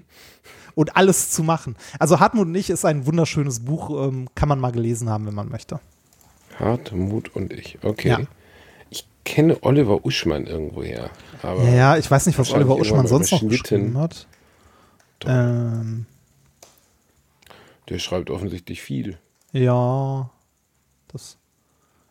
Und 0.75 0.97
alles 0.97 1.31
zu 1.31 1.45
machen. 1.45 1.77
Also 2.01 2.19
Hartmut 2.19 2.49
und 2.49 2.55
ich 2.57 2.69
ist 2.69 2.85
ein 2.85 3.07
wunderschönes 3.07 3.61
Buch, 3.61 4.09
ähm, 4.09 4.27
kann 4.35 4.49
man 4.49 4.59
mal 4.59 4.73
gelesen 4.73 5.09
haben, 5.09 5.25
wenn 5.25 5.35
man 5.35 5.49
möchte. 5.49 5.79
Hartmut 6.59 7.35
und 7.37 7.53
ich. 7.53 7.79
Okay. 7.81 8.09
Ja. 8.09 8.21
Ich 8.91 9.07
kenne 9.25 9.57
Oliver 9.63 10.05
Uschmann 10.05 10.47
irgendwoher. 10.49 11.11
Aber 11.43 11.63
Ja, 11.63 11.75
ja, 11.75 11.97
ich 11.97 12.11
weiß 12.11 12.27
nicht, 12.27 12.41
was 12.41 12.53
Oliver 12.53 12.77
Uschmann 12.77 13.07
sonst 13.07 13.31
noch 13.31 13.49
geschrieben 13.49 13.97
hat. 13.99 14.27
Ähm, 15.27 16.07
der 17.89 17.99
schreibt 17.99 18.31
offensichtlich 18.31 18.83
viel. 18.83 19.19
ja, 19.53 20.31
das. 21.13 21.37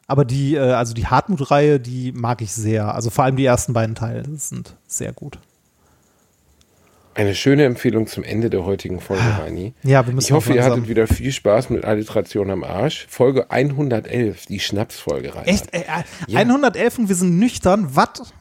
Aber 0.05 0.25
die, 0.25 0.55
äh, 0.55 0.59
also 0.59 0.93
die 0.93 1.07
Hartmut-Reihe, 1.07 1.79
die 1.79 2.11
mag 2.11 2.41
ich 2.41 2.51
sehr. 2.51 2.93
Also 2.93 3.09
vor 3.09 3.23
allem 3.23 3.37
die 3.37 3.45
ersten 3.45 3.73
beiden 3.73 3.95
Teile 3.95 4.23
sind 4.37 4.75
sehr 4.85 5.13
gut. 5.13 5.39
Eine 7.15 7.35
schöne 7.35 7.63
Empfehlung 7.65 8.07
zum 8.07 8.23
Ende 8.23 8.49
der 8.49 8.65
heutigen 8.65 8.99
Folge, 8.99 9.23
Reini. 9.23 9.73
Ja, 9.83 10.05
wir 10.05 10.13
müssen 10.13 10.27
Ich 10.27 10.31
hoffe, 10.31 10.53
ihr 10.53 10.63
hattet 10.63 10.87
wieder 10.87 11.05
viel 11.07 11.31
Spaß 11.31 11.69
mit 11.69 11.85
Alliteration 11.85 12.49
am 12.49 12.63
Arsch. 12.63 13.05
Folge 13.07 13.51
111, 13.51 14.47
die 14.47 14.59
Schnapsfolge, 14.59 15.29
Reinhard. 15.29 15.47
Echt? 15.47 15.73
Äh, 15.73 15.81
äh, 15.81 16.03
Ja. 16.27 16.39
111 16.39 16.97
und 16.97 17.09
wir 17.09 17.15
sind 17.15 17.37
nüchtern. 17.37 17.95
Was? 17.95 18.33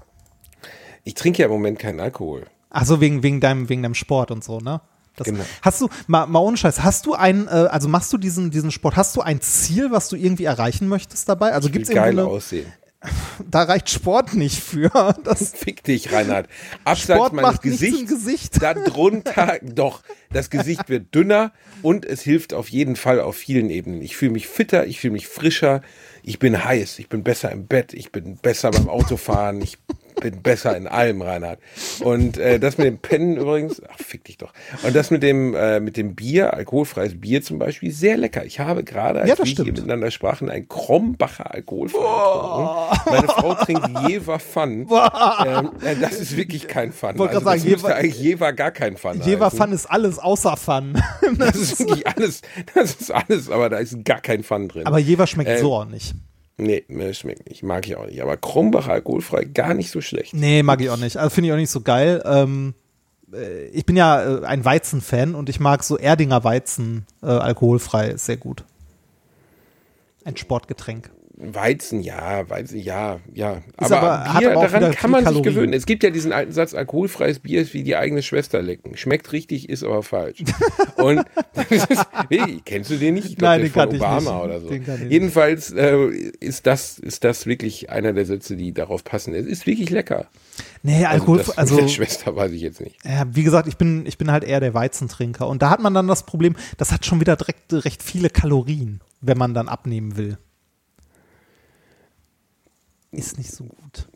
Ich 1.04 1.14
trinke 1.14 1.40
ja 1.42 1.46
im 1.46 1.52
Moment 1.52 1.78
keinen 1.78 2.00
Alkohol. 2.00 2.46
Achso, 2.72 3.00
wegen, 3.00 3.22
wegen, 3.22 3.40
deinem, 3.40 3.68
wegen 3.68 3.82
deinem 3.82 3.94
Sport 3.94 4.30
und 4.30 4.42
so, 4.42 4.58
ne? 4.58 4.80
Das, 5.16 5.26
Genau. 5.26 5.44
Hast 5.60 5.80
du, 5.80 5.88
mal, 6.06 6.26
mal 6.26 6.38
ohne 6.38 6.56
Scheiß, 6.56 6.82
hast 6.82 7.04
du 7.04 7.14
ein, 7.14 7.46
äh, 7.46 7.50
also 7.50 7.86
machst 7.86 8.12
du 8.12 8.18
diesen, 8.18 8.50
diesen 8.50 8.70
Sport, 8.70 8.96
hast 8.96 9.14
du 9.14 9.20
ein 9.20 9.40
Ziel, 9.42 9.90
was 9.90 10.08
du 10.08 10.16
irgendwie 10.16 10.44
erreichen 10.44 10.88
möchtest 10.88 11.28
dabei? 11.28 11.52
Also 11.52 11.68
will 11.68 11.72
gibt's 11.72 11.90
geil 11.90 12.18
eine, 12.18 12.24
aussehen. 12.24 12.72
da 13.50 13.62
reicht 13.62 13.90
Sport 13.90 14.34
nicht 14.34 14.60
für. 14.62 14.90
Das, 15.24 15.50
Fick 15.54 15.84
dich, 15.84 16.12
Reinhard. 16.12 16.48
Abseits 16.84 17.18
Sport 17.18 17.32
meines 17.32 17.52
macht 17.52 17.62
Gesichts, 17.62 18.10
Gesicht. 18.10 18.62
darunter, 18.62 19.58
doch, 19.62 20.02
das 20.30 20.50
Gesicht 20.50 20.88
wird 20.88 21.14
dünner 21.14 21.52
und 21.82 22.04
es 22.04 22.22
hilft 22.22 22.54
auf 22.54 22.68
jeden 22.68 22.96
Fall 22.96 23.20
auf 23.20 23.36
vielen 23.36 23.70
Ebenen. 23.70 24.02
Ich 24.02 24.16
fühle 24.16 24.32
mich 24.32 24.48
fitter, 24.48 24.86
ich 24.86 25.00
fühle 25.00 25.12
mich 25.12 25.28
frischer, 25.28 25.82
ich 26.22 26.38
bin 26.38 26.64
heiß, 26.64 26.98
ich 26.98 27.08
bin 27.08 27.22
besser 27.22 27.52
im 27.52 27.66
Bett, 27.66 27.92
ich 27.94 28.10
bin 28.10 28.36
besser 28.36 28.70
beim 28.70 28.88
Autofahren, 28.88 29.60
ich 29.60 29.78
bin 30.22 30.42
besser 30.42 30.76
in 30.76 30.86
allem, 30.86 31.20
Reinhard. 31.22 31.58
Und 32.02 32.38
äh, 32.38 32.58
das 32.58 32.78
mit 32.78 32.86
dem 32.86 32.98
Pennen 32.98 33.36
übrigens, 33.36 33.82
ach, 33.88 33.98
fick 33.98 34.24
dich 34.24 34.38
doch. 34.38 34.52
Und 34.84 34.94
das 34.96 35.10
mit 35.10 35.22
dem, 35.22 35.54
äh, 35.54 35.80
mit 35.80 35.96
dem 35.96 36.14
Bier, 36.14 36.54
alkoholfreies 36.54 37.20
Bier 37.20 37.42
zum 37.42 37.58
Beispiel, 37.58 37.90
sehr 37.92 38.16
lecker. 38.16 38.44
Ich 38.44 38.60
habe 38.60 38.84
gerade, 38.84 39.20
als 39.20 39.28
Ja, 39.28 39.38
wir 39.38 39.44
hier 39.44 39.52
stimmt. 39.54 39.68
miteinander 39.72 40.10
sprachen, 40.10 40.48
ein 40.48 40.68
Krombacher 40.68 41.52
alkoholfrei 41.52 41.98
getrunken. 41.98 43.10
Meine 43.10 43.28
Frau 43.28 43.54
trinkt 43.54 43.88
Jever 44.08 44.38
Fun. 44.38 44.86
Ähm, 45.46 45.70
äh, 45.84 45.96
das 46.00 46.12
ist 46.20 46.36
wirklich 46.36 46.68
kein 46.68 46.92
Fun. 46.92 47.18
Wollte 47.18 47.34
Also 47.34 47.44
sagen, 47.44 47.62
Jever- 48.12 48.52
gar 48.52 48.70
kein 48.70 48.96
Fun 48.96 49.20
Jever 49.22 49.46
heißen. 49.46 49.58
Fun 49.58 49.72
ist 49.72 49.86
alles 49.86 50.18
außer 50.18 50.56
Fun. 50.56 51.00
Das 51.38 51.56
ist 51.56 51.78
wirklich 51.80 52.06
alles, 52.06 52.42
das 52.74 52.94
ist 52.94 53.10
alles, 53.10 53.50
aber 53.50 53.68
da 53.70 53.78
ist 53.78 54.04
gar 54.04 54.20
kein 54.20 54.42
Fun 54.42 54.68
drin. 54.68 54.86
Aber 54.86 54.98
Jever 54.98 55.26
schmeckt 55.26 55.50
Äh, 55.50 55.58
so 55.58 55.74
auch 55.74 55.84
nicht. 55.84 56.14
Nee, 56.62 56.84
mir 56.88 57.12
schmeckt 57.14 57.48
nicht, 57.48 57.62
mag 57.62 57.86
ich 57.86 57.96
auch 57.96 58.06
nicht. 58.06 58.22
Aber 58.22 58.36
Krombacher 58.36 58.92
alkoholfrei, 58.92 59.44
gar 59.44 59.74
nicht 59.74 59.90
so 59.90 60.00
schlecht. 60.00 60.34
Nee, 60.34 60.62
mag 60.62 60.80
ich 60.80 60.90
auch 60.90 60.96
nicht. 60.96 61.16
Also 61.16 61.30
finde 61.30 61.48
ich 61.48 61.52
auch 61.52 61.58
nicht 61.58 61.70
so 61.70 61.80
geil. 61.80 62.22
Ähm, 62.24 62.74
äh, 63.32 63.66
ich 63.66 63.86
bin 63.86 63.96
ja 63.96 64.40
äh, 64.40 64.44
ein 64.44 64.64
Weizen-Fan 64.64 65.34
und 65.34 65.48
ich 65.48 65.60
mag 65.60 65.82
so 65.82 65.98
Erdinger 65.98 66.44
Weizen 66.44 67.06
äh, 67.22 67.26
alkoholfrei 67.26 68.16
sehr 68.16 68.36
gut. 68.36 68.64
Ein 70.24 70.36
Sportgetränk. 70.36 71.10
Weizen, 71.44 72.00
ja, 72.00 72.48
Weizen, 72.48 72.78
ja, 72.78 73.18
ja. 73.34 73.62
Aber, 73.76 74.00
aber- 74.00 74.38
Bier, 74.38 74.52
aber 74.52 74.68
daran 74.68 74.92
kann 74.92 75.10
man 75.10 75.20
sich 75.20 75.26
Kalorien. 75.26 75.54
gewöhnen. 75.54 75.72
Es 75.72 75.86
gibt 75.86 76.04
ja 76.04 76.10
diesen 76.10 76.32
alten 76.32 76.52
Satz, 76.52 76.72
alkoholfreies 76.72 77.40
Bier 77.40 77.60
ist 77.62 77.74
wie 77.74 77.82
die 77.82 77.96
eigene 77.96 78.22
Schwester 78.22 78.62
lecken. 78.62 78.96
Schmeckt 78.96 79.32
richtig, 79.32 79.68
ist 79.68 79.82
aber 79.82 80.02
falsch. 80.02 80.44
Und 80.96 81.24
ist, 81.68 81.88
nee, 82.30 82.60
kennst 82.64 82.90
du 82.90 82.96
den 82.96 83.14
nicht? 83.14 83.30
Ich 83.30 83.36
glaub, 83.36 83.50
Nein, 83.50 83.62
den 83.62 83.70
von 83.72 83.88
Obama 83.88 84.20
nicht. 84.20 84.44
oder 84.44 84.60
so. 84.60 84.72
Jedenfalls 85.08 85.72
äh, 85.72 85.96
ist, 86.38 86.66
das, 86.66 86.98
ist 86.98 87.24
das 87.24 87.46
wirklich 87.46 87.90
einer 87.90 88.12
der 88.12 88.24
Sätze, 88.24 88.56
die 88.56 88.72
darauf 88.72 89.02
passen. 89.02 89.34
Es 89.34 89.46
ist 89.46 89.66
wirklich 89.66 89.90
lecker. 89.90 90.28
Nee, 90.82 91.04
Alkohol, 91.04 91.38
das 91.38 91.56
also, 91.58 91.74
mit 91.74 91.84
der 91.84 91.88
Schwester 91.88 92.36
weiß 92.36 92.52
ich 92.52 92.62
jetzt 92.62 92.80
nicht. 92.80 92.96
ja, 93.04 93.24
wie 93.30 93.42
gesagt, 93.42 93.66
ich 93.68 93.76
bin, 93.76 94.06
ich 94.06 94.18
bin 94.18 94.30
halt 94.30 94.44
eher 94.44 94.60
der 94.60 94.74
Weizentrinker. 94.74 95.48
Und 95.48 95.62
da 95.62 95.70
hat 95.70 95.80
man 95.80 95.94
dann 95.94 96.06
das 96.06 96.24
Problem, 96.24 96.54
das 96.76 96.92
hat 96.92 97.04
schon 97.04 97.20
wieder 97.20 97.36
direkt 97.36 97.72
recht 97.72 98.02
viele 98.02 98.30
Kalorien, 98.30 99.00
wenn 99.20 99.38
man 99.38 99.54
dann 99.54 99.68
abnehmen 99.68 100.16
will. 100.16 100.38
Ist 103.12 103.38
nicht 103.38 103.52
so 103.52 103.64
gut. 103.64 104.08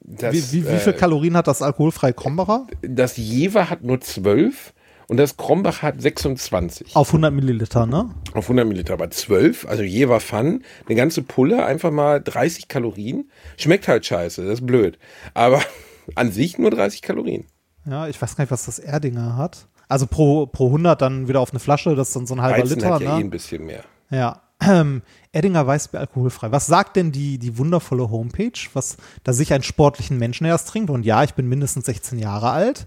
Das, 0.00 0.34
wie 0.34 0.52
wie, 0.52 0.68
wie 0.68 0.78
viel 0.78 0.92
äh, 0.92 0.96
Kalorien 0.96 1.36
hat 1.36 1.46
das 1.46 1.62
alkoholfreie 1.62 2.12
Krombacher? 2.12 2.66
das 2.82 3.16
Jever 3.16 3.70
hat 3.70 3.82
nur 3.82 4.00
zwölf 4.00 4.72
und 5.08 5.16
das 5.16 5.36
Krombach 5.36 5.82
hat 5.82 6.00
26 6.00 6.96
Auf 6.96 7.08
100 7.08 7.32
Milliliter, 7.32 7.86
ne? 7.86 8.10
auf 8.34 8.44
100 8.44 8.66
Milliliter, 8.66 8.94
aber 8.94 9.10
12, 9.10 9.66
also 9.66 9.82
Jever 9.82 10.20
Fun, 10.20 10.62
eine 10.86 10.96
ganze 10.96 11.22
Pulle, 11.22 11.64
einfach 11.64 11.90
mal 11.90 12.20
30 12.20 12.68
Kalorien. 12.68 13.30
Schmeckt 13.56 13.88
halt 13.88 14.06
scheiße, 14.06 14.42
das 14.44 14.60
ist 14.60 14.66
blöd. 14.66 14.98
Aber 15.34 15.60
an 16.14 16.32
sich 16.32 16.58
nur 16.58 16.70
30 16.70 17.02
Kalorien. 17.02 17.44
Ja, 17.84 18.08
ich 18.08 18.20
weiß 18.20 18.36
gar 18.36 18.44
nicht, 18.44 18.50
was 18.50 18.66
das 18.66 18.78
Erdinger 18.78 19.36
hat. 19.36 19.66
Also 19.88 20.06
pro, 20.06 20.46
pro 20.46 20.66
100 20.66 21.00
dann 21.02 21.28
wieder 21.28 21.40
auf 21.40 21.50
eine 21.50 21.60
Flasche, 21.60 21.94
das 21.94 22.08
ist 22.08 22.16
dann 22.16 22.26
so 22.26 22.34
ein 22.34 22.42
halber 22.42 22.62
Weizen 22.62 22.76
Liter, 22.76 22.94
hat 22.94 23.02
ja 23.02 23.14
eh 23.14 23.18
ne? 23.18 23.24
ein 23.24 23.30
bisschen 23.30 23.66
mehr. 23.66 23.84
Ja. 24.10 24.40
Ähm, 24.66 25.02
Erdinger 25.32 25.66
Weißbier 25.66 26.00
alkoholfrei. 26.00 26.52
Was 26.52 26.66
sagt 26.66 26.96
denn 26.96 27.10
die, 27.10 27.38
die 27.38 27.56
wundervolle 27.56 28.10
Homepage, 28.10 28.52
was, 28.74 28.98
dass 29.24 29.40
ich 29.40 29.52
einen 29.52 29.62
sportlichen 29.62 30.18
Menschen 30.18 30.46
erst 30.46 30.68
trinke? 30.68 30.92
Und 30.92 31.06
ja, 31.06 31.24
ich 31.24 31.34
bin 31.34 31.48
mindestens 31.48 31.86
16 31.86 32.18
Jahre 32.18 32.50
alt. 32.50 32.86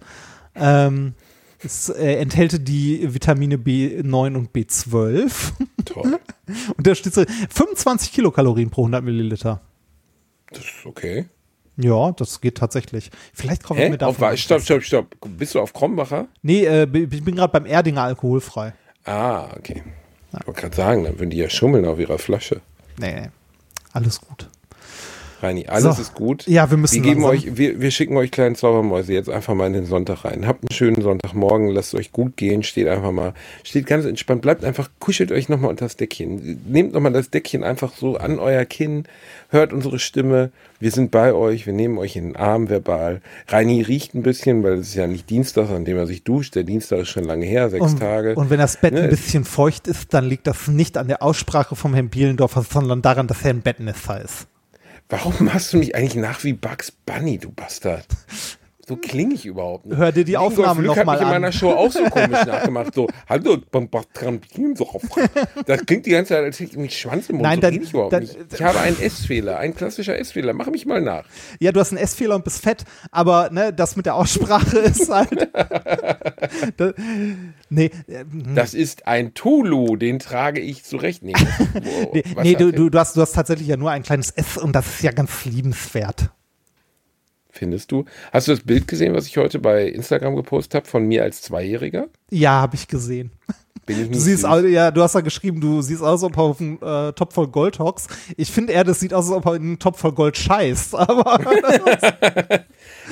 Ähm, 0.53 1.15
es 1.59 1.89
äh, 1.89 2.17
enthält 2.17 2.67
die 2.67 3.13
Vitamine 3.13 3.57
B9 3.57 4.35
und 4.35 4.51
B12. 4.51 5.53
Toll. 5.85 6.19
Und 6.77 6.85
da 6.85 6.93
steht 6.93 7.13
so 7.13 7.23
25 7.49 8.11
Kilokalorien 8.13 8.69
pro 8.69 8.81
100 8.81 9.03
Milliliter. 9.03 9.61
Das 10.51 10.59
ist 10.59 10.85
okay. 10.85 11.25
Ja, 11.77 12.11
das 12.11 12.39
geht 12.39 12.57
tatsächlich. 12.57 13.09
Vielleicht 13.33 13.63
kommen 13.63 13.79
wir 13.79 13.89
mit 13.89 14.03
Auf, 14.03 14.17
stopp, 14.37 14.61
stopp, 14.61 14.83
stopp. 14.83 15.15
Bist 15.37 15.55
du 15.55 15.59
auf 15.59 15.73
Krombacher? 15.73 16.27
Nee, 16.41 16.65
äh, 16.65 16.83
ich 16.83 17.23
bin 17.23 17.35
gerade 17.35 17.51
beim 17.51 17.65
Erdinger 17.65 18.03
alkoholfrei. 18.03 18.73
Ah, 19.03 19.47
okay. 19.57 19.83
Ich 20.41 20.47
wollte 20.47 20.61
gerade 20.61 20.75
sagen, 20.75 21.03
dann 21.03 21.19
würden 21.19 21.29
die 21.29 21.37
ja 21.37 21.49
schummeln 21.49 21.85
auf 21.85 21.99
ihrer 21.99 22.17
Flasche. 22.17 22.61
Nee, 22.97 23.13
nee. 23.13 23.29
Alles 23.93 24.19
gut. 24.21 24.49
Reini, 25.45 25.67
alles 25.67 25.95
So. 25.95 26.01
ist 26.01 26.13
gut. 26.13 26.47
Ja, 26.47 26.69
wir 26.69 26.77
müssen 26.77 26.95
wir 26.95 27.01
geben 27.01 27.21
langsam. 27.21 27.49
euch, 27.49 27.57
wir, 27.57 27.79
wir 27.81 27.91
schicken 27.91 28.17
euch 28.17 28.31
kleinen 28.31 28.55
Zaubermäuse 28.55 29.13
jetzt 29.13 29.29
einfach 29.29 29.53
mal 29.53 29.67
in 29.67 29.73
den 29.73 29.85
Sonntag 29.85 30.25
rein. 30.25 30.47
Habt 30.47 30.63
einen 30.63 30.75
schönen 30.75 31.01
Sonntagmorgen, 31.01 31.69
lasst 31.69 31.93
euch 31.95 32.11
gut 32.11 32.35
gehen, 32.37 32.63
steht 32.63 32.87
einfach 32.87 33.11
mal, 33.11 33.33
steht 33.63 33.85
ganz 33.85 34.05
entspannt, 34.05 34.41
bleibt 34.41 34.65
einfach, 34.65 34.89
kuschelt 34.99 35.31
euch 35.31 35.49
nochmal 35.49 35.69
unter 35.69 35.85
das 35.85 35.95
Deckchen. 35.97 36.61
Nehmt 36.67 36.93
nochmal 36.93 37.13
das 37.13 37.29
Deckchen 37.29 37.63
einfach 37.63 37.93
so 37.95 38.17
an 38.17 38.39
euer 38.39 38.65
Kinn, 38.65 39.03
hört 39.49 39.71
unsere 39.73 39.99
Stimme, 39.99 40.51
wir 40.79 40.91
sind 40.91 41.09
bei 41.09 41.33
euch, 41.33 41.65
wir 41.65 41.73
nehmen 41.73 41.97
euch 41.97 42.15
in 42.17 42.25
den 42.25 42.35
Arm 42.35 42.69
verbal. 42.69 43.21
Reini 43.47 43.81
riecht 43.81 44.13
ein 44.13 44.23
bisschen, 44.23 44.61
weil 44.63 44.73
es 44.73 44.89
ist 44.89 44.95
ja 44.95 45.07
nicht 45.07 45.29
Dienstag, 45.29 45.69
an 45.69 45.85
dem 45.85 45.95
er 45.97 46.05
sich 46.05 46.23
duscht. 46.23 46.53
Der 46.55 46.63
Dienstag 46.63 46.99
ist 46.99 47.09
schon 47.09 47.23
lange 47.23 47.45
her, 47.45 47.69
sechs 47.69 47.81
Und, 47.93 47.99
Tage. 47.99 48.35
und 48.35 48.49
wenn 48.49 48.59
das 48.59 48.77
Bett 48.81 48.93
Ne, 48.93 49.03
ein 49.03 49.09
bisschen 49.09 49.45
feucht 49.45 49.87
ist, 49.87 50.13
dann 50.13 50.25
liegt 50.25 50.47
das 50.47 50.67
nicht 50.67 50.97
an 50.97 51.07
der 51.07 51.21
Aussprache 51.23 51.75
vom 51.75 51.93
Herrn 51.93 52.09
Bielendorfer, 52.09 52.63
sondern 52.69 53.01
daran, 53.01 53.27
dass 53.27 53.43
er 53.43 53.51
ein 53.51 53.61
Bettnässer 53.61 54.21
ist. 54.21 54.47
Warum 55.09 55.35
machst 55.45 55.73
du 55.73 55.77
mich 55.77 55.95
eigentlich 55.95 56.15
nach 56.15 56.43
wie 56.43 56.53
Bugs 56.53 56.91
Bunny, 56.91 57.37
du 57.37 57.51
Bastard? 57.51 58.07
So 58.87 58.95
klinge 58.97 59.33
ich 59.33 59.45
überhaupt 59.47 59.87
nicht. 59.87 59.97
Hör 59.97 60.11
dir 60.11 60.23
die 60.23 60.33
Ingolf 60.33 60.59
Aufnahme 60.59 60.81
Lück 60.81 60.89
noch 60.91 60.97
hat 60.97 61.05
mal 61.07 61.13
mich 61.13 61.21
in 61.21 61.27
an. 61.27 61.33
meiner 61.33 61.51
Show 61.51 61.71
auch 61.71 61.91
so 61.91 62.03
komisch 62.09 62.45
nachgemacht. 62.45 62.93
So, 62.93 63.07
hallo, 63.27 63.57
das 65.65 65.85
klingt 65.87 66.05
die 66.05 66.11
ganze 66.11 66.29
Zeit, 66.35 66.43
als 66.43 66.59
hätte 66.59 66.71
ich 66.71 66.77
mich 66.77 66.97
Schwanz 66.99 67.29
im 67.29 67.37
Mund. 67.37 67.43
Nein, 67.43 67.55
so 67.57 67.61
dann- 67.61 67.73
ich 67.81 67.89
überhaupt 67.93 68.13
dann- 68.13 68.21
nicht. 68.23 68.37
Ich 68.53 68.61
habe 68.61 68.79
einen 68.79 68.99
Essfehler, 69.01 69.57
ein 69.57 69.75
klassischer 69.75 70.19
Essfehler. 70.19 70.53
Mach 70.53 70.67
mich 70.67 70.85
mal 70.85 71.01
nach. 71.01 71.25
Ja, 71.59 71.71
du 71.71 71.79
hast 71.79 71.91
einen 71.93 71.97
Essfehler 71.97 72.35
und 72.35 72.43
bist 72.43 72.61
fett, 72.61 72.83
aber 73.11 73.49
ne, 73.51 73.73
das 73.73 73.95
mit 73.95 74.05
der 74.05 74.15
Aussprache 74.15 74.77
ist 74.77 75.09
halt. 75.09 75.49
da, 76.77 76.93
nee, 77.69 77.89
äh, 78.07 78.23
Das 78.53 78.73
ist 78.73 79.07
ein 79.07 79.33
Tulu, 79.33 79.95
den 79.95 80.19
trage 80.19 80.61
ich 80.61 80.83
zurecht. 80.83 81.23
Nee, 81.23 81.33
das- 81.33 81.43
wow, 81.83 82.09
nee, 82.13 82.23
nee 82.43 82.55
du, 82.55 82.71
du, 82.71 82.89
du, 82.89 82.99
hast, 82.99 83.15
du 83.17 83.21
hast 83.21 83.33
tatsächlich 83.33 83.67
ja 83.67 83.77
nur 83.77 83.89
ein 83.91 84.03
kleines 84.03 84.29
S 84.31 84.57
und 84.57 84.73
das 84.73 84.85
ist 84.87 85.01
ja 85.01 85.11
ganz 85.11 85.45
liebenswert. 85.45 86.29
Findest 87.57 87.91
du? 87.93 88.03
Hast 88.33 88.49
du 88.49 88.51
das 88.51 88.65
Bild 88.65 88.85
gesehen, 88.85 89.13
was 89.13 89.27
ich 89.27 89.37
heute 89.37 89.59
bei 89.59 89.87
Instagram 89.87 90.35
gepostet 90.35 90.75
habe 90.75 90.87
von 90.87 91.05
mir 91.07 91.23
als 91.23 91.41
Zweijähriger? 91.41 92.07
Ja, 92.29 92.61
habe 92.61 92.75
ich 92.75 92.89
gesehen. 92.89 93.31
Bin 93.85 93.97
ich 93.99 94.05
Du 94.05 94.09
nicht 94.11 94.21
siehst 94.21 94.41
süß? 94.41 94.45
auch, 94.45 94.59
ja, 94.61 94.89
du 94.91 95.01
hast 95.03 95.13
ja 95.15 95.21
geschrieben, 95.21 95.61
du 95.61 95.81
siehst 95.81 96.01
aus, 96.01 96.23
als 96.23 96.23
ob 96.23 96.37
er 96.37 96.43
auf 96.43 96.59
einen 96.59 96.81
äh, 96.81 97.13
Topf 97.13 97.35
voll 97.35 97.47
Gold 97.47 97.77
hockst. 97.79 98.09
Ich 98.35 98.49
finde 98.51 98.73
eher, 98.73 98.83
das 98.83 98.99
sieht 98.99 99.13
aus, 99.13 99.27
als 99.27 99.35
ob 99.37 99.45
er 99.45 99.55
in 99.55 99.61
einen 99.63 99.79
Topf 99.79 99.99
voll 99.99 100.13
Gold 100.13 100.37
scheißt. 100.37 100.95
Aber 100.95 101.39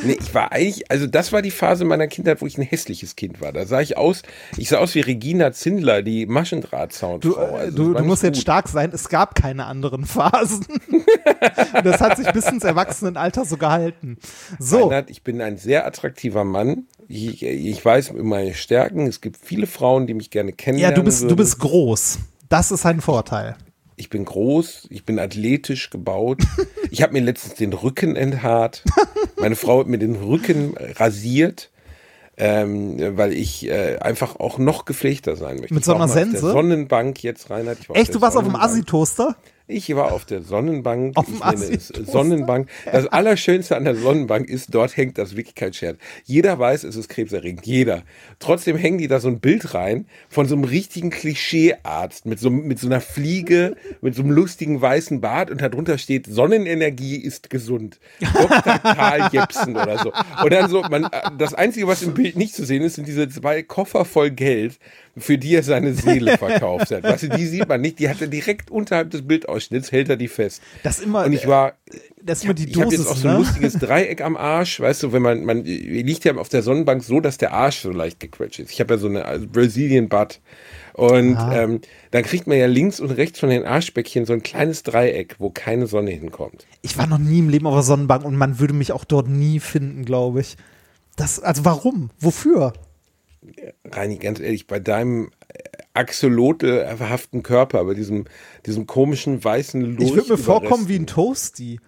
Nee, 0.03 0.17
ich 0.19 0.33
war 0.33 0.51
eigentlich, 0.51 0.89
also 0.91 1.05
das 1.07 1.31
war 1.31 1.41
die 1.41 1.51
Phase 1.51 1.85
meiner 1.85 2.07
Kindheit, 2.07 2.41
wo 2.41 2.47
ich 2.47 2.57
ein 2.57 2.63
hässliches 2.63 3.15
Kind 3.15 3.41
war. 3.41 3.51
Da 3.53 3.65
sah 3.65 3.79
ich 3.81 3.95
aus, 3.97 4.23
ich 4.57 4.69
sah 4.69 4.77
aus 4.79 4.95
wie 4.95 5.01
Regina 5.01 5.51
Zindler, 5.51 6.01
die 6.01 6.25
Maschendraht-Soundfrau. 6.25 7.33
du, 7.35 7.39
äh, 7.39 7.45
Also, 7.59 7.77
du, 7.77 7.93
du 7.93 8.03
musst 8.03 8.23
nicht 8.23 8.29
jetzt 8.31 8.37
gut. 8.37 8.41
stark 8.41 8.67
sein. 8.67 8.91
Es 8.93 9.09
gab 9.09 9.35
keine 9.35 9.65
anderen 9.65 10.05
Phasen. 10.05 10.65
das 11.83 12.01
hat 12.01 12.17
sich 12.17 12.31
bis 12.31 12.47
ins 12.47 12.63
Erwachsenenalter 12.63 13.45
so 13.45 13.57
gehalten. 13.57 14.17
So, 14.59 14.87
Reinhard, 14.87 15.09
ich 15.09 15.23
bin 15.23 15.41
ein 15.41 15.57
sehr 15.57 15.85
attraktiver 15.85 16.43
Mann. 16.43 16.87
Ich, 17.07 17.43
ich 17.43 17.83
weiß 17.83 18.13
meine 18.13 18.53
Stärken. 18.53 19.07
Es 19.07 19.21
gibt 19.21 19.37
viele 19.37 19.67
Frauen, 19.67 20.07
die 20.07 20.13
mich 20.13 20.29
gerne 20.29 20.51
ja, 20.51 20.55
kennenlernen 20.55 20.95
du 20.95 21.03
bist, 21.03 21.21
du 21.21 21.25
würden. 21.25 21.37
bist 21.37 21.59
groß. 21.59 22.19
Das 22.49 22.71
ist 22.71 22.85
ein 22.85 23.01
Vorteil. 23.01 23.55
Ich 23.95 24.09
bin 24.09 24.25
groß, 24.25 24.87
ich 24.89 25.05
bin 25.05 25.19
athletisch 25.19 25.89
gebaut. 25.89 26.41
Ich 26.91 27.01
habe 27.01 27.13
mir 27.13 27.21
letztens 27.21 27.55
den 27.55 27.73
Rücken 27.73 28.15
enthaart. 28.15 28.83
Meine 29.39 29.55
Frau 29.55 29.79
hat 29.79 29.87
mir 29.87 29.97
den 29.97 30.15
Rücken 30.15 30.75
rasiert, 30.77 31.71
ähm, 32.37 33.17
weil 33.17 33.33
ich 33.33 33.67
äh, 33.67 33.97
einfach 33.97 34.39
auch 34.39 34.59
noch 34.59 34.85
gepflegter 34.85 35.35
sein 35.35 35.55
möchte. 35.55 35.73
Mit 35.73 35.83
so 35.83 35.95
einer 35.95 36.07
Sense? 36.07 36.33
Der 36.39 36.51
Sonnenbank 36.51 37.23
jetzt, 37.23 37.49
Reinhard. 37.49 37.79
Echt, 37.95 38.13
du 38.13 38.21
warst 38.21 38.37
auf 38.37 38.43
dem. 38.43 38.55
Assi-Toaster? 38.55 39.35
Ich 39.65 39.95
war 39.95 40.11
auf 40.11 40.25
der 40.25 40.41
Sonnenbank. 40.41 41.15
Auf 41.15 41.27
ich 41.29 41.39
nenne 41.39 41.75
es? 41.75 41.87
Sonnenbank. 41.87 42.67
Das 42.83 43.07
Allerschönste 43.07 43.77
an 43.77 43.85
der 43.85 43.95
Sonnenbank 43.95 44.49
ist, 44.49 44.75
dort 44.75 44.97
hängt 44.97 45.17
das 45.17 45.37
Wichtigkeitsschild. 45.37 45.97
Jeder 46.25 46.59
weiß, 46.59 46.83
es 46.83 46.97
ist 46.97 47.07
krebserregend. 47.07 47.65
Jeder. 47.65 48.03
Trotzdem 48.39 48.75
hängen 48.75 48.97
die 48.97 49.07
da 49.07 49.21
so 49.21 49.29
ein 49.29 49.39
Bild 49.39 49.73
rein 49.73 50.05
von 50.27 50.47
so 50.47 50.55
einem 50.55 50.65
richtigen 50.65 51.11
Klischeearzt 51.11 52.25
mit 52.25 52.39
so, 52.39 52.49
mit 52.49 52.77
so 52.77 52.87
einer 52.87 52.99
Fliege, 52.99 53.77
mit 54.01 54.15
so 54.15 54.23
einem 54.23 54.31
lustigen 54.31 54.81
weißen 54.81 55.21
Bart 55.21 55.49
und 55.49 55.61
darunter 55.61 55.97
steht, 55.97 56.27
Sonnenenergie 56.27 57.15
ist 57.15 57.49
gesund. 57.49 58.01
Dr. 58.19 58.79
Karl 58.79 59.29
Jepsen 59.31 59.77
oder 59.77 59.97
so. 59.99 60.11
Und 60.43 60.51
dann 60.51 60.69
so, 60.69 60.81
man, 60.81 61.07
das 61.37 61.53
Einzige, 61.53 61.87
was 61.87 62.03
im 62.03 62.13
Bild 62.13 62.35
nicht 62.35 62.53
zu 62.53 62.65
sehen 62.65 62.81
ist, 62.81 62.95
sind 62.95 63.07
diese 63.07 63.29
zwei 63.29 63.63
Koffer 63.63 64.03
voll 64.03 64.29
Geld, 64.29 64.77
für 65.17 65.37
die 65.37 65.55
er 65.55 65.63
seine 65.63 65.93
Seele 65.93 66.37
verkauft 66.37 66.91
hat. 66.91 67.03
Weißt 67.03 67.23
du, 67.23 67.29
die 67.29 67.45
sieht 67.45 67.67
man 67.67 67.81
nicht, 67.81 67.99
die 67.99 68.09
hat 68.09 68.19
er 68.21 68.27
direkt 68.27 68.71
unterhalb 68.71 69.11
des 69.11 69.21
Bildausschnitts, 69.27 69.91
hält 69.91 70.09
er 70.09 70.17
die 70.17 70.27
fest. 70.27 70.61
Das 70.81 70.99
immer, 70.99 71.25
Und 71.25 71.33
ich 71.33 71.47
war, 71.47 71.73
das 72.21 72.39
ist 72.39 72.45
immer 72.45 72.55
die 72.55 72.69
ich 72.69 72.81
habe 72.81 72.91
jetzt 72.91 73.05
auch 73.05 73.11
Dosis, 73.11 73.21
so 73.21 73.27
ein 73.27 73.33
ne? 73.35 73.39
lustiges 73.39 73.73
Dreieck 73.73 74.21
am 74.21 74.35
Arsch, 74.35 74.79
weißt 74.79 75.03
du, 75.03 75.13
wenn 75.13 75.21
man, 75.21 75.45
man 75.45 75.63
liegt 75.63 76.25
ja 76.25 76.35
auf 76.35 76.49
der 76.49 76.63
Sonnenbank 76.63 77.03
so, 77.03 77.19
dass 77.19 77.37
der 77.37 77.53
Arsch 77.53 77.81
so 77.81 77.91
leicht 77.91 78.19
gequetscht 78.19 78.59
ist. 78.59 78.71
Ich 78.71 78.79
habe 78.79 78.95
ja 78.95 78.99
so 78.99 79.07
eine 79.07 79.25
also 79.25 79.45
Brazilian 79.47 80.09
Butt. 80.09 80.39
Und 80.93 81.37
ähm, 81.51 81.81
dann 82.11 82.23
kriegt 82.23 82.45
man 82.45 82.57
ja 82.57 82.67
links 82.67 82.99
und 82.99 83.09
rechts 83.09 83.39
von 83.39 83.49
den 83.49 83.65
Arschbäckchen 83.65 84.25
so 84.25 84.33
ein 84.33 84.43
kleines 84.43 84.83
Dreieck, 84.83 85.35
wo 85.39 85.49
keine 85.49 85.87
Sonne 85.87 86.11
hinkommt. 86.11 86.67
Ich 86.83 86.97
war 86.99 87.07
noch 87.07 87.17
nie 87.17 87.39
im 87.39 87.49
Leben 87.49 87.65
auf 87.65 87.73
der 87.73 87.83
Sonnenbank 87.83 88.23
und 88.25 88.35
man 88.35 88.59
würde 88.59 88.75
mich 88.75 88.91
auch 88.91 89.03
dort 89.03 89.27
nie 89.27 89.59
finden, 89.59 90.05
glaube 90.05 90.41
ich. 90.41 90.55
Das, 91.15 91.39
also 91.39 91.65
warum? 91.65 92.09
Wofür? 92.19 92.73
Reini, 93.91 94.17
ganz 94.17 94.39
ehrlich, 94.39 94.67
bei 94.67 94.79
deinem 94.79 95.29
äh, 95.49 95.59
axolotelhaften 95.93 97.43
Körper, 97.43 97.83
bei 97.85 97.93
diesem, 97.93 98.25
diesem 98.65 98.87
komischen 98.87 99.43
weißen 99.43 99.81
Lurch 99.81 100.09
Ich 100.09 100.15
würde 100.15 100.31
mir 100.33 100.37
vorkommen 100.37 100.87
wie 100.87 100.95
ein 100.95 101.07
Toasty. 101.07 101.79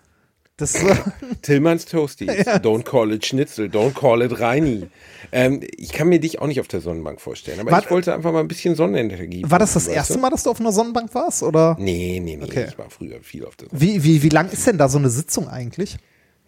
Das, 0.57 0.73
Tillmanns 1.41 1.83
Toasties. 1.85 2.29
Don't 2.47 2.83
call 2.83 3.11
it 3.11 3.25
Schnitzel, 3.25 3.67
don't 3.67 3.93
call 3.93 4.21
it 4.21 4.39
Reini. 4.39 4.87
Ähm, 5.33 5.59
ich 5.75 5.91
kann 5.91 6.07
mir 6.07 6.19
dich 6.21 6.39
auch 6.39 6.47
nicht 6.47 6.61
auf 6.61 6.69
der 6.69 6.79
Sonnenbank 6.79 7.19
vorstellen, 7.19 7.59
aber 7.59 7.71
War- 7.71 7.83
ich 7.83 7.91
wollte 7.91 8.13
einfach 8.13 8.31
mal 8.31 8.39
ein 8.39 8.47
bisschen 8.47 8.73
Sonnenenergie. 8.75 9.43
war 9.47 9.59
das 9.59 9.73
das 9.73 9.87
erste? 9.87 10.17
Mal, 10.17 10.29
dass 10.29 10.43
du 10.43 10.51
auf 10.51 10.61
einer 10.61 10.71
Sonnenbank 10.71 11.13
warst? 11.13 11.43
Oder 11.43 11.75
Nee, 11.77 12.21
nee, 12.23 12.37
nee. 12.37 12.43
Okay. 12.45 12.67
Ich 12.69 12.77
war 12.77 12.89
früher 12.89 13.21
viel 13.21 13.45
auf 13.45 13.57
der 13.57 13.67
Sonnenbank. 13.67 13.81
wie, 13.95 14.03
wie, 14.05 14.23
wie 14.23 14.29
lang 14.29 14.49
ist 14.49 14.65
denn 14.65 14.77
da 14.77 14.87
so 14.87 14.97
eine 14.97 15.09
Sitzung 15.09 15.49
eigentlich? 15.49 15.97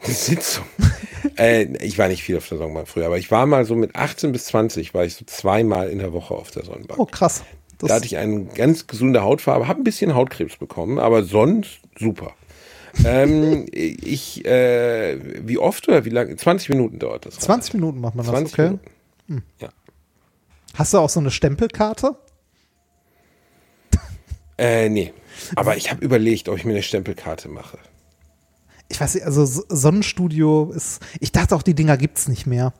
Sitzung. 0.02 0.66
äh, 1.38 1.64
ich 1.84 1.98
war 1.98 2.08
nicht 2.08 2.24
viel 2.24 2.38
auf 2.38 2.48
der 2.48 2.58
Sonnenbank 2.58 2.88
früher, 2.88 3.06
aber 3.08 3.18
ich 3.18 3.32
war 3.32 3.46
mal 3.46 3.66
so 3.66 3.76
mit 3.76 3.96
18 3.96 4.32
bis 4.32 4.46
20, 4.46 4.94
war 4.94 5.06
ich 5.06 5.16
so 5.16 5.26
zweimal 5.26 5.90
in 5.90 6.00
der 6.00 6.14
Woche 6.14 6.34
auf 6.34 6.52
der 6.52 6.64
Sonnenbank. 6.64 7.00
Oh, 7.00 7.06
krass. 7.06 7.44
Das, 7.78 7.90
Da 7.90 7.96
hatte 7.96 8.06
ich 8.06 8.18
eine 8.18 8.46
ganz 8.46 8.88
gesunde 8.88 9.22
Hautfarbe, 9.22 9.68
habe 9.68 9.82
ein 9.82 9.84
bisschen 9.84 10.16
Hautkrebs 10.16 10.58
bekommen, 10.58 10.98
aber 10.98 11.24
sonst 11.24 11.80
super. 12.00 12.34
ähm, 13.06 13.66
ich, 13.72 14.46
äh, 14.46 15.20
wie 15.48 15.58
oft 15.58 15.88
oder 15.88 16.06
wie 16.06 16.10
lange? 16.10 16.36
20 16.36 16.70
Minuten 16.70 17.00
dauert 17.00 17.26
das. 17.26 17.38
20 17.40 17.76
Minuten 17.76 18.00
macht 18.02 18.16
man 18.16 18.26
das, 18.26 18.34
20 18.34 18.54
okay. 18.54 18.64
Minuten. 19.28 19.44
Ja. 19.60 19.70
Hast 20.74 20.94
du 20.94 21.00
auch 21.00 21.10
so 21.10 21.20
eine 21.20 21.32
Stempelkarte? 21.32 22.16
Äh, 24.58 24.90
nee. 24.90 25.14
Aber 25.56 25.78
ich 25.78 25.92
habe 25.92 26.04
überlegt, 26.04 26.50
ob 26.50 26.58
ich 26.58 26.66
mir 26.66 26.72
eine 26.74 26.82
Stempelkarte 26.84 27.48
mache. 27.48 27.78
Ich 28.90 29.00
weiß 29.00 29.16
nicht, 29.16 29.26
also 29.26 29.46
Sonnenstudio 29.46 30.72
ist, 30.76 31.02
ich 31.20 31.32
dachte 31.32 31.56
auch, 31.56 31.64
die 31.64 31.74
Dinger 31.74 31.98
gibt's 31.98 32.28
nicht 32.28 32.46
mehr. 32.46 32.74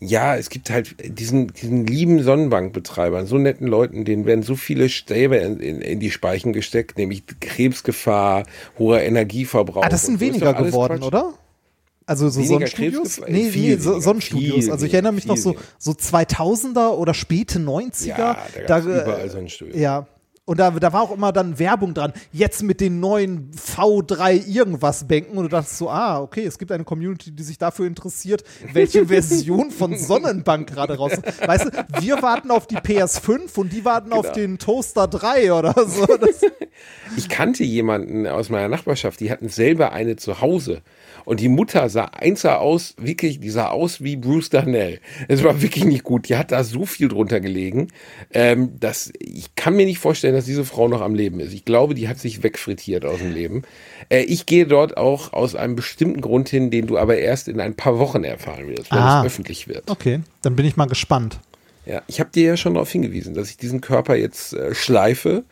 Ja, 0.00 0.36
es 0.36 0.48
gibt 0.48 0.70
halt 0.70 0.94
diesen, 1.18 1.48
diesen 1.48 1.84
lieben 1.86 2.22
Sonnenbankbetreibern, 2.22 3.26
so 3.26 3.36
netten 3.36 3.66
Leuten, 3.66 4.04
denen 4.04 4.26
werden 4.26 4.42
so 4.42 4.54
viele 4.54 4.88
Stäbe 4.88 5.36
in, 5.36 5.58
in, 5.58 5.80
in 5.80 5.98
die 5.98 6.12
Speichen 6.12 6.52
gesteckt, 6.52 6.98
nämlich 6.98 7.24
Krebsgefahr, 7.40 8.44
hoher 8.78 9.00
Energieverbrauch. 9.00 9.82
Ah, 9.82 9.88
das 9.88 10.06
sind 10.06 10.20
so. 10.20 10.20
Weniger 10.20 10.54
geworden, 10.54 10.98
Quatsch. 10.98 11.06
oder? 11.06 11.34
Also 12.06 12.28
so 12.28 12.38
Weniger 12.38 12.68
Sonnenstudios? 12.68 13.20
Nee, 13.28 13.50
nee, 13.52 13.76
so, 13.76 13.98
Sonnenstudios. 13.98 14.64
viel 14.64 14.72
also 14.72 14.86
ich 14.86 14.94
erinnere 14.94 15.12
mich 15.12 15.26
noch 15.26 15.36
so, 15.36 15.56
so 15.78 15.90
2000er 15.90 16.90
oder 16.90 17.12
späte 17.12 17.58
90er. 17.58 18.06
Ja, 18.06 18.38
da 18.66 18.78
äh, 18.78 18.82
überall 18.82 19.28
Sonnenstudios. 19.28 19.76
Ja. 19.76 20.06
Und 20.48 20.58
da, 20.60 20.70
da 20.70 20.94
war 20.94 21.02
auch 21.02 21.10
immer 21.10 21.30
dann 21.30 21.58
Werbung 21.58 21.92
dran. 21.92 22.14
Jetzt 22.32 22.62
mit 22.62 22.80
den 22.80 23.00
neuen 23.00 23.50
V3 23.52 24.46
irgendwas 24.48 25.06
Bänken. 25.06 25.36
Und 25.36 25.44
du 25.44 25.50
dachtest 25.50 25.76
so, 25.76 25.90
ah, 25.90 26.22
okay, 26.22 26.46
es 26.46 26.56
gibt 26.56 26.72
eine 26.72 26.84
Community, 26.84 27.30
die 27.32 27.42
sich 27.42 27.58
dafür 27.58 27.86
interessiert, 27.86 28.44
welche 28.72 29.04
Version 29.08 29.70
von 29.70 29.94
Sonnenbank 29.98 30.66
gerade 30.70 30.96
raus 30.96 31.12
ist. 31.12 31.46
Weißt 31.46 31.66
du, 31.66 31.70
wir 32.00 32.22
warten 32.22 32.50
auf 32.50 32.66
die 32.66 32.78
PS5 32.78 33.58
und 33.58 33.74
die 33.74 33.84
warten 33.84 34.10
auf 34.14 34.22
Genau. 34.22 34.34
den 34.36 34.58
Toaster 34.58 35.06
3 35.06 35.52
oder 35.52 35.74
so. 35.86 36.06
Das, 36.18 36.40
Ich 37.18 37.28
kannte 37.28 37.62
jemanden 37.64 38.26
aus 38.26 38.48
meiner 38.48 38.68
Nachbarschaft, 38.68 39.20
die 39.20 39.30
hatten 39.30 39.50
selber 39.50 39.92
eine 39.92 40.16
zu 40.16 40.40
Hause. 40.40 40.80
Und 41.28 41.40
die 41.40 41.48
Mutter 41.50 41.90
sah 41.90 42.06
eins 42.06 42.40
sah 42.40 42.56
aus, 42.56 42.94
wirklich, 42.98 43.38
die 43.38 43.50
sah 43.50 43.68
aus 43.68 44.02
wie 44.02 44.16
Bruce 44.16 44.48
Darnell. 44.48 44.98
Es 45.28 45.44
war 45.44 45.60
wirklich 45.60 45.84
nicht 45.84 46.02
gut. 46.02 46.28
Die 46.30 46.36
hat 46.36 46.52
da 46.52 46.64
so 46.64 46.86
viel 46.86 47.08
drunter 47.08 47.38
gelegen, 47.40 47.88
ähm, 48.32 48.80
dass 48.80 49.12
ich 49.18 49.54
kann 49.54 49.76
mir 49.76 49.84
nicht 49.84 49.98
vorstellen, 49.98 50.34
dass 50.34 50.46
diese 50.46 50.64
Frau 50.64 50.88
noch 50.88 51.02
am 51.02 51.14
Leben 51.14 51.38
ist. 51.40 51.52
Ich 51.52 51.66
glaube, 51.66 51.94
die 51.94 52.08
hat 52.08 52.18
sich 52.18 52.42
wegfrittiert 52.42 53.04
aus 53.04 53.18
dem 53.18 53.32
Leben. 53.34 53.62
Äh, 54.08 54.22
ich 54.22 54.46
gehe 54.46 54.66
dort 54.66 54.96
auch 54.96 55.34
aus 55.34 55.54
einem 55.54 55.76
bestimmten 55.76 56.22
Grund 56.22 56.48
hin, 56.48 56.70
den 56.70 56.86
du 56.86 56.96
aber 56.96 57.18
erst 57.18 57.46
in 57.48 57.60
ein 57.60 57.74
paar 57.74 57.98
Wochen 57.98 58.24
erfahren 58.24 58.66
wirst, 58.68 58.90
wenn 58.90 58.98
Ah. 58.98 59.20
es 59.20 59.26
öffentlich 59.26 59.68
wird. 59.68 59.90
okay, 59.90 60.20
dann 60.40 60.56
bin 60.56 60.64
ich 60.64 60.76
mal 60.78 60.86
gespannt. 60.86 61.40
Ja, 61.84 62.02
ich 62.06 62.20
habe 62.20 62.30
dir 62.34 62.44
ja 62.46 62.56
schon 62.56 62.72
darauf 62.74 62.90
hingewiesen, 62.90 63.34
dass 63.34 63.50
ich 63.50 63.58
diesen 63.58 63.80
Körper 63.82 64.14
jetzt 64.16 64.54
äh, 64.54 64.74
schleife. 64.74 65.44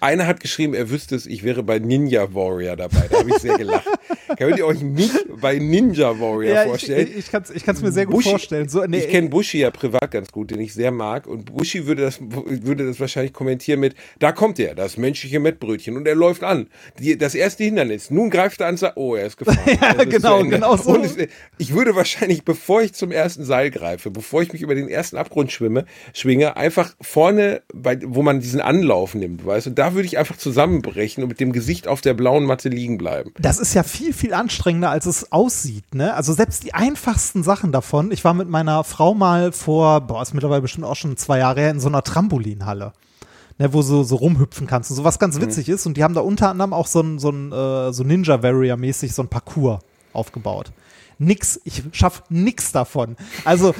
Einer 0.00 0.26
hat 0.26 0.40
geschrieben, 0.40 0.74
er 0.74 0.90
wüsste 0.90 1.16
es, 1.16 1.26
ich 1.26 1.42
wäre 1.42 1.62
bei 1.62 1.78
Ninja 1.78 2.32
Warrior 2.34 2.76
dabei. 2.76 3.06
Da 3.10 3.18
habe 3.18 3.30
ich 3.30 3.38
sehr 3.38 3.58
gelacht. 3.58 3.86
Könnt 4.38 4.58
ihr 4.58 4.66
euch 4.66 4.80
mich 4.82 5.10
bei 5.40 5.58
Ninja 5.58 6.18
Warrior 6.20 6.54
Ja, 6.54 6.62
ich, 6.62 6.68
vorstellen? 6.68 7.08
ich, 7.10 7.16
ich 7.16 7.30
kann 7.30 7.42
es 7.42 7.50
ich 7.50 7.66
mir 7.82 7.92
sehr 7.92 8.06
gut 8.06 8.16
Bushi- 8.16 8.30
vorstellen. 8.30 8.68
So, 8.68 8.84
nee, 8.84 8.98
ich 8.98 9.08
kenne 9.08 9.28
Bushi 9.28 9.58
ja 9.58 9.70
privat 9.70 10.10
ganz 10.10 10.30
gut, 10.30 10.50
den 10.50 10.60
ich 10.60 10.72
sehr 10.74 10.90
mag. 10.90 11.26
Und 11.26 11.46
Bushi 11.46 11.86
würde 11.86 12.02
das, 12.02 12.20
würde 12.20 12.86
das 12.86 13.00
wahrscheinlich 13.00 13.32
kommentieren 13.32 13.80
mit, 13.80 13.94
da 14.18 14.32
kommt 14.32 14.58
er, 14.58 14.74
das 14.74 14.96
menschliche 14.96 15.40
Mettbrötchen. 15.40 15.96
Und 15.96 16.06
er 16.06 16.14
läuft 16.14 16.44
an. 16.44 16.68
Die, 16.98 17.16
das 17.18 17.34
erste 17.34 17.64
Hindernis. 17.64 18.10
Nun 18.10 18.30
greift 18.30 18.60
er 18.60 18.68
an, 18.68 18.76
sagt, 18.76 18.96
oh, 18.96 19.14
er 19.14 19.26
ist 19.26 19.36
gefahren. 19.36 19.58
Ja, 19.80 20.04
genau, 20.04 20.42
genau 20.44 20.76
so. 20.76 20.90
Und 20.90 21.04
es, 21.04 21.16
ich 21.58 21.74
würde 21.74 21.94
wahrscheinlich, 21.94 22.44
bevor 22.44 22.82
ich 22.82 22.92
zum 22.92 23.10
ersten 23.12 23.44
Seil 23.44 23.70
greife, 23.70 24.10
bevor 24.10 24.42
ich 24.42 24.52
mich 24.52 24.62
über 24.62 24.74
den 24.74 24.88
ersten 24.88 25.16
Abgrund 25.16 25.52
schwimme, 25.52 25.86
schwinge, 26.12 26.56
einfach 26.56 26.94
vorne, 27.00 27.62
bei, 27.72 27.98
wo 28.04 28.22
man 28.22 28.40
diesen 28.40 28.60
Anlauf 28.60 29.14
nimmt, 29.14 29.44
weißt 29.46 29.66
du, 29.66 29.70
da 29.80 29.94
würde 29.94 30.06
ich 30.06 30.18
einfach 30.18 30.36
zusammenbrechen 30.36 31.22
und 31.24 31.28
mit 31.30 31.40
dem 31.40 31.52
Gesicht 31.52 31.88
auf 31.88 32.00
der 32.00 32.14
blauen 32.14 32.44
Matte 32.44 32.68
liegen 32.68 32.98
bleiben. 32.98 33.32
das 33.38 33.58
ist 33.58 33.74
ja 33.74 33.82
viel, 33.82 34.12
viel 34.12 34.34
anstrengender, 34.34 34.90
als 34.90 35.06
es 35.06 35.32
aussieht. 35.32 35.94
Ne? 35.94 36.14
Also 36.14 36.32
selbst 36.32 36.62
die 36.64 36.74
einfachsten 36.74 37.42
Sachen 37.42 37.72
davon. 37.72 38.12
Ich 38.12 38.22
war 38.24 38.34
mit 38.34 38.48
meiner 38.48 38.84
Frau 38.84 39.14
mal 39.14 39.50
vor, 39.52 40.02
boah, 40.02 40.22
ist 40.22 40.34
mittlerweile 40.34 40.62
bestimmt 40.62 40.84
auch 40.86 40.96
schon 40.96 41.16
zwei 41.16 41.38
Jahre 41.38 41.60
her, 41.60 41.70
in 41.70 41.80
so 41.80 41.88
einer 41.88 42.02
Trampolinhalle. 42.04 42.92
Ne, 43.58 43.74
wo 43.74 43.82
du 43.82 44.04
so 44.04 44.16
rumhüpfen 44.16 44.66
kannst 44.66 44.90
und 44.90 44.96
so 44.96 45.04
was 45.04 45.18
ganz 45.18 45.36
Mhm. 45.36 45.42
witzig 45.42 45.68
ist. 45.68 45.84
Und 45.84 45.96
die 45.98 46.02
haben 46.04 46.14
da 46.14 46.22
unter 46.22 46.48
anderem 46.48 46.72
auch 46.72 46.86
so 46.86 47.00
ein, 47.00 47.18
so 47.18 47.28
ein 47.30 47.52
äh, 47.52 47.92
so 47.92 48.04
Ninja 48.04 48.42
Warrior-mäßig 48.42 49.12
so 49.12 49.22
ein 49.22 49.28
Parcours 49.28 49.80
aufgebaut. 50.14 50.72
Nix, 51.22 51.60
ich 51.64 51.82
schaff 51.92 52.22
nix 52.30 52.72
davon. 52.72 53.14
Also, 53.44 53.74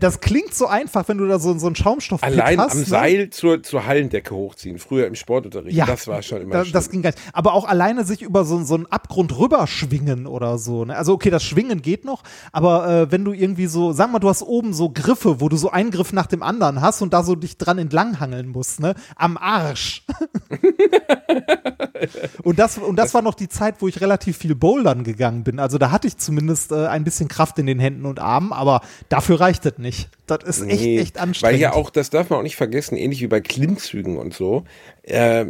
das 0.00 0.20
klingt 0.20 0.54
so 0.54 0.66
einfach, 0.66 1.06
wenn 1.06 1.18
du 1.18 1.28
da 1.28 1.38
so, 1.38 1.58
so 1.58 1.66
einen 1.66 1.76
Schaumstoff 1.76 2.22
Allein 2.22 2.58
hast, 2.58 2.72
am 2.72 2.78
ne? 2.78 2.84
Seil 2.86 3.28
zur, 3.28 3.62
zur 3.62 3.84
Hallendecke 3.84 4.34
hochziehen, 4.34 4.78
früher 4.78 5.06
im 5.06 5.14
Sportunterricht, 5.14 5.76
Ja, 5.76 5.84
das 5.84 6.06
war 6.06 6.22
schon 6.22 6.40
immer 6.40 6.64
da, 6.64 6.64
das 6.64 6.90
ging 6.90 7.02
gar 7.02 7.10
nicht. 7.10 7.20
Aber 7.34 7.52
auch 7.52 7.66
alleine 7.66 8.04
sich 8.04 8.22
über 8.22 8.46
so, 8.46 8.64
so 8.64 8.74
einen 8.74 8.86
Abgrund 8.86 9.38
rüberschwingen 9.38 10.26
oder 10.26 10.56
so. 10.56 10.86
Ne? 10.86 10.96
Also 10.96 11.12
okay, 11.12 11.28
das 11.28 11.44
Schwingen 11.44 11.82
geht 11.82 12.06
noch, 12.06 12.22
aber 12.52 12.88
äh, 12.88 13.12
wenn 13.12 13.22
du 13.22 13.34
irgendwie 13.34 13.66
so, 13.66 13.92
sag 13.92 14.10
mal, 14.10 14.18
du 14.18 14.30
hast 14.30 14.42
oben 14.42 14.72
so 14.72 14.88
Griffe, 14.88 15.42
wo 15.42 15.50
du 15.50 15.58
so 15.58 15.70
einen 15.70 15.90
Griff 15.90 16.14
nach 16.14 16.26
dem 16.26 16.42
anderen 16.42 16.80
hast 16.80 17.02
und 17.02 17.12
da 17.12 17.22
so 17.22 17.34
dich 17.34 17.58
dran 17.58 17.76
entlanghangeln 17.76 18.48
musst, 18.48 18.80
ne? 18.80 18.94
Am 19.14 19.36
Arsch. 19.36 20.06
und 22.42 22.58
das, 22.58 22.78
und 22.78 22.96
das 22.96 23.12
war 23.12 23.20
noch 23.20 23.34
die 23.34 23.50
Zeit, 23.50 23.76
wo 23.80 23.88
ich 23.88 24.00
relativ 24.00 24.38
viel 24.38 24.54
Bouldern 24.54 25.04
gegangen 25.04 25.44
bin. 25.44 25.58
Also 25.58 25.76
da 25.76 25.90
hatte 25.90 26.06
ich 26.06 26.16
zumindest 26.16 26.72
äh, 26.72 26.77
ein 26.86 27.04
bisschen 27.04 27.28
Kraft 27.28 27.58
in 27.58 27.66
den 27.66 27.78
Händen 27.78 28.06
und 28.06 28.20
Armen, 28.20 28.52
aber 28.52 28.80
dafür 29.08 29.40
reicht 29.40 29.66
es 29.66 29.78
nicht. 29.78 30.08
Das 30.26 30.44
ist 30.44 30.62
echt, 30.62 30.80
Nee, 30.80 30.98
echt 30.98 31.18
anstrengend. 31.18 31.54
Weil 31.54 31.60
ja 31.60 31.72
auch, 31.72 31.90
das 31.90 32.10
darf 32.10 32.30
man 32.30 32.40
auch 32.40 32.42
nicht 32.42 32.56
vergessen, 32.56 32.96
ähnlich 32.96 33.20
wie 33.20 33.26
bei 33.26 33.40
Klimmzügen 33.40 34.18
und 34.18 34.34
so, 34.34 34.64
äh, 35.02 35.46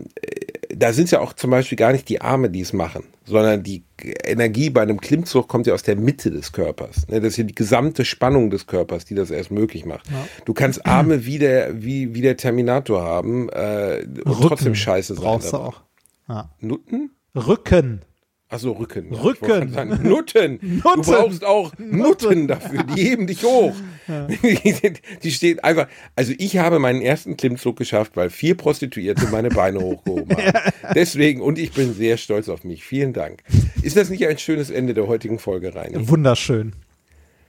da 0.70 0.92
sind 0.92 1.10
ja 1.10 1.20
auch 1.20 1.32
zum 1.32 1.50
Beispiel 1.50 1.76
gar 1.76 1.92
nicht 1.92 2.08
die 2.08 2.20
Arme, 2.20 2.50
die 2.50 2.60
es 2.60 2.72
machen, 2.72 3.04
sondern 3.24 3.62
die 3.62 3.84
Energie 4.24 4.70
bei 4.70 4.82
einem 4.82 5.00
Klimmzug 5.00 5.48
kommt 5.48 5.66
ja 5.66 5.74
aus 5.74 5.82
der 5.82 5.96
Mitte 5.96 6.30
des 6.30 6.52
Körpers. 6.52 7.08
Ne? 7.08 7.20
Das 7.20 7.30
ist 7.30 7.36
ja 7.38 7.44
die 7.44 7.54
gesamte 7.54 8.04
Spannung 8.04 8.50
des 8.50 8.66
Körpers, 8.66 9.04
die 9.04 9.14
das 9.14 9.30
erst 9.30 9.50
möglich 9.50 9.84
macht. 9.84 10.06
Du 10.44 10.54
kannst 10.54 10.86
Arme 10.86 11.24
wie 11.24 11.38
der, 11.38 11.82
wie, 11.82 12.14
wie 12.14 12.20
der 12.20 12.36
Terminator 12.36 13.02
haben 13.02 13.48
äh, 13.48 14.04
und 14.24 14.26
Rücken 14.26 14.48
trotzdem 14.48 14.74
scheiße 14.74 15.14
sein. 15.14 15.22
brauchst 15.22 15.52
du 15.52 15.56
auch. 15.56 15.80
Ja. 16.28 16.50
Nutten? 16.60 17.10
Rücken. 17.34 18.02
Achso, 18.50 18.72
Rücken. 18.72 19.12
Ja, 19.12 19.20
Rücken. 19.20 19.72
sagen, 19.72 19.90
Nutten. 20.02 20.58
Nutten. 20.82 20.82
Du 20.82 21.02
brauchst 21.02 21.44
auch 21.44 21.72
Nutten 21.78 22.48
dafür. 22.48 22.82
Die 22.84 23.02
heben 23.02 23.26
dich 23.26 23.44
hoch. 23.44 23.74
Die 25.22 25.30
stehen 25.30 25.60
einfach. 25.60 25.86
Also 26.16 26.32
ich 26.38 26.56
habe 26.56 26.78
meinen 26.78 27.02
ersten 27.02 27.36
Klimmzug 27.36 27.76
geschafft, 27.76 28.12
weil 28.14 28.30
vier 28.30 28.56
Prostituierte 28.56 29.26
meine 29.30 29.50
Beine 29.50 29.80
hochgehoben 29.80 30.34
haben. 30.34 30.72
Deswegen, 30.94 31.42
und 31.42 31.58
ich 31.58 31.72
bin 31.72 31.92
sehr 31.92 32.16
stolz 32.16 32.48
auf 32.48 32.64
mich. 32.64 32.84
Vielen 32.84 33.12
Dank. 33.12 33.42
Ist 33.82 33.98
das 33.98 34.08
nicht 34.08 34.26
ein 34.26 34.38
schönes 34.38 34.70
Ende 34.70 34.94
der 34.94 35.06
heutigen 35.06 35.38
Folge, 35.38 35.74
Reini? 35.74 36.08
Wunderschön. 36.08 36.72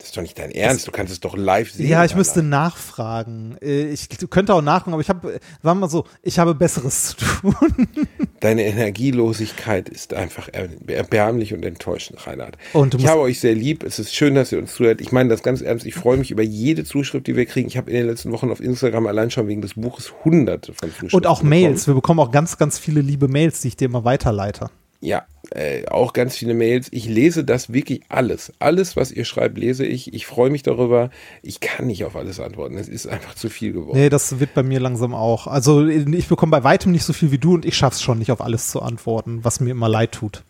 Das 0.00 0.08
ist 0.08 0.16
doch 0.16 0.22
nicht 0.22 0.38
dein 0.38 0.50
Ernst. 0.50 0.86
Du 0.88 0.92
kannst 0.92 1.12
es 1.12 1.20
doch 1.20 1.36
live 1.36 1.70
sehen. 1.70 1.86
Ja, 1.86 2.02
ich 2.04 2.12
danach. 2.12 2.18
müsste 2.18 2.42
nachfragen. 2.42 3.56
Äh, 3.60 3.90
Ich 3.92 4.08
könnte 4.30 4.54
auch 4.54 4.62
nachgucken, 4.62 4.94
aber 4.94 5.02
ich 5.02 5.10
habe, 5.10 5.28
sagen 5.32 5.40
wir 5.62 5.74
mal 5.74 5.90
so, 5.90 6.06
ich 6.22 6.38
habe 6.38 6.54
Besseres 6.54 7.08
zu 7.08 7.16
tun. 7.16 7.54
Deine 8.40 8.64
Energielosigkeit 8.64 9.90
ist 9.90 10.14
einfach 10.14 10.48
er- 10.52 10.68
erbärmlich 10.88 11.52
und 11.52 11.64
enttäuschend, 11.64 12.26
Reinhard. 12.26 12.56
Und 12.72 12.94
ich 12.94 13.06
habe 13.06 13.20
euch 13.20 13.40
sehr 13.40 13.54
lieb. 13.54 13.82
Es 13.82 13.98
ist 13.98 14.14
schön, 14.14 14.34
dass 14.34 14.50
ihr 14.52 14.58
uns 14.58 14.72
zuhört. 14.74 15.02
Ich 15.02 15.12
meine 15.12 15.28
das 15.28 15.42
ganz 15.42 15.60
ernst. 15.60 15.84
Ich 15.84 15.94
freue 15.94 16.16
mich 16.16 16.30
über 16.30 16.42
jede 16.42 16.84
Zuschrift, 16.84 17.26
die 17.26 17.36
wir 17.36 17.44
kriegen. 17.44 17.68
Ich 17.68 17.76
habe 17.76 17.90
in 17.90 17.96
den 17.98 18.06
letzten 18.06 18.32
Wochen 18.32 18.50
auf 18.50 18.60
Instagram 18.60 19.06
allein 19.06 19.30
schon 19.30 19.46
wegen 19.48 19.60
des 19.60 19.74
Buches 19.74 20.12
hunderte 20.24 20.72
von 20.72 20.88
Zuschriften 20.90 21.16
Und 21.16 21.26
auch 21.26 21.40
bekommen. 21.40 21.50
Mails. 21.50 21.86
Wir 21.86 21.94
bekommen 21.94 22.20
auch 22.20 22.30
ganz, 22.30 22.56
ganz 22.56 22.78
viele 22.78 23.02
liebe 23.02 23.28
Mails, 23.28 23.60
die 23.60 23.68
ich 23.68 23.76
dir 23.76 23.84
immer 23.86 24.04
weiterleite. 24.04 24.70
Ja, 25.02 25.24
äh, 25.50 25.86
auch 25.86 26.12
ganz 26.12 26.36
viele 26.36 26.54
Mails. 26.54 26.88
Ich 26.92 27.06
lese 27.06 27.44
das 27.44 27.72
wirklich 27.72 28.02
alles. 28.08 28.52
Alles, 28.58 28.96
was 28.96 29.10
ihr 29.10 29.24
schreibt, 29.24 29.58
lese 29.58 29.84
ich. 29.84 30.14
Ich 30.14 30.26
freue 30.26 30.50
mich 30.50 30.62
darüber. 30.62 31.10
Ich 31.42 31.60
kann 31.60 31.86
nicht 31.86 32.04
auf 32.04 32.16
alles 32.16 32.38
antworten. 32.40 32.76
Es 32.76 32.88
ist 32.88 33.06
einfach 33.06 33.34
zu 33.34 33.48
viel 33.48 33.72
geworden. 33.72 33.98
Nee, 33.98 34.08
das 34.08 34.38
wird 34.38 34.54
bei 34.54 34.62
mir 34.62 34.80
langsam 34.80 35.14
auch. 35.14 35.46
Also 35.46 35.86
ich 35.86 36.28
bekomme 36.28 36.50
bei 36.50 36.64
weitem 36.64 36.92
nicht 36.92 37.04
so 37.04 37.12
viel 37.12 37.32
wie 37.32 37.38
du 37.38 37.54
und 37.54 37.64
ich 37.64 37.76
schaff's 37.76 38.02
schon 38.02 38.18
nicht 38.18 38.30
auf 38.30 38.40
alles 38.40 38.68
zu 38.68 38.80
antworten, 38.80 39.40
was 39.42 39.60
mir 39.60 39.70
immer 39.70 39.88
leid 39.88 40.12
tut. 40.12 40.44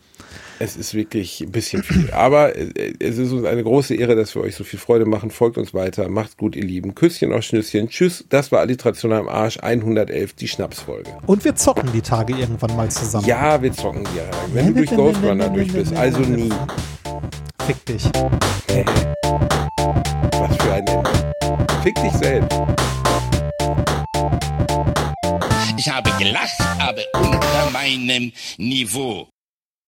Es 0.62 0.76
ist 0.76 0.92
wirklich 0.92 1.40
ein 1.40 1.52
bisschen 1.52 1.82
viel. 1.82 2.10
Aber 2.12 2.54
äh, 2.54 2.92
es 2.98 3.16
ist 3.16 3.32
uns 3.32 3.46
eine 3.46 3.62
große 3.62 3.94
Ehre, 3.94 4.14
dass 4.14 4.34
wir 4.34 4.42
euch 4.42 4.54
so 4.56 4.62
viel 4.62 4.78
Freude 4.78 5.06
machen. 5.06 5.30
Folgt 5.30 5.56
uns 5.56 5.72
weiter. 5.72 6.10
Macht's 6.10 6.36
gut, 6.36 6.54
ihr 6.54 6.62
Lieben. 6.62 6.94
Küsschen 6.94 7.32
auf 7.32 7.44
Schnüsschen. 7.44 7.88
Tschüss. 7.88 8.26
Das 8.28 8.52
war 8.52 8.60
Alliteration 8.60 9.14
am 9.14 9.26
Arsch 9.26 9.58
111, 9.62 10.34
die 10.34 10.48
Schnapsfolge. 10.48 11.16
Und 11.26 11.46
wir 11.46 11.54
zocken 11.54 11.90
die 11.94 12.02
Tage 12.02 12.34
irgendwann 12.36 12.76
mal 12.76 12.90
zusammen. 12.90 13.26
Ja, 13.26 13.62
wir 13.62 13.72
zocken 13.72 14.04
dir 14.14 14.24
rein. 14.24 14.50
Wenn 14.52 14.66
du 14.66 14.74
durch 14.74 14.90
Ghost 14.90 15.22
Runner 15.22 15.48
durch 15.48 15.72
bist. 15.72 15.96
Also 15.96 16.20
nie. 16.20 16.52
Fick 17.66 17.86
dich. 17.86 18.04
Was 20.32 20.56
für 20.58 20.72
ein 20.74 20.86
Ende. 20.86 21.02
Fick 21.82 21.94
dich 21.94 22.12
selbst. 22.12 22.58
Ich 25.78 25.88
habe 25.88 26.10
gelacht, 26.18 26.60
aber 26.78 27.00
unter 27.14 27.70
meinem 27.72 28.30
Niveau. 28.58 29.26